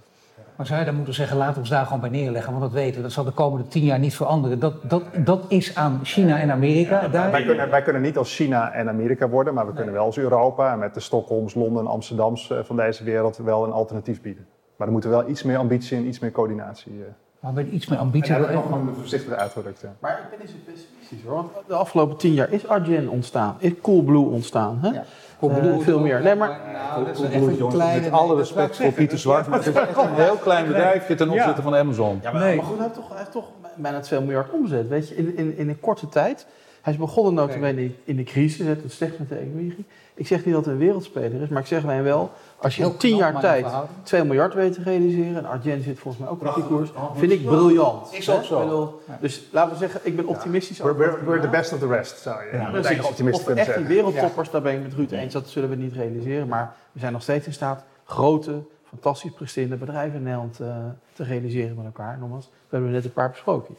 Maar 0.56 0.66
zou 0.66 0.78
je 0.78 0.84
dan 0.84 0.94
moeten 0.94 1.14
zeggen, 1.14 1.36
laten 1.36 1.54
we 1.54 1.60
ons 1.60 1.68
daar 1.68 1.84
gewoon 1.84 2.00
bij 2.00 2.10
neerleggen, 2.10 2.50
want 2.50 2.64
dat 2.64 2.72
weten 2.72 2.96
we, 2.96 3.02
dat 3.02 3.12
zal 3.12 3.24
de 3.24 3.30
komende 3.30 3.68
tien 3.68 3.84
jaar 3.84 3.98
niet 3.98 4.14
veranderen. 4.14 4.58
Dat, 4.58 4.90
dat, 4.90 5.02
dat 5.24 5.44
is 5.48 5.74
aan 5.74 6.00
China 6.02 6.38
en 6.38 6.50
Amerika. 6.50 7.08
daar... 7.08 7.30
wij, 7.30 7.44
kunnen, 7.44 7.70
wij 7.70 7.82
kunnen 7.82 8.02
niet 8.02 8.16
als 8.16 8.34
China 8.34 8.72
en 8.72 8.88
Amerika 8.88 9.28
worden, 9.28 9.54
maar 9.54 9.66
we 9.66 9.72
kunnen 9.72 9.92
wel 9.92 10.04
als 10.04 10.18
Europa 10.18 10.72
en 10.72 10.78
met 10.78 10.94
de 10.94 11.00
Stockholms, 11.00 11.54
Londen, 11.54 11.86
Amsterdams 11.86 12.50
eh, 12.50 12.58
van 12.62 12.76
deze 12.76 13.04
wereld 13.04 13.36
wel 13.36 13.64
een 13.64 13.72
alternatief 13.72 14.20
bieden. 14.20 14.46
Maar 14.76 14.86
er 14.86 14.92
moet 14.92 15.04
er 15.04 15.10
wel 15.10 15.28
iets 15.28 15.42
meer 15.42 15.58
ambitie 15.58 15.96
en 15.96 16.06
iets 16.06 16.18
meer 16.18 16.32
coördinatie. 16.32 16.92
Uh. 16.92 17.04
Maar 17.40 17.52
met 17.52 17.70
iets 17.70 17.86
meer 17.86 17.98
ambitie... 17.98 18.34
En 18.34 18.52
nog 18.52 18.70
een 18.70 18.94
voorzichtig 18.94 19.32
uitgedrukt. 19.32 19.80
Ja. 19.80 19.94
Maar 19.98 20.20
ik 20.22 20.30
ben 20.30 20.38
niet 20.40 20.48
zo 20.50 20.72
pessimistisch 20.72 21.22
hoor. 21.26 21.34
Want 21.34 21.68
de 21.68 21.74
afgelopen 21.74 22.16
tien 22.16 22.32
jaar 22.32 22.52
is 22.52 22.68
Argen 22.68 23.08
ontstaan. 23.08 23.56
Is 23.58 23.72
Coolblue 23.82 24.26
ontstaan. 24.26 24.78
Hè? 24.80 24.88
Ja. 24.88 25.04
Coolblue 25.38 25.80
veel 25.80 26.00
meer. 26.00 26.22
Nee, 26.22 26.34
maar... 26.34 26.60
Nou, 26.72 27.04
dat 27.04 27.18
is 27.18 27.30
echt 27.30 27.46
een 27.46 27.68
kleine... 27.68 28.00
Met 28.00 28.12
alle 28.12 28.36
respect 28.36 28.76
voor 28.76 28.92
Pieter 28.92 29.18
Zwart, 29.18 29.46
maar 29.46 29.58
het 29.58 29.66
is 29.66 29.74
echt 29.74 29.96
een 29.96 30.14
heel 30.24 30.36
klein 30.36 30.66
bedrijfje 30.66 31.14
ten 31.14 31.30
opzichte 31.30 31.62
van 31.62 31.74
Amazon. 31.74 32.18
Ja, 32.22 32.32
maar, 32.32 32.42
nee. 32.42 32.56
maar 32.56 32.64
goed, 32.64 32.76
hij 32.76 32.84
heeft 32.84 32.98
toch, 32.98 33.08
hij 33.08 33.18
heeft 33.18 33.32
toch 33.32 33.48
bijna 33.74 34.00
2 34.00 34.20
miljard 34.20 34.50
omzet. 34.50 34.88
Weet 34.88 35.08
je, 35.08 35.16
in, 35.16 35.36
in, 35.36 35.56
in 35.56 35.68
een 35.68 35.80
korte 35.80 36.08
tijd. 36.08 36.46
Hij 36.80 36.92
is 36.92 36.98
begonnen 36.98 37.34
notabene 37.34 37.90
in 38.04 38.16
de 38.16 38.22
crisis, 38.22 38.66
het 38.66 38.92
slecht 38.92 39.18
met 39.18 39.28
de 39.28 39.34
economie. 39.34 39.86
Ik 40.16 40.26
zeg 40.26 40.44
niet 40.44 40.54
dat 40.54 40.64
hij 40.64 40.74
een 40.74 40.80
wereldspeler 40.80 41.42
is, 41.42 41.48
maar 41.48 41.60
ik 41.60 41.66
zeg 41.66 41.82
alleen 41.82 42.02
wel, 42.02 42.30
als 42.56 42.76
je 42.76 42.82
in 42.82 42.96
tien 42.96 43.16
jaar 43.16 43.40
tijd 43.40 43.66
2 44.02 44.24
miljard 44.24 44.54
weet 44.54 44.72
te 44.72 44.82
realiseren, 44.82 45.36
en 45.36 45.46
Arjen 45.46 45.82
zit 45.82 45.98
volgens 45.98 46.22
mij 46.22 46.32
ook 46.32 46.46
op 46.46 46.54
die 46.54 46.64
koers, 46.64 46.90
vind 47.14 47.32
ik 47.32 47.44
briljant. 47.44 48.12
Is 48.12 48.30
ook 48.30 48.44
zo. 48.44 49.00
Dus 49.20 49.48
laten 49.50 49.72
we 49.72 49.78
zeggen, 49.78 50.00
ik 50.02 50.16
ben 50.16 50.26
optimistisch. 50.26 50.78
We're, 50.78 50.94
we're 51.24 51.40
the 51.40 51.48
best 51.48 51.72
of 51.72 51.78
the 51.78 51.86
rest, 51.86 52.18
zou 52.18 52.44
je 52.44 52.56
ja, 52.56 53.02
optimistisch 53.02 53.44
kunnen 53.44 53.64
zeggen. 53.64 53.82
Echt 53.82 53.86
die 53.86 53.96
wereldtoppers, 53.96 54.50
daar 54.50 54.62
ben 54.62 54.74
ik 54.74 54.82
met 54.82 54.94
Ruud 54.94 55.10
eens, 55.10 55.32
dat 55.32 55.48
zullen 55.48 55.68
we 55.68 55.76
niet 55.76 55.92
realiseren. 55.92 56.48
Maar 56.48 56.74
we 56.92 57.00
zijn 57.00 57.12
nog 57.12 57.22
steeds 57.22 57.46
in 57.46 57.52
staat 57.52 57.84
grote, 58.04 58.62
fantastisch 58.88 59.32
presterende 59.32 59.76
bedrijven 59.76 60.16
in 60.16 60.22
Nederland 60.22 60.60
uh, 60.60 60.76
te 61.12 61.24
realiseren 61.24 61.76
met 61.76 61.84
elkaar. 61.84 62.18
Nogmaals, 62.18 62.44
we 62.44 62.76
hebben 62.76 62.90
net 62.90 63.04
een 63.04 63.12
paar 63.12 63.30
besproken. 63.30 63.76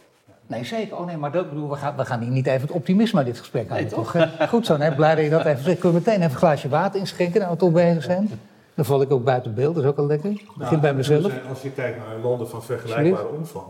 Nee, 0.47 0.65
zeker. 0.65 0.97
Oh 0.97 1.05
nee, 1.05 1.17
maar 1.17 1.31
dat, 1.31 1.49
bedoel, 1.49 1.69
we, 1.69 1.75
gaan, 1.75 1.95
we 1.95 2.05
gaan 2.05 2.19
hier 2.19 2.31
niet 2.31 2.47
even 2.47 2.61
het 2.61 2.71
optimisme 2.71 3.17
uit 3.17 3.27
dit 3.27 3.39
gesprek 3.39 3.69
aan. 3.69 3.75
Nee, 3.75 3.85
toch? 3.85 4.15
Goed 4.49 4.65
zo, 4.65 4.77
hè? 4.77 4.95
blij 4.95 5.15
dat 5.15 5.23
je 5.23 5.29
dat 5.29 5.45
even 5.45 5.63
zegt. 5.63 5.79
Kunnen 5.79 6.03
we 6.03 6.09
meteen 6.09 6.21
even 6.21 6.31
een 6.31 6.37
glaasje 6.37 6.69
water 6.69 6.99
inschenken, 6.99 7.39
nou 7.39 7.51
we 7.51 7.57
toch 7.57 7.71
bezig 7.71 8.03
zijn? 8.03 8.29
Dan 8.77 8.85
val 8.85 9.01
ik 9.01 9.11
ook 9.11 9.23
buiten 9.23 9.53
beeld, 9.53 9.75
dat 9.75 9.83
is 9.83 9.89
ook 9.89 9.97
al 9.97 10.05
lekker. 10.05 10.29
Ik 10.29 10.37
begin 10.45 10.57
nou, 10.57 10.79
bij 10.79 10.93
mezelf. 10.93 11.33
als 11.49 11.61
je 11.61 11.71
kijkt 11.71 11.97
naar 11.97 12.17
landen 12.17 12.49
van 12.49 12.63
vergelijkbare 12.63 13.27
omvang, 13.27 13.65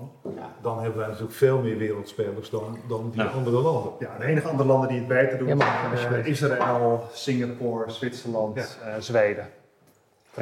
dan 0.62 0.80
hebben 0.80 0.98
wij 0.98 1.08
natuurlijk 1.08 1.34
veel 1.34 1.60
meer 1.62 1.78
wereldspelers 1.78 2.50
dan, 2.50 2.78
dan 2.88 3.12
die 3.14 3.22
andere 3.22 3.62
landen. 3.62 3.92
Ja, 4.00 4.18
de 4.20 4.26
enige 4.26 4.48
andere 4.48 4.70
landen 4.70 4.90
die 4.90 4.98
het 4.98 5.08
beter 5.08 5.38
doen 5.38 5.62
zijn 5.96 6.14
uh, 6.14 6.26
Israël, 6.26 7.04
Singapore, 7.12 7.92
Zwitserland, 7.92 8.58
uh, 8.58 8.94
Zweden. 9.00 9.48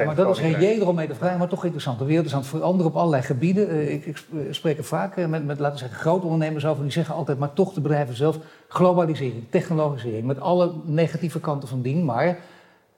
Maar 0.04 0.14
dat 0.14 0.36
is 0.36 0.42
reëel 0.42 0.86
om 0.86 0.94
mee 0.94 1.06
te 1.06 1.14
vragen, 1.14 1.38
maar 1.38 1.48
toch 1.48 1.64
interessant. 1.64 1.98
De 1.98 2.04
wereld 2.04 2.26
is 2.26 2.32
aan 2.32 2.38
het 2.38 2.48
veranderen 2.48 2.92
op 2.92 2.96
allerlei 2.96 3.22
gebieden. 3.22 3.74
Uh, 3.74 3.92
ik, 3.92 4.06
ik, 4.06 4.24
spreek 4.50 4.78
er 4.78 4.84
vaak 4.84 5.16
met, 5.16 5.46
met, 5.46 5.58
laten 5.58 5.72
we 5.72 5.78
zeggen, 5.78 5.98
grote 5.98 6.24
ondernemers 6.24 6.66
over. 6.66 6.82
Die 6.82 6.92
zeggen 6.92 7.14
altijd, 7.14 7.38
maar 7.38 7.52
toch 7.52 7.72
de 7.72 7.80
bedrijven 7.80 8.16
zelf. 8.16 8.38
Globalisering, 8.68 9.44
technologisering, 9.50 10.26
met 10.26 10.40
alle 10.40 10.72
negatieve 10.84 11.40
kanten 11.40 11.68
van 11.68 11.82
dien. 11.82 12.04
Maar 12.04 12.38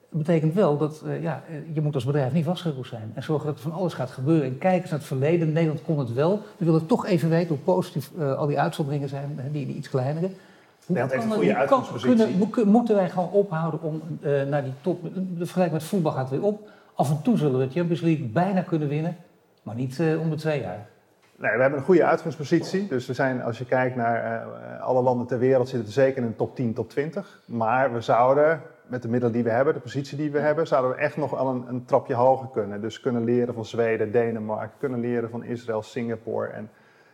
dat 0.09 0.19
betekent 0.19 0.53
wel 0.53 0.77
dat 0.77 1.03
uh, 1.05 1.21
ja, 1.21 1.43
eh, 1.49 1.55
je 1.73 1.81
moet 1.81 1.95
als 1.95 2.05
bedrijf 2.05 2.33
niet 2.33 2.45
vastgeroest 2.45 2.89
zijn. 2.89 3.11
En 3.13 3.23
zorgen 3.23 3.45
dat 3.45 3.55
er 3.55 3.61
van 3.61 3.71
alles 3.71 3.93
gaat 3.93 4.11
gebeuren. 4.11 4.45
En 4.45 4.57
kijken 4.57 4.81
eens 4.81 4.89
naar 4.89 4.99
het 4.99 5.07
verleden. 5.07 5.51
Nederland 5.51 5.81
kon 5.81 5.99
het 5.99 6.13
wel. 6.13 6.41
We 6.57 6.65
willen 6.65 6.85
toch 6.85 7.05
even 7.05 7.29
weten 7.29 7.47
hoe 7.47 7.57
positief 7.57 8.11
uh, 8.17 8.37
al 8.37 8.47
die 8.47 8.59
uitzonderingen 8.59 9.09
zijn, 9.09 9.39
die, 9.51 9.65
die 9.65 9.75
iets 9.75 9.89
kleinere. 9.89 10.29
Nederland 10.85 11.13
heeft 11.13 11.25
een 11.25 11.31
goede 12.39 12.65
moeten 12.65 12.95
wij 12.95 13.09
gewoon 13.09 13.29
ophouden 13.29 13.81
om 13.81 14.01
uh, 14.21 14.43
naar 14.43 14.63
die 14.63 14.73
top... 14.81 15.03
De 15.13 15.45
vergelijking 15.45 15.79
met 15.79 15.89
voetbal 15.89 16.11
gaat 16.11 16.29
weer 16.29 16.43
op. 16.43 16.69
Af 16.99 17.09
en 17.09 17.21
toe 17.21 17.37
zullen 17.37 17.57
we 17.57 17.63
het 17.63 17.73
Champions 17.73 18.01
League 18.01 18.25
bijna 18.25 18.61
kunnen 18.61 18.87
winnen. 18.87 19.17
Maar 19.63 19.75
niet 19.75 19.99
om 20.19 20.29
de 20.29 20.35
twee 20.35 20.61
jaar. 20.61 20.87
Nee, 21.35 21.55
we 21.55 21.61
hebben 21.61 21.79
een 21.79 21.85
goede 21.85 22.05
uitgangspositie. 22.05 22.87
Dus 22.87 23.07
we 23.07 23.13
zijn, 23.13 23.41
als 23.41 23.57
je 23.57 23.65
kijkt 23.65 23.95
naar 23.95 24.43
alle 24.79 25.01
landen 25.01 25.27
ter 25.27 25.39
wereld, 25.39 25.69
zitten 25.69 25.93
zeker 25.93 26.21
in 26.21 26.27
de 26.27 26.35
top 26.35 26.55
10, 26.55 26.73
top 26.73 26.89
20. 26.89 27.41
Maar 27.45 27.93
we 27.93 28.01
zouden 28.01 28.61
met 28.87 29.01
de 29.01 29.07
middelen 29.07 29.33
die 29.33 29.43
we 29.43 29.49
hebben, 29.49 29.73
de 29.73 29.79
positie 29.79 30.17
die 30.17 30.31
we 30.31 30.39
hebben, 30.39 30.67
zouden 30.67 30.91
we 30.91 30.97
echt 30.97 31.17
nog 31.17 31.35
al 31.35 31.49
een, 31.49 31.65
een, 31.67 31.85
trapje 31.85 32.13
hoger 32.13 32.47
kunnen. 32.47 32.81
Dus 32.81 32.99
kunnen 32.99 33.23
leren 33.23 33.53
van 33.53 33.65
Zweden, 33.65 34.11
Denemarken, 34.11 34.77
kunnen 34.79 34.99
leren 34.99 35.29
van 35.29 35.43
Israël, 35.43 35.81
Singapore. 35.81 36.47
En 36.47 36.69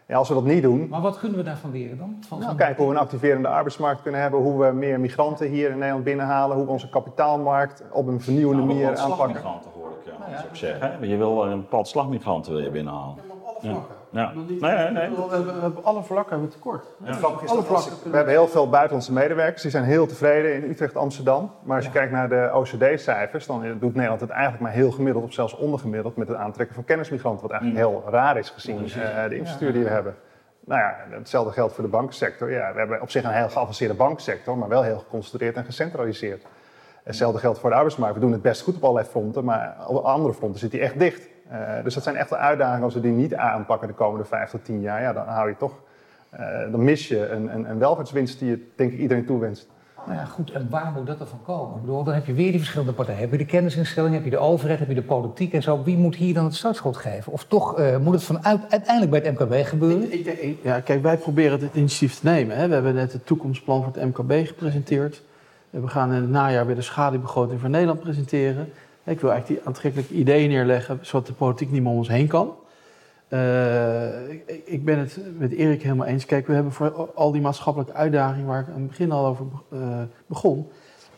ja, 0.08 0.18
als 0.18 0.28
we 0.28 0.34
dat 0.34 0.44
niet 0.44 0.62
doen. 0.62 0.88
Maar 0.90 1.02
wat 1.02 1.20
kunnen 1.20 1.38
we 1.38 1.44
daarvan 1.44 1.72
leren 1.72 1.98
dan? 1.98 2.18
Van 2.28 2.40
nou, 2.40 2.56
kijken 2.56 2.84
hoe 2.84 2.88
we 2.94 3.00
een 3.00 3.02
activerende 3.02 3.48
arbeidsmarkt 3.48 4.02
kunnen 4.02 4.22
hebben, 4.22 4.40
hoe 4.40 4.66
we 4.66 4.72
meer 4.72 5.00
migranten 5.00 5.48
hier 5.48 5.70
in 5.70 5.78
Nederland 5.78 6.04
binnenhalen, 6.04 6.58
hoe 6.58 6.66
we 6.66 6.72
onze 6.72 6.90
kapitaalmarkt 6.90 7.84
op 7.92 8.08
een 8.08 8.22
vernieuwende 8.22 8.64
nou, 8.64 8.74
manier 8.74 8.98
aanpakken. 8.98 9.16
Slagmigranten 9.16 9.72
hoor 9.72 9.90
ik, 9.90 10.12
ja, 10.12 10.18
nou 10.20 10.32
ja. 10.32 10.38
zou 10.38 10.50
ik 10.50 10.56
zeggen. 10.56 11.08
Je 11.08 11.18
wil 11.18 11.46
een 11.46 11.62
bepaald 11.62 11.88
slagmigranten 11.88 12.52
wil 12.54 12.62
je 12.62 12.70
binnenhalen. 12.70 13.16
Ja. 13.62 13.76
Ja. 14.16 14.32
Nee, 14.34 14.58
nee, 14.60 14.92
nee. 14.92 15.10
We, 15.10 15.60
hebben, 15.62 15.84
alle 15.84 16.04
vlakken 16.04 16.32
hebben 16.32 16.50
tekort. 16.50 16.86
Ja. 17.04 17.18
Alle 17.46 17.64
vlakken. 17.64 18.12
We 18.12 18.16
hebben 18.16 18.34
heel 18.34 18.48
veel 18.48 18.70
buitenlandse 18.70 19.14
medewerkers, 19.14 19.62
die 19.62 19.72
zijn 19.72 19.84
heel 19.84 20.08
tevreden 20.08 20.56
in 20.56 20.70
Utrecht, 20.70 20.96
Amsterdam. 20.96 21.52
Maar 21.64 21.76
als 21.76 21.86
je 21.86 21.92
kijkt 21.92 22.12
naar 22.12 22.30
de 22.30 22.50
OCD-cijfers, 22.54 23.46
dan 23.46 23.78
doet 23.80 23.94
Nederland 23.96 24.22
het 24.22 24.30
eigenlijk 24.30 24.62
maar 24.62 24.72
heel 24.72 24.92
gemiddeld 24.92 25.26
of 25.26 25.34
zelfs 25.34 25.56
ondergemiddeld 25.56 26.16
met 26.16 26.28
het 26.28 26.38
aantrekken 26.38 26.76
van 26.76 26.84
kennismigranten, 26.84 27.42
wat 27.42 27.52
eigenlijk 27.52 27.86
mm. 27.86 27.92
heel 27.92 28.12
raar 28.12 28.38
is 28.38 28.50
gezien 28.50 28.84
uh, 28.86 28.94
de 29.30 29.36
infrastructuur 29.36 29.74
die 29.74 29.84
we 29.84 29.90
hebben. 29.90 30.16
Nou 30.66 30.82
ja, 30.82 30.96
hetzelfde 31.10 31.52
geldt 31.52 31.74
voor 31.74 31.84
de 31.84 31.90
bankensector. 31.90 32.52
Ja, 32.52 32.74
we 32.74 32.80
hebben 32.80 33.02
op 33.02 33.10
zich 33.10 33.24
een 33.24 33.32
heel 33.32 33.50
geavanceerde 33.50 33.94
bankensector, 33.94 34.58
maar 34.58 34.70
wel 34.70 34.84
heel 34.84 34.98
geconcentreerd 34.98 35.56
en 35.56 35.66
gecentraliseerd. 35.66 36.46
Hetzelfde 37.04 37.40
geldt 37.40 37.60
voor 37.60 37.70
de 37.70 37.76
arbeidsmarkt. 37.76 38.16
We 38.16 38.22
doen 38.22 38.32
het 38.32 38.42
best 38.42 38.62
goed 38.62 38.76
op 38.76 38.84
allerlei 38.84 39.08
fronten, 39.08 39.44
maar 39.44 39.78
op 39.88 40.04
andere 40.04 40.34
fronten 40.34 40.60
zit 40.60 40.72
die 40.72 40.80
echt 40.80 41.00
dicht. 41.00 41.34
Uh, 41.52 41.84
dus 41.84 41.94
dat 41.94 42.04
zijn 42.04 42.16
echt 42.16 42.34
uitdagingen. 42.34 42.84
Als 42.84 42.94
we 42.94 43.00
die 43.00 43.12
niet 43.12 43.36
aanpakken 43.36 43.88
de 43.88 43.94
komende 43.94 44.26
vijf 44.26 44.50
tot 44.50 44.66
tien 44.66 44.82
jaar, 44.82 45.02
ja, 45.02 45.14
dan 45.14 45.28
hou 45.28 45.50
je 45.50 45.58
toch, 45.58 45.74
uh, 46.40 46.72
dan 46.72 46.84
mis 46.84 47.08
je 47.08 47.30
een, 47.30 47.56
een, 47.56 47.70
een 47.70 47.80
welvaartswinst 47.80 48.40
die 48.40 48.50
je 48.50 48.72
denk 48.76 48.92
ik 48.92 49.00
iedereen 49.00 49.26
toewenst. 49.26 49.68
Nou 50.06 50.18
ja, 50.18 50.26
goed, 50.26 50.52
en 50.52 50.68
waar 50.70 50.92
moet 50.96 51.08
dat 51.08 51.20
ervan 51.20 51.40
komen? 51.46 51.76
Ik 51.76 51.82
bedoel, 51.82 52.04
dan 52.04 52.14
heb 52.14 52.26
je 52.26 52.34
weer 52.34 52.50
die 52.50 52.60
verschillende 52.60 52.94
partijen. 52.94 53.22
Heb 53.22 53.32
je 53.32 53.38
de 53.38 53.46
kennisinstelling, 53.46 54.14
heb 54.14 54.24
je 54.24 54.30
de 54.30 54.38
overheid, 54.38 54.80
heb 54.80 54.88
je 54.88 54.94
de 54.96 55.02
politiek 55.02 55.54
en 55.54 55.62
zo. 55.62 55.84
Wie 55.84 55.98
moet 55.98 56.16
hier 56.16 56.34
dan 56.34 56.44
het 56.44 56.56
startschot 56.56 56.98
geven? 56.98 57.32
Of 57.32 57.46
toch 57.46 57.80
uh, 57.80 57.98
moet 57.98 58.14
het 58.14 58.24
vanuit, 58.24 58.62
uiteindelijk 58.70 59.12
bij 59.12 59.32
het 59.32 59.40
MKB 59.40 59.68
gebeuren? 59.68 60.14
Ik, 60.14 60.26
ik, 60.26 60.58
ja, 60.64 60.80
kijk, 60.80 61.02
wij 61.02 61.18
proberen 61.18 61.60
het 61.60 61.76
initiatief 61.76 62.20
te 62.20 62.26
nemen. 62.26 62.58
Hè. 62.58 62.68
We 62.68 62.74
hebben 62.74 62.96
net 62.96 63.14
het 63.14 63.26
toekomstplan 63.26 63.84
voor 63.84 63.94
het 63.94 64.18
MKB 64.18 64.48
gepresenteerd. 64.48 65.24
We 65.70 65.88
gaan 65.88 66.14
in 66.14 66.22
het 66.22 66.30
najaar 66.30 66.66
weer 66.66 66.76
de 66.76 66.82
schaduwbegroting 66.82 67.60
voor 67.60 67.70
Nederland 67.70 68.00
presenteren. 68.00 68.70
Ik 69.06 69.20
wil 69.20 69.32
eigenlijk 69.32 69.60
die 69.60 69.68
aantrekkelijke 69.68 70.14
ideeën 70.14 70.50
neerleggen, 70.50 71.00
zodat 71.02 71.28
de 71.28 71.34
politiek 71.34 71.72
niet 71.72 71.82
meer 71.82 71.92
om 71.92 71.98
ons 71.98 72.08
heen 72.08 72.28
kan. 72.28 72.56
Uh, 73.30 74.30
ik, 74.66 74.86
ben 74.86 75.00
het 75.00 75.20
met 75.38 75.52
Erik 75.52 75.82
helemaal 75.82 76.08
eens. 76.08 76.26
Kijk, 76.26 76.48
we 76.48 76.54
hebben 76.54 76.72
voor 76.72 77.12
al 77.14 77.32
die 77.32 77.42
maatschappelijke 77.42 77.94
uitdagingen 77.94 78.48
waar 78.48 78.62
ik 78.62 78.68
aan 78.68 78.82
het 78.82 78.88
begin 78.88 79.12
al 79.12 79.26
over 79.26 79.46
uh, 79.74 80.02
begon, 80.26 80.68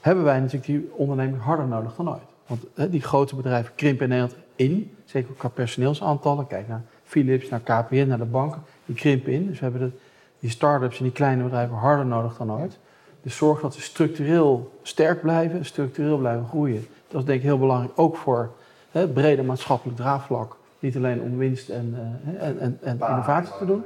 hebben 0.02 0.24
wij 0.24 0.40
natuurlijk 0.40 0.66
die 0.66 0.90
onderneming 0.96 1.42
harder 1.42 1.68
nodig 1.68 1.96
dan 1.96 2.10
ooit. 2.10 2.22
Want 2.48 2.92
die 2.92 3.02
grote 3.02 3.36
bedrijven 3.36 3.76
krimpen 3.76 4.04
in 4.04 4.10
Nederland 4.10 4.38
in, 4.56 4.96
zeker 5.06 5.34
qua 5.34 5.48
personeelsaantallen. 5.48 6.48
Kijk 6.48 6.68
naar 6.68 6.84
Philips, 7.04 7.50
naar 7.50 7.60
KPN, 7.60 8.08
naar 8.08 8.18
de 8.18 8.26
banken, 8.26 8.64
die 8.86 8.96
krimpen 8.96 9.32
in. 9.32 9.48
Dus 9.48 9.60
we 9.60 9.66
hebben 9.66 9.94
die 10.40 10.50
start-ups 10.50 10.98
en 10.98 11.04
die 11.04 11.14
kleine 11.14 11.44
bedrijven 11.44 11.76
harder 11.76 12.06
nodig 12.06 12.38
dan 12.38 12.52
ooit. 12.52 12.80
Dus 13.22 13.36
zorg 13.36 13.62
dat 13.62 13.74
ze 13.74 13.82
structureel 13.82 14.80
sterk 14.82 15.22
blijven, 15.22 15.66
structureel 15.66 16.18
blijven 16.18 16.46
groeien. 16.46 16.88
Dat 17.08 17.22
is 17.22 17.28
denk 17.28 17.40
ik 17.40 17.46
heel 17.46 17.60
belangrijk, 17.60 17.94
ook 17.96 18.16
voor 18.16 18.52
hè, 18.92 19.08
brede 19.08 19.44
maatschappelijk 19.44 19.98
draagvlak. 19.98 20.56
Niet 20.80 20.96
alleen 20.96 21.22
om 21.22 21.38
winst 21.38 21.70
en, 21.70 21.96
uh, 22.34 22.44
en, 22.44 22.60
en, 22.60 22.78
en 22.82 23.00
innovatie 23.10 23.54
te 23.58 23.66
doen. 23.66 23.84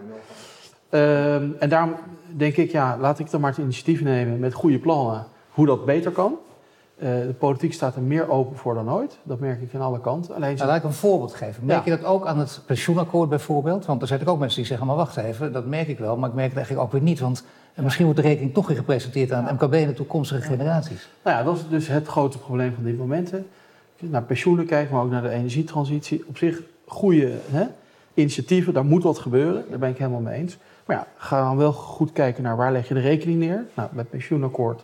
Uh, 0.89 1.35
en 1.35 1.69
daarom 1.69 1.95
denk 2.35 2.55
ik, 2.57 2.71
ja, 2.71 2.97
laat 2.99 3.19
ik 3.19 3.31
dan 3.31 3.41
maar 3.41 3.49
het 3.49 3.59
initiatief 3.59 4.01
nemen 4.01 4.39
met 4.39 4.53
goede 4.53 4.79
plannen, 4.79 5.25
hoe 5.51 5.65
dat 5.65 5.85
beter 5.85 6.11
kan. 6.11 6.37
Uh, 6.97 7.07
de 7.07 7.35
politiek 7.39 7.73
staat 7.73 7.95
er 7.95 8.01
meer 8.01 8.29
open 8.29 8.57
voor 8.57 8.73
dan 8.73 8.91
ooit. 8.91 9.17
Dat 9.23 9.39
merk 9.39 9.61
ik 9.61 9.75
aan 9.75 9.81
alle 9.81 10.01
kanten. 10.01 10.35
Alleen 10.35 10.55
nou, 10.55 10.67
laat 10.67 10.77
ik 10.77 10.83
een 10.83 10.93
voorbeeld 10.93 11.33
geven. 11.33 11.65
Merk 11.65 11.83
je 11.83 11.89
dat 11.89 12.03
ook 12.03 12.25
aan 12.25 12.39
het 12.39 12.61
pensioenakkoord 12.65 13.29
bijvoorbeeld? 13.29 13.85
Want 13.85 14.01
er 14.01 14.07
zijn 14.07 14.27
ook 14.27 14.39
mensen 14.39 14.57
die 14.57 14.67
zeggen, 14.67 14.87
maar 14.87 14.95
wacht 14.95 15.17
even, 15.17 15.53
dat 15.53 15.65
merk 15.65 15.87
ik 15.87 15.99
wel, 15.99 16.17
maar 16.17 16.29
ik 16.29 16.35
merk 16.35 16.47
het 16.47 16.57
eigenlijk 16.57 16.87
ook 16.87 16.93
weer 16.93 17.01
niet. 17.01 17.19
Want 17.19 17.43
en 17.73 17.83
misschien 17.83 18.05
wordt 18.05 18.21
de 18.21 18.27
rekening 18.27 18.53
toch 18.53 18.67
weer 18.67 18.77
gepresenteerd 18.77 19.31
aan 19.31 19.53
MKB 19.53 19.73
en 19.73 19.87
de 19.87 19.93
toekomstige 19.93 20.41
generaties. 20.41 21.09
Nou 21.23 21.37
ja, 21.37 21.43
dat 21.43 21.57
is 21.57 21.69
dus 21.69 21.87
het 21.87 22.07
grote 22.07 22.37
probleem 22.37 22.73
van 22.73 22.83
dit 22.83 22.97
moment. 22.97 23.33
Naar 23.99 24.23
pensioenen 24.23 24.65
kijken, 24.65 24.93
maar 24.93 25.03
ook 25.03 25.11
naar 25.11 25.21
de 25.21 25.29
energietransitie. 25.29 26.23
Op 26.27 26.37
zich 26.37 26.61
goede 26.85 27.31
hè, 27.49 27.65
initiatieven, 28.13 28.73
daar 28.73 28.85
moet 28.85 29.03
wat 29.03 29.19
gebeuren. 29.19 29.65
Daar 29.69 29.79
ben 29.79 29.89
ik 29.89 29.97
helemaal 29.97 30.19
mee 30.19 30.39
eens. 30.39 30.57
Maar 30.85 30.95
ja, 30.95 31.07
ga 31.17 31.43
dan 31.43 31.57
wel 31.57 31.73
goed 31.73 32.11
kijken 32.11 32.43
naar 32.43 32.57
waar 32.57 32.71
leg 32.71 32.87
je 32.87 32.93
de 32.93 32.99
rekening 32.99 33.39
neer. 33.39 33.65
Nou, 33.73 33.89
met 33.91 34.09
pensioenakkoord, 34.09 34.83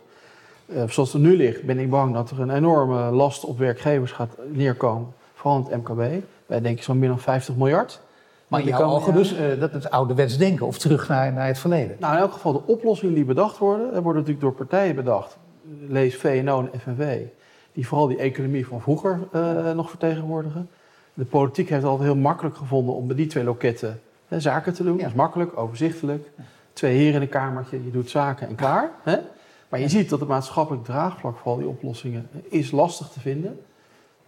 uh, 0.66 0.88
zoals 0.88 1.12
het 1.12 1.22
nu 1.22 1.36
ligt, 1.36 1.62
ben 1.62 1.78
ik 1.78 1.90
bang 1.90 2.14
dat 2.14 2.30
er 2.30 2.40
een 2.40 2.50
enorme 2.50 3.10
last 3.10 3.44
op 3.44 3.58
werkgevers 3.58 4.12
gaat 4.12 4.36
neerkomen. 4.52 5.12
Vooral 5.34 5.64
het 5.64 5.76
MKB. 5.76 6.24
Wij 6.46 6.60
denken 6.60 6.84
zo'n 6.84 6.98
meer 6.98 7.08
dan 7.08 7.18
50 7.18 7.56
miljard. 7.56 8.00
Maar 8.48 8.60
in 8.60 8.66
jouw 8.66 8.82
ogen 8.82 9.14
dus, 9.14 9.32
uh, 9.32 9.60
dat 9.60 9.74
is 9.74 9.90
ouderwets 9.90 10.38
denken 10.38 10.66
of 10.66 10.78
terug 10.78 11.08
naar, 11.08 11.32
naar 11.32 11.46
het 11.46 11.58
verleden? 11.58 11.96
Nou, 12.00 12.14
in 12.14 12.20
elk 12.20 12.32
geval 12.32 12.52
de 12.52 12.62
oplossingen 12.66 13.14
die 13.14 13.24
bedacht 13.24 13.58
worden, 13.58 14.02
worden 14.02 14.22
natuurlijk 14.22 14.40
door 14.40 14.52
partijen 14.52 14.94
bedacht. 14.94 15.38
Lees 15.88 16.16
VNO 16.16 16.68
en 16.72 16.80
FNW, 16.80 17.02
die 17.72 17.86
vooral 17.86 18.06
die 18.06 18.16
economie 18.16 18.66
van 18.66 18.80
vroeger 18.80 19.18
uh, 19.34 19.72
nog 19.72 19.90
vertegenwoordigen. 19.90 20.68
De 21.14 21.24
politiek 21.24 21.68
heeft 21.68 21.82
het 21.82 21.90
altijd 21.90 22.08
heel 22.08 22.18
makkelijk 22.18 22.56
gevonden 22.56 22.94
om 22.94 23.06
bij 23.06 23.16
die 23.16 23.26
twee 23.26 23.44
loketten 23.44 24.00
hè, 24.28 24.40
zaken 24.40 24.74
te 24.74 24.82
doen. 24.82 24.96
Dat 24.96 25.06
is 25.06 25.14
makkelijk, 25.14 25.58
overzichtelijk. 25.58 26.30
Twee 26.72 26.96
heren 26.96 27.14
in 27.14 27.20
een 27.20 27.28
kamertje, 27.28 27.84
je 27.84 27.90
doet 27.90 28.10
zaken 28.10 28.48
en 28.48 28.54
klaar. 28.54 28.90
Hè? 29.02 29.16
Maar 29.68 29.80
je 29.80 29.88
ziet 29.88 30.08
dat 30.08 30.20
het 30.20 30.28
maatschappelijk 30.28 30.84
draagvlak 30.84 31.36
voor 31.36 31.52
al 31.52 31.58
die 31.58 31.68
oplossingen 31.68 32.28
is 32.48 32.70
lastig 32.70 33.08
te 33.08 33.20
vinden. 33.20 33.60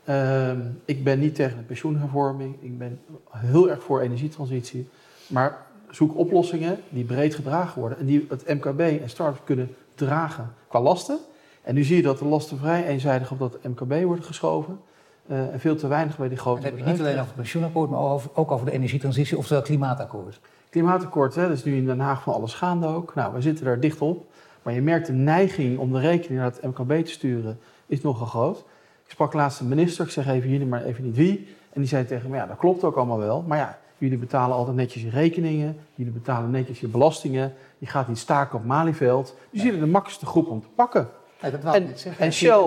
Ehm, 0.05 0.61
ik 0.85 1.05
ben 1.05 1.19
niet 1.19 1.35
tegen 1.35 1.57
de 1.57 1.63
pensioenhervorming. 1.63 2.57
Ik 2.61 2.79
ben 2.79 3.01
heel 3.31 3.71
erg 3.71 3.83
voor 3.83 4.01
energietransitie. 4.01 4.89
Maar 5.27 5.67
zoek 5.91 6.17
oplossingen 6.17 6.79
die 6.89 7.05
breed 7.05 7.35
gedragen 7.35 7.81
worden 7.81 7.99
en 7.99 8.07
die 8.07 8.27
het 8.29 8.49
MKB 8.49 8.81
en 8.81 9.09
start-ups 9.09 9.45
kunnen 9.45 9.75
dragen 9.95 10.53
qua 10.69 10.81
lasten. 10.81 11.19
En 11.63 11.75
nu 11.75 11.85
zie 11.85 11.97
je 11.97 12.03
dat 12.03 12.19
de 12.19 12.25
lasten 12.25 12.59
vrij 12.59 12.87
eenzijdig 12.87 13.31
op 13.31 13.39
dat 13.39 13.59
MKB 13.63 14.03
worden 14.05 14.25
geschoven. 14.25 14.81
Uh, 15.27 15.53
en 15.53 15.61
veel 15.61 15.77
te 15.77 15.89
weinig 15.89 16.17
bij 16.17 16.29
die 16.29 16.39
grote 16.39 16.61
Dan 16.61 16.71
heb 16.71 16.79
je 16.79 16.91
niet 16.91 17.01
alleen 17.01 17.13
over 17.13 17.27
het 17.27 17.35
pensioenakkoord, 17.35 17.91
maar 17.91 18.01
ook 18.35 18.51
over 18.51 18.67
de 18.67 18.73
energietransitie, 18.73 19.39
oftewel 19.39 19.63
klimaatakkoord. 19.63 20.41
Klimaatakkoord, 20.71 21.35
hè, 21.35 21.49
dat 21.49 21.57
is 21.57 21.65
nu 21.65 21.77
in 21.77 21.87
Den 21.87 22.01
Haag 22.01 22.23
van 22.23 22.35
alles 22.35 22.55
gaande 22.55 22.87
ook. 22.87 23.15
Nou, 23.15 23.35
we 23.35 23.41
zitten 23.41 23.65
daar 23.65 23.81
dicht 23.81 24.01
op. 24.01 24.27
Maar 24.63 24.75
je 24.75 24.83
merkt 24.83 25.07
de 25.07 25.13
neiging 25.13 25.79
om 25.79 25.93
de 25.93 25.99
rekening 25.99 26.41
naar 26.41 26.51
het 26.51 26.63
MKB 26.63 27.05
te 27.05 27.11
sturen 27.11 27.59
is 27.87 28.01
nogal 28.01 28.27
groot. 28.27 28.65
Ik 29.11 29.17
sprak 29.17 29.33
laatst 29.33 29.61
een 29.61 29.69
minister, 29.69 30.05
ik 30.05 30.11
zeg 30.11 30.29
even 30.29 30.51
jullie, 30.51 30.67
maar 30.67 30.85
even 30.85 31.05
niet 31.05 31.17
wie. 31.17 31.49
En 31.73 31.81
die 31.81 31.89
zei 31.89 32.07
tegen 32.07 32.31
me, 32.31 32.37
ja, 32.37 32.47
dat 32.47 32.57
klopt 32.57 32.85
ook 32.85 32.97
allemaal 32.97 33.19
wel. 33.19 33.45
Maar 33.47 33.59
ja, 33.59 33.79
jullie 33.99 34.19
betalen 34.19 34.57
altijd 34.57 34.77
netjes 34.77 35.03
je 35.03 35.11
rekeningen. 35.11 35.77
Jullie 35.95 36.13
betalen 36.13 36.51
netjes 36.51 36.81
je 36.81 36.89
belastingen. 36.89 37.53
Je 37.79 37.87
gaat 37.87 38.09
niet 38.09 38.19
staken 38.19 38.59
op 38.59 38.65
Malieveld. 38.65 39.27
Dus 39.27 39.35
jullie 39.51 39.71
zijn 39.71 39.85
de 39.85 39.91
makkelijkste 39.91 40.27
groep 40.27 40.49
om 40.49 40.61
te 40.61 40.67
pakken. 40.75 41.09
Nee, 41.43 41.51
dat 41.51 41.75
en, 41.75 41.89
en, 42.19 42.33
Shell, 42.33 42.63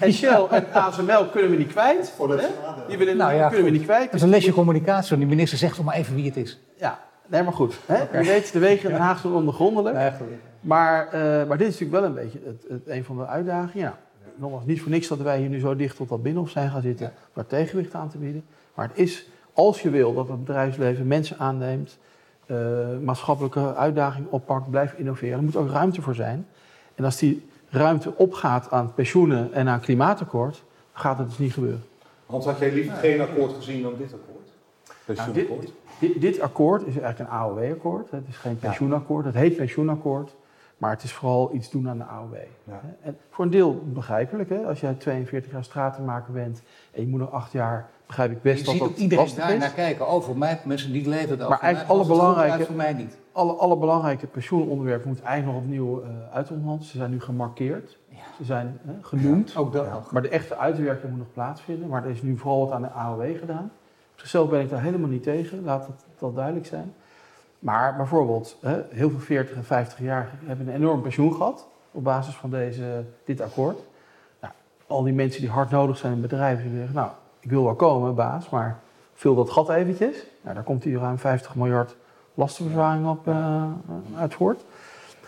en 0.00 0.12
Shell 0.12 0.46
en 0.50 0.72
ASML 0.72 1.26
kunnen 1.26 1.50
we 1.50 1.56
niet 1.56 1.72
kwijt. 1.72 2.14
Die 2.88 2.98
willen, 2.98 3.16
nou 3.16 3.34
ja, 3.34 3.48
kunnen 3.48 3.64
we 3.64 3.70
niet 3.70 3.84
kwijt. 3.84 4.04
Dat 4.04 4.14
is 4.14 4.22
een 4.22 4.28
lesje 4.28 4.52
communicatie. 4.52 5.16
Die 5.16 5.26
minister 5.26 5.58
zegt 5.58 5.76
toch 5.76 5.84
maar 5.84 5.94
even 5.94 6.14
wie 6.14 6.24
het 6.24 6.36
is. 6.36 6.60
Ja, 6.76 6.98
nee, 7.26 7.42
maar 7.42 7.52
goed. 7.52 7.78
Hè? 7.86 8.18
Je 8.18 8.26
weet, 8.26 8.52
de 8.52 8.58
wegen 8.58 8.84
in 8.84 8.90
Den 8.90 9.04
Haag 9.04 9.18
zijn 9.18 9.32
ondergrondelijk. 9.42 9.96
Nee, 9.96 10.10
maar, 10.60 11.06
uh, 11.06 11.20
maar 11.48 11.58
dit 11.58 11.68
is 11.68 11.78
natuurlijk 11.78 12.00
wel 12.00 12.04
een 12.04 12.14
beetje 12.14 12.38
het, 12.44 12.64
het, 12.68 12.82
een 12.86 13.04
van 13.04 13.16
de 13.16 13.26
uitdagingen. 13.26 13.86
Ja, 13.86 13.98
nogmaals, 14.36 14.64
niet 14.64 14.80
voor 14.80 14.90
niks 14.90 15.08
dat 15.08 15.18
wij 15.18 15.38
hier 15.38 15.48
nu 15.48 15.60
zo 15.60 15.76
dicht 15.76 15.96
tot 15.96 16.08
dat 16.08 16.22
binnenhof 16.22 16.50
zijn 16.50 16.70
gaan 16.70 16.82
zitten. 16.82 17.12
Ja. 17.34 17.42
Tegenwicht 17.42 17.94
aan 17.94 18.08
te 18.08 18.18
bieden. 18.18 18.44
Maar 18.74 18.88
het 18.88 18.98
is, 18.98 19.26
als 19.52 19.82
je 19.82 19.90
wil 19.90 20.14
dat 20.14 20.28
het 20.28 20.44
bedrijfsleven 20.44 21.06
mensen 21.06 21.38
aanneemt. 21.38 21.98
Uh, 22.46 22.58
maatschappelijke 23.02 23.74
uitdagingen 23.74 24.30
oppakt, 24.30 24.70
blijft 24.70 24.98
innoveren. 24.98 25.38
Er 25.38 25.44
moet 25.44 25.56
ook 25.56 25.70
ruimte 25.70 26.02
voor 26.02 26.14
zijn. 26.14 26.46
En 26.94 27.04
als 27.04 27.16
die 27.16 27.48
ruimte 27.68 28.16
opgaat 28.16 28.70
aan 28.70 28.94
pensioenen 28.94 29.52
en 29.52 29.68
aan 29.68 29.80
klimaatakkoord, 29.80 30.62
gaat 30.92 31.18
het 31.18 31.28
dus 31.28 31.38
niet 31.38 31.52
gebeuren. 31.52 31.84
Hans, 32.26 32.44
had 32.44 32.58
jij 32.58 32.72
liever 32.72 32.96
geen 32.96 33.20
akkoord 33.20 33.52
gezien 33.52 33.82
dan 33.82 33.94
dit 33.98 34.12
akkoord? 34.12 34.48
Pensioenakkoord? 35.04 35.48
Nou, 35.48 35.72
dit, 36.00 36.12
dit, 36.12 36.20
dit, 36.20 36.40
akkoord 36.40 36.86
is 36.86 36.98
eigenlijk 36.98 37.30
een 37.30 37.36
AOW-akkoord. 37.36 38.10
Het 38.10 38.24
is 38.28 38.36
geen 38.36 38.58
pensioenakkoord. 38.58 39.24
Het 39.24 39.34
heet 39.34 39.56
pensioenakkoord. 39.56 40.34
Maar 40.78 40.90
het 40.90 41.02
is 41.02 41.12
vooral 41.12 41.54
iets 41.54 41.70
doen 41.70 41.88
aan 41.88 41.98
de 41.98 42.04
AOW. 42.04 42.34
Ja. 42.64 42.80
En 43.02 43.16
voor 43.30 43.44
een 43.44 43.50
deel 43.50 43.82
begrijpelijk. 43.84 44.48
Hè? 44.48 44.66
Als 44.66 44.80
jij 44.80 44.94
42 44.94 45.52
jaar 45.52 45.64
stratenmaker 45.64 46.32
bent 46.32 46.62
en 46.92 47.00
je 47.00 47.08
moet 47.08 47.20
nog 47.20 47.30
acht 47.30 47.52
jaar, 47.52 47.90
begrijp 48.06 48.30
ik 48.30 48.42
best 48.42 48.58
je 48.58 48.78
dat 48.78 48.88
dat 48.88 48.98
iedereen 48.98 49.34
daar 49.36 49.58
naar 49.58 49.70
kijken. 49.70 50.08
Oh, 50.08 50.22
voor 50.22 50.38
mij, 50.38 50.60
mensen 50.64 50.92
die 50.92 51.08
leven 51.08 51.38
het 51.38 51.48
Maar 51.48 51.60
eigenlijk 51.60 51.92
alle 51.92 52.06
belangrijke, 52.06 52.64
voor 52.64 52.74
mij 52.74 52.92
niet. 52.92 53.18
Alle, 53.32 53.52
alle 53.52 53.76
belangrijke 53.76 54.26
pensioenonderwerpen 54.26 55.08
moeten 55.08 55.24
eigenlijk 55.26 55.56
nog 55.56 55.66
opnieuw 55.66 56.02
uh, 56.02 56.08
uitonderhandeld. 56.32 56.88
Ze 56.88 56.96
zijn 56.96 57.10
nu 57.10 57.20
gemarkeerd. 57.20 57.98
Ze 58.36 58.44
zijn 58.44 58.80
hè, 58.84 58.92
genoemd. 59.00 59.52
Ja, 59.52 59.60
ook 59.60 59.72
dat. 59.72 60.12
Maar 60.12 60.22
de 60.22 60.28
echte 60.28 60.56
uitwerking 60.56 61.10
moet 61.10 61.18
nog 61.18 61.32
plaatsvinden. 61.32 61.88
Maar 61.88 62.04
er 62.04 62.10
is 62.10 62.22
nu 62.22 62.38
vooral 62.38 62.60
wat 62.60 62.70
aan 62.70 62.82
de 62.82 62.90
AOW 62.90 63.38
gedaan. 63.38 63.70
Op 64.12 64.20
zichzelf 64.20 64.50
ben 64.50 64.60
ik 64.60 64.70
daar 64.70 64.82
helemaal 64.82 65.08
niet 65.08 65.22
tegen. 65.22 65.64
Laat 65.64 65.86
het 65.86 66.04
wel 66.18 66.32
duidelijk 66.32 66.66
zijn. 66.66 66.94
Maar 67.64 67.96
bijvoorbeeld, 67.96 68.56
heel 68.90 69.10
veel 69.10 69.18
40 69.18 69.56
en 69.56 69.64
50-jarigen 69.64 70.46
hebben 70.46 70.68
een 70.68 70.74
enorm 70.74 71.02
pensioen 71.02 71.34
gehad 71.34 71.66
op 71.90 72.04
basis 72.04 72.34
van 72.34 72.50
deze, 72.50 73.04
dit 73.24 73.40
akkoord. 73.40 73.78
Nou, 74.40 74.52
al 74.86 75.02
die 75.02 75.12
mensen 75.12 75.40
die 75.40 75.50
hard 75.50 75.70
nodig 75.70 75.96
zijn 75.96 76.12
in 76.12 76.20
bedrijven, 76.20 76.68
die 76.68 76.76
zeggen, 76.76 76.94
nou, 76.94 77.10
ik 77.40 77.50
wil 77.50 77.64
wel 77.64 77.74
komen, 77.74 78.14
baas, 78.14 78.48
maar 78.48 78.80
vul 79.14 79.34
dat 79.34 79.50
gat 79.50 79.70
eventjes. 79.70 80.26
Nou, 80.40 80.54
daar 80.54 80.64
komt 80.64 80.84
hier 80.84 80.98
ruim 80.98 81.18
50 81.18 81.54
miljard 81.54 81.96
lastenverzwaring 82.34 83.08
op 83.08 83.28
uh, 83.28 83.64
uit 84.16 84.34
voort. 84.34 84.64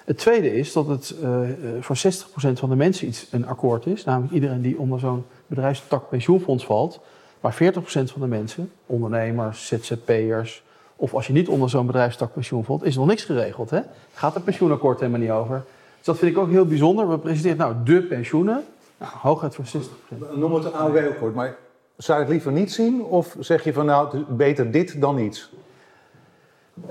Het 0.04 0.18
tweede 0.18 0.54
is 0.54 0.72
dat 0.72 0.86
het 0.86 1.14
uh, 1.22 1.38
voor 1.80 1.96
60% 1.96 2.52
van 2.52 2.68
de 2.68 2.76
mensen 2.76 3.08
iets 3.08 3.28
een 3.30 3.46
akkoord 3.46 3.86
is, 3.86 4.04
namelijk 4.04 4.32
iedereen 4.32 4.62
die 4.62 4.78
onder 4.78 5.00
zo'n 5.00 5.24
bedrijfstak 5.46 6.08
pensioenfonds 6.08 6.66
valt. 6.66 7.00
Maar 7.40 7.54
40% 7.54 7.56
van 7.86 8.20
de 8.20 8.26
mensen, 8.26 8.72
ondernemers, 8.86 9.66
ZZP'ers, 9.66 10.64
of 10.96 11.14
als 11.14 11.26
je 11.26 11.32
niet 11.32 11.48
onder 11.48 11.70
zo'n 11.70 11.86
bedrijfstak 11.86 12.32
pensioenfonds, 12.32 12.84
is 12.84 12.92
er 12.92 12.98
nog 12.98 13.08
niks 13.08 13.24
geregeld. 13.24 13.70
Hè? 13.70 13.80
Gaat 14.14 14.34
het 14.34 14.44
pensioenakkoord 14.44 15.00
helemaal 15.00 15.20
niet 15.20 15.30
over. 15.30 15.64
Dus 15.96 16.06
dat 16.06 16.18
vind 16.18 16.32
ik 16.32 16.38
ook 16.38 16.50
heel 16.50 16.66
bijzonder. 16.66 17.08
We 17.08 17.18
presenteren 17.18 17.56
nou 17.56 17.74
de 17.84 18.02
pensioenen. 18.02 18.64
Nou, 18.98 19.12
hooguit 19.14 19.54
voor 19.54 19.64
60%. 19.64 20.36
Noem 20.36 20.54
het 20.54 20.64
een 20.64 20.72
AOW-akkoord, 20.72 21.34
maar 21.34 21.56
zou 21.96 22.18
je 22.18 22.24
het 22.24 22.32
liever 22.32 22.52
niet 22.52 22.72
zien? 22.72 23.02
Of 23.02 23.36
zeg 23.38 23.64
je 23.64 23.72
van 23.72 23.86
nou, 23.86 24.24
beter 24.28 24.70
dit 24.70 25.00
dan 25.00 25.14
niets? 25.14 25.50
Uh, 26.84 26.90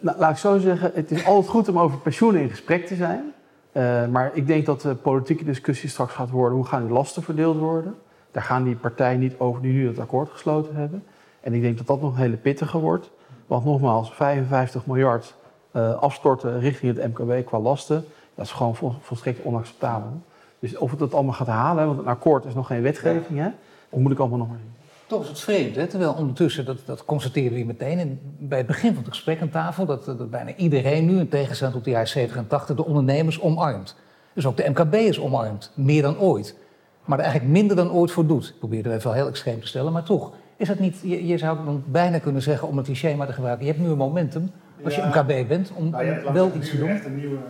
nou, 0.00 0.18
laat 0.18 0.30
ik 0.30 0.36
zo 0.36 0.58
zeggen, 0.58 0.90
het 0.94 1.10
is 1.10 1.24
altijd 1.24 1.48
goed 1.48 1.68
om 1.68 1.78
over 1.78 1.98
pensioenen 1.98 2.40
in 2.40 2.50
gesprek 2.50 2.86
te 2.86 2.94
zijn. 2.94 3.32
Uh, 3.72 4.06
maar 4.06 4.30
ik 4.34 4.46
denk 4.46 4.66
dat 4.66 4.80
de 4.80 4.94
politieke 4.94 5.44
discussie 5.44 5.88
straks 5.88 6.12
gaat 6.12 6.30
worden, 6.30 6.56
hoe 6.56 6.66
gaan 6.66 6.82
die 6.86 6.92
lasten 6.92 7.22
verdeeld 7.22 7.58
worden? 7.58 7.94
Daar 8.30 8.42
gaan 8.42 8.64
die 8.64 8.76
partijen 8.76 9.18
niet 9.18 9.34
over 9.38 9.62
die 9.62 9.72
nu 9.72 9.86
het 9.86 9.98
akkoord 9.98 10.30
gesloten 10.30 10.74
hebben. 10.74 11.04
En 11.40 11.54
ik 11.54 11.60
denk 11.62 11.76
dat 11.76 11.86
dat 11.86 12.00
nog 12.00 12.12
een 12.12 12.20
hele 12.20 12.36
pittige 12.36 12.78
wordt. 12.78 13.10
Want 13.46 13.64
nogmaals, 13.64 14.12
55 14.12 14.86
miljard 14.86 15.34
uh, 15.72 15.94
afstorten 15.94 16.60
richting 16.60 16.96
het 16.96 17.06
MKB 17.06 17.46
qua 17.46 17.58
lasten, 17.58 18.04
dat 18.34 18.44
is 18.44 18.52
gewoon 18.52 18.76
volstrekt 19.00 19.44
onacceptabel. 19.44 20.20
Dus 20.58 20.76
of 20.76 20.90
het 20.90 20.98
dat 20.98 21.14
allemaal 21.14 21.32
gaat 21.32 21.46
halen, 21.46 21.86
want 21.86 21.98
een 21.98 22.06
akkoord 22.06 22.44
is 22.44 22.54
nog 22.54 22.66
geen 22.66 22.82
wetgeving, 22.82 23.38
hè, 23.38 23.48
dat 23.90 24.00
moet 24.00 24.12
ik 24.12 24.18
allemaal 24.18 24.38
nog 24.38 24.48
maar 24.48 24.58
zien. 24.58 24.74
Toch 25.06 25.22
is 25.22 25.28
het 25.28 25.40
vreemd, 25.40 25.76
hè? 25.76 25.86
terwijl 25.86 26.12
ondertussen, 26.12 26.64
dat, 26.64 26.78
dat 26.84 27.04
constateerden 27.04 27.58
we 27.58 27.64
meteen 27.64 27.98
in, 27.98 28.20
bij 28.38 28.58
het 28.58 28.66
begin 28.66 28.94
van 28.94 29.04
het 29.04 29.12
gesprek 29.12 29.40
aan 29.40 29.48
tafel, 29.48 29.86
dat, 29.86 30.04
dat 30.04 30.30
bijna 30.30 30.54
iedereen 30.54 31.06
nu, 31.06 31.18
in 31.18 31.28
tegenstelling 31.28 31.76
tot 31.76 31.84
de 31.84 31.90
jaren 31.90 32.08
70 32.08 32.36
en 32.36 32.46
80, 32.46 32.76
de 32.76 32.84
ondernemers 32.84 33.40
omarmt. 33.40 33.96
Dus 34.32 34.46
ook 34.46 34.56
de 34.56 34.68
MKB 34.68 34.94
is 34.94 35.20
omarmd, 35.20 35.72
meer 35.74 36.02
dan 36.02 36.18
ooit. 36.18 36.56
Maar 37.04 37.18
er 37.18 37.24
eigenlijk 37.24 37.54
minder 37.54 37.76
dan 37.76 37.92
ooit 37.92 38.10
voor 38.10 38.26
doet. 38.26 38.48
Ik 38.48 38.58
probeer 38.58 38.86
er 38.86 38.92
even 38.92 39.14
heel 39.14 39.28
extreem 39.28 39.60
te 39.60 39.66
stellen, 39.66 39.92
maar 39.92 40.02
toch. 40.02 40.32
Is 40.56 40.68
dat 40.68 40.78
niet, 40.78 41.00
je, 41.02 41.26
je 41.26 41.38
zou 41.38 41.64
dan 41.64 41.84
bijna 41.86 42.18
kunnen 42.18 42.42
zeggen, 42.42 42.68
om 42.68 42.76
het 42.76 42.86
cliché 42.86 43.14
maar 43.14 43.26
te 43.26 43.32
gebruiken, 43.32 43.66
je 43.66 43.72
hebt 43.72 43.84
nu 43.84 43.90
een 43.90 43.96
momentum, 43.96 44.50
als 44.84 44.94
je 44.94 45.02
MKB 45.02 45.48
bent, 45.48 45.72
om, 45.74 45.90
nou, 45.90 46.32
wel 46.32 46.50
iets 46.54 46.70
te 46.70 46.78
doen. 46.78 46.88
Echt 46.88 47.04
een 47.04 47.16
nieuwe 47.16 47.34
uh, 47.34 47.40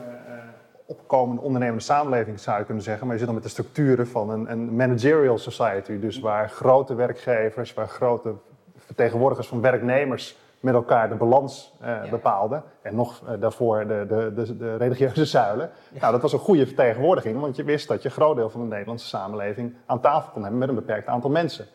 opkomende 0.86 1.42
ondernemende 1.42 1.82
samenleving 1.82 2.40
zou 2.40 2.58
je 2.58 2.64
kunnen 2.64 2.82
zeggen, 2.82 3.06
maar 3.06 3.12
je 3.12 3.18
zit 3.18 3.26
dan 3.26 3.40
met 3.40 3.46
de 3.46 3.52
structuren 3.52 4.08
van 4.08 4.30
een, 4.30 4.50
een 4.50 4.76
managerial 4.76 5.38
society, 5.38 5.98
dus 5.98 6.20
waar 6.20 6.48
grote 6.48 6.94
werkgevers, 6.94 7.74
waar 7.74 7.88
grote 7.88 8.34
vertegenwoordigers 8.76 9.48
van 9.48 9.60
werknemers 9.60 10.36
met 10.60 10.74
elkaar 10.74 11.08
de 11.08 11.14
balans 11.14 11.72
ja. 11.80 12.04
bepaalden. 12.10 12.62
En 12.82 12.94
nog 12.94 13.22
uh, 13.22 13.40
daarvoor 13.40 13.86
de, 13.86 14.06
de, 14.08 14.32
de, 14.34 14.56
de, 14.56 14.76
religieuze 14.76 15.24
zuilen. 15.24 15.70
Ja. 15.92 16.00
Nou, 16.00 16.12
dat 16.12 16.22
was 16.22 16.32
een 16.32 16.38
goede 16.38 16.66
vertegenwoordiging, 16.66 17.40
want 17.40 17.56
je 17.56 17.64
wist 17.64 17.88
dat 17.88 18.02
je 18.02 18.08
een 18.08 18.14
groot 18.14 18.36
deel 18.36 18.50
van 18.50 18.60
de 18.60 18.66
Nederlandse 18.66 19.06
samenleving 19.06 19.74
aan 19.86 20.00
tafel 20.00 20.30
kon 20.32 20.42
hebben 20.42 20.58
met 20.58 20.68
een 20.68 20.74
beperkt 20.74 21.06
aantal 21.06 21.30
mensen. 21.30 21.66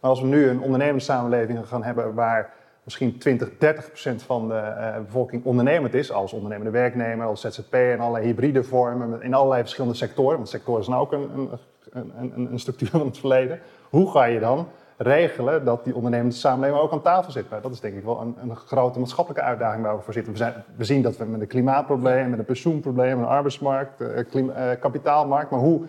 Maar 0.00 0.10
als 0.10 0.20
we 0.20 0.26
nu 0.26 0.48
een 0.48 0.60
ondernemende 0.60 1.02
samenleving 1.02 1.68
gaan 1.68 1.82
hebben 1.82 2.14
waar 2.14 2.52
misschien 2.86 3.18
20, 3.18 3.50
30 3.58 3.86
procent 3.86 4.22
van 4.22 4.48
de 4.48 4.54
uh, 4.54 4.96
bevolking 5.04 5.44
ondernemend 5.44 5.94
is, 5.94 6.12
als 6.12 6.32
ondernemende 6.32 6.70
werknemer, 6.70 7.26
als 7.26 7.40
ZZP 7.40 7.74
en 7.74 8.00
allerlei 8.00 8.24
hybride 8.26 8.64
vormen, 8.64 9.22
in 9.22 9.34
allerlei 9.34 9.60
verschillende 9.60 9.96
sectoren, 9.96 10.36
want 10.36 10.48
sectoren 10.48 10.84
zijn 10.84 10.96
ook 10.96 11.12
een, 11.12 11.50
een, 11.90 12.12
een, 12.18 12.52
een 12.52 12.58
structuur 12.58 12.88
van 12.88 13.06
het 13.06 13.18
verleden. 13.18 13.60
Hoe 13.90 14.10
ga 14.10 14.24
je 14.24 14.40
dan 14.40 14.68
regelen 14.96 15.64
dat 15.64 15.84
die 15.84 15.94
ondernemende 15.94 16.34
samenleving 16.34 16.80
ook 16.80 16.92
aan 16.92 17.02
tafel 17.02 17.32
zit? 17.32 17.50
Nou, 17.50 17.62
dat 17.62 17.72
is 17.72 17.80
denk 17.80 17.96
ik 17.96 18.04
wel 18.04 18.20
een, 18.20 18.36
een 18.40 18.56
grote 18.56 18.98
maatschappelijke 18.98 19.46
uitdaging 19.46 19.82
waar 19.82 19.96
we 19.96 20.02
voor 20.02 20.12
zitten. 20.12 20.32
We, 20.32 20.38
zijn, 20.38 20.64
we, 20.76 20.84
zien 20.84 21.02
dat 21.02 21.16
we 21.16 21.24
met 21.24 21.40
een 21.40 21.46
klimaatprobleem, 21.46 22.30
met 22.30 22.38
een 22.38 22.44
pensioenprobleem, 22.44 23.18
een 23.18 23.24
arbeidsmarkt, 23.24 24.00
uh, 24.00 24.08
klima, 24.30 24.72
uh, 24.72 24.80
kapitaalmarkt, 24.80 25.50
maar 25.50 25.60
hoe 25.60 25.82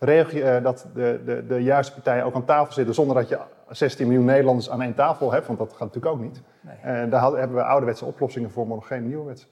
regel 0.00 0.38
je 0.38 0.44
uh, 0.44 0.62
dat 0.62 0.86
de, 0.94 1.20
de, 1.24 1.46
de 1.46 1.62
juiste 1.62 1.92
partijen 1.92 2.24
ook 2.24 2.34
aan 2.34 2.44
tafel 2.44 2.72
zitten 2.72 2.94
zonder 2.94 3.16
dat 3.16 3.28
je 3.28 3.38
16 3.68 4.06
miljoen 4.06 4.24
Nederlanders 4.24 4.70
aan 4.70 4.82
één 4.82 4.94
tafel 4.94 5.32
hebt, 5.32 5.46
want 5.46 5.58
dat 5.58 5.70
gaat 5.70 5.80
natuurlijk 5.80 6.14
ook 6.14 6.20
niet. 6.20 6.42
Nee. 6.60 7.04
Uh, 7.04 7.10
daar 7.10 7.22
hebben 7.22 7.56
we 7.56 7.62
ouderwetse 7.62 8.04
oplossingen 8.04 8.50
voor, 8.50 8.66
maar 8.66 8.76
nog 8.76 8.86
geen 8.86 9.08
nieuwwetse. 9.08 9.46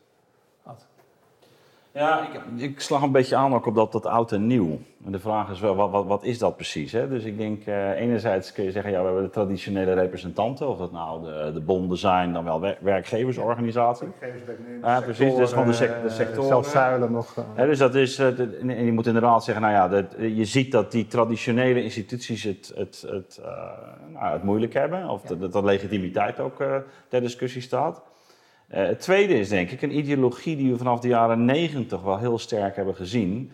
Ja, 1.98 2.28
ik, 2.32 2.62
ik, 2.62 2.80
slag 2.80 3.02
een 3.02 3.12
beetje 3.12 3.36
aan 3.36 3.54
ook 3.54 3.66
op 3.66 3.74
dat, 3.74 3.92
dat 3.92 4.06
oud 4.06 4.32
en 4.32 4.46
nieuw. 4.46 4.78
En 5.04 5.12
de 5.12 5.18
vraag 5.18 5.50
is 5.50 5.60
wel, 5.60 5.74
wat, 5.74 5.90
wat, 5.90 6.06
wat 6.06 6.24
is 6.24 6.38
dat 6.38 6.56
precies? 6.56 6.92
Hè? 6.92 7.08
Dus 7.08 7.24
ik 7.24 7.38
denk, 7.38 7.66
uh, 7.66 8.00
enerzijds 8.00 8.52
kun 8.52 8.64
je 8.64 8.70
zeggen, 8.70 8.92
ja, 8.92 8.98
we 8.98 9.04
hebben 9.04 9.22
de 9.22 9.30
traditionele 9.30 9.92
representanten. 9.92 10.68
Of 10.68 10.78
dat 10.78 10.92
nou 10.92 11.24
de, 11.24 11.50
de 11.52 11.60
bonden 11.60 11.98
zijn, 11.98 12.32
dan 12.32 12.44
wel 12.44 12.60
werkgeversorganisaties. 12.80 14.08
Ja, 14.82 15.00
precies, 15.00 15.30
dat 15.32 15.40
is 15.40 15.50
gewoon 15.50 15.66
de, 15.66 15.72
sec 15.72 16.02
de 16.02 16.10
sector. 16.10 16.44
Zelfs 16.44 16.70
zuilen 16.70 17.12
nog. 17.12 17.36
Uh. 17.36 17.44
Ja, 17.56 17.64
dus 17.64 17.78
dat 17.78 17.94
is, 17.94 18.20
uh, 18.20 18.36
de, 18.36 18.58
en 18.60 18.84
je 18.84 18.92
moet 18.92 19.06
inderdaad 19.06 19.44
zeggen, 19.44 19.62
nou 19.62 19.74
ja, 19.74 19.88
dat, 19.88 20.04
je 20.18 20.44
ziet 20.44 20.72
dat 20.72 20.92
die 20.92 21.06
traditionele 21.06 21.82
instituties 21.82 22.42
het, 22.42 22.72
het, 22.76 23.04
het, 23.08 23.40
nou, 24.12 24.32
het 24.32 24.42
moeilijk 24.42 24.74
hebben. 24.74 25.08
Of 25.08 25.22
dat, 25.22 25.52
dat 25.52 25.64
legitimiteit 25.64 26.40
ook 26.40 26.56
ter 27.08 27.20
discussie 27.20 27.62
staat. 27.62 28.02
Uh, 28.74 28.86
het 28.86 29.00
tweede 29.00 29.38
is 29.38 29.48
denk 29.48 29.70
ik 29.70 29.82
een 29.82 29.98
ideologie 29.98 30.56
die 30.56 30.70
we 30.70 30.78
vanaf 30.78 31.00
de 31.00 31.08
jaren 31.08 31.44
negentig 31.44 32.02
wel 32.02 32.18
heel 32.18 32.38
sterk 32.38 32.76
hebben 32.76 32.94
gezien. 32.94 33.52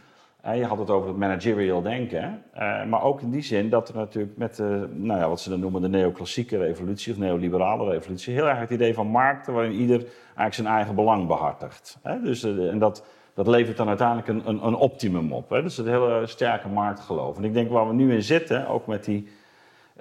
je 0.54 0.64
had 0.64 0.78
het 0.78 0.90
over 0.90 1.08
het 1.08 1.16
managerial 1.16 1.82
denken. 1.82 2.42
Uh, 2.54 2.84
maar 2.84 3.02
ook 3.02 3.20
in 3.20 3.30
die 3.30 3.42
zin 3.42 3.70
dat 3.70 3.88
er 3.88 3.94
natuurlijk 3.94 4.36
met 4.36 4.56
de, 4.56 4.88
nou 4.92 5.20
ja, 5.20 5.28
wat 5.28 5.40
ze 5.40 5.50
dan 5.50 5.60
noemen 5.60 5.82
de 5.82 5.88
neoclassieke 5.88 6.58
revolutie 6.58 7.12
of 7.12 7.18
neoliberale 7.18 7.90
revolutie, 7.90 8.34
heel 8.34 8.48
erg 8.48 8.58
het 8.58 8.70
idee 8.70 8.94
van 8.94 9.06
markten 9.06 9.52
waarin 9.52 9.72
ieder 9.72 9.98
eigenlijk 10.24 10.54
zijn 10.54 10.66
eigen 10.66 10.94
belang 10.94 11.26
behartigt. 11.26 11.98
Dus, 12.22 12.42
en 12.42 12.78
dat, 12.78 13.04
dat 13.34 13.46
levert 13.46 13.76
dan 13.76 13.88
uiteindelijk 13.88 14.28
een, 14.28 14.42
een, 14.44 14.66
een 14.66 14.74
optimum 14.74 15.32
op. 15.32 15.48
Dus 15.48 15.76
het 15.76 15.86
hele 15.86 16.26
sterke 16.26 16.68
marktgeloof. 16.68 17.36
En 17.36 17.44
ik 17.44 17.52
denk 17.52 17.70
waar 17.70 17.88
we 17.88 17.94
nu 17.94 18.12
in 18.12 18.22
zitten, 18.22 18.68
ook 18.68 18.86
met 18.86 19.04
die 19.04 19.28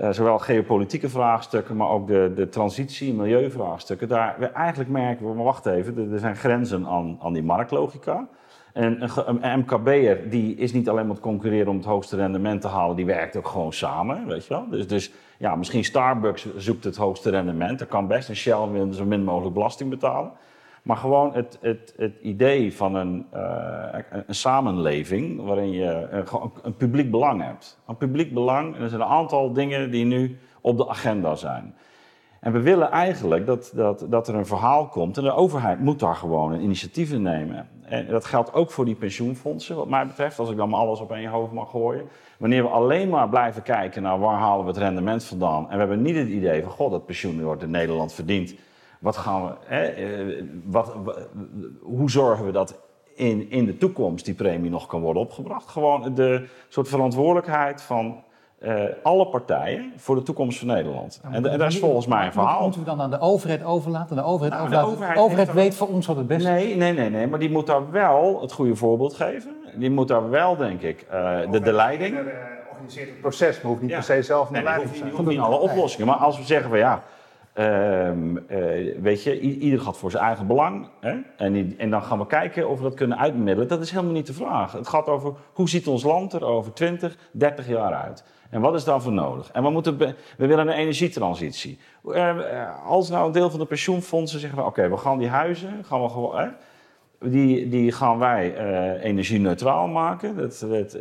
uh, 0.02 0.10
zowel 0.12 0.39
geopolitieke 0.39 1.10
vraagstukken, 1.10 1.76
maar 1.76 1.89
ook 1.89 2.08
de, 2.08 2.32
de 2.36 2.50
transitie- 2.50 3.14
milieuvraagstukken, 3.14 4.08
daar 4.08 4.36
we 4.39 4.46
eigenlijk 4.46 4.89
merken 4.89 5.28
we, 5.28 5.34
maar 5.34 5.44
wacht 5.44 5.66
even, 5.66 6.12
er, 6.12 6.20
zijn 6.20 6.36
grenzen 6.36 6.86
aan, 6.86 7.18
aan 7.22 7.34
die 7.34 7.44
marktlogica. 7.44 8.28
En 8.74 9.02
een, 9.02 9.44
een 9.44 9.60
MKB'er 9.60 10.30
die 10.30 10.56
is 10.56 10.74
niet 10.74 10.89
alleen 10.89 11.06
maar 11.06 11.16
het 11.16 11.24
concurreren 11.24 11.68
om 11.68 11.78
het 11.78 11.86
hoogste 11.86 12.16
rendement 12.16 12.62
te 12.62 12.68
halen, 12.68 12.96
die 12.96 13.06
werkt 13.06 13.36
ook 13.36 13.48
gewoon 13.48 13.74
samen, 13.74 14.28
weet 14.28 14.46
je 14.46 14.54
wel. 14.54 14.70
Dus, 14.70 14.88
dus 14.88 15.12
ja, 15.38 15.56
misschien 15.56 15.84
Starbucks 15.84 16.48
zoekt 16.58 16.84
het 16.84 16.96
hoogste 16.96 17.30
rendement, 17.30 17.80
dat 17.80 17.88
kan 17.88 18.08
best. 18.08 18.30
En 18.30 18.36
Shell 18.36 18.68
wil 18.72 18.94
zo 18.94 19.06
min 19.06 19.24
mogelijk 19.24 19.54
belasting 19.54 19.89
betalen. 19.89 20.32
Maar 20.84 20.98
gewoon 20.98 21.34
het, 21.34 21.58
het, 21.62 21.94
het 21.98 22.14
idee 22.22 22.76
van 22.76 22.96
een, 22.96 23.26
uh, 23.34 24.00
een 24.28 24.36
samenleving 24.36 25.42
waarin 25.42 25.72
je 25.72 26.08
een, 26.12 26.26
een, 26.62 26.76
publiek 26.76 27.12
belang 27.12 27.42
hebt. 27.42 27.80
Een 27.88 27.98
publiek 27.98 28.34
belang, 28.34 28.76
en 28.76 28.82
er 28.82 28.90
zijn 28.90 29.02
een 29.02 29.08
aantal 29.08 29.54
dingen 29.54 29.92
die 29.92 30.06
nu 30.06 30.40
op 30.62 30.78
de 30.78 30.90
agenda 30.90 31.36
zijn. 31.36 31.76
En 32.40 32.52
we 32.52 32.60
willen 32.60 32.92
eigenlijk 32.92 33.46
dat, 33.46 33.72
dat, 33.76 34.06
dat 34.10 34.28
er 34.28 34.36
een 34.36 34.46
verhaal 34.46 34.88
komt 34.88 35.18
en 35.18 35.24
de 35.24 35.34
overheid 35.34 35.80
moet 35.80 36.00
daar 36.00 36.16
gewoon 36.16 36.52
een 36.52 37.22
nemen. 37.22 37.68
En 37.84 38.08
dat 38.08 38.26
geldt 38.26 38.54
ook 38.54 38.72
voor 38.72 38.86
die 38.86 38.96
pensioenfondsen, 38.96 39.76
wat 39.76 39.90
mij 39.90 40.08
betreft, 40.08 40.40
als 40.40 40.50
ik 40.50 40.58
dan 40.58 40.70
maar 40.70 40.80
alles 40.80 41.00
op 41.00 41.12
één 41.12 41.30
hoofd 41.30 41.52
mag 41.52 41.70
gooien. 41.70 42.08
Wanneer 42.38 42.64
we 42.64 42.70
alleen 42.70 43.10
maar 43.10 43.30
blijven 43.30 43.64
kijken 43.64 44.02
naar 44.02 44.20
waar 44.20 44.38
halen 44.38 44.66
we 44.66 44.72
het 44.72 44.80
rendement 44.80 45.24
vandaan. 45.24 45.64
En 45.64 45.72
we 45.72 45.78
hebben 45.78 46.02
niet 46.02 46.16
het 46.16 46.28
idee 46.28 46.62
van, 46.62 46.72
god, 46.72 46.92
dat 46.92 47.06
pensioen 47.06 47.44
wordt 47.44 47.64
in 47.64 47.72
Nederland 47.72 48.14
verdiend. 48.14 48.56
Wat 49.04 49.18
gaan 49.18 49.45
we, 49.45 49.51
hè, 49.66 49.84
eh, 49.86 50.43
wat, 50.66 50.95
hoe 51.82 52.10
zorgen 52.10 52.45
we 52.45 52.51
dat 52.51 52.80
in, 53.16 53.49
in 53.49 53.66
de 53.66 53.78
toekomst 53.78 54.26
die 54.26 54.34
premie 54.34 54.70
nog 54.70 54.86
kan 54.86 55.01
worden 55.01 55.22
opgebracht? 55.22 55.70
Gewoon 55.70 56.16
de 56.16 56.47
soort 56.68 56.88
verantwoordelijkheid 56.88 57.82
van 57.82 58.24
uh, 58.60 58.84
alle 59.04 59.28
partijen 59.28 59.93
voor 59.95 60.16
de 60.16 60.24
toekomst 60.24 60.60
van 60.60 60.68
Nederland. 60.68 61.20
Ja, 61.24 61.32
en, 61.32 61.45
en 61.45 61.58
dat 61.60 61.72
is 61.72 61.80
volgens 61.80 62.08
mij 62.08 62.26
een 62.26 62.32
verhaal. 62.32 62.62
Moeten 62.62 62.80
we 62.80 62.86
dan 62.86 63.01
aan 63.01 63.10
de 63.10 63.20
overheid 63.20 63.64
overlaten? 63.64 64.16
De 64.16 64.24
overheid, 64.24 64.51
nou, 64.51 64.64
overlaten. 64.64 64.89
De 64.89 64.95
overheid, 64.95 65.18
de 65.18 65.24
overheid 65.24 65.54
weet 65.54 65.76
voor 65.76 65.88
ons 65.88 66.08
wat 66.08 66.16
het 66.16 66.28
beste 66.28 66.49
nee, 66.49 66.70
is. 66.70 66.76
Nee, 66.76 66.93
nee, 66.93 67.10
nee, 67.10 67.28
maar 67.28 67.39
die 67.39 67.51
moet 67.51 67.68
daar 67.68 67.91
wel 67.91 68.41
het 68.41 68.51
goede 68.51 68.76
voorbeeld 68.76 69.14
geven. 69.14 69.56
Die 69.76 69.91
moet 69.91 70.08
daar 70.08 70.30
wel, 70.30 70.56
denk 70.56 70.82
ik, 70.82 71.06
uh, 71.14 71.51
de, 71.51 71.60
de 71.60 71.74
leiding. 71.74 72.16
Uh, 72.16 72.22
organiseert 72.72 73.10
het 73.10 73.22
proces, 73.22 73.62
maar 73.62 73.66
hoeft 73.66 73.82
niet 73.82 73.89
ja. 73.89 73.95
per 73.95 74.06
se 74.06 74.22
zelf 74.22 74.49
nee, 74.49 74.64
leiding 74.64 74.91
te 74.91 74.97
zijn. 74.97 75.28
niet 75.28 75.39
alle 75.39 75.60
oplossingen. 75.60 76.08
Maar 76.08 76.16
als 76.16 76.38
we 76.38 76.43
zeggen 76.43 76.70
van 76.70 76.78
ja, 76.78 77.04
uh, 77.56 78.12
weet 79.01 79.24
je, 79.24 79.39
ieder 79.39 79.80
gaat 79.80 79.97
voor 79.97 80.12
zijn 80.12 80.24
eigen 80.24 80.47
belang. 80.47 80.88
Hè? 80.99 81.18
En, 81.38 81.74
en, 81.78 81.89
dan 81.89 82.04
gaan 82.04 82.20
we 82.20 82.28
kijken 82.28 82.70
of 82.70 82.78
we 82.78 82.84
dat 82.84 82.93
kunnen 82.93 83.18
uitmiddelen. 83.18 83.68
Dat 83.68 83.82
is 83.82 83.91
helemaal 83.91 84.14
niet 84.14 84.28
de 84.28 84.34
vraag. 84.34 84.72
Het 84.72 84.88
gaat 84.88 85.08
over 85.08 85.34
hoe 85.54 85.70
ziet 85.70 85.88
ons 85.88 86.04
land 86.04 86.34
er 86.34 86.45
over 86.45 86.74
20, 86.74 87.18
30 87.32 87.68
jaar 87.68 87.93
uit. 87.93 88.24
En 88.49 88.62
wat 88.62 88.74
is 88.74 88.84
daarvoor 88.84 89.12
nodig? 89.12 89.51
En 89.51 89.64
we, 89.64 89.70
moeten 89.70 89.97
we 89.97 90.16
willen 90.38 90.68
een 90.68 90.74
energietransitie. 90.74 91.80
Uh, 92.06 92.86
als 92.86 93.10
nou 93.10 93.26
een 93.26 93.32
deel 93.32 93.49
van 93.49 93.60
de 93.60 93.66
pensioenfondsen 93.66 94.39
zeggen 94.39 94.66
oké, 94.66 94.89
we 94.89 94.97
gaan 94.97 95.18
die 95.18 95.28
huizen, 95.28 95.84
gaan 95.86 96.01
we 96.01 96.10
gewoon, 96.10 96.38
hè, 96.38 96.47
die, 97.30 97.70
die 97.70 97.91
gaan 97.91 98.20
wij 98.20 98.56
uh, 98.58 99.04
energie-neutraal 99.04 99.88
maken. 99.88 100.36
Dat, 100.36 100.66
dat, 100.70 100.97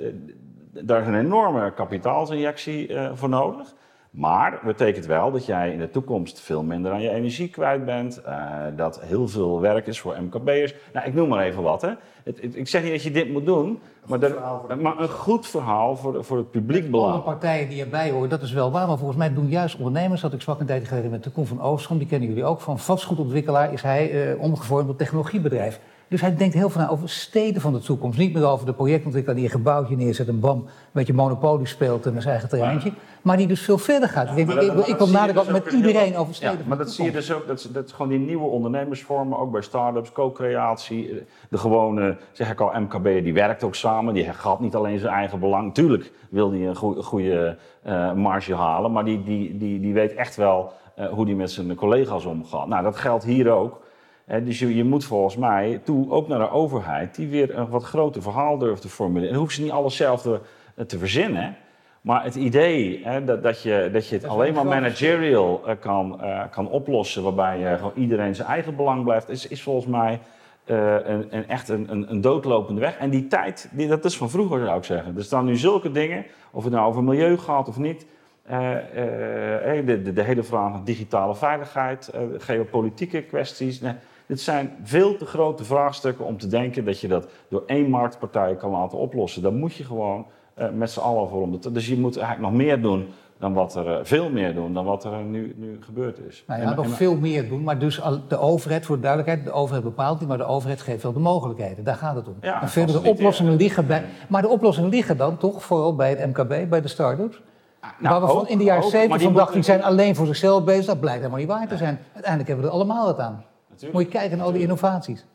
daar 0.72 1.00
is 1.00 1.06
een 1.06 1.18
enorme 1.18 1.72
kapitaalsinjectie 1.72 2.96
voor 3.14 3.28
nodig. 3.28 3.74
Maar 4.12 4.60
betekent 4.64 5.06
wel 5.06 5.30
dat 5.30 5.46
jij 5.46 5.72
in 5.72 5.78
de 5.78 5.90
toekomst 5.90 6.40
veel 6.40 6.62
minder 6.62 6.92
aan 6.92 7.02
je 7.02 7.10
energie 7.10 7.48
kwijt 7.48 7.84
bent. 7.84 8.20
Uh, 8.26 8.46
dat 8.76 9.00
heel 9.00 9.28
veel 9.28 9.60
werk 9.60 9.86
is 9.86 10.00
voor 10.00 10.16
MKB'ers. 10.22 10.74
Nou, 10.92 11.06
ik 11.06 11.14
noem 11.14 11.28
maar 11.28 11.44
even 11.44 11.62
wat. 11.62 11.82
Hè. 11.82 11.88
Het, 12.24 12.42
het, 12.42 12.56
ik 12.56 12.68
zeg 12.68 12.82
niet 12.82 12.92
dat 12.92 13.02
je 13.02 13.10
dit 13.10 13.30
moet 13.32 13.46
doen, 13.46 13.80
maar, 14.06 14.20
de, 14.20 14.38
maar, 14.80 14.98
een 14.98 15.08
goed 15.08 15.46
verhaal 15.46 15.96
voor, 15.96 16.12
de, 16.12 16.22
voor 16.22 16.36
het 16.36 16.50
publiek 16.50 16.90
belang. 16.90 17.12
Alle 17.12 17.22
partijen 17.22 17.68
die 17.68 17.82
erbij 17.82 18.10
horen, 18.10 18.28
dat 18.28 18.42
is 18.42 18.52
wel 18.52 18.70
waar. 18.70 18.86
Maar 18.86 18.98
volgens 18.98 19.18
mij 19.18 19.34
doen 19.34 19.48
juist 19.48 19.76
ondernemers, 19.76 20.20
dat 20.20 20.32
ik 20.32 20.40
zwak 20.40 20.60
een 20.60 20.66
tijd 20.66 20.88
geleden 20.88 21.10
met 21.10 21.24
de 21.24 21.30
Koen 21.30 21.46
van 21.46 21.60
Oostrom, 21.60 21.98
die 21.98 22.06
kennen 22.06 22.28
jullie 22.28 22.44
ook, 22.44 22.60
van 22.60 22.78
vastgoedontwikkelaar 22.78 23.72
is 23.72 23.82
hij 23.82 24.32
uh, 24.32 24.40
omgevormd 24.40 24.86
tot 24.86 24.98
technologiebedrijf. 24.98 25.80
Dus 26.12 26.20
hij 26.20 26.36
denkt 26.36 26.54
heel 26.54 26.70
veel 26.70 26.88
over 26.88 27.08
steden 27.08 27.60
van 27.60 27.72
de 27.72 27.78
toekomst. 27.78 28.18
Niet 28.18 28.32
meer 28.32 28.44
over 28.44 28.66
de 28.66 28.72
projectontwikkelaar 28.72 29.36
die 29.36 29.48
een 29.48 29.50
gebouwtje 29.50 29.96
neerzet 29.96 30.28
en 30.28 30.40
bam, 30.40 30.58
een 30.58 30.68
beetje 30.92 31.12
monopolie 31.12 31.66
speelt 31.66 32.06
in 32.06 32.12
zijn 32.12 32.24
eigen 32.24 32.48
terreintje. 32.48 32.92
Maar 33.22 33.36
die 33.36 33.46
dus 33.46 33.60
veel 33.60 33.78
verder 33.78 34.08
gaat. 34.08 34.28
Ja, 34.28 34.34
ik, 34.34 34.46
denk, 34.46 34.60
ik, 34.60 34.86
ik 34.86 34.96
wil 34.96 35.08
nadenken 35.08 35.44
dus 35.44 35.52
met 35.52 35.72
iedereen 35.72 36.16
over 36.16 36.34
steden. 36.34 36.58
Ja, 36.58 36.64
maar 36.66 36.78
dat 36.78 36.90
zie 36.90 37.04
je 37.04 37.10
dus 37.10 37.32
ook, 37.32 37.46
dat, 37.46 37.68
dat 37.72 37.92
gewoon 37.92 38.08
die 38.08 38.18
nieuwe 38.18 38.44
ondernemersvormen, 38.44 39.38
ook 39.38 39.52
bij 39.52 39.62
start-ups, 39.62 40.12
co-creatie. 40.12 41.10
Eh, 41.10 41.16
de 41.48 41.58
gewone, 41.58 42.16
zeg 42.32 42.50
ik 42.50 42.60
al, 42.60 42.80
MKB, 42.80 43.04
die 43.04 43.34
werkt 43.34 43.64
ook 43.64 43.74
samen. 43.74 44.14
Die 44.14 44.32
gaat 44.32 44.60
niet 44.60 44.74
alleen 44.74 44.98
zijn 44.98 45.14
eigen 45.14 45.40
belang. 45.40 45.74
Tuurlijk 45.74 46.12
wil 46.28 46.50
die 46.50 46.66
een 46.66 46.76
goede 47.02 47.56
uh, 47.86 48.12
marge 48.12 48.54
halen, 48.54 48.92
maar 48.92 49.04
die, 49.04 49.22
die, 49.22 49.56
die, 49.56 49.80
die 49.80 49.94
weet 49.94 50.14
echt 50.14 50.36
wel 50.36 50.72
uh, 50.98 51.06
hoe 51.06 51.24
die 51.24 51.36
met 51.36 51.50
zijn 51.50 51.74
collega's 51.74 52.24
omgaat. 52.24 52.66
Nou, 52.66 52.82
dat 52.82 52.96
geldt 52.96 53.24
hier 53.24 53.50
ook. 53.50 53.81
Dus 54.26 54.58
je, 54.58 54.76
je, 54.76 54.84
moet 54.84 55.04
volgens 55.04 55.36
mij 55.36 55.80
toe 55.84 56.10
ook 56.10 56.28
naar 56.28 56.38
de 56.38 56.50
overheid 56.50 57.14
die 57.14 57.28
weer 57.28 57.58
een 57.58 57.68
wat 57.68 57.82
groter 57.82 58.22
verhaal 58.22 58.58
durft 58.58 58.82
te 58.82 58.88
formuleren. 58.88 59.34
En 59.34 59.40
hoeft 59.40 59.54
ze 59.54 59.62
niet 59.62 59.70
alles 59.70 59.96
zelf 59.96 60.22
te, 60.22 60.40
te 60.86 60.98
verzinnen. 60.98 61.56
Maar 62.02 62.24
het 62.24 62.34
idee 62.34 63.04
dat, 63.24 63.42
dat, 63.42 63.62
je, 63.62 63.90
dat 63.92 64.08
je 64.08 64.14
het 64.14 64.26
alleen 64.26 64.54
maar 64.54 64.66
managerial 64.66 65.62
uh, 65.66 65.72
kan, 65.80 66.18
uh, 66.22 66.42
kan 66.50 66.68
oplossen, 66.68 67.22
waarbij 67.22 67.58
je 67.58 67.76
gewoon 67.76 67.92
iedereen 67.94 68.34
zijn 68.34 68.48
eigen 68.48 68.76
belang 68.76 69.04
blijft, 69.04 69.28
is, 69.28 69.48
is 69.48 69.62
volgens 69.62 69.86
mij 69.86 70.20
uh, 70.66 70.94
een, 71.04 71.26
een, 71.30 71.48
echt 71.48 71.68
een, 71.68 71.86
een, 71.90 72.10
een, 72.10 72.20
doodlopende 72.20 72.80
weg. 72.80 72.96
En 72.96 73.10
die 73.10 73.26
tijd, 73.26 73.68
die, 73.72 73.88
dat 73.88 74.04
is 74.04 74.16
van 74.16 74.30
vroeger 74.30 74.64
zou 74.64 74.78
ik 74.78 74.84
zeggen. 74.84 75.16
Er 75.16 75.24
staan 75.24 75.44
nu 75.44 75.56
zulke 75.56 75.92
dingen, 75.92 76.24
of 76.50 76.64
het 76.64 76.72
nou 76.72 76.86
over 76.86 77.04
milieu 77.04 77.38
gaat 77.38 77.68
of 77.68 77.78
niet. 77.78 78.06
De, 78.46 79.82
de, 80.02 80.12
de, 80.12 80.22
hele 80.22 80.42
vraag 80.42 80.72
van 80.72 80.84
digitale 80.84 81.34
veiligheid, 81.34 82.10
geopolitieke 82.38 83.22
kwesties. 83.22 83.80
Nee, 83.80 83.92
dit 84.32 84.40
zijn 84.40 84.70
veel 84.82 85.16
te 85.16 85.26
grote 85.26 85.64
vraagstukken 85.64 86.24
om 86.24 86.38
te 86.38 86.46
denken 86.46 86.84
dat 86.84 87.00
je 87.00 87.08
dat 87.08 87.26
door 87.48 87.62
één 87.66 87.90
marktpartij 87.90 88.54
kan 88.54 88.70
laten 88.70 88.98
oplossen. 88.98 89.42
Daar 89.42 89.52
moet 89.52 89.74
je 89.74 89.84
gewoon 89.84 90.26
uh, 90.58 90.66
met 90.70 90.90
z'n 90.90 91.00
allen 91.00 91.28
voor 91.28 91.42
om. 91.42 91.58
Dus 91.72 91.86
je 91.86 91.98
moet 91.98 92.16
eigenlijk 92.16 92.48
nog 92.48 92.62
meer 92.62 92.82
doen 92.82 93.08
dan 93.38 93.52
wat 93.52 93.74
er, 93.74 93.86
uh, 93.86 93.96
veel 94.02 94.30
meer 94.30 94.54
doen 94.54 94.74
dan 94.74 94.84
wat 94.84 95.04
er 95.04 95.22
nu, 95.22 95.54
nu 95.56 95.78
gebeurd 95.80 96.18
is. 96.18 96.44
Nou 96.46 96.60
ja, 96.60 96.70
en, 96.70 96.76
nog 96.76 96.84
en, 96.84 96.90
veel 96.90 97.16
meer 97.16 97.48
doen, 97.48 97.62
maar 97.62 97.78
dus 97.78 98.00
de 98.28 98.38
overheid, 98.38 98.86
voor 98.86 98.96
de 98.96 99.02
duidelijkheid, 99.02 99.44
de 99.46 99.52
overheid 99.52 99.84
bepaalt 99.84 100.20
niet, 100.20 100.28
maar 100.28 100.38
de 100.38 100.44
overheid 100.44 100.80
geeft 100.80 101.02
wel 101.02 101.12
de 101.12 101.18
mogelijkheden. 101.18 101.84
Daar 101.84 101.96
gaat 101.96 102.14
het 102.14 102.28
om. 102.28 102.36
Ja, 102.40 102.62
en 102.62 102.68
verder 102.68 103.02
de 103.02 103.08
oplossingen 103.08 103.56
liggen 103.56 103.86
bij. 103.86 104.04
Maar 104.28 104.42
de 104.42 104.48
oplossingen 104.48 104.90
liggen 104.90 105.16
dan 105.16 105.36
toch 105.36 105.64
vooral 105.64 105.94
bij 105.94 106.10
het 106.10 106.26
MKB, 106.26 106.68
bij 106.68 106.80
de 106.80 106.88
start-ups. 106.88 107.42
Nou, 107.80 108.20
waar 108.20 108.20
we 108.20 108.26
van 108.26 108.48
in 108.48 108.58
de 108.58 108.64
jaren 108.64 108.90
70 108.90 109.22
van 109.22 109.34
dachten, 109.34 109.54
die 109.54 109.64
zijn 109.64 109.82
alleen 109.82 110.16
voor 110.16 110.26
zichzelf 110.26 110.64
bezig, 110.64 110.84
dat 110.84 111.00
blijkt 111.00 111.18
helemaal 111.18 111.40
niet 111.40 111.48
waar 111.48 111.68
te 111.68 111.76
zijn. 111.76 111.98
Uiteindelijk 112.12 112.48
hebben 112.48 112.66
we 112.66 112.70
er 112.70 112.76
allemaal 112.76 113.06
wat 113.06 113.18
aan. 113.18 113.44
Natuurlijk. 113.82 113.92
Moet 113.92 114.12
je 114.12 114.18
kijken 114.18 114.36
naar 114.36 114.46
al 114.46 114.52
die 114.52 114.62
innovaties. 114.62 115.26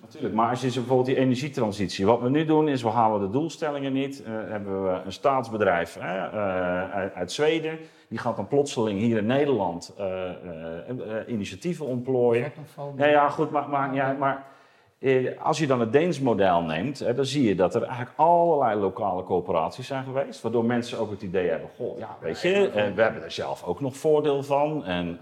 Natuurlijk, 0.00 0.34
maar 0.34 0.50
als 0.50 0.60
je 0.60 0.70
bijvoorbeeld 0.72 1.06
die 1.06 1.16
energietransitie. 1.16 2.06
Wat 2.06 2.20
we 2.20 2.30
nu 2.30 2.44
doen 2.44 2.68
is, 2.68 2.82
we 2.82 2.88
halen 2.88 3.20
de 3.20 3.30
doelstellingen 3.30 3.92
niet. 3.92 4.20
Uh, 4.20 4.26
hebben 4.28 4.84
we 4.84 5.00
een 5.04 5.12
staatsbedrijf 5.12 5.96
hè, 6.00 6.16
uh, 6.16 7.14
uit, 7.14 7.32
Zweden. 7.32 7.78
Die 8.08 8.18
gaat 8.18 8.36
dan 8.36 8.48
plotseling 8.48 9.00
hier 9.00 9.16
in 9.16 9.26
Nederland 9.26 9.94
uh, 9.98 10.30
initiatieven 11.26 11.86
ontplooien. 11.86 12.52
Ja, 12.96 13.06
ja, 13.06 13.28
goed, 13.28 13.50
maar, 13.50 13.68
maar, 13.68 13.94
ja, 13.94 14.16
maar 14.18 14.44
als 15.42 15.58
je 15.58 15.66
dan 15.66 15.80
het 15.80 15.92
Deens 15.92 16.20
model 16.20 16.62
neemt, 16.62 16.98
hè, 16.98 17.14
dan 17.14 17.24
zie 17.24 17.48
je 17.48 17.54
dat 17.54 17.74
er 17.74 17.82
eigenlijk 17.82 18.12
allerlei 18.16 18.80
lokale 18.80 19.24
coöperaties 19.24 19.86
zijn 19.86 20.04
geweest. 20.04 20.42
Waardoor 20.42 20.64
mensen 20.64 20.98
ook 20.98 21.10
het 21.10 21.22
idee 21.22 21.48
hebben, 21.48 21.68
goh, 21.76 21.98
ja, 21.98 22.16
weet 22.20 22.40
je, 22.40 22.70
we 22.94 23.02
hebben 23.02 23.22
er 23.22 23.30
zelf 23.30 23.64
ook 23.64 23.80
nog 23.80 23.96
voordeel 23.96 24.42
van. 24.42 24.84
En 24.84 25.18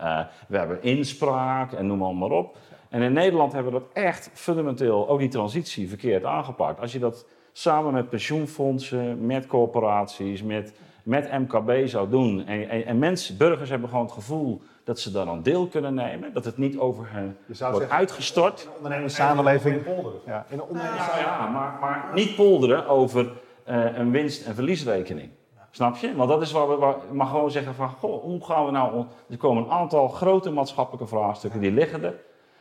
we 0.49 0.57
hebben 0.57 0.83
inspraak 0.83 1.73
en 1.73 1.87
noem 1.87 2.19
maar 2.19 2.31
op. 2.31 2.57
En 2.95 3.03
in 3.03 3.13
Nederland 3.13 3.53
hebben 3.53 3.73
we 3.73 3.79
dat 3.79 3.89
echt 3.93 4.31
fundamenteel, 4.33 5.09
ook 5.09 5.19
die 5.19 5.29
transitie, 5.29 5.89
verkeerd 5.89 6.25
aangepakt. 6.25 6.81
Als 6.81 6.93
je 6.93 6.99
dat 6.99 7.27
samen 7.53 7.93
met 7.93 8.09
pensioenfondsen, 8.09 9.27
met 9.27 9.47
corporaties, 9.47 10.43
met, 10.43 10.73
met 11.03 11.33
MKB 11.33 11.87
zou 11.89 12.09
doen. 12.09 12.47
En, 12.47 12.69
en, 12.69 12.87
en, 12.87 12.99
mensen, 12.99 13.37
burgers 13.37 13.71
hebben 13.71 13.89
gewoon 13.89 14.05
het 14.05 14.15
gevoel 14.15 14.63
dat 14.85 15.01
ze 15.01 15.11
daar 15.11 15.29
aan 15.29 15.43
deel 15.43 15.67
kunnen 15.67 15.95
nemen. 15.95 16.33
Dat 16.33 16.45
het 16.45 16.59
niet 16.59 16.79
over 16.79 17.07
hen 17.11 17.37
wordt 17.47 17.59
zeggen, 17.59 17.91
uitgestort. 17.91 18.61
In 18.63 18.69
een 18.69 18.77
ondernemerssamenleving. 18.77 19.83
Ja, 20.27 20.47
in 20.49 20.59
een 20.59 20.63
ondernemerssamenleving. 20.63 21.27
Ja, 21.27 21.45
ja, 21.45 21.49
maar, 21.49 21.79
maar 21.81 22.11
niet 22.15 22.37
polderen 22.37 22.89
over 22.89 23.33
uh, 23.69 23.97
een 23.99 24.11
winst- 24.11 24.47
en 24.47 24.55
verliesrekening. 24.55 25.31
Snap 25.71 25.97
je? 25.97 26.17
Want 26.17 26.29
dat 26.29 26.43
is 26.43 26.53
waar 26.53 26.69
we, 26.69 26.77
waar, 26.77 26.97
maar 27.13 27.27
gewoon 27.27 27.51
zeggen 27.51 27.75
van, 27.75 27.89
goh, 27.89 28.23
hoe 28.23 28.45
gaan 28.45 28.65
we 28.65 28.71
nou... 28.71 29.05
Er 29.31 29.37
komen 29.37 29.65
een 29.65 29.71
aantal 29.71 30.09
grote 30.09 30.51
maatschappelijke 30.51 31.07
vraagstukken, 31.07 31.61
die 31.61 31.73
liggen 31.73 32.05
er. 32.05 32.15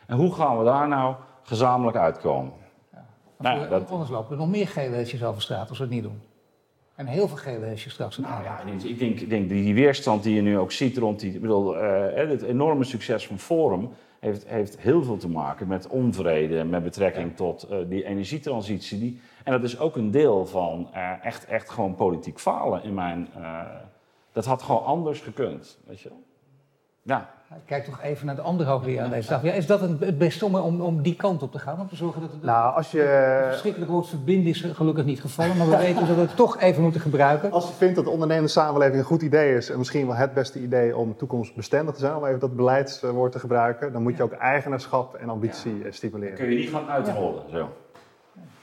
En 0.06 0.16
hoe 0.16 0.34
gaan 0.34 0.58
we 0.58 0.64
daar 0.64 0.88
nou 0.88 1.14
gezamenlijk 1.42 1.96
uitkomen? 1.96 2.52
Ja. 2.92 3.04
Nou, 3.38 3.68
dat- 3.68 3.90
Anders 3.90 4.10
lopen 4.10 4.30
er 4.32 4.36
nog 4.38 4.48
meer 4.48 4.68
gele 4.68 4.96
hesjes 4.96 5.24
over 5.24 5.42
straat 5.42 5.68
als 5.68 5.78
we 5.78 5.84
het 5.84 5.92
niet 5.92 6.02
doen. 6.02 6.20
En 6.94 7.06
heel 7.06 7.28
veel 7.28 7.36
gele 7.36 7.64
hesjes 7.66 7.92
straks. 7.92 8.18
Nou 8.18 8.42
ja, 8.42 8.60
ik 8.84 8.98
denk, 8.98 9.20
ik 9.20 9.28
denk 9.28 9.48
die, 9.48 9.74
weerstand 9.74 10.22
die 10.22 10.34
je 10.34 10.40
nu 10.42 10.58
ook 10.58 10.72
ziet 10.72 10.96
rond 10.98 11.20
die. 11.20 11.34
Ik 11.34 11.40
bedoel, 11.40 11.76
eh, 11.78 12.28
het 12.28 12.42
enorme 12.42 12.84
succes 12.84 13.26
van 13.26 13.38
Forum 13.38 13.88
heeft, 14.20 14.46
heeft 14.48 14.78
heel 14.78 15.02
veel 15.02 15.16
te 15.16 15.28
maken 15.28 15.66
met 15.68 15.86
onvrede 15.88 16.64
met 16.64 16.82
betrekking 16.82 17.36
tot 17.36 17.62
eh, 17.62 17.78
die 17.88 18.04
energietransitie. 18.04 18.98
Die, 18.98 19.20
en 19.44 19.52
dat 19.52 19.62
is 19.62 19.78
ook 19.78 19.96
een 19.96 20.10
deel 20.10 20.46
van 20.46 20.88
eh, 20.92 21.24
echt, 21.24 21.44
echt 21.46 21.70
gewoon 21.70 21.94
politiek 21.94 22.38
falen 22.40 22.82
in 22.82 22.94
mijn. 22.94 23.28
dat 24.32 24.44
had 24.44 24.62
gewoon 24.62 24.84
anders 24.84 25.20
gekund, 25.20 25.78
weet 25.86 26.00
je 26.00 26.08
wel. 26.08 26.22
Ja, 27.02 27.34
Kijk 27.64 27.84
toch 27.84 28.00
even 28.02 28.26
naar 28.26 28.34
de 28.34 28.40
andere 28.40 28.70
hoogleraar 28.70 29.04
aan 29.04 29.10
deze 29.10 29.28
tafel. 29.28 29.48
Ja, 29.48 29.54
is 29.54 29.66
dat 29.66 29.80
een, 29.80 29.96
het 30.00 30.18
beste 30.18 30.44
om, 30.44 30.54
om, 30.54 30.80
om 30.80 31.02
die 31.02 31.16
kant 31.16 31.42
op 31.42 31.52
te 31.52 31.58
gaan? 31.58 31.80
Om 31.80 31.88
te 31.88 31.96
zorgen 31.96 32.20
dat 32.20 32.30
het... 32.32 32.42
Nou, 32.42 32.74
als 32.74 32.90
Het 32.90 33.00
je, 33.00 33.46
verschrikkelijke 33.48 33.92
woord 33.94 34.08
verbinden 34.08 34.50
is 34.50 34.60
gelukkig 34.60 35.04
niet 35.04 35.20
gevallen, 35.20 35.56
maar 35.56 35.68
we 35.68 35.76
weten 35.76 36.06
dat 36.06 36.16
we 36.16 36.20
het 36.22 36.36
toch 36.36 36.60
even 36.60 36.82
moeten 36.82 37.00
gebruiken. 37.00 37.50
als 37.50 37.68
je 37.68 37.74
vindt 37.74 37.94
dat 37.94 38.04
de 38.04 38.10
ondernemende 38.10 38.50
samenleving 38.50 38.98
een 38.98 39.04
goed 39.04 39.22
idee 39.22 39.54
is 39.56 39.70
en 39.70 39.78
misschien 39.78 40.06
wel 40.06 40.16
het 40.16 40.34
beste 40.34 40.60
idee 40.60 40.96
om 40.96 41.16
toekomstbestendig 41.16 41.94
te 41.94 42.00
zijn, 42.00 42.16
om 42.16 42.24
even 42.24 42.40
dat 42.40 42.56
beleidswoord 42.56 43.32
te 43.32 43.38
gebruiken, 43.38 43.92
dan 43.92 44.02
moet 44.02 44.16
je 44.16 44.22
ook 44.22 44.32
eigenaarschap 44.32 45.14
en 45.14 45.28
ambitie 45.28 45.84
eh, 45.84 45.92
stimuleren. 45.92 46.34
kun 46.34 46.50
je 46.50 46.58
niet 46.58 46.70
gaan 46.70 46.88
uitrollen. 46.88 47.42
Zo. 47.50 47.68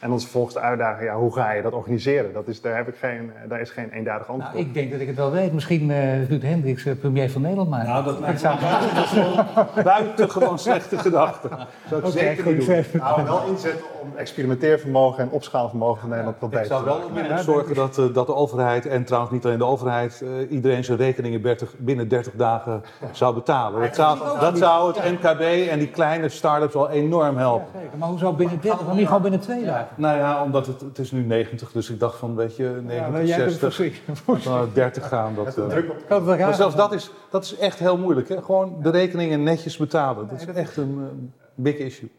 En 0.01 0.07
dan 0.07 0.17
is 0.17 0.23
vervolgens 0.23 0.53
de 0.53 0.59
uitdaging, 0.61 1.09
ja, 1.09 1.15
hoe 1.15 1.33
ga 1.33 1.51
je 1.51 1.61
dat 1.61 1.73
organiseren? 1.73 2.33
Dat 2.33 2.47
is, 2.47 2.61
daar, 2.61 2.75
heb 2.75 2.87
ik 2.87 2.95
geen, 2.95 3.31
daar 3.47 3.61
is 3.61 3.69
geen 3.69 3.89
eenduidig 3.89 4.27
antwoord 4.27 4.51
Nou, 4.53 4.61
op. 4.63 4.67
ik 4.67 4.73
denk 4.73 4.91
dat 4.91 4.99
ik 4.99 5.07
het 5.07 5.15
wel 5.15 5.31
weet. 5.31 5.53
Misschien 5.53 5.91
eh 5.91 6.29
Ruud 6.29 6.41
Hendricks, 6.41 6.85
eh, 6.85 6.93
premier 6.99 7.29
van 7.31 7.41
Nederland 7.41 7.69
maken. 7.69 7.87
Nou, 7.89 8.03
dat 8.03 8.19
lijkt 8.19 8.43
me 8.43 9.83
buitengewoon 9.83 10.59
slechte 10.59 10.97
gedachte. 10.97 11.47
Zou 11.89 12.01
ik 12.01 12.07
Oké, 12.07 12.17
zeker 12.17 12.43
goed. 12.43 12.57
niet 12.57 12.65
doen. 12.67 12.83
Nou, 13.01 13.23
wel 13.23 13.43
inzetten 13.47 13.85
om 14.01 14.11
experimenteervermogen 14.17 15.23
en 15.23 15.29
opschaalvermogen 15.29 15.99
van 15.99 16.09
Nederland 16.09 16.35
wat 16.39 16.49
Ik 16.51 16.55
beter 16.55 16.71
zou 16.71 16.83
te 16.83 16.89
wel 16.89 16.97
maken. 17.09 17.13
willen 17.29 17.43
zorgen 17.43 17.75
dat, 17.75 17.97
eh, 17.97 18.13
dat 18.13 18.25
de 18.27 18.35
overheid, 18.35 18.85
en 18.85 19.03
trouwens 19.03 19.33
niet 19.33 19.45
alleen 19.45 19.57
de 19.57 19.65
overheid, 19.65 20.21
eh, 20.21 20.51
iedereen 20.51 20.83
zijn 20.83 20.97
rekeningen 20.97 21.41
30 21.41 21.73
binnen 21.77 22.07
30 22.07 22.33
dagen 22.35 22.83
zou 23.11 23.33
betalen. 23.33 23.81
Dat 23.81 23.95
zou, 23.95 24.17
dat 24.39 24.57
zou 24.57 24.93
het 24.93 25.11
MKB 25.11 25.41
en 25.69 25.79
die 25.79 25.89
kleine 25.89 26.29
start-ups 26.29 26.73
wel 26.73 26.89
enorm 26.89 27.37
helpen. 27.37 27.67
Zeker, 27.81 27.97
maar 27.97 28.07
hoezo 28.09 28.33
binnen 28.33 28.59
30? 28.61 28.79
Waarom 28.79 28.97
niet 28.97 29.07
gewoon 29.07 29.21
binnen 29.21 29.39
twee 29.39 29.65
dagen? 29.65 29.87
Nou 29.95 30.17
ja, 30.17 30.43
omdat 30.43 30.67
het, 30.67 30.81
het 30.81 30.99
is 30.99 31.11
nu 31.11 31.23
90, 31.23 31.71
dus 31.71 31.89
ik 31.89 31.99
dacht 31.99 32.17
van, 32.17 32.35
weet 32.35 32.55
je, 32.55 32.63
90, 32.63 32.95
Ja, 32.95 33.07
maar 33.09 33.25
jij 33.25 33.37
bent 33.37 33.51
60, 33.51 33.73
verschrikkelijk. 33.73 34.43
dan 34.43 34.53
naar 34.53 34.73
30 34.73 35.07
gaan. 35.07 35.35
Dat, 35.35 35.57
eh. 35.57 35.77
Dat 36.07 36.25
Maar 36.25 36.53
zelfs 36.53 36.75
dat 36.75 36.93
is, 36.93 37.11
dat 37.29 37.43
is 37.43 37.57
echt 37.57 37.79
heel 37.79 37.97
moeilijk. 37.97 38.29
Hè? 38.29 38.41
Gewoon 38.41 38.75
de 38.81 38.89
rekeningen 38.89 39.43
netjes 39.43 39.77
betalen. 39.77 40.27
Dat 40.27 40.41
is 40.41 40.55
echt 40.55 40.77
een 40.77 41.31
big 41.55 41.77
issue. 41.77 42.11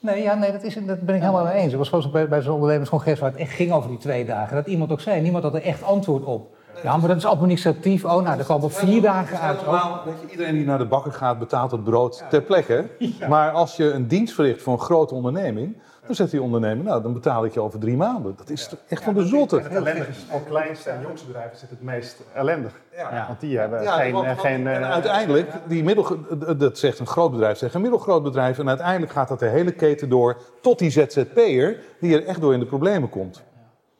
Nee, 0.00 0.22
ja, 0.22 0.34
nee 0.34 0.52
dat, 0.52 0.62
is, 0.62 0.74
dat 0.74 1.00
ben 1.00 1.14
ik 1.14 1.20
helemaal 1.20 1.44
mee 1.44 1.52
eens. 1.52 1.72
Er 1.72 1.78
was 1.78 1.88
gewoon 1.88 2.10
bij, 2.10 2.28
bij 2.28 2.42
zo'n 2.42 2.54
ondernemerscongres 2.54 3.18
waar 3.18 3.30
het 3.30 3.40
echt 3.40 3.52
ging 3.52 3.72
over 3.72 3.88
die 3.88 3.98
twee 3.98 4.24
dagen. 4.24 4.56
Dat 4.56 4.66
iemand 4.66 4.92
ook 4.92 5.00
zei, 5.00 5.20
niemand 5.20 5.44
had 5.44 5.54
er 5.54 5.62
echt 5.62 5.82
antwoord 5.82 6.24
op. 6.24 6.58
Ja, 6.82 6.96
maar 6.96 7.08
dat 7.08 7.16
is 7.16 7.26
administratief. 7.26 8.04
Oh, 8.04 8.22
nou, 8.22 8.38
er 8.38 8.44
komen 8.44 8.70
vier 8.70 9.02
dagen 9.02 9.40
uit. 9.40 9.66
Allemaal, 9.66 10.02
weet 10.04 10.14
je, 10.20 10.30
iedereen 10.30 10.54
die 10.54 10.64
naar 10.64 10.78
de 10.78 10.86
bakker 10.86 11.12
gaat 11.12 11.38
betaalt 11.38 11.70
het 11.70 11.84
brood 11.84 12.24
ter 12.30 12.42
plekke. 12.42 12.88
Maar 13.28 13.50
als 13.50 13.76
je 13.76 13.92
een 13.92 14.08
dienst 14.08 14.34
verricht 14.34 14.62
voor 14.62 14.72
een 14.72 14.78
grote 14.80 15.14
onderneming, 15.14 15.76
dan 16.16 16.18
zegt 16.26 16.30
die 16.30 16.42
ondernemer, 16.42 16.84
nou 16.84 17.02
dan 17.02 17.12
betaal 17.12 17.44
ik 17.44 17.52
je 17.54 17.60
over 17.60 17.78
drie 17.80 17.96
maanden. 17.96 18.34
Dat 18.36 18.50
is 18.50 18.68
toch 18.68 18.78
echt 18.88 19.02
van 19.04 19.14
de 19.14 19.26
zotte. 19.26 19.56
Het 19.60 19.72
ellendig 19.72 20.08
is, 20.08 20.16
voor 20.30 20.42
kleinste 20.42 20.90
en 20.90 21.00
jongste 21.02 21.26
bedrijven 21.26 21.52
is 21.52 21.60
het 21.60 21.82
meest 21.82 22.20
ellendig. 22.34 22.72
Ja. 22.96 23.24
Want 23.26 23.40
die 23.40 23.58
hebben 23.58 23.82
Ja, 23.82 23.96
geen... 23.96 24.12
want- 24.12 24.24
eh, 24.26 24.30
want- 24.30 24.46
geen 24.46 24.66
en 24.66 24.82
eh, 24.82 24.90
uiteindelijk, 24.90 25.52
die 25.66 25.84
middel, 25.84 26.16
dat 26.56 26.78
zegt 26.78 26.98
een 26.98 27.06
groot 27.06 27.30
bedrijf 27.30 27.58
tegen 27.58 27.74
een 27.76 27.80
middelgroot 27.82 28.22
bedrijf. 28.22 28.58
En 28.58 28.68
uiteindelijk 28.68 29.12
gaat 29.12 29.28
dat 29.28 29.38
de 29.38 29.46
hele 29.48 29.72
keten 29.72 30.08
door 30.08 30.36
tot 30.60 30.78
die 30.78 30.90
ZZP'er 30.90 31.76
die 32.00 32.14
er 32.20 32.26
echt 32.26 32.40
door 32.40 32.52
in 32.54 32.60
de 32.60 32.66
problemen 32.66 33.08
komt. 33.08 33.42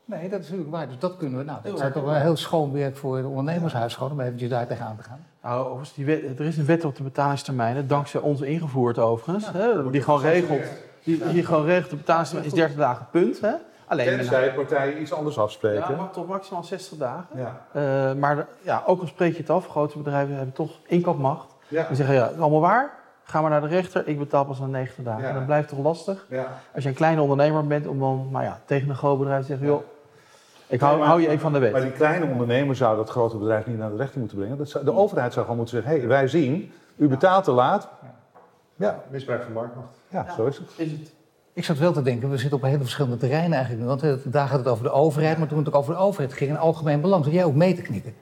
Nee, 0.05 0.29
dat 0.29 0.41
is 0.41 0.45
natuurlijk 0.47 0.71
waar. 0.71 0.89
Dus 0.89 0.99
dat 0.99 1.17
kunnen 1.17 1.39
we. 1.39 1.45
Nou, 1.45 1.59
dat 1.63 1.75
is 1.83 1.93
toch 1.93 2.05
wel 2.05 2.15
heel 2.15 2.37
schoon 2.37 2.73
werk 2.73 2.97
voor 2.97 3.21
de 3.23 3.29
ondernemershuishouden 3.29 4.19
om 4.19 4.25
eventjes 4.25 4.49
daar 4.51 4.67
tegenaan 4.67 4.97
te 4.97 5.03
gaan. 5.03 5.25
Nou, 5.43 5.61
overigens, 5.65 5.95
die 5.95 6.05
wet- 6.05 6.39
er 6.39 6.45
is 6.47 6.57
een 6.59 6.67
wet 6.67 6.85
op 6.85 6.97
de 6.97 7.03
betalingstermijnen, 7.03 7.87
dankzij 7.89 8.21
ons 8.21 8.41
ingevoerd 8.41 8.99
overigens. 8.99 9.53
Hè, 9.53 9.91
die 9.91 10.03
gewoon 10.03 10.21
regelt, 10.21 10.61
die, 11.19 11.33
die 11.33 11.45
gewoon 11.45 11.65
regelt, 11.65 11.91
de 11.91 11.97
betalingstermijn 11.97 12.49
is 12.51 12.55
30 12.57 12.77
dagen, 12.77 13.07
punt. 13.11 13.41
Hè? 13.41 13.53
Alleen 13.87 14.07
Tenzij 14.17 14.53
partijen 14.55 15.01
iets 15.01 15.13
anders 15.13 15.37
ja, 15.37 15.43
afspreken. 15.43 15.97
mag 15.97 16.13
tot 16.13 16.29
maximaal 16.29 16.65
60 16.65 16.99
dagen. 16.99 17.27
Ja. 17.35 17.61
Eh, 17.73 18.15
maar 18.15 18.47
ja, 18.61 18.83
ook 18.87 19.01
al 19.01 19.07
spreek 19.07 19.33
je 19.33 19.39
het 19.41 19.51
af, 19.51 19.69
grote 19.69 19.99
bedrijven 19.99 20.35
hebben 20.35 20.55
toch 20.55 20.71
inkoopmacht. 20.87 21.55
Ja. 21.69 21.87
Die 21.87 21.97
zeggen, 21.97 22.15
ja, 22.15 22.23
het 22.23 22.35
is 22.35 22.41
allemaal 22.41 22.61
waar, 22.61 22.91
ga 23.25 23.41
maar 23.41 23.51
naar 23.51 23.61
de 23.61 23.67
rechter, 23.67 24.09
ik 24.09 24.19
betaal 24.19 24.45
pas 24.45 24.59
na 24.59 24.67
90 24.67 25.05
dagen. 25.05 25.23
Ja. 25.23 25.29
En 25.29 25.35
dat 25.35 25.47
blijft 25.47 25.69
toch 25.69 25.79
lastig? 25.79 26.27
Ja. 26.29 26.47
Als 26.75 26.83
je 26.83 26.89
een 26.89 26.95
kleine 26.95 27.21
ondernemer 27.23 27.67
bent, 27.67 27.87
om 27.87 27.99
dan 27.99 28.29
nou 28.31 28.45
ja, 28.45 28.61
tegen 28.65 28.89
een 28.89 28.97
groot 28.97 29.19
bedrijf 29.19 29.41
te 29.41 29.47
zeggen, 29.47 29.67
joh, 29.67 29.81
ik 30.67 30.81
Nee, 30.81 30.89
hou, 30.89 30.99
maar- 30.99 31.09
hou 31.09 31.21
je 31.21 31.29
even 31.29 31.41
van 31.41 31.53
de 31.53 31.59
wet. 31.59 31.73
Maar 31.73 31.81
die 31.81 31.93
kleine 31.93 32.27
ondernemer 32.27 32.77
zou 32.77 32.97
dat 32.97 33.11
grote 33.11 33.37
bedrijf 33.37 33.67
niet 33.67 33.79
naar 33.79 33.91
de 33.91 33.97
rechter 33.97 34.19
moeten 34.19 34.39
brengen. 34.39 34.59
Dat 34.59 34.69
zou- 34.69 34.85
de 34.85 34.93
overheid 34.95 35.33
zou 35.33 35.45
gewoon 35.45 35.61
moeten 35.61 35.77
zeggen, 35.77 35.93
hé, 35.95 35.99
hey, 35.99 36.09
wij 36.09 36.29
zien, 36.29 36.73
u 36.97 37.09
betaalt 37.09 37.45
te 37.45 37.51
laat. 37.53 37.89
Ja, 38.77 39.01
Misbruik 39.09 39.43
van 39.43 39.53
marktmacht. 39.53 39.99
Ja, 40.11 40.35
zo 40.37 40.47
is 40.47 40.57
het. 40.59 40.71
Is 40.77 40.91
het? 40.93 41.13
Ik 41.53 41.65
zat 41.65 41.79
wel 41.79 41.93
te 41.93 42.03
denken, 42.03 42.31
we 42.31 42.37
zitten 42.37 42.59
op 42.59 42.65
hele 42.65 42.79
verschillende 42.79 43.17
terreinen 43.17 43.53
eigenlijk 43.53 43.83
nu. 43.83 43.89
Want 43.89 44.03
eh, 44.03 44.15
daar 44.33 44.49
gaat 44.49 44.59
het 44.59 44.69
over 44.69 44.85
de 44.85 44.91
overheid, 44.91 45.39
maar 45.39 45.49
toen 45.49 45.59
het 45.59 45.69
ook 45.69 45.75
over 45.75 45.95
de 45.95 46.01
overheid 46.01 46.33
ging, 46.33 46.51
in 46.51 46.57
algemeen 46.59 47.01
belang. 47.01 47.25
Zat 47.25 47.33
jij 47.33 47.45
ook 47.45 47.55
mee 47.55 47.75
te 47.75 47.83
knikken? 47.83 48.15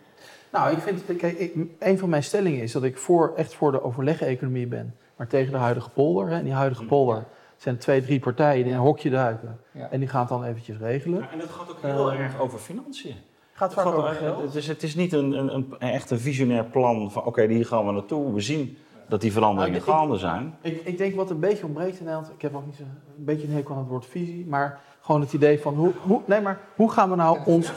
Nou, 0.53 0.73
ik 0.73 0.79
vind, 0.79 1.03
kijk, 1.19 1.39
ik, 1.39 1.55
een 1.79 1.99
van 1.99 2.09
mijn 2.09 2.23
stellingen 2.23 2.63
is 2.63 2.73
dat 2.73 2.83
ik 2.83 2.99
voor, 2.99 3.33
echt 3.37 3.55
voor 3.55 3.73
de 3.73 3.83
overleg-economie 3.83 4.67
ben, 4.67 4.95
maar 5.17 5.27
tegen 5.27 5.53
de 5.53 5.59
huidige 5.59 5.91
polder. 5.91 6.29
Hè. 6.29 6.35
En 6.37 6.45
die 6.45 6.53
huidige 6.53 6.85
polder 6.85 7.25
zijn 7.57 7.79
twee, 7.79 8.03
drie 8.03 8.21
partijen 8.21 8.63
die 8.65 8.73
in 8.73 8.79
een 8.79 8.85
hokje 8.85 9.11
duiken 9.11 9.61
Ja. 9.73 9.89
en 9.91 9.99
die 9.99 10.09
gaan 10.09 10.21
het 10.21 10.29
dan 10.29 10.45
eventjes 10.45 10.77
regelen. 10.79 11.19
Ja, 11.21 11.31
en 11.33 11.39
het 11.39 11.51
gaat 11.51 11.71
ook 11.71 11.79
heel 11.83 12.13
Eh, 12.13 12.19
erg 12.21 12.41
over 12.41 12.59
financiën. 12.59 13.15
Gaat 13.53 13.75
Het, 13.75 13.81
vaak 13.81 13.93
gaat 13.93 14.03
over 14.03 14.15
geld. 14.15 14.53
dus 14.53 14.67
het 14.67 14.83
is 14.83 14.95
niet 14.95 15.13
een, 15.13 15.33
een, 15.33 15.55
een, 15.55 15.79
echt 15.79 16.11
een 16.11 16.19
visionair 16.19 16.65
plan 16.65 17.13
van 17.13 17.25
oké, 17.25 17.47
hier 17.47 17.67
gaan 17.67 17.87
we 17.87 17.93
naartoe. 17.93 18.33
We 18.35 18.41
zien 18.41 18.77
dat 19.09 19.21
die 19.21 19.33
veranderingen 19.33 19.79
Nou, 19.81 19.91
ik- 19.93 19.97
gaande 19.99 20.17
zijn. 20.19 20.55
Ik, 20.61 20.81
ik 20.85 20.99
denk 20.99 21.15
wat 21.15 21.31
een 21.31 21.41
beetje 21.41 21.65
ontbreekt 21.65 21.99
in 21.99 22.05
Nederland, 22.05 22.33
ik 22.35 22.43
heb 22.43 22.55
ook 22.55 22.67
niet 22.67 22.75
zo, 22.77 22.83
een 23.19 23.25
beetje 23.25 23.47
een 23.47 23.53
hekel 23.55 23.75
aan 23.75 23.81
het 23.81 23.89
woord 23.89 24.07
visie, 24.07 24.47
maar 24.47 24.81
gewoon 25.01 25.21
het 25.21 25.33
idee 25.33 25.61
van 25.61 25.75
hoe, 25.75 25.93
hoe, 26.03 26.21
nee, 26.25 26.41
maar 26.41 26.59
hoe 26.77 26.91
gaan 26.91 27.11
we 27.11 27.17
nou 27.17 27.39
ons. 27.45 27.73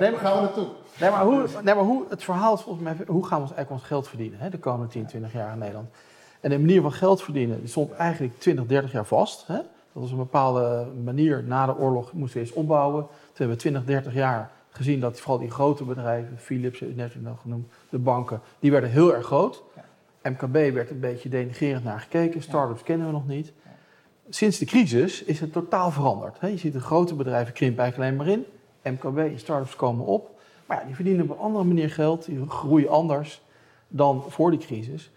Nee, 0.00 0.10
maar, 0.10 0.20
Gaan 0.20 0.34
we 0.34 0.40
naartoe? 0.40 0.66
nee, 1.00 1.10
maar, 1.10 1.24
hoe, 1.24 1.44
nee, 1.64 1.74
maar 1.74 1.84
hoe, 1.84 2.04
het 2.08 2.24
verhaal 2.24 2.54
is 2.54 2.60
volgens 2.60 2.84
mij, 2.84 2.96
hoe 3.06 3.26
gaan 3.26 3.36
we 3.38 3.42
ons 3.46 3.52
eigenlijk 3.54 3.70
ons 3.70 3.82
geld 3.82 4.08
verdienen 4.08 4.38
hè, 4.38 4.50
de 4.50 4.58
komende 4.58 4.92
10, 4.92 5.06
20 5.06 5.32
jaar 5.32 5.52
in 5.52 5.58
Nederland. 5.58 5.88
En 6.40 6.50
de 6.50 6.58
manier 6.58 6.82
van 6.82 6.92
geld 6.92 7.22
verdienen 7.22 7.58
die 7.60 7.68
stond 7.68 7.92
eigenlijk 7.92 8.38
20, 8.40 8.66
30 8.66 8.92
jaar 8.92 9.04
vast. 9.04 9.46
Hè. 9.46 9.54
Dat 9.92 10.02
was 10.02 10.10
een 10.10 10.16
bepaalde 10.16 10.86
manier. 11.04 11.44
Na 11.46 11.66
de 11.66 11.76
oorlog 11.76 12.12
moesten 12.12 12.40
we 12.40 12.46
eens 12.46 12.54
opbouwen. 12.56 13.02
Toen 13.06 13.12
hebben 13.36 13.56
we 13.56 13.62
20, 13.62 13.84
30 13.84 14.14
jaar 14.14 14.50
gezien 14.70 15.00
dat 15.00 15.20
vooral 15.20 15.38
die 15.38 15.50
grote 15.50 15.84
bedrijven, 15.84 16.38
Philips, 16.38 16.80
net 16.94 17.22
nog 17.22 17.40
genoemd, 17.40 17.66
de 17.88 17.98
banken, 17.98 18.40
die 18.58 18.70
werden 18.70 18.90
heel 18.90 19.14
erg 19.14 19.26
groot. 19.26 19.62
MKB 20.22 20.52
werd 20.74 20.90
een 20.90 21.00
beetje 21.00 21.28
denigrerend 21.28 21.84
naar 21.84 22.00
gekeken. 22.00 22.42
Startups 22.42 22.82
kennen 22.82 23.06
we 23.06 23.12
nog 23.12 23.26
niet. 23.26 23.52
Sinds 24.28 24.58
de 24.58 24.64
crisis 24.64 25.24
is 25.24 25.40
het 25.40 25.52
totaal 25.52 25.90
veranderd. 25.90 26.36
Je 26.40 26.56
ziet 26.56 26.72
de 26.72 26.80
grote 26.80 27.14
bedrijven 27.14 27.52
krimpen 27.54 27.82
eigenlijk 27.82 28.10
alleen 28.12 28.26
maar 28.26 28.36
in. 28.36 28.44
MKB 28.92 29.18
en 29.18 29.38
startups 29.38 29.76
komen 29.76 30.06
op. 30.06 30.30
Maar 30.66 30.78
ja, 30.80 30.84
die 30.86 30.94
verdienen 30.94 31.24
op 31.24 31.30
een 31.30 31.42
andere 31.44 31.64
manier 31.64 31.90
geld. 31.90 32.24
Die 32.24 32.46
groeien 32.48 32.88
anders 32.88 33.42
dan 33.88 34.24
voor 34.28 34.50
die 34.50 34.60
crisis. 34.60 35.10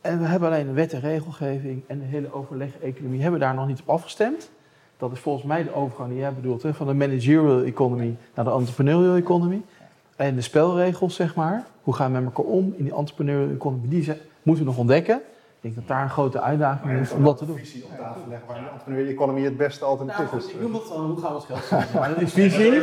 En 0.00 0.18
we 0.18 0.24
hebben 0.24 0.48
alleen 0.48 0.68
een 0.68 0.74
wet 0.74 0.92
en 0.92 1.00
regelgeving 1.00 1.82
en 1.86 1.98
de 1.98 2.04
hele 2.04 2.32
overleg-economie 2.32 3.22
hebben 3.22 3.40
daar 3.40 3.54
nog 3.54 3.66
niet 3.66 3.80
op 3.80 3.88
afgestemd. 3.88 4.50
Dat 4.96 5.12
is 5.12 5.18
volgens 5.18 5.44
mij 5.44 5.62
de 5.62 5.74
overgang 5.74 6.08
die 6.08 6.18
jij 6.18 6.32
bedoelt, 6.34 6.62
hè, 6.62 6.74
van 6.74 6.86
de 6.86 6.94
managerial 6.94 7.62
economy 7.62 8.16
naar 8.34 8.44
de 8.44 8.50
entrepreneurial 8.50 9.16
economy. 9.16 9.62
En 10.16 10.34
de 10.34 10.40
spelregels, 10.40 11.14
zeg 11.14 11.34
maar, 11.34 11.66
hoe 11.82 11.94
gaan 11.94 12.12
we 12.12 12.18
met 12.18 12.24
elkaar 12.34 12.52
om 12.52 12.74
in 12.76 12.84
die 12.84 12.94
entrepreneurial 12.94 13.54
economy, 13.54 13.88
die 13.88 14.02
ze- 14.02 14.20
moeten 14.48 14.64
we 14.64 14.70
nog 14.70 14.80
ontdekken. 14.80 15.16
Ik 15.16 15.64
denk 15.64 15.74
dat 15.74 15.86
daar 15.88 16.02
een 16.02 16.10
grote 16.10 16.40
uitdaging 16.40 17.00
is 17.00 17.10
om 17.12 17.24
dat 17.24 17.36
te 17.38 17.46
doen. 17.46 17.56
visie 17.56 17.84
op 17.84 17.98
tafel 17.98 18.20
leggen 18.28 18.46
waar 18.48 18.56
de 18.60 18.68
entrepreneur 18.72 19.08
economie 19.08 19.44
het 19.44 19.56
beste 19.56 19.84
alternatief 19.84 20.32
is. 20.32 20.46
ik 20.46 20.60
noem 20.60 20.72
dat 20.72 20.88
dan, 20.88 21.06
hoe 21.06 21.20
gaan 21.20 21.28
we 21.30 21.34
ons 21.34 21.44
geld 21.46 21.60
verdienen? 21.68 22.00
Maar 22.00 22.08
dat 22.08 22.20
is 22.20 22.32
visie. 22.32 22.82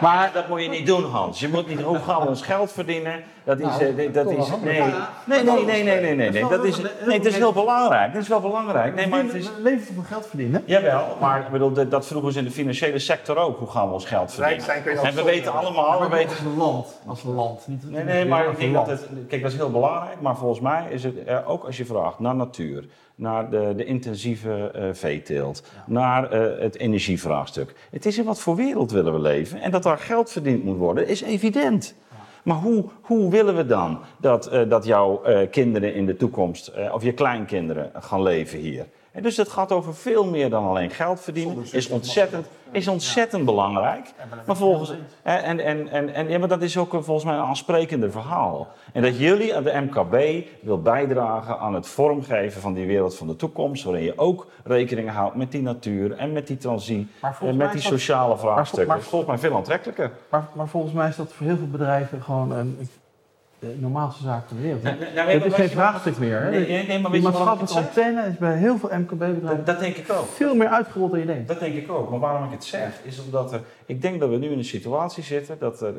Maar 0.00 0.30
Dat 0.34 0.48
moet 0.48 0.62
je 0.62 0.68
niet 0.68 0.86
doen, 0.86 1.04
Hans. 1.04 1.40
Je 1.40 1.48
moet 1.48 1.66
niet, 1.68 1.80
hoe 1.80 1.98
gaan 1.98 2.20
we 2.22 2.28
ons 2.28 2.42
geld 2.42 2.72
verdienen? 2.72 3.22
Dat 3.44 3.58
is, 3.58 3.64
Nou, 3.64 3.96
eh, 3.96 4.12
dat 4.12 4.24
toch 4.24 4.48
wel 4.48 4.58
is, 4.58 4.64
nee. 4.64 4.82
Nee, 5.26 5.42
nee, 5.42 5.64
nee, 5.64 5.82
nee, 5.82 6.00
nee, 6.00 6.14
nee, 6.14 6.30
nee. 6.30 6.48
Dat 6.48 6.64
is, 6.64 6.76
nee, 7.06 7.16
het 7.16 7.26
is 7.26 7.36
heel 7.36 7.52
belangrijk. 7.52 8.12
Dat 8.12 8.22
is 8.22 8.28
wel 8.28 8.40
belangrijk. 8.40 8.94
Nee, 8.94 9.06
maar 9.06 9.22
het 9.22 9.34
is, 9.34 9.50
leven 9.62 9.94
van 9.94 10.04
geld 10.04 10.26
verdienen. 10.26 10.62
Jawel, 10.66 11.16
maar 11.20 11.40
ik 11.40 11.48
bedoel, 11.48 11.72
dat, 11.72 11.90
dat 11.90 12.06
vroegen 12.06 12.32
ze 12.32 12.38
in 12.38 12.44
de 12.44 12.50
financiële 12.50 12.98
sector 12.98 13.36
ook. 13.36 13.58
Hoe 13.58 13.68
gaan 13.68 13.86
we 13.86 13.92
ons 13.92 14.04
geld 14.04 14.32
verdienen? 14.32 14.64
zijn 14.64 14.82
kun 14.82 14.92
je 14.92 14.98
En 14.98 15.14
we 15.14 15.22
weten 15.22 15.52
allemaal, 15.52 16.00
we 16.00 16.08
weten... 16.08 16.28
als 16.30 16.40
een 16.40 16.56
land. 16.56 17.00
Als 17.06 17.24
een 17.24 17.34
land. 17.34 17.66
Niet, 17.66 17.90
Nee, 17.90 18.04
nee, 18.04 18.24
maar 18.24 18.50
ik 18.50 18.58
denk 18.58 18.74
dat 18.74 18.86
het... 18.86 19.08
Kijk, 19.28 19.42
dat 19.42 19.50
is 19.50 19.56
heel 19.56 19.70
belangrijk. 19.70 20.20
Maar 20.20 20.36
volgens 20.36 20.60
mij 20.60 20.86
is 20.90 21.04
het 21.04 21.14
er 21.26 21.46
ook 21.46 21.64
als 21.64 21.76
je 21.76 21.84
vraagt 21.84 22.18
naar 22.18 22.34
natuur, 22.34 22.84
naar 23.14 23.50
de, 23.50 23.72
de 23.76 23.84
intensieve 23.84 24.70
eh, 24.74 24.88
veeteelt, 24.92 25.62
naar 25.86 26.30
eh, 26.30 26.62
het 26.62 26.78
energievraagstuk. 26.78 27.74
Het 27.90 28.06
is 28.06 28.18
in 28.18 28.24
wat 28.24 28.40
voor 28.40 28.56
wereld 28.56 28.90
willen 28.90 29.12
we 29.12 29.20
leven. 29.20 29.60
En 29.60 29.70
dat 29.70 29.82
daar 29.82 29.98
geld 29.98 30.30
verdiend 30.30 30.64
moet 30.64 30.78
worden, 30.78 31.08
is 31.08 31.22
evident. 31.22 31.94
Maar 32.42 32.56
hoe, 32.56 32.84
hoe 33.00 33.30
willen 33.30 33.56
we 33.56 33.66
dan 33.66 34.00
dat, 34.20 34.46
eh, 34.46 34.68
dat 34.68 34.84
jouw 34.84 35.22
eh, 35.22 35.50
kinderen 35.50 35.94
in 35.94 36.06
de 36.06 36.16
toekomst, 36.16 36.68
eh, 36.68 36.94
of 36.94 37.02
je 37.02 37.12
kleinkinderen, 37.12 37.90
gaan 37.94 38.22
leven 38.22 38.58
hier? 38.58 38.86
En 39.12 39.22
dus 39.22 39.36
het 39.36 39.48
gaat 39.48 39.72
over 39.72 39.94
veel 39.94 40.24
meer 40.24 40.50
dan 40.50 40.64
alleen 40.64 40.90
geld 40.90 41.20
verdienen. 41.20 41.64
Is 41.70 41.88
ontzettend, 41.88 42.46
is 42.70 42.88
ontzettend 42.88 43.44
belangrijk. 43.44 44.12
Maar 44.46 44.56
volgens, 44.56 44.94
en, 45.22 45.60
en, 45.60 45.88
en, 45.88 46.14
en, 46.14 46.28
ja, 46.28 46.38
maar 46.38 46.48
dat 46.48 46.62
is 46.62 46.76
ook 46.76 46.90
volgens 46.90 47.24
mij 47.24 47.34
een 47.34 47.40
aansprekender 47.40 48.10
verhaal. 48.10 48.68
En 48.92 49.02
dat 49.02 49.18
jullie 49.18 49.56
aan 49.56 49.62
de 49.62 49.80
MKB 49.80 50.46
wil 50.60 50.82
bijdragen 50.82 51.58
aan 51.58 51.74
het 51.74 51.86
vormgeven 51.86 52.60
van 52.60 52.72
die 52.72 52.86
wereld 52.86 53.16
van 53.16 53.26
de 53.26 53.36
toekomst. 53.36 53.84
Waarin 53.84 54.04
je 54.04 54.18
ook 54.18 54.46
rekening 54.64 55.10
houdt 55.10 55.36
met 55.36 55.50
die 55.50 55.62
natuur 55.62 56.12
en 56.16 56.32
met 56.32 56.46
die 56.46 56.56
transitie. 56.56 57.08
En 57.40 57.56
met 57.56 57.72
die 57.72 57.80
sociale 57.80 58.38
vraagstukken. 58.38 58.88
Maar, 58.88 59.00
volgens 59.00 59.30
mij 59.30 59.38
veel 59.38 59.56
aantrekkelijker. 59.56 60.12
Maar, 60.28 60.48
maar 60.54 60.68
volgens 60.68 60.92
mij 60.92 61.08
is 61.08 61.16
dat 61.16 61.32
voor 61.32 61.46
heel 61.46 61.56
veel 61.56 61.70
bedrijven 61.70 62.22
gewoon 62.22 62.52
een 62.52 62.88
de 63.62 63.76
normaalste 63.78 64.22
zaak 64.22 64.48
de 64.48 64.54
wereld. 64.60 64.82
Het 64.82 65.44
is 65.44 65.54
geen 65.54 65.68
vraagstuk 65.68 66.18
meer. 66.18 66.50
Nee, 66.50 66.68
nee, 66.68 66.86
nee, 66.86 66.98
maar 66.98 67.10
die 67.10 67.22
maatschappelijke 67.22 67.74
antenne 67.74 68.26
is 68.26 68.36
bij 68.36 68.56
heel 68.56 68.78
veel 68.78 68.88
MKB-bedrijven 68.98 69.64
dat, 69.64 69.80
denk 69.80 69.96
ik 69.96 70.12
ook. 70.12 70.26
veel 70.26 70.54
meer 70.54 70.68
uitgerold 70.68 71.10
dan 71.10 71.20
je 71.20 71.26
denkt. 71.26 71.48
Dat 71.48 71.60
denk 71.60 71.74
ik 71.74 71.90
ook. 71.90 72.10
Maar 72.10 72.18
waarom 72.18 72.44
ik 72.44 72.50
het 72.50 72.64
zeg, 72.64 73.00
is 73.02 73.24
omdat 73.24 73.52
er, 73.52 73.60
ik 73.86 74.02
denk 74.02 74.20
dat 74.20 74.28
we 74.28 74.36
nu 74.36 74.50
in 74.50 74.58
een 74.58 74.64
situatie 74.64 75.22
zitten 75.22 75.58
dat, 75.58 75.80
er, 75.80 75.94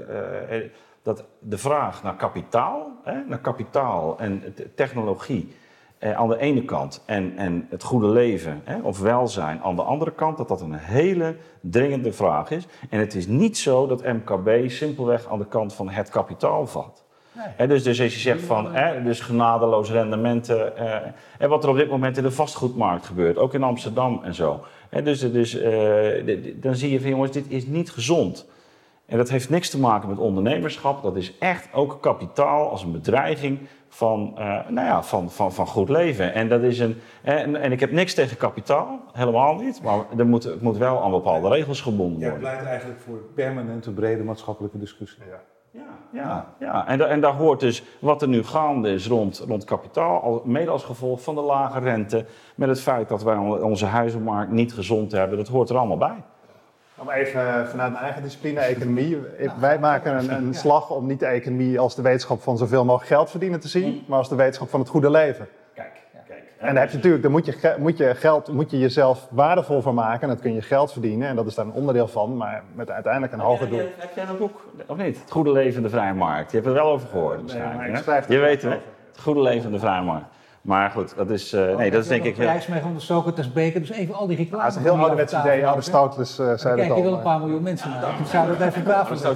uh, 0.52 0.70
dat 1.04 1.24
de 1.40 1.58
vraag 1.58 2.04
naar 2.04 2.16
kapitaal, 2.16 2.92
hè, 3.04 3.24
naar 3.28 3.40
kapitaal 3.40 4.20
en 4.20 4.56
technologie 4.76 5.56
eh, 5.98 6.14
aan 6.14 6.30
de 6.30 6.38
ene 6.38 6.66
kant 6.66 7.04
en, 7.06 7.38
en 7.38 7.68
het 7.70 7.84
goede 7.84 8.08
leven 8.08 8.62
hè, 8.64 8.80
of 8.82 9.00
welzijn 9.00 9.62
aan 9.62 9.76
de 9.76 9.84
andere 9.84 10.12
kant, 10.12 10.38
dat 10.38 10.48
dat 10.48 10.62
een 10.62 10.74
hele 10.74 11.36
dringende 11.60 12.14
vraag 12.14 12.52
is. 12.52 12.68
En 12.90 13.00
het 13.00 13.16
is 13.16 13.28
niet 13.28 13.58
zo 13.58 13.88
dat 13.88 14.04
MKB 14.04 14.70
simpelweg 14.70 15.28
aan 15.28 15.40
de 15.40 15.48
kant 15.48 15.74
van 15.74 15.90
het 15.90 16.10
kapitaal 16.10 16.68
valt 16.68 17.03
dus, 17.68 17.84
dus 17.84 18.02
als 18.02 18.14
je 18.14 18.20
zegt 18.20 18.42
van, 18.42 18.72
dus 19.04 19.20
genadeloos 19.20 19.92
rendementen. 19.92 20.74
Uh, 20.80 20.96
en 21.38 21.50
wat 21.50 21.64
er 21.64 21.70
op 21.70 21.76
dit 21.76 21.90
moment 21.90 22.18
in 22.18 22.24
de 22.24 22.32
vastgoedmarkt 22.32 23.06
gebeurt, 23.06 23.38
ook 23.38 23.54
in 23.54 23.64
Amsterdam 23.64 24.22
en 24.24 24.34
zo. 24.36 24.64
dus 25.04 25.20
dus 25.20 25.56
uh, 25.56 26.54
dan 26.56 26.76
zie 26.76 26.92
je 26.92 27.02
van 27.02 27.10
jongens, 27.10 27.32
dit 27.32 27.46
is 27.48 27.66
niet 27.66 27.92
gezond. 27.92 28.52
En 29.06 29.18
dat 29.18 29.30
heeft 29.30 29.50
niks 29.50 29.70
te 29.70 29.80
maken 29.80 30.10
met 30.10 30.18
ondernemerschap. 30.18 31.04
Dat 31.04 31.16
is 31.16 31.38
echt 31.38 31.70
ook 31.74 31.98
kapitaal 32.02 32.70
als 32.70 32.84
een 32.84 32.92
bedreiging 32.92 33.60
van, 33.90 34.36
uh, 34.38 34.70
nou 34.70 34.88
ja, 34.88 35.04
van, 35.04 35.32
van, 35.32 35.54
van 35.54 35.68
goed 35.68 35.90
leven. 35.90 36.34
En, 36.34 36.50
dat 36.50 36.62
is 36.62 36.80
een, 36.80 37.02
en, 37.22 37.56
en 37.56 37.72
ik 37.72 37.80
heb 37.80 37.92
niks 37.92 38.14
tegen 38.14 38.38
kapitaal, 38.38 39.00
helemaal 39.12 39.56
niet. 39.56 39.82
Maar 39.84 40.06
er 40.18 40.26
moet, 40.26 40.44
het 40.44 40.62
moet 40.62 40.78
wel 40.78 41.04
aan 41.04 41.12
bepaalde 41.12 41.50
regels 41.50 41.82
gebonden 41.82 42.20
worden. 42.20 42.42
Jij 42.42 42.52
pleit 42.52 42.66
eigenlijk 42.66 43.00
voor 43.00 43.18
permanente 43.36 43.92
brede 43.92 44.24
maatschappelijke 44.24 44.78
discussie. 44.78 45.24
Ja. 45.30 45.53
Ja, 45.74 45.82
ja, 46.10 46.46
ja. 46.60 46.88
En, 46.88 47.10
en, 47.10 47.22
daar 47.22 47.34
hoort 47.34 47.60
dus 47.60 47.84
wat 48.00 48.22
er 48.22 48.28
nu 48.28 48.44
gaande 48.44 48.90
is 48.90 49.08
rond, 49.08 49.44
rond 49.48 49.64
kapitaal, 49.64 50.42
mede 50.46 50.72
als 50.72 50.84
gevolg 50.84 51.22
van 51.22 51.36
de 51.36 51.42
lage 51.42 51.80
rente, 51.80 52.26
met 52.56 52.70
het 52.70 52.82
feit 52.82 53.10
dat 53.10 53.24
wij 53.24 53.36
onze 53.38 53.86
huizenmarkt 53.86 54.52
niet 54.52 54.74
gezond 54.74 55.12
hebben, 55.12 55.38
dat 55.38 55.48
hoort 55.48 55.70
er 55.70 55.78
allemaal 55.78 55.98
bij. 55.98 56.24
Om 56.96 57.10
even 57.10 57.68
vanuit 57.68 57.92
mijn 57.92 58.04
eigen 58.04 58.22
discipline, 58.22 58.60
economie. 58.60 59.18
Wij 59.60 59.80
maken 59.80 60.18
een, 60.18 60.32
een 60.32 60.54
slag 60.54 60.90
om 60.90 61.08
niet 61.08 61.20
de 61.20 61.26
economie 61.26 61.80
als 61.80 61.96
de 61.96 62.02
wetenschap 62.02 62.42
van 62.42 62.58
zoveel 62.58 62.86
mogelijk 62.86 63.10
geld 63.10 63.30
verdienen 63.30 63.60
te 63.60 63.68
zien, 63.68 64.02
hm. 64.04 64.10
maar 64.10 64.18
als 64.18 64.30
de 64.30 64.36
wetenschap 64.36 64.70
van 64.70 64.80
het 64.80 64.90
goede 64.90 65.10
leven. 65.10 65.48
En 66.64 66.74
dan 66.74 66.78
heb 66.82 66.90
je 66.90 66.96
natuurlijk, 66.96 67.24
dan 67.24 67.32
moet 67.32 67.46
je, 67.46 67.76
moet 67.78 67.98
je 67.98 68.16
geld, 68.16 68.52
moet 68.52 68.72
je 68.72 68.80
jezelf 68.80 69.28
waardevol 69.30 69.82
van 69.82 69.96
maken. 69.96 70.22
En 70.22 70.28
dat 70.28 70.40
kun 70.40 70.54
je 70.54 70.62
geld 70.62 70.92
verdienen. 70.92 71.28
En 71.28 71.36
dat 71.36 71.46
is 71.46 71.56
daar 71.56 71.66
een 71.66 71.72
onderdeel 71.72 72.08
van, 72.08 72.38
maar 72.38 72.64
met 72.76 72.92
uiteindelijk 72.92 73.34
een 73.34 73.40
hoger 73.40 73.70
doel. 73.70 73.80
Heb 73.98 74.16
jij 74.16 74.26
een 74.30 74.38
boek, 74.38 74.66
of 74.88 74.98
niet? 74.98 75.20
Het 75.20 75.32
goede 75.32 75.52
leven 75.52 75.78
in 75.78 75.84
de 75.84 75.90
vrije 75.90 76.14
markt. 76.14 76.52
Je 76.52 76.58
hebt 76.58 76.70
er 76.70 76.74
wel 76.74 76.92
over 76.92 77.08
gehoord 77.08 77.40
waarschijnlijk. 77.40 78.06
Nee, 78.06 78.38
je 78.38 78.38
weet 78.38 78.62
het, 78.62 78.72
het 79.12 79.22
goede 79.22 79.42
leven 79.42 79.66
in 79.66 79.72
de 79.72 79.80
vrije 79.80 80.02
markt. 80.02 80.26
Maar 80.62 80.90
goed, 80.90 81.16
dat 81.16 81.30
is, 81.30 81.54
uh, 81.54 81.76
nee, 81.76 81.92
dat 81.92 82.02
is 82.02 82.08
denk 82.08 82.24
ik... 82.24 82.38
Heel... 82.38 82.50
Mee 82.70 82.82
van 82.82 82.94
de 82.94 83.00
Socrates 83.00 83.54
beker, 83.54 83.80
dus 83.80 83.92
even 83.92 84.16
al 84.16 84.28
die 84.28 84.38
reclame. 84.38 84.64
Dat 84.64 84.72
is 84.72 84.78
een 84.78 84.84
heel 84.84 84.98
ouderwets 84.98 85.34
idee, 85.34 85.68
oude 85.68 85.82
Stoutles 85.82 86.40
uh, 86.40 86.46
zei 86.46 86.56
dat 86.56 86.66
al. 86.66 86.76
Kijk, 86.76 86.96
je 86.96 87.04
wel 87.04 87.14
een 87.14 87.22
paar 87.22 87.40
miljoen 87.40 87.64
mensen 87.64 87.90
naar. 87.90 88.20
Ik 88.20 88.26
zou 88.26 88.48
dat 88.48 88.68
even 88.68 88.84
tafel 88.84 89.36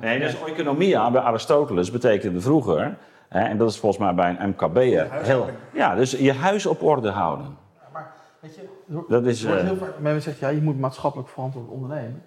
Nee, 0.00 0.18
dus 0.18 0.36
economia 0.44 1.10
bij 1.10 1.20
Aristoteles 1.20 1.90
betekende 1.90 2.40
vroeger 2.40 2.96
en 3.28 3.58
dat 3.58 3.70
is 3.70 3.78
volgens 3.78 4.02
mij 4.02 4.14
bij 4.14 4.36
een 4.38 4.48
MKB'er 4.48 5.08
heel... 5.12 5.48
Ja, 5.72 5.94
dus 5.94 6.10
je 6.10 6.32
huis 6.32 6.66
op 6.66 6.82
orde 6.82 7.10
houden. 7.10 7.56
Ja, 7.74 7.88
maar 7.92 8.12
weet 8.40 8.54
je, 8.54 8.68
dat 9.08 9.26
is, 9.26 9.44
wordt 9.44 9.62
heel 9.62 9.76
vaak, 9.76 9.98
men 9.98 10.22
zegt, 10.22 10.38
ja, 10.38 10.48
je 10.48 10.62
moet 10.62 10.78
maatschappelijk 10.78 11.28
verantwoord 11.28 11.68
ondernemen. 11.68 12.22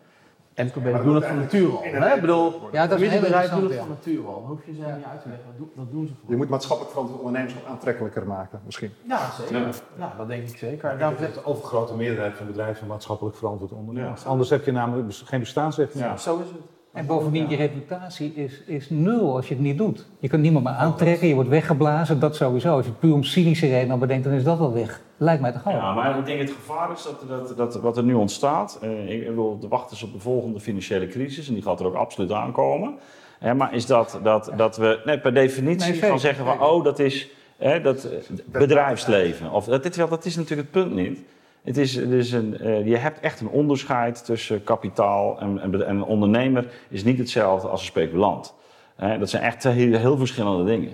MKB 0.56 1.04
doen 1.04 1.14
dat 1.14 1.26
van 1.26 1.36
nature 1.36 1.72
al. 1.72 1.82
Hè? 1.84 2.16
Ik 2.16 2.22
bedoel, 2.22 2.54
ja, 2.72 2.88
dat 2.88 3.00
is 3.00 3.14
een 3.14 3.22
bedrijf 3.22 3.50
doen 3.50 3.64
het 3.64 3.76
van 3.76 3.88
nature 3.88 4.28
al. 4.28 4.42
Dan 4.42 4.50
hoef 4.50 4.66
je 4.66 4.74
ze 4.74 4.82
niet 4.82 5.06
uit 5.12 5.22
te 5.22 5.30
leggen, 5.30 5.70
dat 5.76 5.92
doen 5.92 6.08
ze 6.08 6.14
voor. 6.14 6.30
Je 6.30 6.36
moet 6.36 6.50
maatschappelijk 6.50 6.92
verantwoord 6.92 7.22
ondernemerschap 7.22 7.68
aantrekkelijker 7.68 8.28
maken, 8.28 8.62
misschien. 8.66 8.92
Ja, 9.02 9.20
zeker. 9.32 9.76
Ja, 9.98 10.14
dat 10.18 10.28
denk 10.28 10.50
ik 10.50 10.58
zeker. 10.58 10.98
Daarom 10.98 11.18
zegt 11.18 11.34
de 11.34 11.46
overgrote 11.46 11.96
meerderheid 11.96 12.36
van 12.36 12.46
bedrijven 12.46 12.88
maatschappelijk 12.88 13.36
verantwoord 13.36 13.72
ondernemen. 13.72 14.16
Anders 14.26 14.50
heb 14.50 14.66
je 14.66 14.72
namelijk 14.72 15.14
geen 15.14 15.40
bestaansrecht. 15.40 15.94
Ja, 15.94 16.18
zo 16.18 16.40
is 16.40 16.48
het. 16.48 16.62
En 16.94 17.06
bovendien, 17.06 17.50
je 17.50 17.56
reputatie 17.56 18.34
is, 18.36 18.62
is 18.66 18.90
nul 18.90 19.36
als 19.36 19.48
je 19.48 19.54
het 19.54 19.64
niet 19.64 19.78
doet. 19.78 20.06
Je 20.20 20.28
kunt 20.28 20.42
niemand 20.42 20.66
meer 20.66 20.74
aantrekken, 20.74 21.28
je 21.28 21.34
wordt 21.34 21.50
weggeblazen, 21.50 22.20
dat 22.20 22.36
sowieso. 22.36 22.76
Als 22.76 22.86
je 22.86 22.92
puur 22.92 23.14
om 23.14 23.24
cynische 23.24 23.68
redenen 23.68 24.00
bedenkt, 24.00 24.24
dan 24.24 24.34
is 24.34 24.44
dat 24.44 24.58
wel 24.58 24.74
weg. 24.74 25.02
Lijkt 25.18 25.42
mij 25.42 25.52
te 25.52 25.60
gaan. 25.60 25.74
Ja, 25.74 25.94
maar 25.94 26.20
ik 26.20 26.26
denk 26.26 26.40
het 26.40 26.52
gevaar 26.52 26.92
is 26.92 27.04
dat, 27.04 27.24
dat, 27.28 27.58
dat 27.58 27.76
wat 27.76 27.98
er 27.98 28.04
nu 28.04 28.14
ontstaat. 28.14 28.80
Eh, 28.82 29.10
ik 29.10 29.36
wil 29.36 29.60
de 29.60 29.68
wachten 29.68 30.08
op 30.08 30.14
de 30.14 30.20
volgende 30.20 30.60
financiële 30.60 31.08
crisis, 31.08 31.48
en 31.48 31.54
die 31.54 31.64
gaat 31.64 31.80
er 31.80 31.86
ook 31.86 31.96
absoluut 31.96 32.32
aankomen. 32.32 32.96
Hè, 33.40 33.54
maar 33.54 33.74
is 33.74 33.86
dat, 33.86 34.20
dat, 34.24 34.52
dat 34.56 34.78
we 34.78 35.02
nee, 35.06 35.20
per 35.20 35.34
definitie 35.34 35.94
gaan 35.94 36.20
zeggen 36.20 36.46
van, 36.46 36.62
oh, 36.62 36.84
dat 36.84 37.00
is 37.00 37.30
hè, 37.58 37.82
dat 37.82 38.08
bedrijfsleven. 38.46 39.52
Of, 39.52 39.66
dat, 39.66 39.84
dit, 39.84 39.96
dat 39.96 40.26
is 40.26 40.36
natuurlijk 40.36 40.74
het 40.74 40.84
punt 40.84 40.96
niet. 40.96 41.20
Het 41.64 41.78
is 41.78 41.94
dus 41.94 42.32
een, 42.32 42.58
uh, 42.62 42.88
je 42.88 42.98
hebt 42.98 43.20
echt 43.20 43.40
een 43.40 43.48
onderscheid 43.48 44.26
tussen 44.26 44.64
kapitaal 44.64 45.40
en, 45.40 45.60
en, 45.60 45.74
en, 45.74 45.96
een 45.96 46.04
ondernemer 46.04 46.66
is 46.90 47.04
niet 47.04 47.18
hetzelfde 47.18 47.68
als 47.68 47.80
een 47.80 47.86
speculant. 47.86 48.54
Uh, 49.00 49.20
dat 49.20 49.30
zijn 49.30 49.44
echt 49.44 49.64
heel, 49.64 49.98
heel 49.98 50.18
verschillende 50.18 50.64
dingen. 50.64 50.94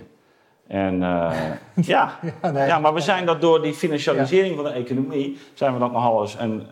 En 0.67 0.93
uh, 0.93 1.31
ja, 1.75 2.19
ja, 2.41 2.51
nee, 2.51 2.67
ja, 2.67 2.79
maar 2.79 2.93
we 2.93 2.99
zijn 2.99 3.25
dat 3.25 3.41
door 3.41 3.61
die 3.61 3.73
financialisering 3.73 4.55
van 4.55 4.63
de 4.63 4.69
economie, 4.69 5.37
zijn 5.53 5.73
we 5.73 5.79
dat 5.79 5.91
nogal 5.91 6.21
eens 6.21 6.37
en, 6.37 6.67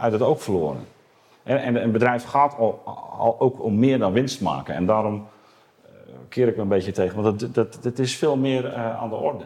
uit 0.00 0.12
het 0.12 0.22
oog 0.22 0.42
verloren. 0.42 0.86
En, 1.42 1.82
een 1.82 1.92
bedrijf 1.92 2.24
gaat 2.24 2.56
al, 2.58 2.82
al, 3.18 3.36
ook 3.40 3.62
om 3.62 3.78
meer 3.78 3.98
dan 3.98 4.12
winst 4.12 4.40
maken. 4.40 4.74
En 4.74 4.86
daarom 4.86 5.26
keer 6.28 6.48
ik 6.48 6.56
me 6.56 6.62
een 6.62 6.68
beetje 6.68 6.92
tegen, 6.92 7.22
want 7.22 7.40
dat, 7.40 7.54
dat, 7.54 7.78
dat 7.82 7.98
is 7.98 8.16
veel 8.16 8.36
meer 8.36 8.74
aan 8.74 9.08
de 9.08 9.14
orde 9.14 9.44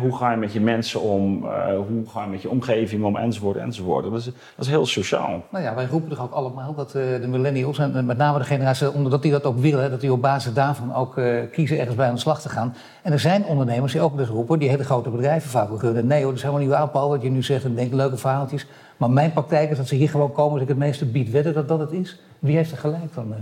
hoe 0.00 0.16
ga 0.16 0.30
je 0.30 0.36
met 0.36 0.52
je 0.52 0.60
mensen 0.60 1.00
om? 1.00 1.44
Uh, 1.44 1.66
hoe 1.66 2.02
ga 2.08 2.24
je 2.24 2.30
met 2.30 2.42
je 2.42 2.50
omgeving 2.50 3.04
om? 3.04 3.16
Enzovoort, 3.16 3.56
enzovoort. 3.56 4.04
Dat 4.04 4.14
is, 4.14 4.24
dat 4.24 4.64
is 4.64 4.68
heel 4.68 4.86
sociaal. 4.86 5.42
Nou 5.50 5.64
ja, 5.64 5.74
wij 5.74 5.86
roepen 5.86 6.08
toch 6.08 6.22
ook 6.22 6.32
allemaal 6.32 6.74
dat 6.74 6.94
uh, 6.94 7.02
de 7.20 7.28
millennials, 7.28 7.78
en 7.78 8.06
met 8.06 8.16
name 8.16 8.38
de 8.38 8.44
generatie 8.44 8.92
omdat 8.92 9.22
die 9.22 9.32
dat 9.32 9.44
ook 9.44 9.58
willen, 9.58 9.90
dat 9.90 10.00
die 10.00 10.12
op 10.12 10.22
basis 10.22 10.52
daarvan 10.52 10.94
ook 10.94 11.20
kiezen 11.52 11.78
ergens 11.78 11.96
bij 11.96 12.08
aan 12.08 12.14
de 12.14 12.20
slag 12.20 12.40
te 12.40 12.48
gaan. 12.48 12.74
En 13.02 13.12
er 13.12 13.20
zijn 13.20 13.44
ondernemers 13.44 13.92
die 13.92 14.00
ook 14.00 14.16
dus 14.16 14.28
roepen, 14.28 14.58
die 14.58 14.68
hele 14.68 14.84
grote 14.84 15.10
bedrijven 15.10 15.50
vaak 15.50 15.78
gunnen. 15.78 16.06
Nee 16.06 16.18
hoor, 16.18 16.26
dat 16.26 16.36
is 16.36 16.42
helemaal 16.42 16.64
niet 16.64 16.72
waar, 16.72 16.88
Paul, 16.88 17.08
wat 17.08 17.22
je 17.22 17.30
nu 17.30 17.42
zegt 17.42 17.64
en 17.64 17.74
denkt 17.74 17.94
leuke 17.94 18.16
verhaaltjes. 18.16 18.66
Maar 18.96 19.10
mijn 19.10 19.32
praktijk 19.32 19.70
is 19.70 19.76
dat 19.76 19.88
ze 19.88 19.94
hier 19.94 20.08
gewoon 20.08 20.32
komen 20.32 20.52
als 20.52 20.62
ik 20.62 20.68
het 20.68 20.76
meeste 20.76 21.04
bied. 21.04 21.30
Wedden 21.30 21.54
dat 21.54 21.68
dat 21.68 21.78
het 21.78 21.92
is? 21.92 22.20
Wie 22.38 22.56
heeft 22.56 22.70
er 22.70 22.78
gelijk 22.78 23.14
dan? 23.14 23.34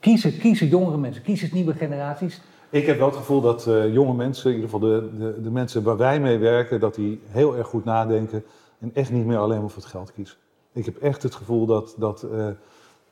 Kiezen, 0.00 0.38
kiezen 0.38 0.68
jongere 0.68 0.96
mensen, 0.96 1.22
kiezen 1.22 1.48
nieuwe 1.52 1.74
generaties. 1.74 2.40
Ik 2.70 2.86
heb 2.86 2.98
wel 2.98 3.06
het 3.06 3.16
gevoel 3.16 3.40
dat 3.40 3.66
uh, 3.66 3.92
jonge 3.92 4.14
mensen, 4.14 4.50
in 4.50 4.56
ieder 4.56 4.70
geval 4.70 4.88
de, 4.88 5.10
de, 5.18 5.42
de, 5.42 5.50
mensen 5.50 5.82
waar 5.82 5.96
wij 5.96 6.20
mee 6.20 6.38
werken, 6.38 6.80
dat 6.80 6.94
die 6.94 7.20
heel 7.26 7.56
erg 7.56 7.66
goed 7.66 7.84
nadenken 7.84 8.44
en 8.78 8.90
echt 8.94 9.10
niet 9.10 9.26
meer 9.26 9.38
alleen 9.38 9.60
maar 9.60 9.70
voor 9.70 9.82
het 9.82 9.90
geld 9.90 10.12
kiezen. 10.12 10.36
Ik 10.72 10.84
heb 10.84 10.96
echt 10.96 11.22
het 11.22 11.34
gevoel 11.34 11.66
dat, 11.66 11.94
dat 11.98 12.26
uh, 12.32 12.46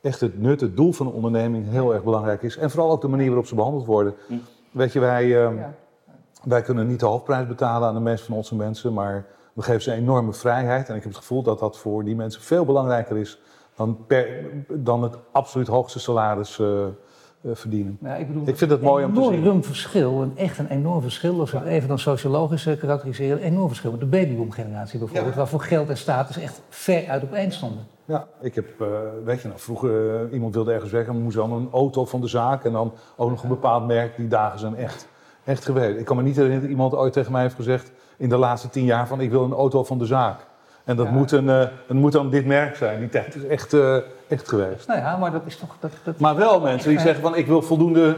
echt 0.01 0.19
het 0.19 0.41
nut, 0.41 0.61
het 0.61 0.75
doel 0.75 0.91
van 0.91 1.07
een 1.07 1.13
onderneming 1.13 1.69
heel 1.69 1.93
erg 1.93 2.03
belangrijk 2.03 2.41
is. 2.41 2.57
En 2.57 2.69
vooral 2.69 2.91
ook 2.91 3.01
de 3.01 3.07
manier 3.07 3.27
waarop 3.27 3.45
ze 3.45 3.55
behandeld 3.55 3.85
worden. 3.85 4.13
Hm. 4.27 4.33
Weet 4.71 4.93
je, 4.93 4.99
wij, 4.99 5.25
uh, 5.25 5.31
ja. 5.31 5.73
wij 6.43 6.61
kunnen 6.61 6.87
niet 6.87 6.99
de 6.99 7.05
hoofdprijs 7.05 7.47
betalen 7.47 7.87
aan 7.87 7.93
de 7.93 7.99
meeste 7.99 8.25
van 8.25 8.35
onze 8.35 8.55
mensen, 8.55 8.93
maar 8.93 9.25
we 9.53 9.61
geven 9.61 9.81
ze 9.81 9.91
een 9.91 9.97
enorme 9.97 10.33
vrijheid. 10.33 10.89
En 10.89 10.95
ik 10.95 11.03
heb 11.03 11.11
het 11.11 11.21
gevoel 11.21 11.41
dat 11.41 11.59
dat 11.59 11.77
voor 11.77 12.03
die 12.03 12.15
mensen 12.15 12.41
veel 12.41 12.65
belangrijker 12.65 13.17
is 13.17 13.39
dan, 13.75 14.05
per, 14.07 14.27
dan 14.67 15.03
het 15.03 15.17
absoluut 15.31 15.67
hoogste 15.67 15.99
salaris 15.99 16.59
eh, 16.59 16.85
verdienen. 17.53 17.97
Nou, 17.99 18.19
ik, 18.19 18.27
bedoel, 18.27 18.47
ik 18.47 18.57
vind 18.57 18.71
het 18.71 18.81
mooi 18.81 19.05
om 19.05 19.13
te 19.13 19.21
zien. 19.21 19.33
Een 19.33 19.39
enorm 19.39 19.63
verschil, 19.63 20.21
een, 20.21 20.37
echt 20.37 20.57
een 20.57 20.67
enorm 20.67 21.01
verschil, 21.01 21.39
als 21.39 21.51
we 21.51 21.57
het 21.57 21.67
even 21.67 21.87
dan 21.87 21.99
sociologisch 21.99 22.65
uh, 22.65 22.79
karakteriseren, 22.79 23.37
een 23.37 23.43
enorm 23.43 23.67
verschil 23.67 23.91
met 23.91 23.99
de 23.99 24.05
babyboomgeneratie 24.05 24.99
bijvoorbeeld, 24.99 25.33
ja. 25.33 25.37
waarvoor 25.39 25.61
geld 25.61 25.89
en 25.89 25.97
status 25.97 26.37
echt 26.37 26.61
ver 26.69 27.07
uit 27.07 27.23
opeen 27.23 27.51
stonden. 27.51 27.85
Ja, 28.05 28.27
ik 28.41 28.55
heb, 28.55 28.65
uh, 28.81 28.87
weet 29.23 29.41
je 29.41 29.47
nog, 29.47 29.61
vroeger 29.61 30.23
uh, 30.25 30.33
iemand 30.33 30.53
wilde 30.53 30.73
ergens 30.73 30.91
weg 30.91 31.07
en 31.07 31.21
moest 31.21 31.35
dan 31.35 31.51
een 31.51 31.69
auto 31.71 32.05
van 32.05 32.21
de 32.21 32.27
zaak 32.27 32.63
en 32.65 32.71
dan 32.71 32.93
ook 33.15 33.29
nog 33.29 33.43
een 33.43 33.49
bepaald 33.49 33.87
merk. 33.87 34.17
Die 34.17 34.27
dagen 34.27 34.59
zijn 34.59 34.75
echt, 34.75 35.07
echt 35.43 35.65
geweest. 35.65 35.99
Ik 35.99 36.05
kan 36.05 36.15
me 36.15 36.23
niet 36.23 36.35
herinneren 36.35 36.63
dat 36.63 36.71
iemand 36.71 36.93
ooit 36.93 37.13
tegen 37.13 37.31
mij 37.31 37.41
heeft 37.41 37.55
gezegd 37.55 37.91
in 38.17 38.29
de 38.29 38.37
laatste 38.37 38.69
tien 38.69 38.85
jaar 38.85 39.07
van 39.07 39.21
ik 39.21 39.29
wil 39.29 39.43
een 39.43 39.53
auto 39.53 39.83
van 39.83 39.97
de 39.97 40.05
zaak. 40.05 40.39
En 40.85 40.95
dat, 40.95 41.09
moet, 41.09 41.31
een, 41.31 41.45
uh, 41.45 41.63
moet 41.89 42.11
dan 42.11 42.29
dit 42.29 42.45
merk 42.45 42.75
zijn. 42.75 42.99
Die 42.99 43.09
tijd 43.09 43.35
is 43.35 43.45
echt, 43.47 43.73
uh, 43.73 43.97
echt 44.27 44.49
geweest. 44.49 44.87
Nou 44.87 44.99
ja, 44.99 45.17
maar 45.17 45.31
dat 45.31 45.41
is 45.45 45.57
toch... 45.57 45.75
Dat, 45.79 45.91
dat 46.03 46.19
maar 46.19 46.35
wel 46.35 46.59
mensen 46.59 46.89
die 46.89 46.99
zeggen 46.99 47.21
van 47.21 47.35
ik 47.35 47.47
wil 47.47 47.61
voldoende 47.61 48.17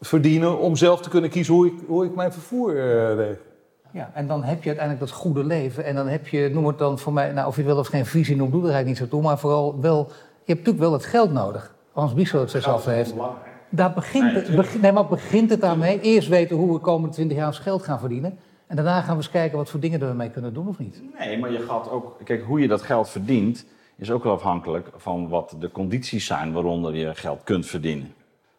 verdienen 0.00 0.58
om 0.58 0.76
zelf 0.76 1.00
te 1.00 1.08
kunnen 1.08 1.30
kiezen 1.30 1.54
hoe 1.54 1.66
ik, 1.66 1.72
hoe 1.86 2.04
ik 2.04 2.14
mijn 2.14 2.32
vervoer 2.32 2.74
uh. 3.18 3.26
Ja, 3.90 4.10
en 4.14 4.26
dan 4.26 4.42
heb 4.44 4.62
je 4.62 4.68
uiteindelijk 4.68 5.06
dat 5.06 5.10
goede 5.18 5.44
leven. 5.44 5.84
En 5.84 5.94
dan 5.94 6.06
heb 6.08 6.28
je, 6.28 6.50
noem 6.52 6.66
het 6.66 6.78
dan 6.78 6.98
voor 6.98 7.12
mij, 7.12 7.32
nou, 7.32 7.46
of 7.48 7.56
je 7.56 7.62
wel 7.62 7.78
of 7.78 7.86
geen 7.86 8.06
visie 8.06 8.36
noemt, 8.36 8.52
doe 8.52 8.60
er 8.60 8.70
eigenlijk 8.72 9.00
niet 9.00 9.10
zo 9.10 9.16
toe. 9.16 9.26
Maar 9.28 9.38
vooral 9.38 9.80
wel, 9.80 9.98
je 10.08 10.12
hebt 10.52 10.58
natuurlijk 10.58 10.78
wel 10.78 10.92
het 10.92 11.04
geld 11.04 11.32
nodig. 11.32 11.74
Hans 11.92 12.14
Biesel 12.14 12.40
het 12.40 12.50
zelf 12.50 12.84
heeft. 12.84 13.14
Daar 13.68 13.92
begint, 13.92 14.24
Nee, 14.24 14.34
het, 14.34 14.44
tuurlijk. 14.44 14.66
begin- 14.66 14.80
nee, 14.80 14.92
maar 14.92 15.06
begint 15.06 15.50
het 15.50 15.60
daarmee. 15.60 16.00
Eerst 16.00 16.28
weten 16.28 16.56
hoe 16.56 16.66
we 16.66 16.72
de 16.72 16.78
komende 16.78 17.14
20 17.14 17.36
jaar 17.36 17.46
ons 17.46 17.58
geld 17.58 17.82
gaan 17.82 17.98
verdienen. 17.98 18.38
En 18.66 18.76
daarna 18.76 19.00
gaan 19.00 19.16
we 19.16 19.22
eens 19.22 19.30
kijken 19.30 19.58
wat 19.58 19.70
voor 19.70 19.80
dingen 19.80 20.00
we 20.00 20.06
ermee 20.06 20.30
kunnen 20.30 20.54
doen 20.54 20.68
of 20.68 20.78
niet. 20.78 21.02
Nee, 21.18 21.38
maar 21.38 21.52
je 21.52 21.60
gaat 21.60 21.90
ook. 21.90 22.16
Kijk, 22.24 22.42
hoe 22.44 22.60
je 22.60 22.68
dat 22.68 22.82
geld 22.82 23.08
verdient, 23.08 23.66
is 23.96 24.10
ook 24.10 24.24
wel 24.24 24.32
afhankelijk 24.32 24.88
van 24.96 25.28
wat 25.28 25.56
de 25.58 25.70
condities 25.70 26.26
zijn 26.26 26.52
waaronder 26.52 26.94
je 26.96 27.14
geld 27.14 27.42
kunt 27.44 27.66
verdienen. 27.66 28.14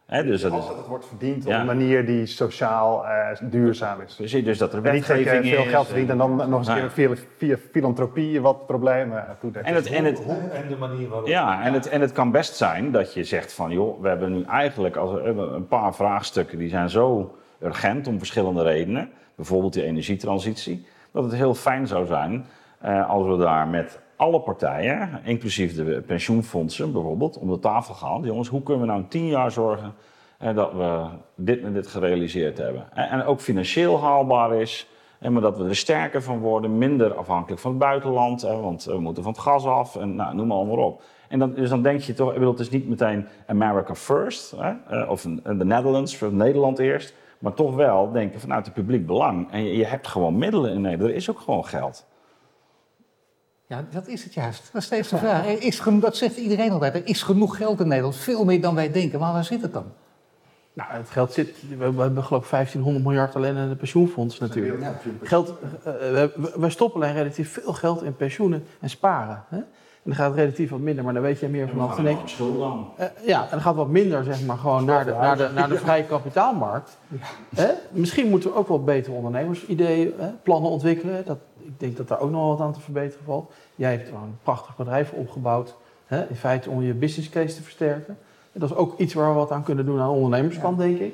Hè, 0.06 0.24
dus 0.24 0.42
dat 0.42 0.54
is. 0.54 0.66
Dat 0.68 0.78
het 0.78 0.88
wordt 0.88 1.06
verdiend 1.06 1.46
op 1.46 1.52
Ja. 1.52 1.60
een 1.60 1.66
manier 1.66 2.06
die 2.06 2.26
sociaal 2.26 3.06
eh, 3.08 3.38
duurzaam 3.42 4.02
is. 4.02 4.16
Precies, 4.16 4.44
dus 4.44 4.58
dat 4.58 4.74
er 4.74 4.86
En 4.86 4.94
niet 4.94 5.08
dat 5.08 5.18
je 5.18 5.24
wetgeving 5.24 5.56
veel 5.56 5.66
geld 5.72 5.86
verdient 5.88 6.10
en 6.10 6.18
dan 6.18 6.36
nog 6.36 6.60
eens 6.60 6.68
een 6.68 6.76
keer 6.76 6.90
via, 6.90 7.16
via 7.38 7.58
filantropie 7.72 8.42
wat 8.42 8.66
problemen 8.66 9.26
toedekt. 9.40 9.66
En 9.66 9.76
het, 9.76 9.86
en 9.92 10.06
het, 10.06 10.20
Hoe 10.20 10.36
en 10.36 10.68
de 10.68 10.76
manier 10.78 11.10
waarop. 11.10 11.28
Ja, 11.28 11.64
en 11.64 11.74
het, 11.74 11.88
en 11.88 12.02
het 12.02 12.12
kan 12.12 12.32
best 12.32 12.56
zijn 12.56 12.92
dat 12.92 13.14
je 13.14 13.24
zegt 13.24 13.54
van, 13.54 13.72
joh, 13.72 14.02
we 14.02 14.08
hebben 14.08 14.34
nu 14.34 14.44
eigenlijk 14.44 14.96
als, 14.96 15.20
een 15.24 15.68
paar 15.68 15.96
vraagstukken 15.96 16.58
die 16.58 16.70
zijn 16.70 16.90
zo 16.90 17.36
urgent 17.64 18.08
om 18.08 18.18
verschillende 18.18 18.64
redenen, 18.64 19.10
bijvoorbeeld 19.36 19.74
die 19.74 19.84
energietransitie, 19.84 20.86
dat 21.12 21.24
het 21.24 21.34
heel 21.34 21.54
fijn 21.54 21.88
zou 21.88 22.06
zijn 22.06 22.46
eh, 22.80 23.10
als 23.10 23.28
we 23.28 23.38
daar 23.38 23.68
met 23.68 24.00
alle 24.16 24.40
partijen, 24.40 25.20
inclusief 25.24 25.76
de 25.76 26.04
pensioenfondsen 26.06 26.92
bijvoorbeeld, 26.92 27.38
om 27.38 27.50
de 27.50 27.60
tafel 27.60 27.94
gaan. 27.94 28.22
Jongens, 28.24 28.48
hoe 28.48 28.64
kunnen 28.64 28.82
we 28.82 28.88
nou 28.90 29.02
in 29.02 29.08
tien 29.08 29.28
jaar 29.28 29.52
zorgen 29.52 29.94
eh, 30.38 30.56
dat 30.56 30.74
we 30.74 31.06
dit 31.36 31.64
en 31.64 31.74
dit 31.74 31.88
gerealiseerd 31.88 32.58
hebben? 32.58 32.86
En, 32.94 33.10
en 33.10 33.24
ook 33.24 33.40
financieel 33.40 34.02
haalbaar 34.02 34.62
is. 34.62 34.88
En 35.20 35.34
maar 35.34 35.42
dat 35.42 35.58
we 35.58 35.64
er 35.64 35.76
sterker 35.76 36.24
van 36.24 36.40
worden, 36.40 36.78
minder 36.78 37.14
afhankelijk 37.14 37.62
van 37.62 37.72
het 37.72 37.80
buitenland, 37.80 38.42
hè, 38.42 38.60
want 38.60 38.84
we 38.84 39.00
moeten 39.00 39.24
van 39.24 39.32
het 39.32 39.42
gas 39.42 39.66
af 39.66 39.96
en 39.96 40.16
nou, 40.16 40.36
noem 40.36 40.48
maar 40.48 40.58
allemaal 40.58 40.86
op. 40.86 41.02
En 41.28 41.40
dan, 41.40 41.54
dus 41.54 41.70
dan 41.70 41.82
denk 41.82 42.02
je 42.02 42.14
toch, 42.14 42.28
ik 42.28 42.34
bedoel, 42.34 42.52
het 42.52 42.60
is 42.60 42.70
niet 42.70 42.90
meteen 42.90 43.28
America 43.48 43.96
first, 43.96 44.52
hè, 44.58 44.74
eh, 44.88 45.10
of 45.10 45.22
de 45.44 45.66
Netherlands, 45.66 46.22
Nederland 46.32 46.80
eerst, 46.80 47.14
maar 47.46 47.54
toch 47.54 47.76
wel 47.76 48.12
denken 48.12 48.40
vanuit 48.40 48.66
het 48.66 48.74
publiek 48.74 49.06
belang. 49.06 49.52
En 49.52 49.64
je, 49.64 49.78
je 49.78 49.86
hebt 49.86 50.08
gewoon 50.08 50.38
middelen 50.38 50.72
in 50.72 50.82
Nederland, 50.82 51.10
er 51.10 51.16
is 51.16 51.30
ook 51.30 51.40
gewoon 51.40 51.66
geld. 51.66 52.06
Ja, 53.68 53.86
dat 53.92 54.08
is 54.08 54.24
het 54.24 54.34
juist. 54.34 54.70
Dat 54.72 54.82
is 54.82 54.88
steeds 54.88 55.10
de 55.10 55.18
vraag. 55.18 55.46
Er 55.46 55.62
is 55.62 55.80
genoeg, 55.80 56.02
dat 56.02 56.18
zegt 56.18 56.38
iedereen 56.38 56.72
altijd. 56.72 56.96
Er 56.96 57.08
is 57.08 57.24
genoeg 57.24 57.58
geld 57.58 57.80
in 57.80 57.88
Nederland. 57.88 58.16
Veel 58.16 58.46
meer 58.46 58.62
dan 58.62 58.76
wij 58.76 58.92
denken. 58.92 59.20
Maar 59.20 59.34
waar 59.34 59.44
zit 59.44 59.62
het 59.62 59.74
dan? 59.74 59.86
Nou, 60.74 60.92
het 60.92 61.10
geld 61.10 61.34
zit, 61.34 61.56
we 61.78 61.84
hebben 61.84 62.24
geloof 62.24 62.44
ik 62.44 62.50
1500 62.50 63.06
miljard 63.06 63.36
alleen 63.36 63.56
in 63.56 63.70
de 63.70 63.76
pensioenfonds 63.76 64.40
natuurlijk. 64.40 64.84
Geld, 65.22 65.50
eh, 65.50 65.84
we, 65.84 66.54
wij 66.56 66.70
stoppen 66.70 67.02
alleen 67.02 67.14
relatief 67.14 67.52
veel 67.52 67.74
geld 67.74 68.04
in 68.04 68.16
pensioenen 68.16 68.64
en 68.80 68.90
sparen. 68.90 69.44
Hè? 69.50 69.60
En 70.06 70.12
dan 70.12 70.20
gaat 70.20 70.30
het 70.30 70.40
relatief 70.40 70.70
wat 70.70 70.80
minder, 70.80 71.04
maar 71.04 71.14
dan 71.14 71.24
weet 71.24 71.40
je 71.40 71.48
meer 71.48 71.70
vanaf. 71.70 72.00
Ik, 72.00 72.18
dan. 72.38 72.88
eh, 72.98 73.06
ja, 73.26 73.44
en 73.44 73.48
dan 73.50 73.62
gaat 73.62 73.76
wat 73.76 73.88
minder 73.88 74.24
zeg 74.24 74.46
maar 74.46 74.58
gewoon 74.58 74.86
naar 74.86 75.06
de, 75.06 75.12
naar 75.12 75.38
de, 75.38 75.50
naar 75.56 75.70
de 75.70 75.78
vrije 75.78 76.04
kapitaalmarkt. 76.04 76.98
Hè? 77.56 77.68
Misschien 77.92 78.30
moeten 78.30 78.50
we 78.50 78.56
ook 78.56 78.68
wel 78.68 78.84
betere 78.84 79.16
ondernemersideeën, 79.16 80.14
hè, 80.18 80.28
plannen 80.44 80.72
ontwikkelen. 80.72 81.26
Dat, 81.26 81.38
ik 81.58 81.80
denk 81.80 81.98
dat 81.98 82.08
daar 82.08 82.20
ook 82.20 82.32
nog 82.32 82.48
wat 82.48 82.68
aan 82.68 82.74
te 82.74 82.80
verbeteren 82.80 83.26
valt. 83.26 83.52
Jij 83.76 83.92
hebt 83.92 84.08
gewoon 84.08 84.24
een 84.24 84.38
prachtig 84.44 84.76
bedrijf 84.76 85.12
opgebouwd. 85.12 85.76
Hè? 86.06 86.28
In 86.28 86.36
feite 86.36 86.70
om 86.70 86.82
je 86.82 86.94
business 86.94 87.30
case 87.30 87.56
te 87.56 87.62
versterken. 87.64 88.18
En 88.52 88.60
dat 88.60 88.70
is 88.70 88.76
ook 88.76 89.00
iets 89.00 89.14
waar 89.14 89.30
we 89.30 89.36
wat 89.36 89.52
aan 89.52 89.64
kunnen 89.64 89.86
doen 89.86 90.00
aan 90.00 90.08
de 90.10 90.16
ondernemerskant, 90.16 90.78
denk 90.78 91.00
ik. 91.00 91.14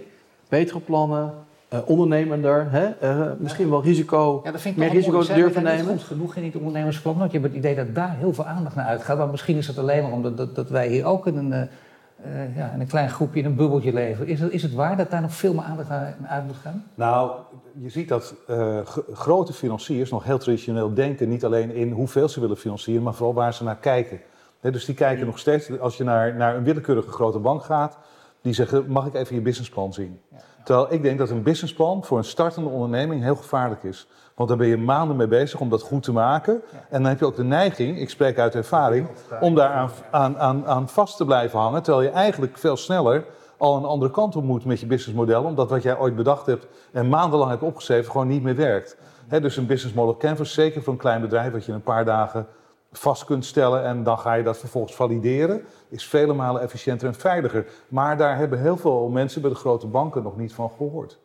Betere 0.50 0.80
plannen, 0.80 1.34
eh, 1.72 1.80
ondernemender, 1.86 2.72
hè? 2.72 2.86
eh, 2.86 3.32
misschien 3.38 3.70
wel 3.70 3.84
risico. 3.84 4.42
Ja, 4.44 4.52
dat 4.52 4.62
vind 4.62 4.76
ik 4.76 4.82
Meer 4.82 4.92
risico 4.92 5.24
durven 5.34 5.64
nemen. 5.64 5.86
goed 5.86 6.04
genoeg 6.04 6.36
in 6.36 6.44
het 6.44 6.56
ondernemersplan. 6.56 7.18
Want 7.18 7.32
je 7.32 7.40
hebt 7.40 7.50
het 7.50 7.60
idee 7.64 7.76
dat 7.76 7.96
daar 7.96 8.16
heel 8.18 8.34
veel 8.34 8.46
aandacht 8.46 8.76
naar 8.76 8.86
uitgaat. 8.86 9.18
Maar 9.18 9.28
misschien 9.28 9.58
is 9.58 9.68
het 9.68 9.78
alleen 9.78 10.04
maar 10.04 10.12
omdat 10.12 10.38
dat, 10.38 10.56
dat 10.56 10.70
wij 10.70 10.88
hier 10.88 11.06
ook 11.06 11.28
in 11.28 11.38
een, 11.38 11.54
eh, 11.54 11.62
eh, 12.24 12.56
ja, 12.56 12.72
in 12.74 12.80
een 12.80 12.88
klein 12.88 13.10
groepje 13.10 13.40
in 13.40 13.46
een 13.46 13.56
bubbeltje 13.56 13.94
leven. 13.94 14.28
Is 14.28 14.40
het, 14.40 14.52
is 14.52 14.64
het 14.64 14.74
waar 14.74 14.98
dat 14.98 15.12
daar 15.12 15.22
nog 15.22 15.34
veel 15.34 15.54
meer 15.54 15.64
aandacht 15.64 15.90
naar 15.90 16.16
uit 16.28 16.46
moet 16.46 16.56
gaan? 16.56 16.84
Nou, 16.96 17.32
je 17.82 17.90
ziet 17.90 18.08
dat 18.08 18.36
eh, 18.48 18.80
grote 19.14 19.54
financiers 19.54 20.10
nog 20.10 20.24
heel 20.24 20.38
traditioneel 20.38 20.94
denken. 20.94 21.30
Niet 21.30 21.46
alleen 21.46 21.74
in 21.74 21.92
hoeveel 21.92 22.30
ze 22.30 22.40
willen 22.40 22.58
financieren, 22.58 23.04
maar 23.04 23.14
vooral 23.14 23.34
waar 23.34 23.54
ze 23.54 23.64
naar 23.64 23.78
kijken. 23.78 24.20
Dus 24.62 24.86
die 24.86 24.96
kijken 24.96 25.26
nog 25.26 25.40
steeds, 25.40 25.80
als 25.80 25.98
je 25.98 26.04
naar, 26.04 26.36
naar 26.36 26.56
een 26.56 26.64
willekeurige 26.64 27.10
grote 27.10 27.40
bank 27.40 27.64
gaat, 27.64 27.98
die 28.42 28.54
zeggen: 28.54 28.86
Mag 28.88 29.06
ik 29.06 29.14
even 29.14 29.36
je 29.36 29.42
businessplan 29.42 29.94
zien? 29.94 30.20
Terwijl 30.64 30.94
ik 30.94 31.02
denk 31.02 31.18
dat 31.18 31.30
een 31.30 31.44
businessplan 31.44 32.04
voor 32.04 32.18
een 32.18 32.24
startende 32.24 32.70
onderneming 32.70 33.24
heel 33.24 33.36
gevaarlijk 33.36 33.84
is. 33.84 34.08
Want 34.36 34.50
daar 34.50 34.58
ben 34.58 34.68
je 34.68 34.78
maanden 34.78 35.16
mee 35.16 35.28
bezig 35.28 35.60
om 35.60 35.70
dat 35.70 35.82
goed 35.82 36.04
te 36.04 36.12
maken. 36.12 36.62
En 36.90 37.02
dan 37.02 37.06
heb 37.06 37.20
je 37.20 37.26
ook 37.26 37.36
de 37.36 37.44
neiging, 37.44 38.00
ik 38.00 38.10
spreek 38.10 38.40
uit 38.40 38.56
ervaring, 38.56 39.08
om 39.40 39.56
daar 39.56 39.70
aan, 39.70 39.90
aan, 40.12 40.38
aan, 40.38 40.68
aan 40.68 40.90
vast 40.90 41.18
te 41.18 41.26
blijven 41.26 41.60
hangen. 41.60 41.84
Terwijl 41.84 42.08
je 42.08 42.14
eigenlijk 42.14 42.58
veel 42.58 42.78
sneller 42.78 43.26
al 43.58 43.78
een 43.78 43.86
andere 43.86 44.12
kant 44.12 44.36
op 44.36 44.44
moet 44.44 44.66
met 44.66 44.80
je 44.80 44.86
businessmodel. 44.86 45.44
Omdat 45.44 45.70
wat 45.70 45.84
jij 45.84 45.98
ooit 45.98 46.16
bedacht 46.16 46.46
hebt 46.46 46.68
en 46.92 47.10
maandenlang 47.10 47.50
hebt 47.50 47.64
opgeschreven 47.64 48.12
gewoon 48.12 48.28
niet 48.28 48.44
meer 48.44 48.56
werkt. 48.56 48.98
Dus 49.30 49.58
een 49.58 49.66
business 49.66 49.96
model 49.96 50.18
canvas, 50.18 50.54
zeker 50.54 50.84
voor 50.84 50.94
een 50.94 51.00
klein 51.00 51.22
bedrijf, 51.22 51.52
wat 51.52 51.66
je 51.66 51.70
in 51.70 51.78
een 51.78 51.84
paar 51.84 52.06
dagen 52.06 52.48
vast 52.92 53.26
kunt 53.26 53.46
stellen 53.46 53.84
en 53.84 54.04
dan 54.04 54.18
ga 54.18 54.34
je 54.34 54.44
dat 54.44 54.58
vervolgens 54.58 54.96
valideren, 54.96 55.62
is 55.90 56.08
vele 56.08 56.34
malen 56.34 56.62
efficiënter 56.62 57.08
en 57.08 57.16
veiliger. 57.16 57.66
Maar 57.88 58.18
daar 58.18 58.38
hebben 58.38 58.60
heel 58.60 58.78
veel 58.78 59.10
mensen 59.10 59.42
bij 59.42 59.50
de 59.50 59.56
grote 59.56 59.88
banken 59.88 60.24
nog 60.24 60.38
niet 60.38 60.54
van 60.54 60.72
gehoord. 60.78 61.20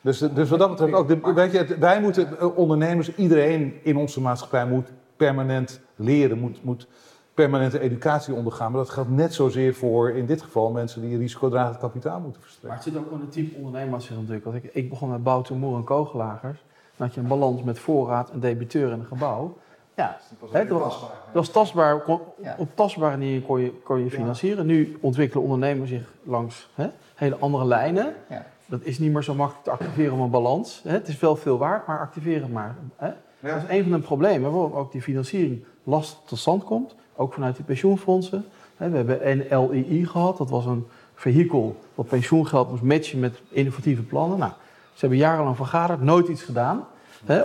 Dus, 0.00 0.18
dus 0.18 0.50
wat 0.50 0.58
dat 0.58 0.70
betreft 0.70 0.92
ook, 0.92 1.08
de, 1.08 1.32
weet 1.34 1.52
je, 1.52 1.76
wij 1.78 2.00
moeten, 2.00 2.38
eh, 2.38 2.58
ondernemers, 2.58 3.14
iedereen 3.14 3.74
in 3.82 3.96
onze 3.96 4.20
maatschappij 4.20 4.66
moet 4.66 4.88
permanent 5.16 5.80
leren, 5.96 6.38
moet, 6.38 6.64
moet 6.64 6.86
permanente 7.34 7.80
educatie 7.80 8.34
ondergaan. 8.34 8.72
Maar 8.72 8.80
dat 8.80 8.90
geldt 8.90 9.10
net 9.10 9.34
zozeer 9.34 9.74
voor, 9.74 10.10
in 10.10 10.26
dit 10.26 10.42
geval, 10.42 10.70
mensen 10.70 11.00
die 11.00 11.18
risicodragend 11.18 11.78
kapitaal 11.78 12.20
moeten 12.20 12.40
Maar 12.40 12.48
verstrekken. 12.48 12.80
het 12.80 12.88
zit 12.88 12.96
ook 12.96 13.10
in 13.10 13.20
het 13.20 13.32
type 13.32 13.56
ondernemer 13.56 14.00
zich 14.00 14.16
ontwikkeld. 14.16 14.54
Ik, 14.54 14.70
ik 14.72 14.88
begon 14.88 15.10
met 15.10 15.22
Bouten, 15.22 15.58
Moer 15.58 15.76
en 15.76 15.84
Kogelagers. 15.84 16.64
Dan 16.96 17.06
had 17.06 17.14
je 17.14 17.20
een 17.20 17.28
balans 17.28 17.62
met 17.62 17.78
voorraad 17.78 18.30
en 18.30 18.40
debiteur 18.40 18.92
in 18.92 18.98
een 18.98 19.06
gebouw. 19.06 19.56
Ja, 19.96 20.18
hè, 20.50 20.66
dat, 20.66 20.80
was, 20.80 21.00
dat 21.00 21.10
was 21.32 21.48
tastbaar. 21.48 22.00
Kon, 22.00 22.20
Ja. 22.42 22.54
Op 22.58 22.68
tastbare 22.74 23.16
manier 23.16 23.40
kon 23.42 23.60
je, 23.60 23.80
kon 23.84 24.04
je 24.04 24.10
financieren. 24.10 24.66
Nu 24.66 24.98
ontwikkelen 25.00 25.44
ondernemers 25.44 25.90
zich 25.90 26.12
langs 26.22 26.68
hè, 26.74 26.86
hele 27.14 27.36
andere 27.38 27.64
lijnen. 27.64 28.14
Ja. 28.28 28.46
Dat 28.66 28.80
is 28.82 28.98
niet 28.98 29.12
meer 29.12 29.22
zo 29.22 29.34
makkelijk 29.34 29.64
te 29.64 29.70
activeren 29.70 30.12
om 30.12 30.20
een 30.20 30.30
balans. 30.30 30.80
Hè. 30.84 30.90
Het 30.90 31.08
is 31.08 31.20
wel 31.20 31.36
veel 31.36 31.58
waard, 31.58 31.86
maar 31.86 31.98
activeer 32.00 32.40
het 32.42 32.52
maar. 32.52 32.76
Hè. 32.96 33.10
Dat 33.40 33.56
is 33.56 33.68
een 33.68 33.82
van 33.82 33.92
de 33.92 33.98
problemen 33.98 34.52
waarom 34.52 34.72
ook 34.72 34.92
die 34.92 35.02
financiering 35.02 35.64
lastig 35.82 36.18
tot 36.26 36.38
stand 36.38 36.64
komt. 36.64 36.94
Ook 37.16 37.32
vanuit 37.32 37.56
de 37.56 37.62
pensioenfondsen. 37.62 38.44
Hè, 38.76 38.88
We 38.88 38.96
hebben 38.96 39.30
een 39.30 39.68
LII 39.70 40.06
gehad, 40.06 40.36
dat 40.36 40.50
was 40.50 40.66
een 40.66 40.86
vehikel 41.14 41.76
wat 41.94 42.06
pensioengeld 42.06 42.70
moest 42.70 42.82
matchen 42.82 43.18
met 43.18 43.40
innovatieve 43.48 44.02
plannen. 44.02 44.38
Nou, 44.38 44.52
ze 44.92 45.00
hebben 45.00 45.18
jarenlang 45.18 45.56
vergaderd, 45.56 46.00
nooit 46.00 46.28
iets 46.28 46.42
gedaan. 46.42 46.84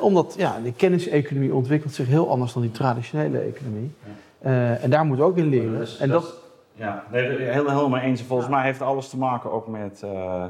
Omdat 0.02 0.36
ja, 0.38 0.60
de 0.64 0.74
kenniseconomie 0.74 1.54
ontwikkelt 1.54 1.94
zich 1.94 2.08
heel 2.08 2.30
anders 2.30 2.54
dan 2.54 2.62
die 2.62 2.72
traditionele 2.72 3.40
economie. 3.40 3.92
Eh, 4.40 4.84
en 4.84 4.90
daar 4.90 5.06
moeten 5.06 5.26
we 5.26 5.32
ook 5.32 5.38
in 5.38 5.50
leren. 5.50 5.78
Dus 5.78 5.98
en 5.98 6.10
dat, 6.10 6.34
Ja, 6.76 7.04
heel, 7.12 7.70
helemaal 7.70 7.98
eens. 7.98 8.22
Volgens 8.22 8.50
mij 8.50 8.64
heeft 8.64 8.82
alles 8.82 9.10
te 9.10 9.18
maken 9.18 9.52
ook 9.52 9.68
met 9.68 10.04
eh, 10.04 10.46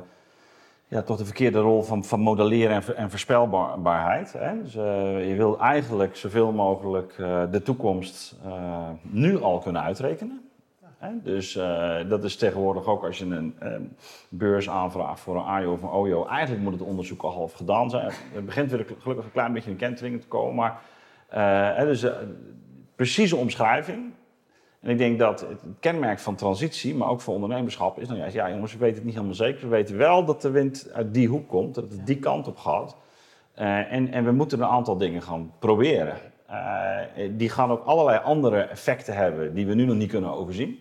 ja, 0.87 1.01
toch 1.01 1.17
de 1.17 1.25
verkeerde 1.25 1.59
rol 1.59 1.83
van, 1.83 2.03
van 2.03 2.19
modelleren 2.19 2.75
en, 2.75 2.95
en 2.95 3.09
voorspelbaarheid. 3.09 4.33
Hè? 4.33 4.61
Dus, 4.63 4.75
eh, 4.75 5.29
je 5.29 5.35
wil 5.35 5.59
eigenlijk 5.59 6.15
zoveel 6.15 6.51
mogelijk 6.51 7.15
de 7.51 7.61
toekomst 7.63 8.35
nu 9.01 9.41
al 9.41 9.59
kunnen 9.59 9.81
uitrekenen. 9.81 10.48
Dus 11.23 11.55
eh, 11.55 11.97
dat 12.09 12.23
is 12.23 12.35
tegenwoordig 12.35 12.85
ook 12.85 13.03
als 13.03 13.17
je 13.17 13.25
een 13.25 13.55
eh, 13.59 13.71
beurs 14.29 14.69
aanvraagt 14.69 15.19
voor 15.19 15.35
een 15.35 15.43
AIO 15.43 15.71
of 15.71 15.81
een 15.81 15.89
OJO. 15.89 16.27
Eigenlijk 16.27 16.63
moet 16.63 16.73
het 16.73 16.81
onderzoek 16.81 17.21
al 17.21 17.31
half 17.31 17.53
gedaan 17.53 17.89
zijn. 17.89 18.11
Het 18.33 18.45
begint 18.45 18.71
weer 18.71 18.85
gelukkig 18.99 19.25
een 19.25 19.31
klein 19.31 19.53
beetje 19.53 19.69
in 19.71 19.77
kenteringen 19.77 20.19
te 20.19 20.27
komen. 20.27 20.55
Maar 20.55 20.81
eh, 21.29 21.85
dus, 21.85 22.03
eh, 22.03 22.11
precieze 22.95 23.35
omschrijving. 23.35 24.11
En 24.81 24.89
ik 24.89 24.97
denk 24.97 25.19
dat 25.19 25.39
het 25.39 25.61
kenmerk 25.79 26.19
van 26.19 26.35
transitie, 26.35 26.95
maar 26.95 27.09
ook 27.09 27.21
voor 27.21 27.33
ondernemerschap, 27.33 27.99
is 27.99 28.07
nou 28.07 28.19
juist, 28.19 28.35
ja 28.35 28.49
jongens, 28.49 28.73
we 28.73 28.79
weten 28.79 28.95
het 28.95 29.05
niet 29.05 29.13
helemaal 29.13 29.35
zeker. 29.35 29.61
We 29.61 29.67
weten 29.67 29.97
wel 29.97 30.25
dat 30.25 30.41
de 30.41 30.49
wind 30.49 30.89
uit 30.93 31.13
die 31.13 31.27
hoek 31.27 31.47
komt, 31.47 31.75
dat 31.75 31.91
het 31.91 32.05
die 32.05 32.19
kant 32.19 32.47
op 32.47 32.57
gaat. 32.57 32.95
Eh, 33.53 33.93
en, 33.93 34.11
en 34.11 34.25
we 34.25 34.31
moeten 34.31 34.59
een 34.59 34.67
aantal 34.67 34.97
dingen 34.97 35.21
gaan 35.21 35.51
proberen. 35.59 36.17
Eh, 36.45 37.29
die 37.31 37.49
gaan 37.49 37.71
ook 37.71 37.83
allerlei 37.83 38.19
andere 38.23 38.61
effecten 38.61 39.13
hebben 39.13 39.53
die 39.53 39.67
we 39.67 39.73
nu 39.73 39.85
nog 39.85 39.95
niet 39.95 40.09
kunnen 40.09 40.33
overzien. 40.33 40.79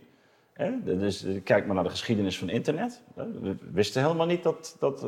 Dus 0.83 1.25
eh, 1.25 1.43
kijk 1.45 1.67
maar 1.67 1.75
naar 1.75 1.85
de 1.85 1.91
geschiedenis 1.91 2.39
van 2.39 2.49
internet. 2.49 3.03
We 3.15 3.57
wisten 3.73 4.03
helemaal 4.03 4.27
niet 4.27 4.43
dat, 4.43 4.77
dat, 4.79 5.07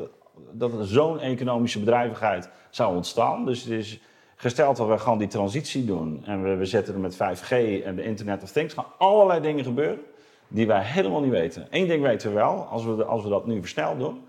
dat 0.53 0.73
zo'n 0.83 1.21
economische 1.21 1.79
bedrijvigheid 1.79 2.51
zou 2.71 2.97
ontstaan. 2.97 3.45
Dus 3.47 3.63
het 3.63 3.73
is 3.73 4.01
gesteld 4.37 4.77
dat 4.77 4.89
we 4.89 4.99
gaan 4.99 5.19
die 5.19 5.29
transitie 5.29 5.85
doen 5.85 6.23
en 6.25 6.43
we, 6.43 6.55
we 6.55 6.65
zetten 6.65 6.95
er 6.95 7.01
met 7.01 7.15
5G 7.15 7.51
en 7.85 7.97
de 7.97 8.03
Internet 8.03 8.43
of 8.43 8.51
Things, 8.51 8.75
gaan 8.75 8.87
allerlei 8.99 9.41
dingen 9.41 9.65
gebeuren 9.65 10.01
die 10.49 10.67
wij 10.67 10.83
helemaal 10.83 11.21
niet 11.21 11.31
weten. 11.31 11.67
Eén 11.71 11.89
ding 11.89 12.03
weten 12.03 12.29
we 12.29 12.35
wel, 12.35 12.55
als 12.55 12.85
we, 12.85 13.05
als 13.05 13.23
we 13.23 13.29
dat 13.29 13.47
nu 13.47 13.61
versneld 13.61 13.99
doen, 13.99 14.21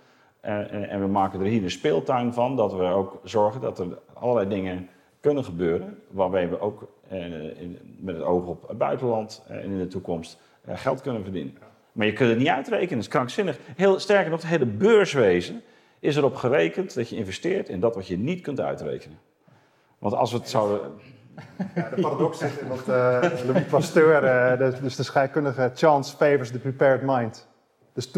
En, 0.41 0.69
en, 0.69 0.89
en, 0.89 0.99
we 0.99 1.07
maken 1.07 1.39
er 1.39 1.45
hier 1.45 1.63
een 1.63 1.71
speeltuin 1.71 2.33
van, 2.33 2.55
dat 2.55 2.73
we 2.73 2.83
ook 2.83 3.19
zorgen 3.23 3.61
dat 3.61 3.79
er 3.79 3.97
allerlei 4.13 4.49
dingen 4.49 4.89
kunnen 5.21 5.43
gebeuren, 5.43 5.99
waarbij 6.07 6.49
we 6.49 6.59
ook 6.59 6.87
eh, 7.09 7.19
met 7.99 8.15
het 8.15 8.23
oog 8.23 8.45
op 8.45 8.67
het 8.67 8.77
buitenland 8.77 9.43
en 9.47 9.63
in 9.63 9.77
de 9.77 9.87
toekomst 9.87 10.39
geld 10.67 11.01
kunnen 11.01 11.23
verdienen. 11.23 11.57
Maar 11.91 12.05
je 12.05 12.13
kunt 12.13 12.29
het 12.29 12.37
niet 12.37 12.47
uitrekenen, 12.47 12.95
dat 12.95 12.99
is 12.99 13.07
krankzinnig. 13.07 13.57
Heel, 13.75 13.99
sterker 13.99 14.29
nog, 14.31 14.41
het 14.41 14.49
hele 14.49 14.65
beurswezen 14.65 15.61
is 15.99 16.15
erop 16.15 16.35
gerekend 16.35 16.93
dat 16.93 17.09
je 17.09 17.15
investeert 17.15 17.69
in 17.69 17.79
dat 17.79 17.95
wat 17.95 18.07
je 18.07 18.17
niet 18.17 18.41
kunt 18.41 18.59
uitrekenen. 18.59 19.19
Want 19.99 20.13
als 20.13 20.31
we 20.31 20.37
het 20.37 20.49
zouden... 20.49 20.91
Ja, 21.75 21.89
de 21.89 22.01
paradox 22.01 22.37
zit 22.37 22.59
in 22.59 22.67
dat 22.67 22.87
uh, 22.87 23.45
Louis 23.45 23.63
Pasteur, 23.69 24.57
dus 24.81 24.95
de 24.95 25.03
scheikundige, 25.03 25.71
chance 25.75 26.15
favors 26.15 26.51
the 26.51 26.59
prepared 26.59 27.01
mind. 27.01 27.47
Dus 27.93 28.11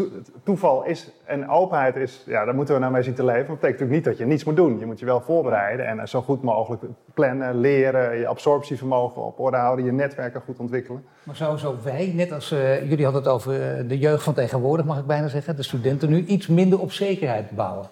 toeval 0.44 0.84
is 0.84 1.10
en 1.24 1.48
openheid 1.48 1.96
is, 1.96 2.22
ja, 2.26 2.44
daar 2.44 2.54
moeten 2.54 2.74
we 2.74 2.80
nou 2.80 2.92
mee 2.92 3.02
zien 3.02 3.14
te 3.14 3.24
leven. 3.24 3.46
Dat 3.46 3.60
betekent 3.60 3.80
natuurlijk 3.80 3.96
niet 3.96 4.04
dat 4.04 4.18
je 4.18 4.24
niets 4.24 4.44
moet 4.44 4.56
doen. 4.56 4.78
Je 4.78 4.86
moet 4.86 4.98
je 4.98 5.04
wel 5.06 5.20
voorbereiden 5.20 5.86
en 5.86 6.08
zo 6.08 6.22
goed 6.22 6.42
mogelijk 6.42 6.82
plannen, 7.14 7.60
leren, 7.60 8.18
je 8.18 8.26
absorptievermogen 8.26 9.22
op 9.22 9.40
orde 9.40 9.56
houden, 9.56 9.84
je 9.84 9.92
netwerken 9.92 10.40
goed 10.40 10.58
ontwikkelen. 10.58 11.04
Maar 11.22 11.36
sowieso 11.36 11.76
wij, 11.82 12.12
net 12.14 12.32
als 12.32 12.52
uh, 12.52 12.88
jullie 12.88 13.04
hadden 13.04 13.22
het 13.22 13.32
over 13.32 13.78
uh, 13.78 13.88
de 13.88 13.98
jeugd 13.98 14.22
van 14.22 14.34
tegenwoordig, 14.34 14.86
mag 14.86 14.98
ik 14.98 15.06
bijna 15.06 15.28
zeggen, 15.28 15.56
de 15.56 15.62
studenten 15.62 16.08
nu 16.08 16.24
iets 16.24 16.46
minder 16.46 16.80
op 16.80 16.92
zekerheid 16.92 17.50
bouwen. 17.50 17.86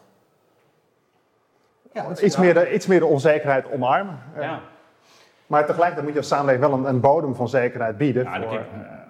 Ja, 1.93 2.07
iets, 2.23 2.37
meer 2.37 2.55
de, 2.55 2.73
iets 2.75 2.87
meer 2.87 2.99
de 2.99 3.07
onzekerheid 3.07 3.73
omarmen. 3.73 4.19
Ja. 4.41 4.61
Maar 5.53 5.67
tegelijkertijd 5.67 6.05
moet 6.05 6.13
je 6.13 6.19
als 6.19 6.29
samenleving 6.29 6.71
wel 6.71 6.79
een, 6.79 6.89
een 6.89 7.01
bodem 7.01 7.35
van 7.35 7.49
zekerheid 7.49 7.97
bieden. 7.97 8.23
Ja, 8.23 8.43
voor, 8.43 8.61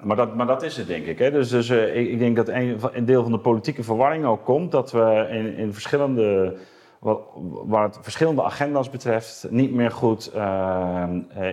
maar, 0.02 0.16
dat, 0.16 0.34
maar 0.34 0.46
dat 0.46 0.62
is 0.62 0.76
het, 0.76 0.86
denk 0.86 1.06
ik. 1.06 1.18
Hè. 1.18 1.30
Dus, 1.30 1.48
dus 1.48 1.68
uh, 1.68 1.96
ik, 1.96 2.08
ik, 2.08 2.18
denk 2.18 2.36
dat 2.36 2.48
een, 2.48 2.80
een, 2.92 3.04
deel 3.04 3.22
van 3.22 3.32
de 3.32 3.38
politieke 3.38 3.82
verwarring 3.82 4.24
ook 4.24 4.44
komt 4.44 4.70
dat 4.70 4.92
we 4.92 5.26
in, 5.30 5.56
in 5.56 5.72
verschillende. 5.72 6.56
Wat, 6.98 7.20
waar 7.64 7.82
het 7.82 7.98
verschillende 8.00 8.42
agenda's 8.42 8.90
betreft, 8.90 9.46
niet 9.50 9.72
meer 9.72 9.90
goed 9.90 10.32
uh, 10.36 11.04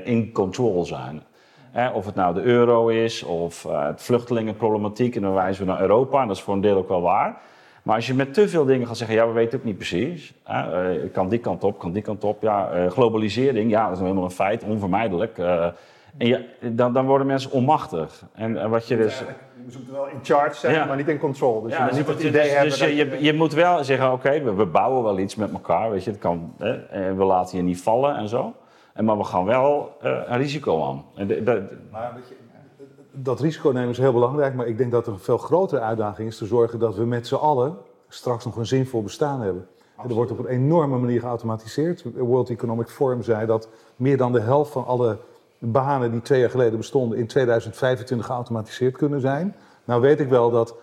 in 0.04 0.32
control 0.32 0.86
zijn. 0.86 1.22
of 1.94 2.06
het 2.06 2.16
nou 2.16 2.34
de 2.34 2.42
euro 2.42 2.88
is 2.88 3.24
of 3.24 3.66
uh, 3.66 3.86
het 3.86 4.02
vluchtelingenproblematiek, 4.02 5.16
en 5.16 5.22
dan 5.22 5.34
wijzen 5.34 5.66
we 5.66 5.72
naar 5.72 5.82
Europa, 5.82 6.22
en 6.22 6.28
dat 6.28 6.36
is 6.36 6.44
voor 6.44 6.54
een 6.54 6.62
deel 6.62 6.78
ook 6.78 6.88
wel 6.88 7.02
waar. 7.02 7.42
Maar 7.90 7.98
als 7.98 8.08
je 8.08 8.14
met 8.14 8.34
te 8.34 8.50
veel 8.50 8.66
dingen 8.66 8.88
gaat 8.88 8.98
zeggen, 8.98 9.16
ja, 9.16 9.28
we 9.28 9.34
weten 9.34 9.60
ook 9.60 9.66
niet 9.66 9.78
precies. 9.78 10.34
Hè, 10.44 10.94
uh, 10.94 11.14
kan 11.14 11.30
die 11.30 11.40
kant 11.40 11.64
op, 11.64 11.80
kan 11.80 11.92
die 11.92 12.02
kant 12.02 12.24
op. 12.24 12.42
Ja, 12.42 12.76
uh, 12.76 12.92
globalisering, 12.92 13.72
ja, 13.72 13.84
dat 13.84 13.96
is 13.96 14.02
helemaal 14.02 14.24
een 14.24 14.32
feit, 14.32 14.64
onvermijdelijk. 14.64 15.38
Uh, 15.38 15.66
en 16.18 16.28
je, 16.28 16.46
dan, 16.60 16.94
dan 16.94 17.06
worden 17.06 17.28
mensen 17.28 17.52
onmachtig. 17.52 18.24
En 18.34 18.70
wat 18.70 18.88
je 18.88 18.98
dus... 18.98 19.20
Je 19.20 19.26
moet 19.78 19.92
wel 19.92 20.08
in 20.08 20.20
charge 20.24 20.56
zijn, 20.56 20.74
ja. 20.74 20.86
maar 20.86 20.98
niet 20.98 21.08
in 21.08 21.18
control. 21.18 21.62
Dus 21.62 21.72
ja, 21.72 21.78
je 21.78 21.84
moet 21.84 21.90
dus, 21.92 21.98
niet 21.98 22.08
het 22.08 22.18
dus, 22.18 22.30
idee 22.30 22.64
dus, 22.64 22.80
hebben 22.80 22.98
je, 22.98 23.06
je, 23.06 23.24
je, 23.24 23.34
moet 23.34 23.54
wel 23.54 23.84
zeggen, 23.84 24.12
oké, 24.12 24.42
we, 24.42 24.54
we, 24.54 24.66
bouwen 24.66 25.04
wel 25.04 25.20
iets 25.20 25.36
met 25.36 25.52
elkaar, 25.52 25.92
weet 25.92 26.04
je. 26.04 26.10
Het 26.10 26.20
kan, 26.20 26.54
hè, 26.58 27.14
we 27.14 27.24
laten 27.24 27.58
je 27.58 27.64
niet 27.64 27.82
vallen 27.82 28.16
en 28.16 28.28
zo. 28.28 28.56
En, 28.94 29.06
maar 29.06 29.18
we 29.18 29.24
gaan 29.24 29.46
wel 29.46 29.98
een 30.02 30.38
risico 30.38 30.84
aan. 30.84 31.06
En 31.16 31.28
de, 31.28 31.44
de, 31.44 31.64
maar 31.92 32.12
weet 32.16 32.28
je, 32.30 32.36
dat 33.24 33.40
risico 33.40 33.70
nemen 33.70 33.90
is 33.90 33.98
heel 33.98 34.14
belangrijk, 34.14 34.54
maar 34.54 34.68
ik 34.68 34.78
denk 34.78 34.92
dat 34.92 35.08
er 35.08 35.14
een 35.14 35.20
veel 35.20 35.38
grotere 35.38 35.82
uitdaging 35.82 36.28
is 36.28 36.38
te 36.38 36.46
zorgen 36.46 36.80
dat 36.80 36.96
we 36.96 37.06
met 37.06 37.28
z'n 37.28 37.36
allen 37.36 37.78
straks 38.08 38.46
nog 38.46 38.56
een 38.56 38.66
zinvol 38.66 39.04
bestaan 39.04 39.42
hebben. 39.42 39.68
Er 40.08 40.14
wordt 40.14 40.32
op 40.32 40.40
een 40.40 40.46
enorme 40.46 40.98
manier 40.98 41.20
geautomatiseerd. 41.20 42.04
World 42.16 42.50
Economic 42.50 42.88
Forum 42.88 43.24
zei 43.24 43.46
dat 43.46 43.70
meer 43.96 44.18
dan 44.18 44.32
de 44.32 44.40
helft 44.40 44.72
van 44.72 44.86
alle 44.86 45.18
banen 45.58 46.12
die 46.12 46.22
twee 46.22 46.40
jaar 46.40 46.50
geleden 46.50 46.78
bestonden 46.78 47.18
in 47.18 47.28
2025 47.28 48.26
geautomatiseerd 48.26 48.98
kunnen 48.98 49.22
zijn. 49.22 49.56
Nou 49.86 50.02
weet 50.02 50.20
ik 50.20 50.30
wel 50.30 50.52
dat 50.52 50.76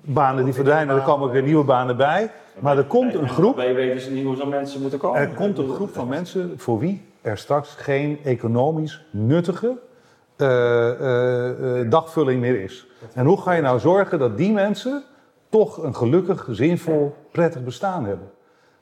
banen 0.00 0.44
die 0.44 0.54
verdwijnen, 0.54 0.96
er 0.96 1.02
komen 1.02 1.26
ook 1.26 1.32
weer 1.32 1.42
nieuwe 1.42 1.64
banen 1.64 1.96
bij. 1.96 2.30
Maar 2.58 2.78
er 2.78 2.84
komt 2.84 3.14
een 3.14 3.28
groep. 3.28 3.56
Wij 3.56 3.74
weten 3.74 4.00
ze 4.00 4.10
niet 4.10 4.24
hoe 4.24 4.36
zo'n 4.36 4.48
mensen 4.48 4.80
moeten 4.80 4.98
komen. 4.98 5.20
Er 5.20 5.28
komt 5.28 5.58
een 5.58 5.68
groep 5.68 5.94
van 5.94 6.08
mensen 6.08 6.54
voor 6.56 6.78
wie 6.78 7.02
er 7.20 7.38
straks 7.38 7.74
geen 7.74 8.18
economisch 8.24 9.04
nuttige 9.10 9.78
dagvulling 11.88 12.40
meer 12.40 12.62
is. 12.62 12.86
En 13.14 13.26
hoe 13.26 13.40
ga 13.40 13.52
je 13.52 13.62
nou 13.62 13.78
zorgen 13.78 14.18
dat 14.18 14.36
die 14.36 14.52
mensen 14.52 15.04
toch 15.48 15.82
een 15.82 15.94
gelukkig, 15.94 16.46
zinvol, 16.50 17.14
prettig 17.30 17.64
bestaan 17.64 18.04
hebben. 18.04 18.28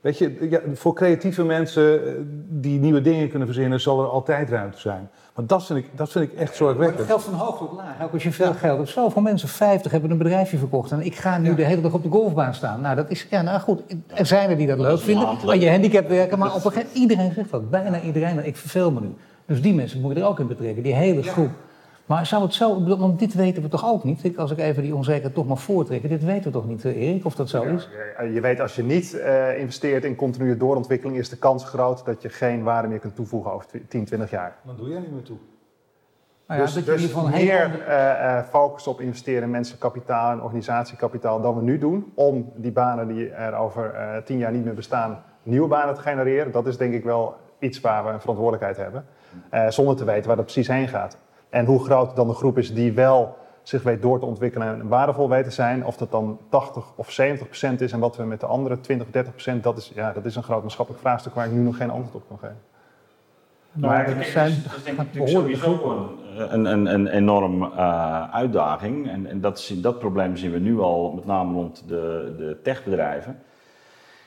Weet 0.04 0.18
je, 0.18 0.46
ja, 0.50 0.60
voor 0.74 0.94
creatieve 0.94 1.44
mensen 1.44 2.06
eh, 2.06 2.12
die 2.48 2.80
nieuwe 2.80 3.00
dingen 3.00 3.28
kunnen 3.28 3.48
verzinnen, 3.48 3.80
zal 3.80 4.00
er 4.00 4.08
altijd 4.08 4.50
ruimte 4.50 4.78
zijn. 4.78 5.10
Maar 5.34 5.46
dat 5.46 5.64
vind 5.64 5.78
ik, 5.78 5.90
dat 5.96 6.10
vind 6.10 6.32
ik 6.32 6.38
echt 6.38 6.56
zorgwekkend. 6.56 6.98
Het 6.98 7.06
geldt 7.06 7.22
van 7.22 7.34
hoog 7.34 7.58
tot 7.58 7.72
laag. 7.72 8.02
Ook 8.02 8.12
als 8.12 8.22
je 8.22 8.32
veel 8.32 8.52
geld 8.52 8.78
hebt. 8.78 8.90
Zoveel 8.90 9.22
mensen, 9.22 9.48
50, 9.48 9.92
hebben 9.92 10.10
een 10.10 10.18
bedrijfje 10.18 10.58
verkocht. 10.58 10.90
En 10.90 11.00
ik 11.00 11.14
ga 11.14 11.38
nu 11.38 11.48
ja. 11.48 11.54
de 11.54 11.64
hele 11.64 11.80
dag 11.80 11.92
op 11.92 12.02
de 12.02 12.08
golfbaan 12.08 12.54
staan. 12.54 12.80
Nou, 12.80 12.96
dat 12.96 13.10
is, 13.10 13.26
ja, 13.30 13.42
nou 13.42 13.60
goed. 13.60 13.82
Er 14.06 14.26
zijn 14.26 14.50
er 14.50 14.56
die 14.56 14.66
dat, 14.66 14.78
dat 14.78 14.86
leuk 14.86 15.00
vinden. 15.00 15.28
Aan 15.46 15.60
je 15.60 15.70
handicap 15.70 16.08
werken. 16.08 16.38
Maar 16.38 16.54
op 16.54 16.54
een 16.54 16.60
gegeven 16.60 16.82
moment, 16.82 16.98
iedereen 16.98 17.32
zegt 17.32 17.50
dat. 17.50 17.70
Bijna 17.70 18.00
iedereen. 18.00 18.46
Ik 18.46 18.56
verveel 18.56 18.90
me 18.90 19.00
nu. 19.00 19.14
Dus 19.46 19.62
die 19.62 19.74
mensen 19.74 20.00
moet 20.00 20.14
je 20.14 20.20
er 20.20 20.26
ook 20.26 20.38
in 20.38 20.46
betrekken. 20.46 20.82
Die 20.82 20.94
hele 20.94 21.22
groep. 21.22 21.50
Maar 22.06 22.26
zou 22.26 22.42
het 22.42 22.54
zo, 22.54 22.96
want 22.98 23.18
dit 23.18 23.34
weten 23.34 23.62
we 23.62 23.68
toch 23.68 23.86
ook 23.86 24.04
niet? 24.04 24.38
Als 24.38 24.50
ik 24.50 24.58
even 24.58 24.82
die 24.82 24.94
onzekerheid 24.94 25.34
toch 25.34 25.46
mag 25.46 25.62
voortrekken, 25.62 26.08
dit 26.08 26.24
weten 26.24 26.44
we 26.44 26.50
toch 26.50 26.66
niet, 26.66 26.84
Erik, 26.84 27.24
of 27.24 27.34
dat 27.34 27.48
zo 27.48 27.62
is? 27.62 27.88
Ja, 28.18 28.24
je 28.24 28.40
weet, 28.40 28.60
als 28.60 28.76
je 28.76 28.82
niet 28.82 29.14
uh, 29.14 29.58
investeert 29.58 30.04
in 30.04 30.16
continue 30.16 30.56
doorontwikkeling, 30.56 31.18
is 31.18 31.28
de 31.28 31.36
kans 31.36 31.64
groot 31.64 32.04
dat 32.04 32.22
je 32.22 32.28
geen 32.28 32.62
waarde 32.62 32.88
meer 32.88 32.98
kunt 32.98 33.14
toevoegen 33.14 33.52
over 33.52 33.66
10, 33.88 34.04
20 34.04 34.30
jaar. 34.30 34.56
Dan 34.62 34.76
doe 34.76 34.88
jij 34.88 35.00
niet 35.00 35.12
meer 35.12 35.22
toe. 35.22 35.36
Nou 36.46 36.60
ja, 36.60 36.66
dus 36.66 36.74
dat 36.74 36.86
dus 36.86 37.10
van 37.10 37.30
meer 37.30 37.80
uh, 37.88 37.88
uh, 37.88 38.42
focus 38.42 38.86
op 38.86 39.00
investeren 39.00 39.42
in 39.42 39.50
menselijk 39.50 39.82
kapitaal 39.82 40.32
en 40.32 40.42
organisatiekapitaal 40.42 41.40
dan 41.40 41.54
we 41.54 41.62
nu 41.62 41.78
doen, 41.78 42.12
om 42.14 42.52
die 42.56 42.72
banen 42.72 43.08
die 43.08 43.28
er 43.28 43.54
over 43.54 43.94
tien 44.24 44.38
jaar 44.38 44.52
niet 44.52 44.64
meer 44.64 44.74
bestaan, 44.74 45.22
nieuwe 45.42 45.68
banen 45.68 45.94
te 45.94 46.00
genereren, 46.00 46.52
dat 46.52 46.66
is 46.66 46.76
denk 46.76 46.94
ik 46.94 47.04
wel 47.04 47.34
iets 47.58 47.80
waar 47.80 48.04
we 48.04 48.10
een 48.10 48.20
verantwoordelijkheid 48.20 48.76
hebben, 48.76 49.04
zonder 49.68 49.96
te 49.96 50.04
weten 50.04 50.26
waar 50.26 50.36
dat 50.36 50.44
precies 50.44 50.68
heen 50.68 50.88
gaat. 50.88 51.18
En 51.50 51.64
hoe 51.64 51.84
groot 51.84 52.16
dan 52.16 52.28
de 52.28 52.34
groep 52.34 52.58
is 52.58 52.74
die 52.74 52.92
wel 52.92 53.36
zich 53.62 53.82
weet 53.82 54.02
door 54.02 54.18
te 54.18 54.26
ontwikkelen 54.26 54.68
en 54.68 54.88
waardevol 54.88 55.28
weet 55.28 55.44
te 55.44 55.50
zijn. 55.50 55.84
Of 55.86 55.96
dat 55.96 56.10
dan 56.10 56.38
80 56.48 56.84
of 56.96 57.10
70 57.10 57.46
procent 57.46 57.80
is 57.80 57.92
en 57.92 57.98
wat 57.98 58.16
we 58.16 58.24
met 58.24 58.40
de 58.40 58.46
andere 58.46 58.80
20 58.80 59.06
of 59.06 59.12
30 59.12 59.32
procent, 59.32 59.62
dat 59.62 59.76
is, 59.76 59.92
ja, 59.94 60.12
dat 60.12 60.24
is 60.24 60.36
een 60.36 60.42
groot 60.42 60.62
maatschappelijk 60.62 61.02
vraagstuk 61.02 61.34
waar 61.34 61.46
ik 61.46 61.52
nu 61.52 61.60
nog 61.60 61.76
geen 61.76 61.90
antwoord 61.90 62.14
op 62.14 62.28
kan 62.28 62.38
geven. 62.38 62.60
Maar 63.72 64.06
het 64.06 64.26
zijn 64.26 64.52
dat 64.62 64.76
is 64.76 64.82
denk 64.84 65.00
ik 65.00 65.28
sowieso 65.28 66.08
een, 66.36 66.64
een, 66.64 66.86
een 66.86 67.06
enorm 67.06 67.62
uh, 67.62 68.34
uitdaging. 68.34 69.08
En, 69.10 69.26
en 69.26 69.40
dat, 69.40 69.72
dat 69.76 69.98
probleem 69.98 70.36
zien 70.36 70.52
we 70.52 70.58
nu 70.58 70.80
al 70.80 71.12
met 71.12 71.26
name 71.26 71.52
rond 71.52 71.84
de, 71.88 72.34
de 72.38 72.58
techbedrijven 72.62 73.38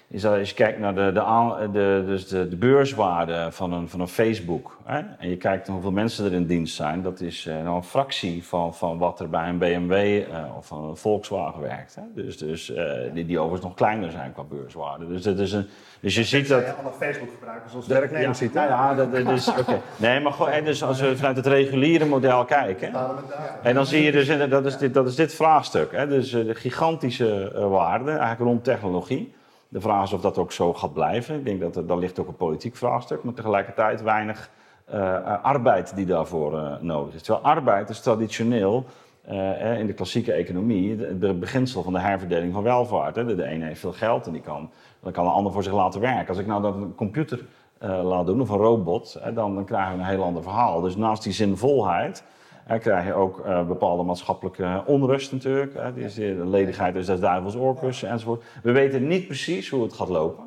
is 0.10 0.22
dat 0.22 0.40
als 0.40 0.50
je 0.50 0.56
kijkt 0.56 0.80
naar 0.80 0.96
de, 0.96 1.12
de, 1.12 1.70
de, 1.72 2.04
dus 2.06 2.28
de, 2.28 2.48
de 2.48 2.56
beurswaarde 2.56 3.48
van 3.52 3.74
een, 3.74 3.90
van 3.90 4.00
een 4.00 4.08
Facebook 4.08 4.78
hè, 4.84 5.02
en 5.18 5.30
je 5.30 5.38
kijkt 5.38 5.66
naar 5.66 5.76
hoeveel 5.76 5.92
mensen 5.92 6.26
er 6.26 6.34
in 6.34 6.46
dienst 6.46 6.76
zijn, 6.76 7.02
dat 7.02 7.20
is 7.20 7.46
uh, 7.46 7.64
nou 7.64 7.76
een 7.76 7.84
fractie 7.84 8.44
van, 8.46 8.76
van 8.76 8.98
wat 8.98 9.20
er 9.20 9.30
bij 9.30 9.48
een 9.48 9.58
BMW 9.58 9.94
uh, 9.94 10.58
of 10.58 10.72
een 10.72 10.98
Volkswagen 10.98 11.62
werkt. 11.62 11.96
Hè. 11.96 12.02
Dus, 12.16 12.38
dus 12.38 12.70
uh, 12.70 12.92
die, 13.14 13.26
die 13.26 13.40
overigens 13.40 13.68
nog 13.68 13.76
kleiner 13.76 14.12
zijn 14.12 14.34
qua 14.34 14.44
beurswaarde. 14.44 15.08
Dus, 15.08 15.22
dat 15.22 15.40
is 15.40 15.52
een, 15.52 15.68
dus 16.00 16.16
je 16.16 16.24
ziet 16.24 16.48
dat. 16.48 16.64
alle 16.64 16.92
Facebook 17.00 17.30
gebruikers 17.34 17.76
als 17.76 17.88
werknemers 17.88 18.40
ja, 18.40 18.46
ziet. 18.46 18.54
Ja, 18.54 18.66
ja, 18.66 18.96
dat, 18.96 19.12
dat 19.12 19.30
is. 19.30 19.50
Okay. 19.50 19.82
Nee, 19.98 20.20
maar 20.20 20.34
gewoon, 20.34 20.64
dus 20.64 20.84
als 20.84 21.00
we 21.00 21.18
vanuit 21.18 21.36
het 21.36 21.48
reguliere 21.48 22.06
model 22.06 22.46
kijken. 22.46 22.94
En 23.64 23.74
dan 23.74 23.86
zie 23.86 24.04
je 24.04 24.12
dus, 24.12 24.50
dat 24.50 24.66
is 24.66 24.78
dit, 24.78 24.94
dat 24.94 25.08
is 25.08 25.16
dit 25.16 25.34
vraagstuk. 25.34 25.92
Hè, 25.92 26.08
dus 26.08 26.30
de 26.30 26.56
gigantische 26.56 27.52
waarde, 27.70 28.10
eigenlijk 28.10 28.40
rond 28.40 28.64
technologie. 28.64 29.36
De 29.69 29.81
vraag 29.81 30.03
is 30.03 30.14
of 30.14 30.22
dat 30.22 30.38
ook 30.38 30.52
zo 30.52 30.73
gaat 30.73 30.94
blijven. 30.94 31.35
Ik 31.35 31.45
denk 31.45 31.61
dat 31.61 31.76
er, 31.76 31.88
daar 31.88 31.98
ligt 31.98 32.19
ook 32.19 32.27
een 32.27 32.35
politiek 32.35 32.76
vraagstuk, 32.76 33.23
maar 33.23 33.34
tegelijkertijd 33.34 34.02
weinig 34.02 34.49
uh, 34.94 35.44
arbeid 35.44 35.95
die 35.95 36.06
daarvoor 36.06 36.53
uh, 36.53 36.80
nodig 36.80 37.14
is. 37.14 37.22
Terwijl 37.22 37.45
arbeid 37.45 37.89
is 37.89 38.02
traditioneel 38.02 38.85
in 39.77 39.88
de 39.88 39.94
klassieke 39.94 40.31
economie 40.31 40.99
het 40.99 41.39
beginsel 41.39 41.84
van 41.84 41.94
de 41.94 41.99
herverdeling 41.99 42.53
van 42.53 42.64
welvaart. 42.64 43.15
Hè. 43.15 43.26
De, 43.26 43.35
de 43.35 43.44
ene 43.44 43.65
heeft 43.65 43.80
veel 43.80 43.94
geld 43.94 44.26
en 44.26 44.31
die 44.31 44.41
kan, 44.41 44.69
dan 44.99 45.11
kan 45.11 45.26
een 45.26 45.31
ander 45.31 45.52
voor 45.52 45.64
zich 45.64 45.73
laten 45.73 46.02
werken. 46.02 46.27
Als 46.27 46.38
ik 46.38 46.48
nou 46.48 46.61
dat 46.61 46.76
een 46.76 46.95
computer 46.95 47.45
laat 47.80 48.26
doen 48.26 48.41
of 48.41 48.49
een 48.49 48.57
robot, 48.57 49.19
dan, 49.34 49.56
dan 49.56 49.65
krijgen 49.65 49.94
we 49.94 49.99
een 49.99 50.10
heel 50.10 50.23
ander 50.23 50.44
verhaal. 50.44 50.81
Dus 50.81 50.95
naast 50.95 51.23
die 51.23 51.34
zinvolheid 51.34 52.23
dan 52.68 52.80
krijg 52.80 53.06
je 53.06 53.14
ook 53.14 53.41
uh, 53.45 53.68
bepaalde 53.68 54.03
maatschappelijke 54.03 54.84
onrust 54.85 55.31
natuurlijk. 55.31 55.73
Hè. 55.73 55.94
Die 55.94 56.03
is 56.03 56.14
de 56.14 56.44
ledigheid 56.45 56.95
is 56.95 57.06
des 57.06 57.19
duivels 57.19 57.56
oorkus 57.56 58.03
enzovoort. 58.03 58.44
We 58.64 58.72
weten 58.72 59.07
niet 59.07 59.26
precies 59.27 59.69
hoe 59.69 59.84
het 59.84 59.94
gaat 59.94 60.10
lopen. 60.10 60.44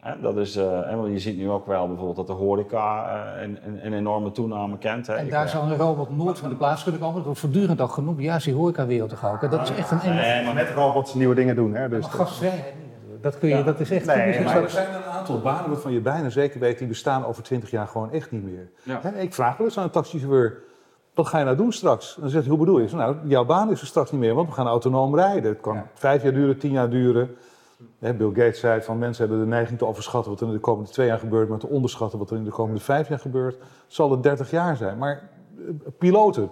Hè. 0.00 0.20
Dat 0.20 0.36
is, 0.36 0.56
uh, 0.56 0.64
je 1.12 1.18
ziet 1.18 1.36
nu 1.36 1.50
ook 1.50 1.66
wel 1.66 1.86
bijvoorbeeld 1.86 2.16
dat 2.16 2.26
de 2.26 2.32
horeca 2.32 3.06
uh, 3.06 3.42
een, 3.42 3.58
een, 3.66 3.86
een, 3.86 3.92
enorme 3.92 4.32
toename 4.32 4.78
kent. 4.78 5.06
Hè. 5.06 5.14
En 5.14 5.28
daar 5.28 5.48
zou 5.48 5.70
een 5.70 5.76
robot 5.76 6.16
nooit 6.16 6.38
van 6.38 6.48
de 6.48 6.56
plaats 6.56 6.82
kunnen 6.82 7.00
komen. 7.00 7.16
Dat 7.16 7.24
wordt 7.24 7.40
voortdurend 7.40 7.80
ook 7.80 7.92
genoemd. 7.92 8.20
Ja, 8.20 8.36
is 8.36 8.44
die 8.44 8.54
horeca-wereld 8.54 9.10
toch 9.10 9.26
ook. 9.26 9.50
Dat 9.50 9.62
is 9.62 9.76
echt 9.76 9.90
een... 9.90 10.14
nee, 10.14 10.44
maar 10.44 10.54
met 10.54 10.70
robots 10.70 11.14
nieuwe 11.14 11.34
dingen 11.34 11.54
doen. 11.54 11.74
Hè. 11.74 11.88
Dus 11.88 12.06
gastvrijheid 12.06 12.74
dat, 13.22 13.38
kun 13.38 13.48
je, 13.48 13.54
ja. 13.54 13.62
dat 13.62 13.80
is 13.80 13.90
echt 13.90 14.06
nee, 14.06 14.44
maar 14.44 14.62
er 14.62 14.70
zijn 14.70 14.94
een 14.94 15.02
aantal 15.02 15.40
banen 15.40 15.70
waarvan 15.70 15.92
je 15.92 16.00
bijna 16.00 16.28
zeker 16.28 16.60
weet... 16.60 16.78
die 16.78 16.86
bestaan 16.86 17.24
over 17.24 17.42
twintig 17.42 17.70
jaar 17.70 17.86
gewoon 17.86 18.12
echt 18.12 18.30
niet 18.30 18.42
meer. 18.42 18.70
Ja. 18.82 18.98
Hè, 19.02 19.20
ik 19.20 19.34
vraag 19.34 19.56
wel 19.56 19.66
eens 19.66 19.78
aan 19.78 19.84
een 19.84 19.90
taxichauffeur... 19.90 20.62
Wat 21.14 21.26
ga 21.26 21.38
je 21.38 21.44
nou 21.44 21.56
doen 21.56 21.72
straks? 21.72 22.14
En 22.14 22.20
dan 22.20 22.30
zegt 22.30 22.44
hij, 22.44 22.54
hoe 22.56 22.64
bedoel 22.64 22.80
je? 22.80 22.96
Nou, 22.96 23.16
jouw 23.24 23.44
baan 23.44 23.70
is 23.70 23.80
er 23.80 23.86
straks 23.86 24.10
niet 24.10 24.20
meer, 24.20 24.34
want 24.34 24.48
we 24.48 24.54
gaan 24.54 24.66
autonoom 24.66 25.14
rijden. 25.14 25.50
Het 25.50 25.60
kan 25.60 25.74
ja. 25.74 25.86
vijf 25.94 26.22
jaar 26.22 26.32
duren, 26.32 26.58
tien 26.58 26.70
jaar 26.70 26.90
duren. 26.90 27.36
Bill 27.98 28.28
Gates 28.28 28.60
zei 28.60 28.82
van 28.82 28.98
mensen 28.98 29.28
hebben 29.28 29.44
de 29.44 29.50
neiging 29.50 29.78
te 29.78 29.86
overschatten 29.86 30.30
wat 30.30 30.40
er 30.40 30.46
in 30.46 30.52
de 30.52 30.58
komende 30.58 30.90
twee 30.90 31.06
jaar 31.06 31.18
gebeurt, 31.18 31.48
maar 31.48 31.58
te 31.58 31.66
onderschatten 31.66 32.18
wat 32.18 32.30
er 32.30 32.36
in 32.36 32.44
de 32.44 32.50
komende 32.50 32.80
vijf 32.80 33.08
jaar 33.08 33.18
gebeurt. 33.18 33.58
Zal 33.86 34.10
het 34.10 34.22
30 34.22 34.50
jaar 34.50 34.76
zijn. 34.76 34.98
Maar 34.98 35.30
eh, 35.58 35.64
piloten, 35.98 36.50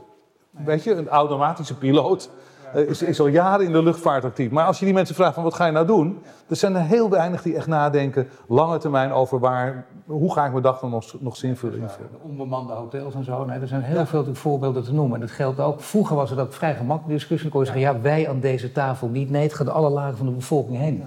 weet 0.50 0.84
je, 0.84 0.94
een 0.94 1.08
automatische 1.08 1.78
piloot 1.78 2.30
is, 2.74 3.02
is, 3.02 3.20
al 3.20 3.26
jaren 3.26 3.66
in 3.66 3.72
de 3.72 3.82
luchtvaart 3.82 4.24
actief. 4.24 4.50
Maar 4.50 4.66
als 4.66 4.78
je 4.78 4.84
die 4.84 4.94
mensen 4.94 5.14
vraagt 5.14 5.34
van 5.34 5.42
wat 5.42 5.54
ga 5.54 5.66
je 5.66 5.72
nou 5.72 5.86
doen, 5.86 6.18
er 6.48 6.56
zijn 6.56 6.74
er 6.74 6.82
heel 6.82 7.10
weinig 7.10 7.42
die 7.42 7.56
echt 7.56 7.66
nadenken 7.66 8.28
lange 8.48 8.78
termijn 8.78 9.12
over 9.12 9.38
waar, 9.38 9.86
hoe 10.06 10.32
ga 10.32 10.44
ik 10.44 10.50
mijn 10.50 10.62
dag 10.62 10.80
dan 10.80 10.90
nog, 10.90 11.14
nog 11.20 11.36
zinvol 11.36 11.68
invullen. 11.68 12.10
De 12.10 12.28
onbemande 12.28 12.72
hotels 12.72 13.14
en 13.14 13.24
zo, 13.24 13.44
nee, 13.44 13.58
er 13.58 13.68
zijn 13.68 13.82
heel 13.82 14.06
veel 14.06 14.34
voorbeelden 14.34 14.82
te 14.82 14.92
noemen. 14.92 15.14
En 15.14 15.20
dat 15.20 15.30
geldt 15.30 15.60
ook, 15.60 15.80
vroeger 15.80 16.16
was 16.16 16.30
het 16.30 16.38
ook 16.38 16.52
vrij 16.52 16.74
gemakkelijke 16.74 17.14
discussie. 17.14 17.50
Dan 17.50 17.50
kon 17.50 17.60
je 17.60 17.66
zeggen, 17.66 17.94
ja 17.94 18.00
wij 18.00 18.28
aan 18.28 18.40
deze 18.40 18.72
tafel 18.72 19.08
niet. 19.08 19.30
Nee, 19.30 19.42
het 19.42 19.54
gaat 19.54 19.68
alle 19.68 19.90
lagen 19.90 20.16
van 20.16 20.26
de 20.26 20.32
bevolking 20.32 20.78
heen. 20.78 21.04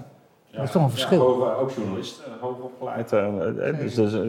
Ja, 0.54 0.60
dat 0.60 0.68
is 0.68 0.72
toch 0.72 0.82
een 0.82 0.90
verschil. 0.90 1.44
Ja, 1.44 1.52
ook 1.52 1.70
journalist, 1.70 2.22
hoog 2.40 2.58
opgeleid. 2.58 3.12
Uh, 3.12 3.78
dus, 3.78 3.94
dus, 3.94 4.14
uh, 4.14 4.20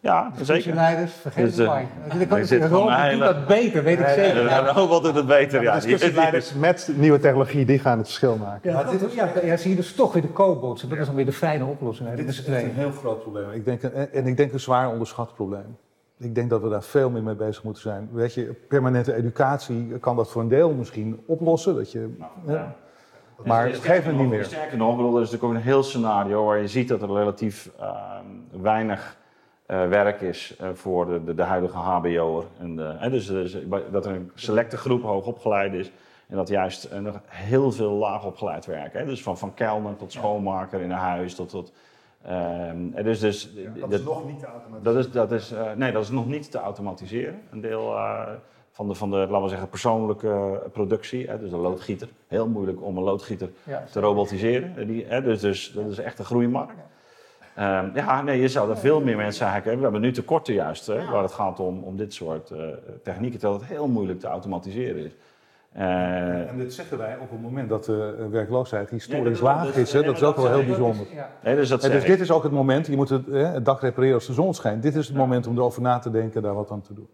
ja, 0.00 0.32
zeker. 0.42 0.74
Leiders, 0.74 1.12
vergeet 1.12 1.44
dus, 1.44 1.56
het 1.56 2.28
maar. 2.28 2.44
zit 2.44 2.64
gewoon 2.64 2.92
een 2.92 3.00
hele... 3.00 3.24
dat 3.24 3.46
beter, 3.46 3.82
weet 3.82 3.98
ik 3.98 4.06
zeker. 4.06 4.42
Ja, 4.42 4.72
Robot 4.72 5.02
doet 5.02 5.14
het 5.14 5.26
beter, 5.26 5.62
ja. 5.62 5.74
Discussieleiders 5.74 6.54
met 6.54 6.90
nieuwe 6.96 7.18
technologie, 7.18 7.64
die 7.64 7.78
gaan 7.78 7.98
het 7.98 8.06
verschil 8.06 8.36
maken. 8.36 8.70
Ja, 8.70 8.82
dit 8.82 9.12
ja, 9.12 9.28
ja, 9.42 9.56
zie 9.56 9.70
je 9.70 9.76
dus 9.76 9.94
toch 9.94 10.12
weer 10.12 10.22
de 10.22 10.32
co-bots. 10.32 10.82
Dat 10.82 10.98
is 10.98 11.06
dan 11.06 11.14
weer 11.14 11.24
de 11.24 11.32
fijne 11.32 11.64
oplossing. 11.64 12.14
Dit 12.14 12.28
is 12.28 12.46
een 12.46 12.54
heel 12.54 12.90
groot 12.90 13.22
probleem. 13.22 13.50
Ik 13.50 13.64
denk, 13.64 13.82
en 13.82 14.26
ik 14.26 14.36
denk 14.36 14.52
een 14.52 14.60
zwaar 14.60 14.90
onderschat 14.90 15.34
probleem. 15.34 15.76
Ik 16.18 16.34
denk 16.34 16.50
dat 16.50 16.62
we 16.62 16.68
daar 16.68 16.82
veel 16.82 17.10
meer 17.10 17.22
mee 17.22 17.34
bezig 17.34 17.62
moeten 17.62 17.82
zijn. 17.82 18.08
Weet 18.12 18.34
je, 18.34 18.54
permanente 18.68 19.14
educatie 19.14 19.98
kan 20.00 20.16
dat 20.16 20.30
voor 20.30 20.42
een 20.42 20.48
deel 20.48 20.70
misschien 20.70 21.22
oplossen. 21.26 21.74
Dat 21.74 21.92
je, 21.92 22.14
nou, 22.18 22.30
ja. 22.46 22.74
Maar 23.44 23.66
het 23.66 23.78
geeft 23.78 24.06
het 24.06 24.16
niet 24.16 24.28
meer. 24.28 24.44
Sterker 24.44 24.76
nog, 24.76 24.96
bedoel, 24.96 25.16
er 25.16 25.22
is 25.22 25.30
natuurlijk 25.30 25.44
ook 25.44 25.58
een 25.58 25.70
heel 25.70 25.82
scenario 25.82 26.44
waar 26.44 26.58
je 26.58 26.68
ziet 26.68 26.88
dat 26.88 27.02
er 27.02 27.12
relatief 27.12 27.70
uh, 27.80 28.18
weinig 28.50 29.16
uh, 29.66 29.88
werk 29.88 30.20
is 30.20 30.56
uh, 30.60 30.68
voor 30.72 31.06
de, 31.06 31.24
de, 31.24 31.34
de, 31.34 31.42
huidige 31.42 31.76
HBO'er. 31.76 32.44
Dus, 33.10 33.26
dus, 33.26 33.56
dat 33.90 34.06
er 34.06 34.14
een 34.14 34.30
selecte 34.34 34.76
groep 34.76 35.02
hoogopgeleid 35.02 35.72
is. 35.72 35.92
En 36.28 36.36
dat 36.36 36.48
juist 36.48 36.88
nog 37.00 37.20
heel 37.26 37.72
veel 37.72 37.90
laag 37.90 38.24
opgeleid 38.24 38.66
werken. 38.66 39.06
Dus 39.06 39.22
van, 39.22 39.38
van 39.38 39.54
kelner 39.54 39.96
tot 39.96 40.12
schoonmaker 40.12 40.80
in 40.80 40.90
een 40.90 40.96
huis 40.96 41.34
tot. 41.34 41.48
tot 41.48 41.72
dus, 43.02 43.20
dus, 43.20 43.50
ja, 43.54 43.70
dat, 43.70 43.90
dat, 43.90 44.00
is 44.00 44.04
nog 44.04 44.26
niet 44.26 44.38
te 44.38 44.46
automatiseren. 44.46 44.82
Dat 44.82 44.96
is, 44.96 45.10
dat 45.10 45.32
is, 45.32 45.54
nee, 45.76 45.92
dat 45.92 46.02
is 46.02 46.10
nog 46.10 46.26
niet 46.26 46.50
te 46.50 46.58
automatiseren. 46.58 47.40
Een 47.50 47.60
deel 47.60 47.96
van 48.74 48.88
de, 48.88 48.94
van 48.94 49.10
de, 49.10 49.16
laten 49.16 49.42
we 49.42 49.48
zeggen, 49.48 49.68
persoonlijke 49.68 50.62
productie. 50.72 51.28
Hè, 51.28 51.38
dus 51.38 51.50
de 51.50 51.56
loodgieter. 51.56 52.08
Heel 52.28 52.48
moeilijk 52.48 52.82
om 52.82 52.96
een 52.96 53.02
loodgieter 53.02 53.50
ja, 53.62 53.84
te 53.90 54.00
robotiseren. 54.00 54.86
Die, 54.86 55.04
hè, 55.08 55.22
dus, 55.22 55.40
dus 55.40 55.72
dat 55.72 55.90
is 55.90 55.98
echt 55.98 56.18
een 56.18 56.24
groeimarkt. 56.24 56.72
Ja. 57.56 57.82
Um, 57.82 57.90
ja, 57.94 58.22
nee, 58.22 58.40
je 58.40 58.48
zou 58.48 58.70
er 58.70 58.76
veel 58.76 59.00
meer 59.00 59.16
mensen 59.16 59.46
eigenlijk 59.46 59.64
hebben. 59.64 59.76
We 59.76 59.82
hebben 59.82 60.00
nu 60.00 60.12
tekorten 60.12 60.54
juist, 60.54 60.86
hè, 60.86 61.10
waar 61.10 61.22
het 61.22 61.32
gaat 61.32 61.60
om, 61.60 61.82
om 61.82 61.96
dit 61.96 62.14
soort 62.14 62.50
uh, 62.50 62.58
technieken, 63.02 63.38
terwijl 63.38 63.60
het 63.60 63.68
heel 63.68 63.88
moeilijk 63.88 64.20
te 64.20 64.26
automatiseren 64.26 65.04
is. 65.04 65.12
Uh, 65.76 66.50
en 66.50 66.56
dit 66.56 66.74
zeggen 66.74 66.98
wij 66.98 67.16
op 67.20 67.30
het 67.30 67.42
moment 67.42 67.68
dat 67.68 67.84
de 67.84 68.28
werkloosheid 68.30 68.90
historisch 68.90 69.38
ja, 69.38 69.44
laag 69.44 69.76
is. 69.76 69.92
Hè? 69.92 70.02
Dat 70.02 70.16
is 70.16 70.22
ook 70.22 70.36
wel 70.36 70.48
heel 70.48 70.64
bijzonder. 70.64 71.06
Ja. 71.14 71.30
Nee, 71.42 71.56
dus, 71.56 71.68
dat 71.68 71.80
dus 71.80 72.04
dit 72.04 72.20
is 72.20 72.30
ook 72.30 72.42
het 72.42 72.52
moment, 72.52 72.86
je 72.86 72.96
moet 72.96 73.08
het, 73.08 73.26
het 73.26 73.64
dak 73.64 73.80
repareren 73.80 74.14
als 74.14 74.26
de 74.26 74.32
zon 74.32 74.54
schijnt. 74.54 74.82
Dit 74.82 74.94
is 74.94 75.06
het 75.06 75.16
moment 75.16 75.46
om 75.46 75.56
erover 75.56 75.82
na 75.82 75.98
te 75.98 76.10
denken, 76.10 76.42
daar 76.42 76.54
wat 76.54 76.70
aan 76.70 76.80
te 76.80 76.94
doen 76.94 77.08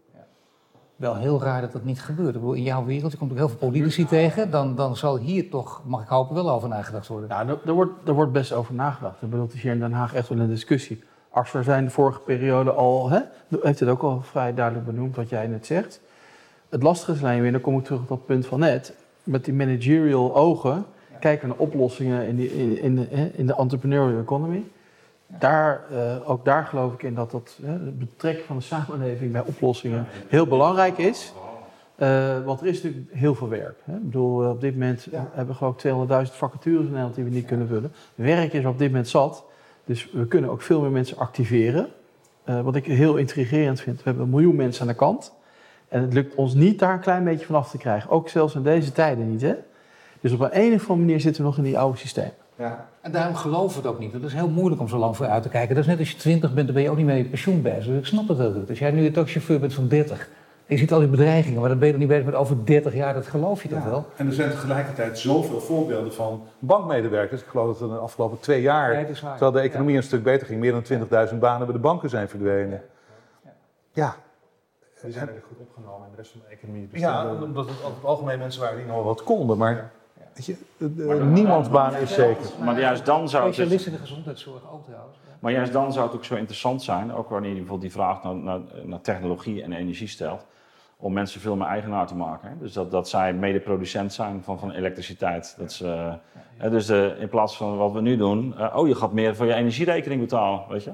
wel 1.01 1.15
heel 1.15 1.41
raar 1.41 1.61
dat 1.61 1.71
dat 1.71 1.83
niet 1.83 2.01
gebeurt. 2.01 2.35
Ik 2.35 2.41
bedoel, 2.41 2.53
in 2.53 2.63
jouw 2.63 2.85
wereld, 2.85 3.11
je 3.11 3.17
komt 3.17 3.31
ook 3.31 3.37
heel 3.37 3.49
veel 3.49 3.57
politici 3.57 4.05
tegen, 4.05 4.51
dan, 4.51 4.75
dan 4.75 4.95
zal 4.95 5.17
hier 5.17 5.49
toch, 5.49 5.81
mag 5.85 6.01
ik 6.01 6.07
hopen, 6.07 6.35
wel 6.35 6.51
over 6.51 6.69
nagedacht 6.69 7.07
worden. 7.07 7.29
Ja, 7.29 7.47
er, 7.47 7.57
er, 7.65 7.73
wordt, 7.73 7.91
er 8.07 8.13
wordt 8.13 8.31
best 8.31 8.53
over 8.53 8.73
nagedacht. 8.73 9.21
Ik 9.21 9.29
bedoel, 9.29 9.45
het 9.45 9.53
is 9.53 9.61
hier 9.61 9.71
in 9.71 9.79
Den 9.79 9.91
Haag 9.91 10.13
echt 10.13 10.27
wel 10.27 10.39
een 10.39 10.49
discussie. 10.49 11.03
Arthur 11.29 11.63
zijn 11.63 11.83
de 11.83 11.91
vorige 11.91 12.19
periode 12.19 12.71
al, 12.71 13.09
hè, 13.09 13.19
heeft 13.61 13.79
het 13.79 13.89
ook 13.89 14.01
al 14.01 14.21
vrij 14.21 14.53
duidelijk 14.53 14.85
benoemd 14.85 15.15
wat 15.15 15.29
jij 15.29 15.47
net 15.47 15.65
zegt. 15.65 16.01
Het 16.69 16.83
lastige 16.83 17.11
is 17.11 17.23
alleen 17.23 17.41
weer, 17.41 17.51
dan 17.51 17.61
kom 17.61 17.77
ik 17.77 17.83
terug 17.83 18.01
op 18.01 18.07
dat 18.07 18.25
punt 18.25 18.45
van 18.45 18.59
net, 18.59 18.93
met 19.23 19.45
die 19.45 19.53
managerial 19.53 20.35
ogen, 20.35 20.85
kijken 21.19 21.47
naar 21.47 21.57
oplossingen 21.57 22.27
in, 22.27 22.35
die, 22.35 22.57
in, 22.57 22.81
in, 22.81 22.95
de, 22.95 23.31
in 23.33 23.45
de 23.45 23.55
entrepreneurial 23.55 24.21
economy. 24.21 24.63
Daar, 25.39 25.81
uh, 25.91 26.29
ook 26.29 26.45
daar 26.45 26.65
geloof 26.65 26.93
ik 26.93 27.03
in 27.03 27.15
dat 27.15 27.31
dat, 27.31 27.57
het 27.61 27.99
betrekken 27.99 28.45
van 28.45 28.57
de 28.57 28.63
samenleving 28.63 29.31
bij 29.31 29.43
oplossingen 29.45 30.05
heel 30.27 30.47
belangrijk 30.47 30.97
is. 30.97 31.33
Uh, 31.97 32.43
want 32.45 32.61
er 32.61 32.67
is 32.67 32.83
natuurlijk 32.83 33.13
heel 33.13 33.35
veel 33.35 33.49
werk. 33.49 33.77
Hè? 33.83 33.95
Ik 33.95 34.03
bedoel, 34.03 34.49
op 34.49 34.61
dit 34.61 34.73
moment 34.73 35.07
ja. 35.11 35.29
hebben 35.31 35.55
we 35.59 35.73
gewoon 35.83 36.27
200.000 36.27 36.33
vacatures 36.33 36.79
in 36.79 36.85
Nederland 36.85 37.15
die 37.15 37.23
we 37.23 37.29
niet 37.29 37.45
kunnen 37.45 37.67
vullen. 37.67 37.91
Werk 38.15 38.53
is 38.53 38.65
op 38.65 38.77
dit 38.77 38.87
moment 38.87 39.07
zat. 39.07 39.43
Dus 39.85 40.11
we 40.11 40.27
kunnen 40.27 40.49
ook 40.49 40.61
veel 40.61 40.81
meer 40.81 40.91
mensen 40.91 41.17
activeren. 41.17 41.87
Uh, 42.45 42.61
wat 42.61 42.75
ik 42.75 42.85
heel 42.85 43.15
intrigerend 43.15 43.81
vind. 43.81 43.97
We 43.97 44.03
hebben 44.03 44.23
een 44.23 44.29
miljoen 44.29 44.55
mensen 44.55 44.81
aan 44.81 44.87
de 44.87 44.93
kant. 44.93 45.33
En 45.87 46.01
het 46.01 46.13
lukt 46.13 46.35
ons 46.35 46.53
niet 46.53 46.79
daar 46.79 46.93
een 46.93 46.99
klein 46.99 47.23
beetje 47.23 47.45
vanaf 47.45 47.69
te 47.69 47.77
krijgen. 47.77 48.09
Ook 48.09 48.29
zelfs 48.29 48.55
in 48.55 48.63
deze 48.63 48.91
tijden 48.91 49.31
niet. 49.31 49.41
Hè? 49.41 49.55
Dus 50.19 50.31
op 50.31 50.39
een, 50.39 50.59
een 50.59 50.73
of 50.73 50.81
andere 50.81 50.99
manier 50.99 51.19
zitten 51.19 51.41
we 51.41 51.47
nog 51.47 51.57
in 51.57 51.63
die 51.63 51.77
oude 51.77 51.97
systeem. 51.97 52.31
Ja. 52.61 52.85
En 53.01 53.11
daarom 53.11 53.35
geloven 53.35 53.81
we 53.81 53.87
het 53.87 53.95
ook 53.95 53.99
niet. 53.99 54.13
Het 54.13 54.23
is 54.23 54.33
heel 54.33 54.49
moeilijk 54.49 54.81
om 54.81 54.87
zo 54.87 54.97
lang 54.97 55.15
vooruit 55.15 55.43
te 55.43 55.49
kijken. 55.49 55.75
Dat 55.75 55.83
is 55.83 55.89
net 55.89 55.99
als 55.99 56.11
je 56.11 56.17
20 56.17 56.53
bent, 56.53 56.65
dan 56.65 56.75
ben 56.75 56.83
je 56.83 56.89
ook 56.89 56.97
niet 56.97 57.05
meer 57.05 57.15
je 57.15 57.25
pensioen 57.25 57.61
bezig. 57.61 57.85
Dus 57.85 57.97
ik 57.97 58.05
snap 58.05 58.27
het 58.27 58.37
heel 58.37 58.53
goed. 58.53 58.69
Als 58.69 58.79
jij 58.79 58.91
nu 58.91 59.05
een 59.05 59.27
chauffeur 59.27 59.59
bent 59.59 59.73
van 59.73 59.87
30, 59.87 60.29
en 60.65 60.75
je 60.75 60.77
ziet 60.77 60.93
al 60.93 60.99
die 60.99 61.07
bedreigingen, 61.07 61.59
maar 61.59 61.69
dan 61.69 61.77
ben 61.77 61.87
je 61.87 61.93
er 61.93 61.99
niet 61.99 62.07
bezig 62.07 62.25
met 62.25 62.33
over 62.33 62.65
30 62.65 62.93
jaar, 62.93 63.13
dat 63.13 63.27
geloof 63.27 63.63
je 63.63 63.69
toch 63.69 63.83
wel? 63.83 64.05
En 64.15 64.27
er 64.27 64.33
zijn 64.33 64.49
tegelijkertijd 64.49 65.19
zoveel 65.19 65.59
voorbeelden 65.59 66.13
van 66.13 66.43
bankmedewerkers. 66.59 67.41
Ik 67.41 67.47
geloof 67.47 67.77
dat 67.77 67.89
er 67.89 67.95
de 67.95 68.01
afgelopen 68.01 68.39
twee 68.39 68.61
jaar, 68.61 69.05
terwijl 69.15 69.51
de 69.51 69.59
economie 69.59 69.95
een 69.95 70.03
stuk 70.03 70.23
beter 70.23 70.47
ging, 70.47 70.59
meer 70.59 70.71
dan 70.71 70.83
20.000 71.29 71.37
banen 71.39 71.65
bij 71.65 71.75
de 71.75 71.81
banken 71.81 72.09
zijn 72.09 72.29
verdwenen. 72.29 72.81
Ja. 73.91 74.15
Die 75.01 75.11
zijn 75.11 75.27
er 75.27 75.43
goed 75.47 75.57
opgenomen 75.57 76.05
en 76.05 76.11
de 76.11 76.17
rest 76.17 76.31
van 76.31 76.41
de 76.47 76.55
economie. 76.55 76.87
Dus 76.91 76.99
ja, 76.99 77.33
omdat 77.33 77.69
het 77.69 77.83
over 77.83 77.95
het 77.95 78.05
algemeen 78.05 78.39
mensen 78.39 78.61
waren 78.61 78.77
die 78.77 78.85
nog 78.85 78.95
wel 78.95 79.03
wat 79.03 79.23
konden. 79.23 79.57
Maar 79.57 79.91
Weet 80.33 80.45
je, 80.45 80.55
niemands 81.23 81.69
baan 81.69 81.95
is 81.95 82.13
zeker. 82.13 82.45
Maar 82.63 82.79
juist 82.79 83.05
dan 83.05 83.29
zou 83.29 83.45
het... 83.45 83.53
Specialisten 83.53 83.91
in 83.91 83.97
de 83.97 84.03
gezondheidszorg 84.03 84.71
ook 84.71 84.85
trouwens. 84.85 85.17
Maar 85.39 85.51
juist 85.51 85.73
dan 85.73 85.93
zou 85.93 86.05
het 86.05 86.15
ook 86.15 86.25
zo 86.25 86.35
interessant 86.35 86.83
zijn, 86.83 87.13
ook 87.13 87.29
wanneer 87.29 87.49
je 87.49 87.55
bijvoorbeeld 87.55 87.91
die 87.93 88.01
vraag 88.01 88.23
naar, 88.23 88.35
naar, 88.35 88.59
naar 88.83 89.01
technologie 89.01 89.63
en 89.63 89.73
energie 89.73 90.07
stelt, 90.07 90.45
om 90.97 91.13
mensen 91.13 91.41
veel 91.41 91.55
meer 91.55 91.67
eigenaar 91.67 92.07
te 92.07 92.15
maken. 92.15 92.57
Dus 92.59 92.73
dat, 92.73 92.91
dat 92.91 93.09
zij 93.09 93.33
medeproducent 93.33 94.13
zijn 94.13 94.43
van, 94.43 94.59
van 94.59 94.71
elektriciteit. 94.71 95.55
Dat 95.57 95.71
ze, 95.71 96.17
dus 96.69 96.89
in 97.19 97.29
plaats 97.29 97.57
van 97.57 97.77
wat 97.77 97.91
we 97.91 98.01
nu 98.01 98.17
doen, 98.17 98.53
uh, 98.57 98.75
oh 98.75 98.87
je 98.87 98.95
gaat 98.95 99.11
meer 99.11 99.35
voor 99.35 99.45
je 99.45 99.53
energierekening 99.53 100.21
betalen, 100.21 100.63
weet 100.69 100.83
je. 100.83 100.91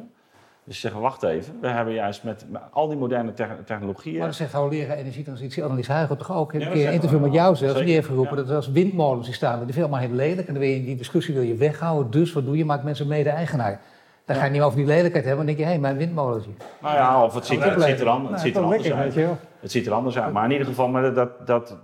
Dus 0.67 0.79
zeggen, 0.79 1.01
wacht 1.01 1.23
even, 1.23 1.57
we 1.61 1.67
hebben 1.67 1.93
juist 1.93 2.23
met, 2.23 2.45
al 2.71 2.87
die 2.87 2.97
moderne 2.97 3.33
technologieën... 3.65 4.17
Maar 4.17 4.27
dat 4.27 4.35
zegt 4.35 4.53
hoogleraar 4.53 4.97
energietransitie 4.97 5.63
Annelies 5.63 5.87
Huigen 5.87 6.17
toch 6.17 6.31
ook? 6.31 6.53
Ik 6.53 6.59
heb 6.59 6.69
een 6.69 6.77
keer 6.77 6.87
een 6.87 6.93
interview 6.93 7.21
met 7.21 7.33
jou 7.33 7.55
zelfs, 7.55 7.79
die 7.79 7.93
heeft 7.93 8.07
geroepen 8.07 8.37
dat 8.37 8.49
er 8.49 8.55
als 8.55 8.69
windmolens 8.71 9.25
die 9.25 9.35
staan, 9.35 9.57
die 9.57 9.73
vinden 9.73 9.91
allemaal 9.91 10.07
heel 10.07 10.17
lelijk. 10.17 10.47
En 10.47 10.53
dan 10.53 10.61
wil 10.61 10.71
je, 10.71 10.83
die 10.83 10.95
discussie 10.95 11.33
wil 11.33 11.43
je 11.43 11.55
weghouden, 11.55 12.11
dus 12.11 12.33
wat 12.33 12.45
doe 12.45 12.57
je? 12.57 12.65
Maakt 12.65 12.83
mensen 12.83 13.07
mede-eigenaar. 13.07 13.81
Dan 14.25 14.35
ga 14.35 14.45
je 14.45 14.51
niet 14.51 14.61
over 14.61 14.77
die 14.77 14.85
lelijkheid 14.85 15.25
hebben, 15.25 15.45
dan 15.45 15.55
denk 15.55 15.57
je, 15.57 15.63
hé, 15.63 15.69
hey, 15.69 15.79
mijn 15.79 15.97
windmolentje. 15.97 16.51
Nou 16.81 16.95
ja, 16.95 17.23
of 17.23 17.33
het 17.33 17.45
ziet, 17.45 17.61
er, 17.61 17.73
het 17.73 17.83
ziet 17.83 17.99
er, 17.99 18.07
anders, 18.07 18.31
het 18.31 18.41
ziet 18.41 18.55
er 18.55 18.63
anders 18.63 18.91
uit. 18.91 19.15
Het 19.59 19.71
ziet 19.71 19.87
er 19.87 19.93
anders 19.93 20.17
uit, 20.17 20.33
maar 20.33 20.45
in 20.45 20.51
ieder 20.51 20.67
geval, 20.67 20.87
maar 20.87 21.13
dat, 21.13 21.47
dat, 21.47 21.77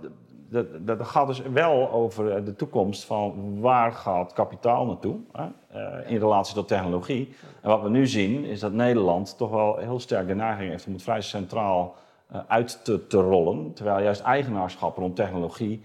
dat, 0.54 0.86
dat, 0.98 1.06
gaat 1.06 1.26
dus 1.26 1.42
wel 1.42 1.90
over 1.90 2.44
de 2.44 2.56
toekomst 2.56 3.04
van 3.04 3.60
waar 3.60 3.92
gaat 3.92 4.32
kapitaal 4.32 4.86
naartoe 4.86 5.16
hè? 5.32 5.44
Uh, 5.74 6.10
in 6.10 6.18
relatie 6.18 6.54
tot 6.54 6.68
technologie. 6.68 7.34
En 7.60 7.68
wat 7.68 7.82
we 7.82 7.88
nu 7.88 8.06
zien 8.06 8.44
is 8.44 8.60
dat 8.60 8.72
Nederland 8.72 9.36
toch 9.36 9.50
wel 9.50 9.76
heel 9.76 10.00
sterk 10.00 10.26
de 10.26 10.34
neiging 10.34 10.70
heeft 10.70 10.86
om 10.86 10.92
het 10.92 11.02
vrij 11.02 11.20
centraal 11.20 11.94
uh, 12.32 12.40
uit 12.46 12.84
te, 12.84 13.20
rollen. 13.20 13.72
Terwijl 13.72 14.02
juist 14.02 14.20
eigenaarschap 14.20 14.96
rond 14.96 15.16
technologie, 15.16 15.84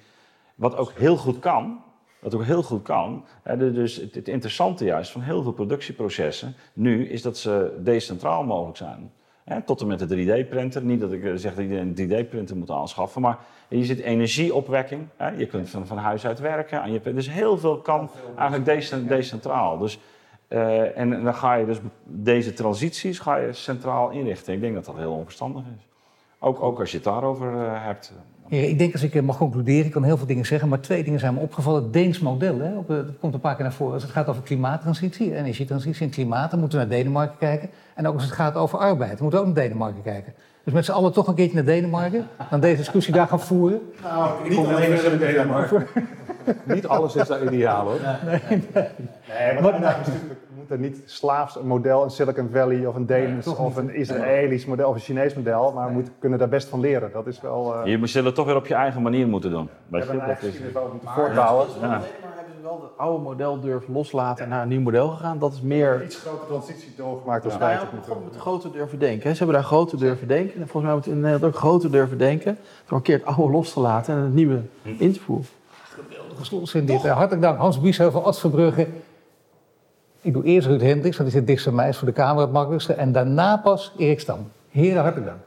wat 0.56 0.78
ook 0.78 0.91
heel 0.91 1.18
goed 1.18 1.40
kan, 1.40 1.82
wat 2.20 2.36
ook 2.36 2.44
heel 2.44 2.64
goed 2.64 2.82
kan. 2.82 3.26
Hè, 3.44 3.74
dus 3.74 3.96
het, 3.96 4.28
interessante 4.28 4.86
juist 4.86 5.12
van 5.12 5.22
heel 5.22 5.44
veel 5.44 5.52
productieprocessen 5.52 6.56
nu 6.74 7.10
is 7.10 7.22
dat 7.22 7.38
ze 7.38 7.80
decentraal 7.84 8.44
mogelijk 8.44 8.78
zijn. 8.78 9.12
Hè, 9.50 9.62
tot 9.62 9.82
en 9.82 9.88
met 9.88 10.10
de 10.10 10.46
3D-printer. 10.46 10.84
Niet 10.84 11.00
dat 11.00 11.12
ik 11.12 11.24
eh, 11.24 11.32
zeg 11.36 11.56
dat 11.56 11.64
iedereen 11.64 11.94
een 11.98 12.26
3D-printer 12.26 12.58
moet 12.58 12.72
aanschaffen, 12.72 13.22
maar 13.22 13.40
je 13.70 13.86
zit 13.86 14.00
energieopwekking. 14.00 15.08
Hè, 15.18 15.30
je 15.30 15.46
kunt 15.46 15.70
van, 15.70 15.88
van 15.88 15.98
huis 15.98 16.26
uit 16.26 16.40
werken. 16.40 16.82
En 16.82 16.91
je, 16.91 17.14
dus 17.14 17.30
heel 17.30 17.58
veel 17.58 17.78
kan 17.78 18.10
eigenlijk 18.38 19.08
decentraal. 19.08 19.78
Dus, 19.78 20.00
uh, 20.50 20.98
en 20.98 21.24
dan 21.24 21.36
ga 21.36 21.54
je 21.54 21.66
dus 21.66 21.78
deze 22.04 22.54
transities 22.54 23.20
ga 23.20 23.36
je 23.36 23.54
centraal 23.54 24.10
inrichten. 24.10 24.54
Ik 24.54 24.62
denk 24.62 24.74
dat 24.74 24.86
dat 24.86 24.96
heel 24.96 25.14
onverstandig 25.14 25.64
is. 25.78 25.88
Ook, 26.40 26.62
ook 26.62 26.80
als 26.80 26.91
je 26.91 26.96
het 26.96 27.06
daarover 27.06 27.54
uh, 27.54 27.86
hebt. 27.86 28.14
ik 28.48 28.78
denk 28.78 28.94
als 28.94 29.04
ik 29.04 29.22
mag 29.22 29.38
concluderen, 29.38 29.86
ik 29.86 29.91
kan 29.91 30.04
heel 30.04 30.18
veel 30.18 30.28
dingen 30.28 30.46
zeggen, 30.46 30.70
maar 30.70 30.80
twee 30.80 31.04
dingen 31.04 31.20
zijn 31.20 31.34
me 31.34 31.40
opgevallen. 31.40 31.84
Het 31.84 31.94
Deens 31.94 32.20
model, 32.20 32.60
hè, 32.60 32.78
op, 32.78 32.88
dat 32.88 33.18
komt 33.20 33.34
een 33.34 33.40
paar 33.40 33.56
keer 33.56 33.64
naar 33.64 33.74
voren. 33.74 33.94
Als 33.94 34.04
het 34.04 34.12
gaat 34.12 34.28
over 34.28 34.44
klimaattransitie, 34.44 35.36
energietransitie 35.36 36.06
en 36.06 36.12
klimaat, 36.12 36.52
dan 36.52 36.60
moeten 36.60 36.80
we 36.80 36.86
naar 36.86 36.96
Denemarken 36.96 37.38
kijken. 37.38 37.70
En 37.96 38.08
ook 38.08 38.14
als 38.14 38.24
het 38.24 38.32
gaat 38.32 38.56
over 38.56 38.80
arbeid, 38.80 39.12
dan 39.12 39.22
moeten 39.22 39.40
we 39.40 39.46
ook 39.48 39.54
naar 39.56 39.64
Denemarken 39.64 40.02
kijken. 40.02 40.34
Dus 40.70 40.78
met 40.78 40.86
z'n 40.88 40.91
allen 40.98 41.14
toch 41.14 41.28
een 41.28 41.34
keertje 41.36 41.56
naar 41.56 41.66
Denemarken, 41.66 42.28
dan 42.50 42.60
deze 42.60 42.78
discussie 42.78 43.14
daar 43.14 43.28
gaan 43.28 43.40
voeren. 43.40 43.82
Nou, 44.04 44.50
niet 44.50 44.58
alleen 44.58 44.90
naar 44.90 45.18
Denemarken. 45.18 45.88
Niet 46.64 46.88
alles 46.88 47.16
is 47.16 47.28
daar 47.28 47.44
ideaal 47.44 47.86
hoor. 47.86 48.00
Nee, 48.26 49.62
maar 49.62 49.62
natuurlijk, 49.80 50.06
we 50.48 50.56
moeten 50.56 50.80
niet 50.80 51.02
slaafs 51.06 51.56
een 51.56 51.68
model 51.68 52.04
in 52.04 52.10
Silicon 52.10 52.50
Valley 52.54 52.86
of 52.86 52.96
een 52.96 53.06
Deens 53.06 53.48
of 53.48 53.76
een 53.76 53.96
Israëlisch 53.96 54.66
model 54.66 54.90
of 54.90 54.96
een 54.96 55.02
Chinees 55.02 55.34
model, 55.34 55.72
maar 55.76 55.88
we 55.88 55.94
moeten, 55.94 56.14
kunnen 56.20 56.40
daar 56.40 56.50
best 56.50 56.68
van 56.68 56.80
leren. 56.80 57.10
Dat 57.14 57.28
is 57.28 57.41
wel... 57.41 57.76
eh, 57.76 57.86
Je 57.86 58.08
zullen 58.08 58.26
het 58.28 58.36
toch 58.36 58.46
weer 58.46 58.56
op 58.56 58.68
je 58.68 58.74
eigen 58.74 59.02
manier 59.02 59.28
moeten 59.28 59.50
doen. 59.52 59.66
we 59.66 59.72
Weet 59.98 60.04
je? 60.04 60.10
hebben 60.10 60.30
een 60.30 60.36
Dat 60.36 60.44
is, 60.44 60.50
geschiedenis 60.50 60.91
moeten 60.91 61.10
voortbouwen. 61.10 61.66
Ondernemer 61.74 62.08
hebben 62.61 62.80
wel 62.80 62.90
het 62.90 62.98
oude 62.98 63.23
model 63.23 63.60
durven 63.60 63.94
loslaten 63.94 64.44
en 64.44 64.49
naar 64.49 64.61
een 64.61 64.68
nieuw 64.68 64.81
model 64.81 65.07
gegaan. 65.10 65.40
Dat 65.40 65.53
is 65.53 65.61
meer... 65.61 66.03
Iets 66.03 66.15
grotere 66.15 66.48
transitie 66.48 66.94
doorgemaakt 66.98 67.45
als 67.45 67.57
wij 67.57 67.73
ja, 67.73 67.90
met 68.23 68.38
groter 68.38 68.72
durven 68.72 68.99
denken. 68.99 69.27
hè. 69.27 69.31
Ze 69.31 69.38
hebben 69.38 69.56
daar 69.56 69.65
groter 69.65 69.98
durven 69.98 70.27
denken. 70.27 70.53
En 70.61 70.68
volgens 70.68 70.84
mij 70.84 70.94
moeten 70.94 71.11
we 71.11 71.18
in 71.18 71.23
Nederland 71.23 71.53
ook 71.53 71.60
groter 71.60 71.91
durven 71.91 72.18
denken. 72.18 72.57
Door 72.88 72.98
een 72.98 73.03
keer 73.03 73.18
het 73.18 73.26
oude 73.26 73.52
los 73.52 73.73
te 73.73 73.80
laten 73.80 74.15
en 74.15 74.22
het 74.22 74.34
nieuwe 74.34 74.61
in 74.84 75.14
te 75.14 75.19
voeren. 75.19 75.45
Gesloten 76.38 76.86
dit. 76.86 77.03
Eh, 77.03 77.11
Hartelijk 77.15 77.41
dank 77.41 77.57
Hans 77.57 77.80
Biesheuvel, 77.81 78.26
Ad 78.26 78.40
Verbrugge. 78.40 78.88
Ik 80.22 80.34
doe 80.34 80.44
eerst 80.44 80.68
Ruud 80.68 80.81
Hendricks, 80.81 81.18
want 81.18 81.30
die 81.30 81.40
zit 81.40 81.48
dichtst 81.48 81.65
bij 81.65 81.73
mij, 81.76 81.90
is 81.90 81.98
voor 81.98 82.07
de 82.07 82.14
Kamer 82.14 82.41
het 82.41 82.52
makkelijkste. 82.52 82.94
En 82.94 83.11
daarna 83.11 83.57
pas 83.57 83.94
Erik 83.98 84.19
Stam. 84.19 84.52
Heren, 84.69 85.02
hartelijk 85.02 85.27
dank. 85.27 85.40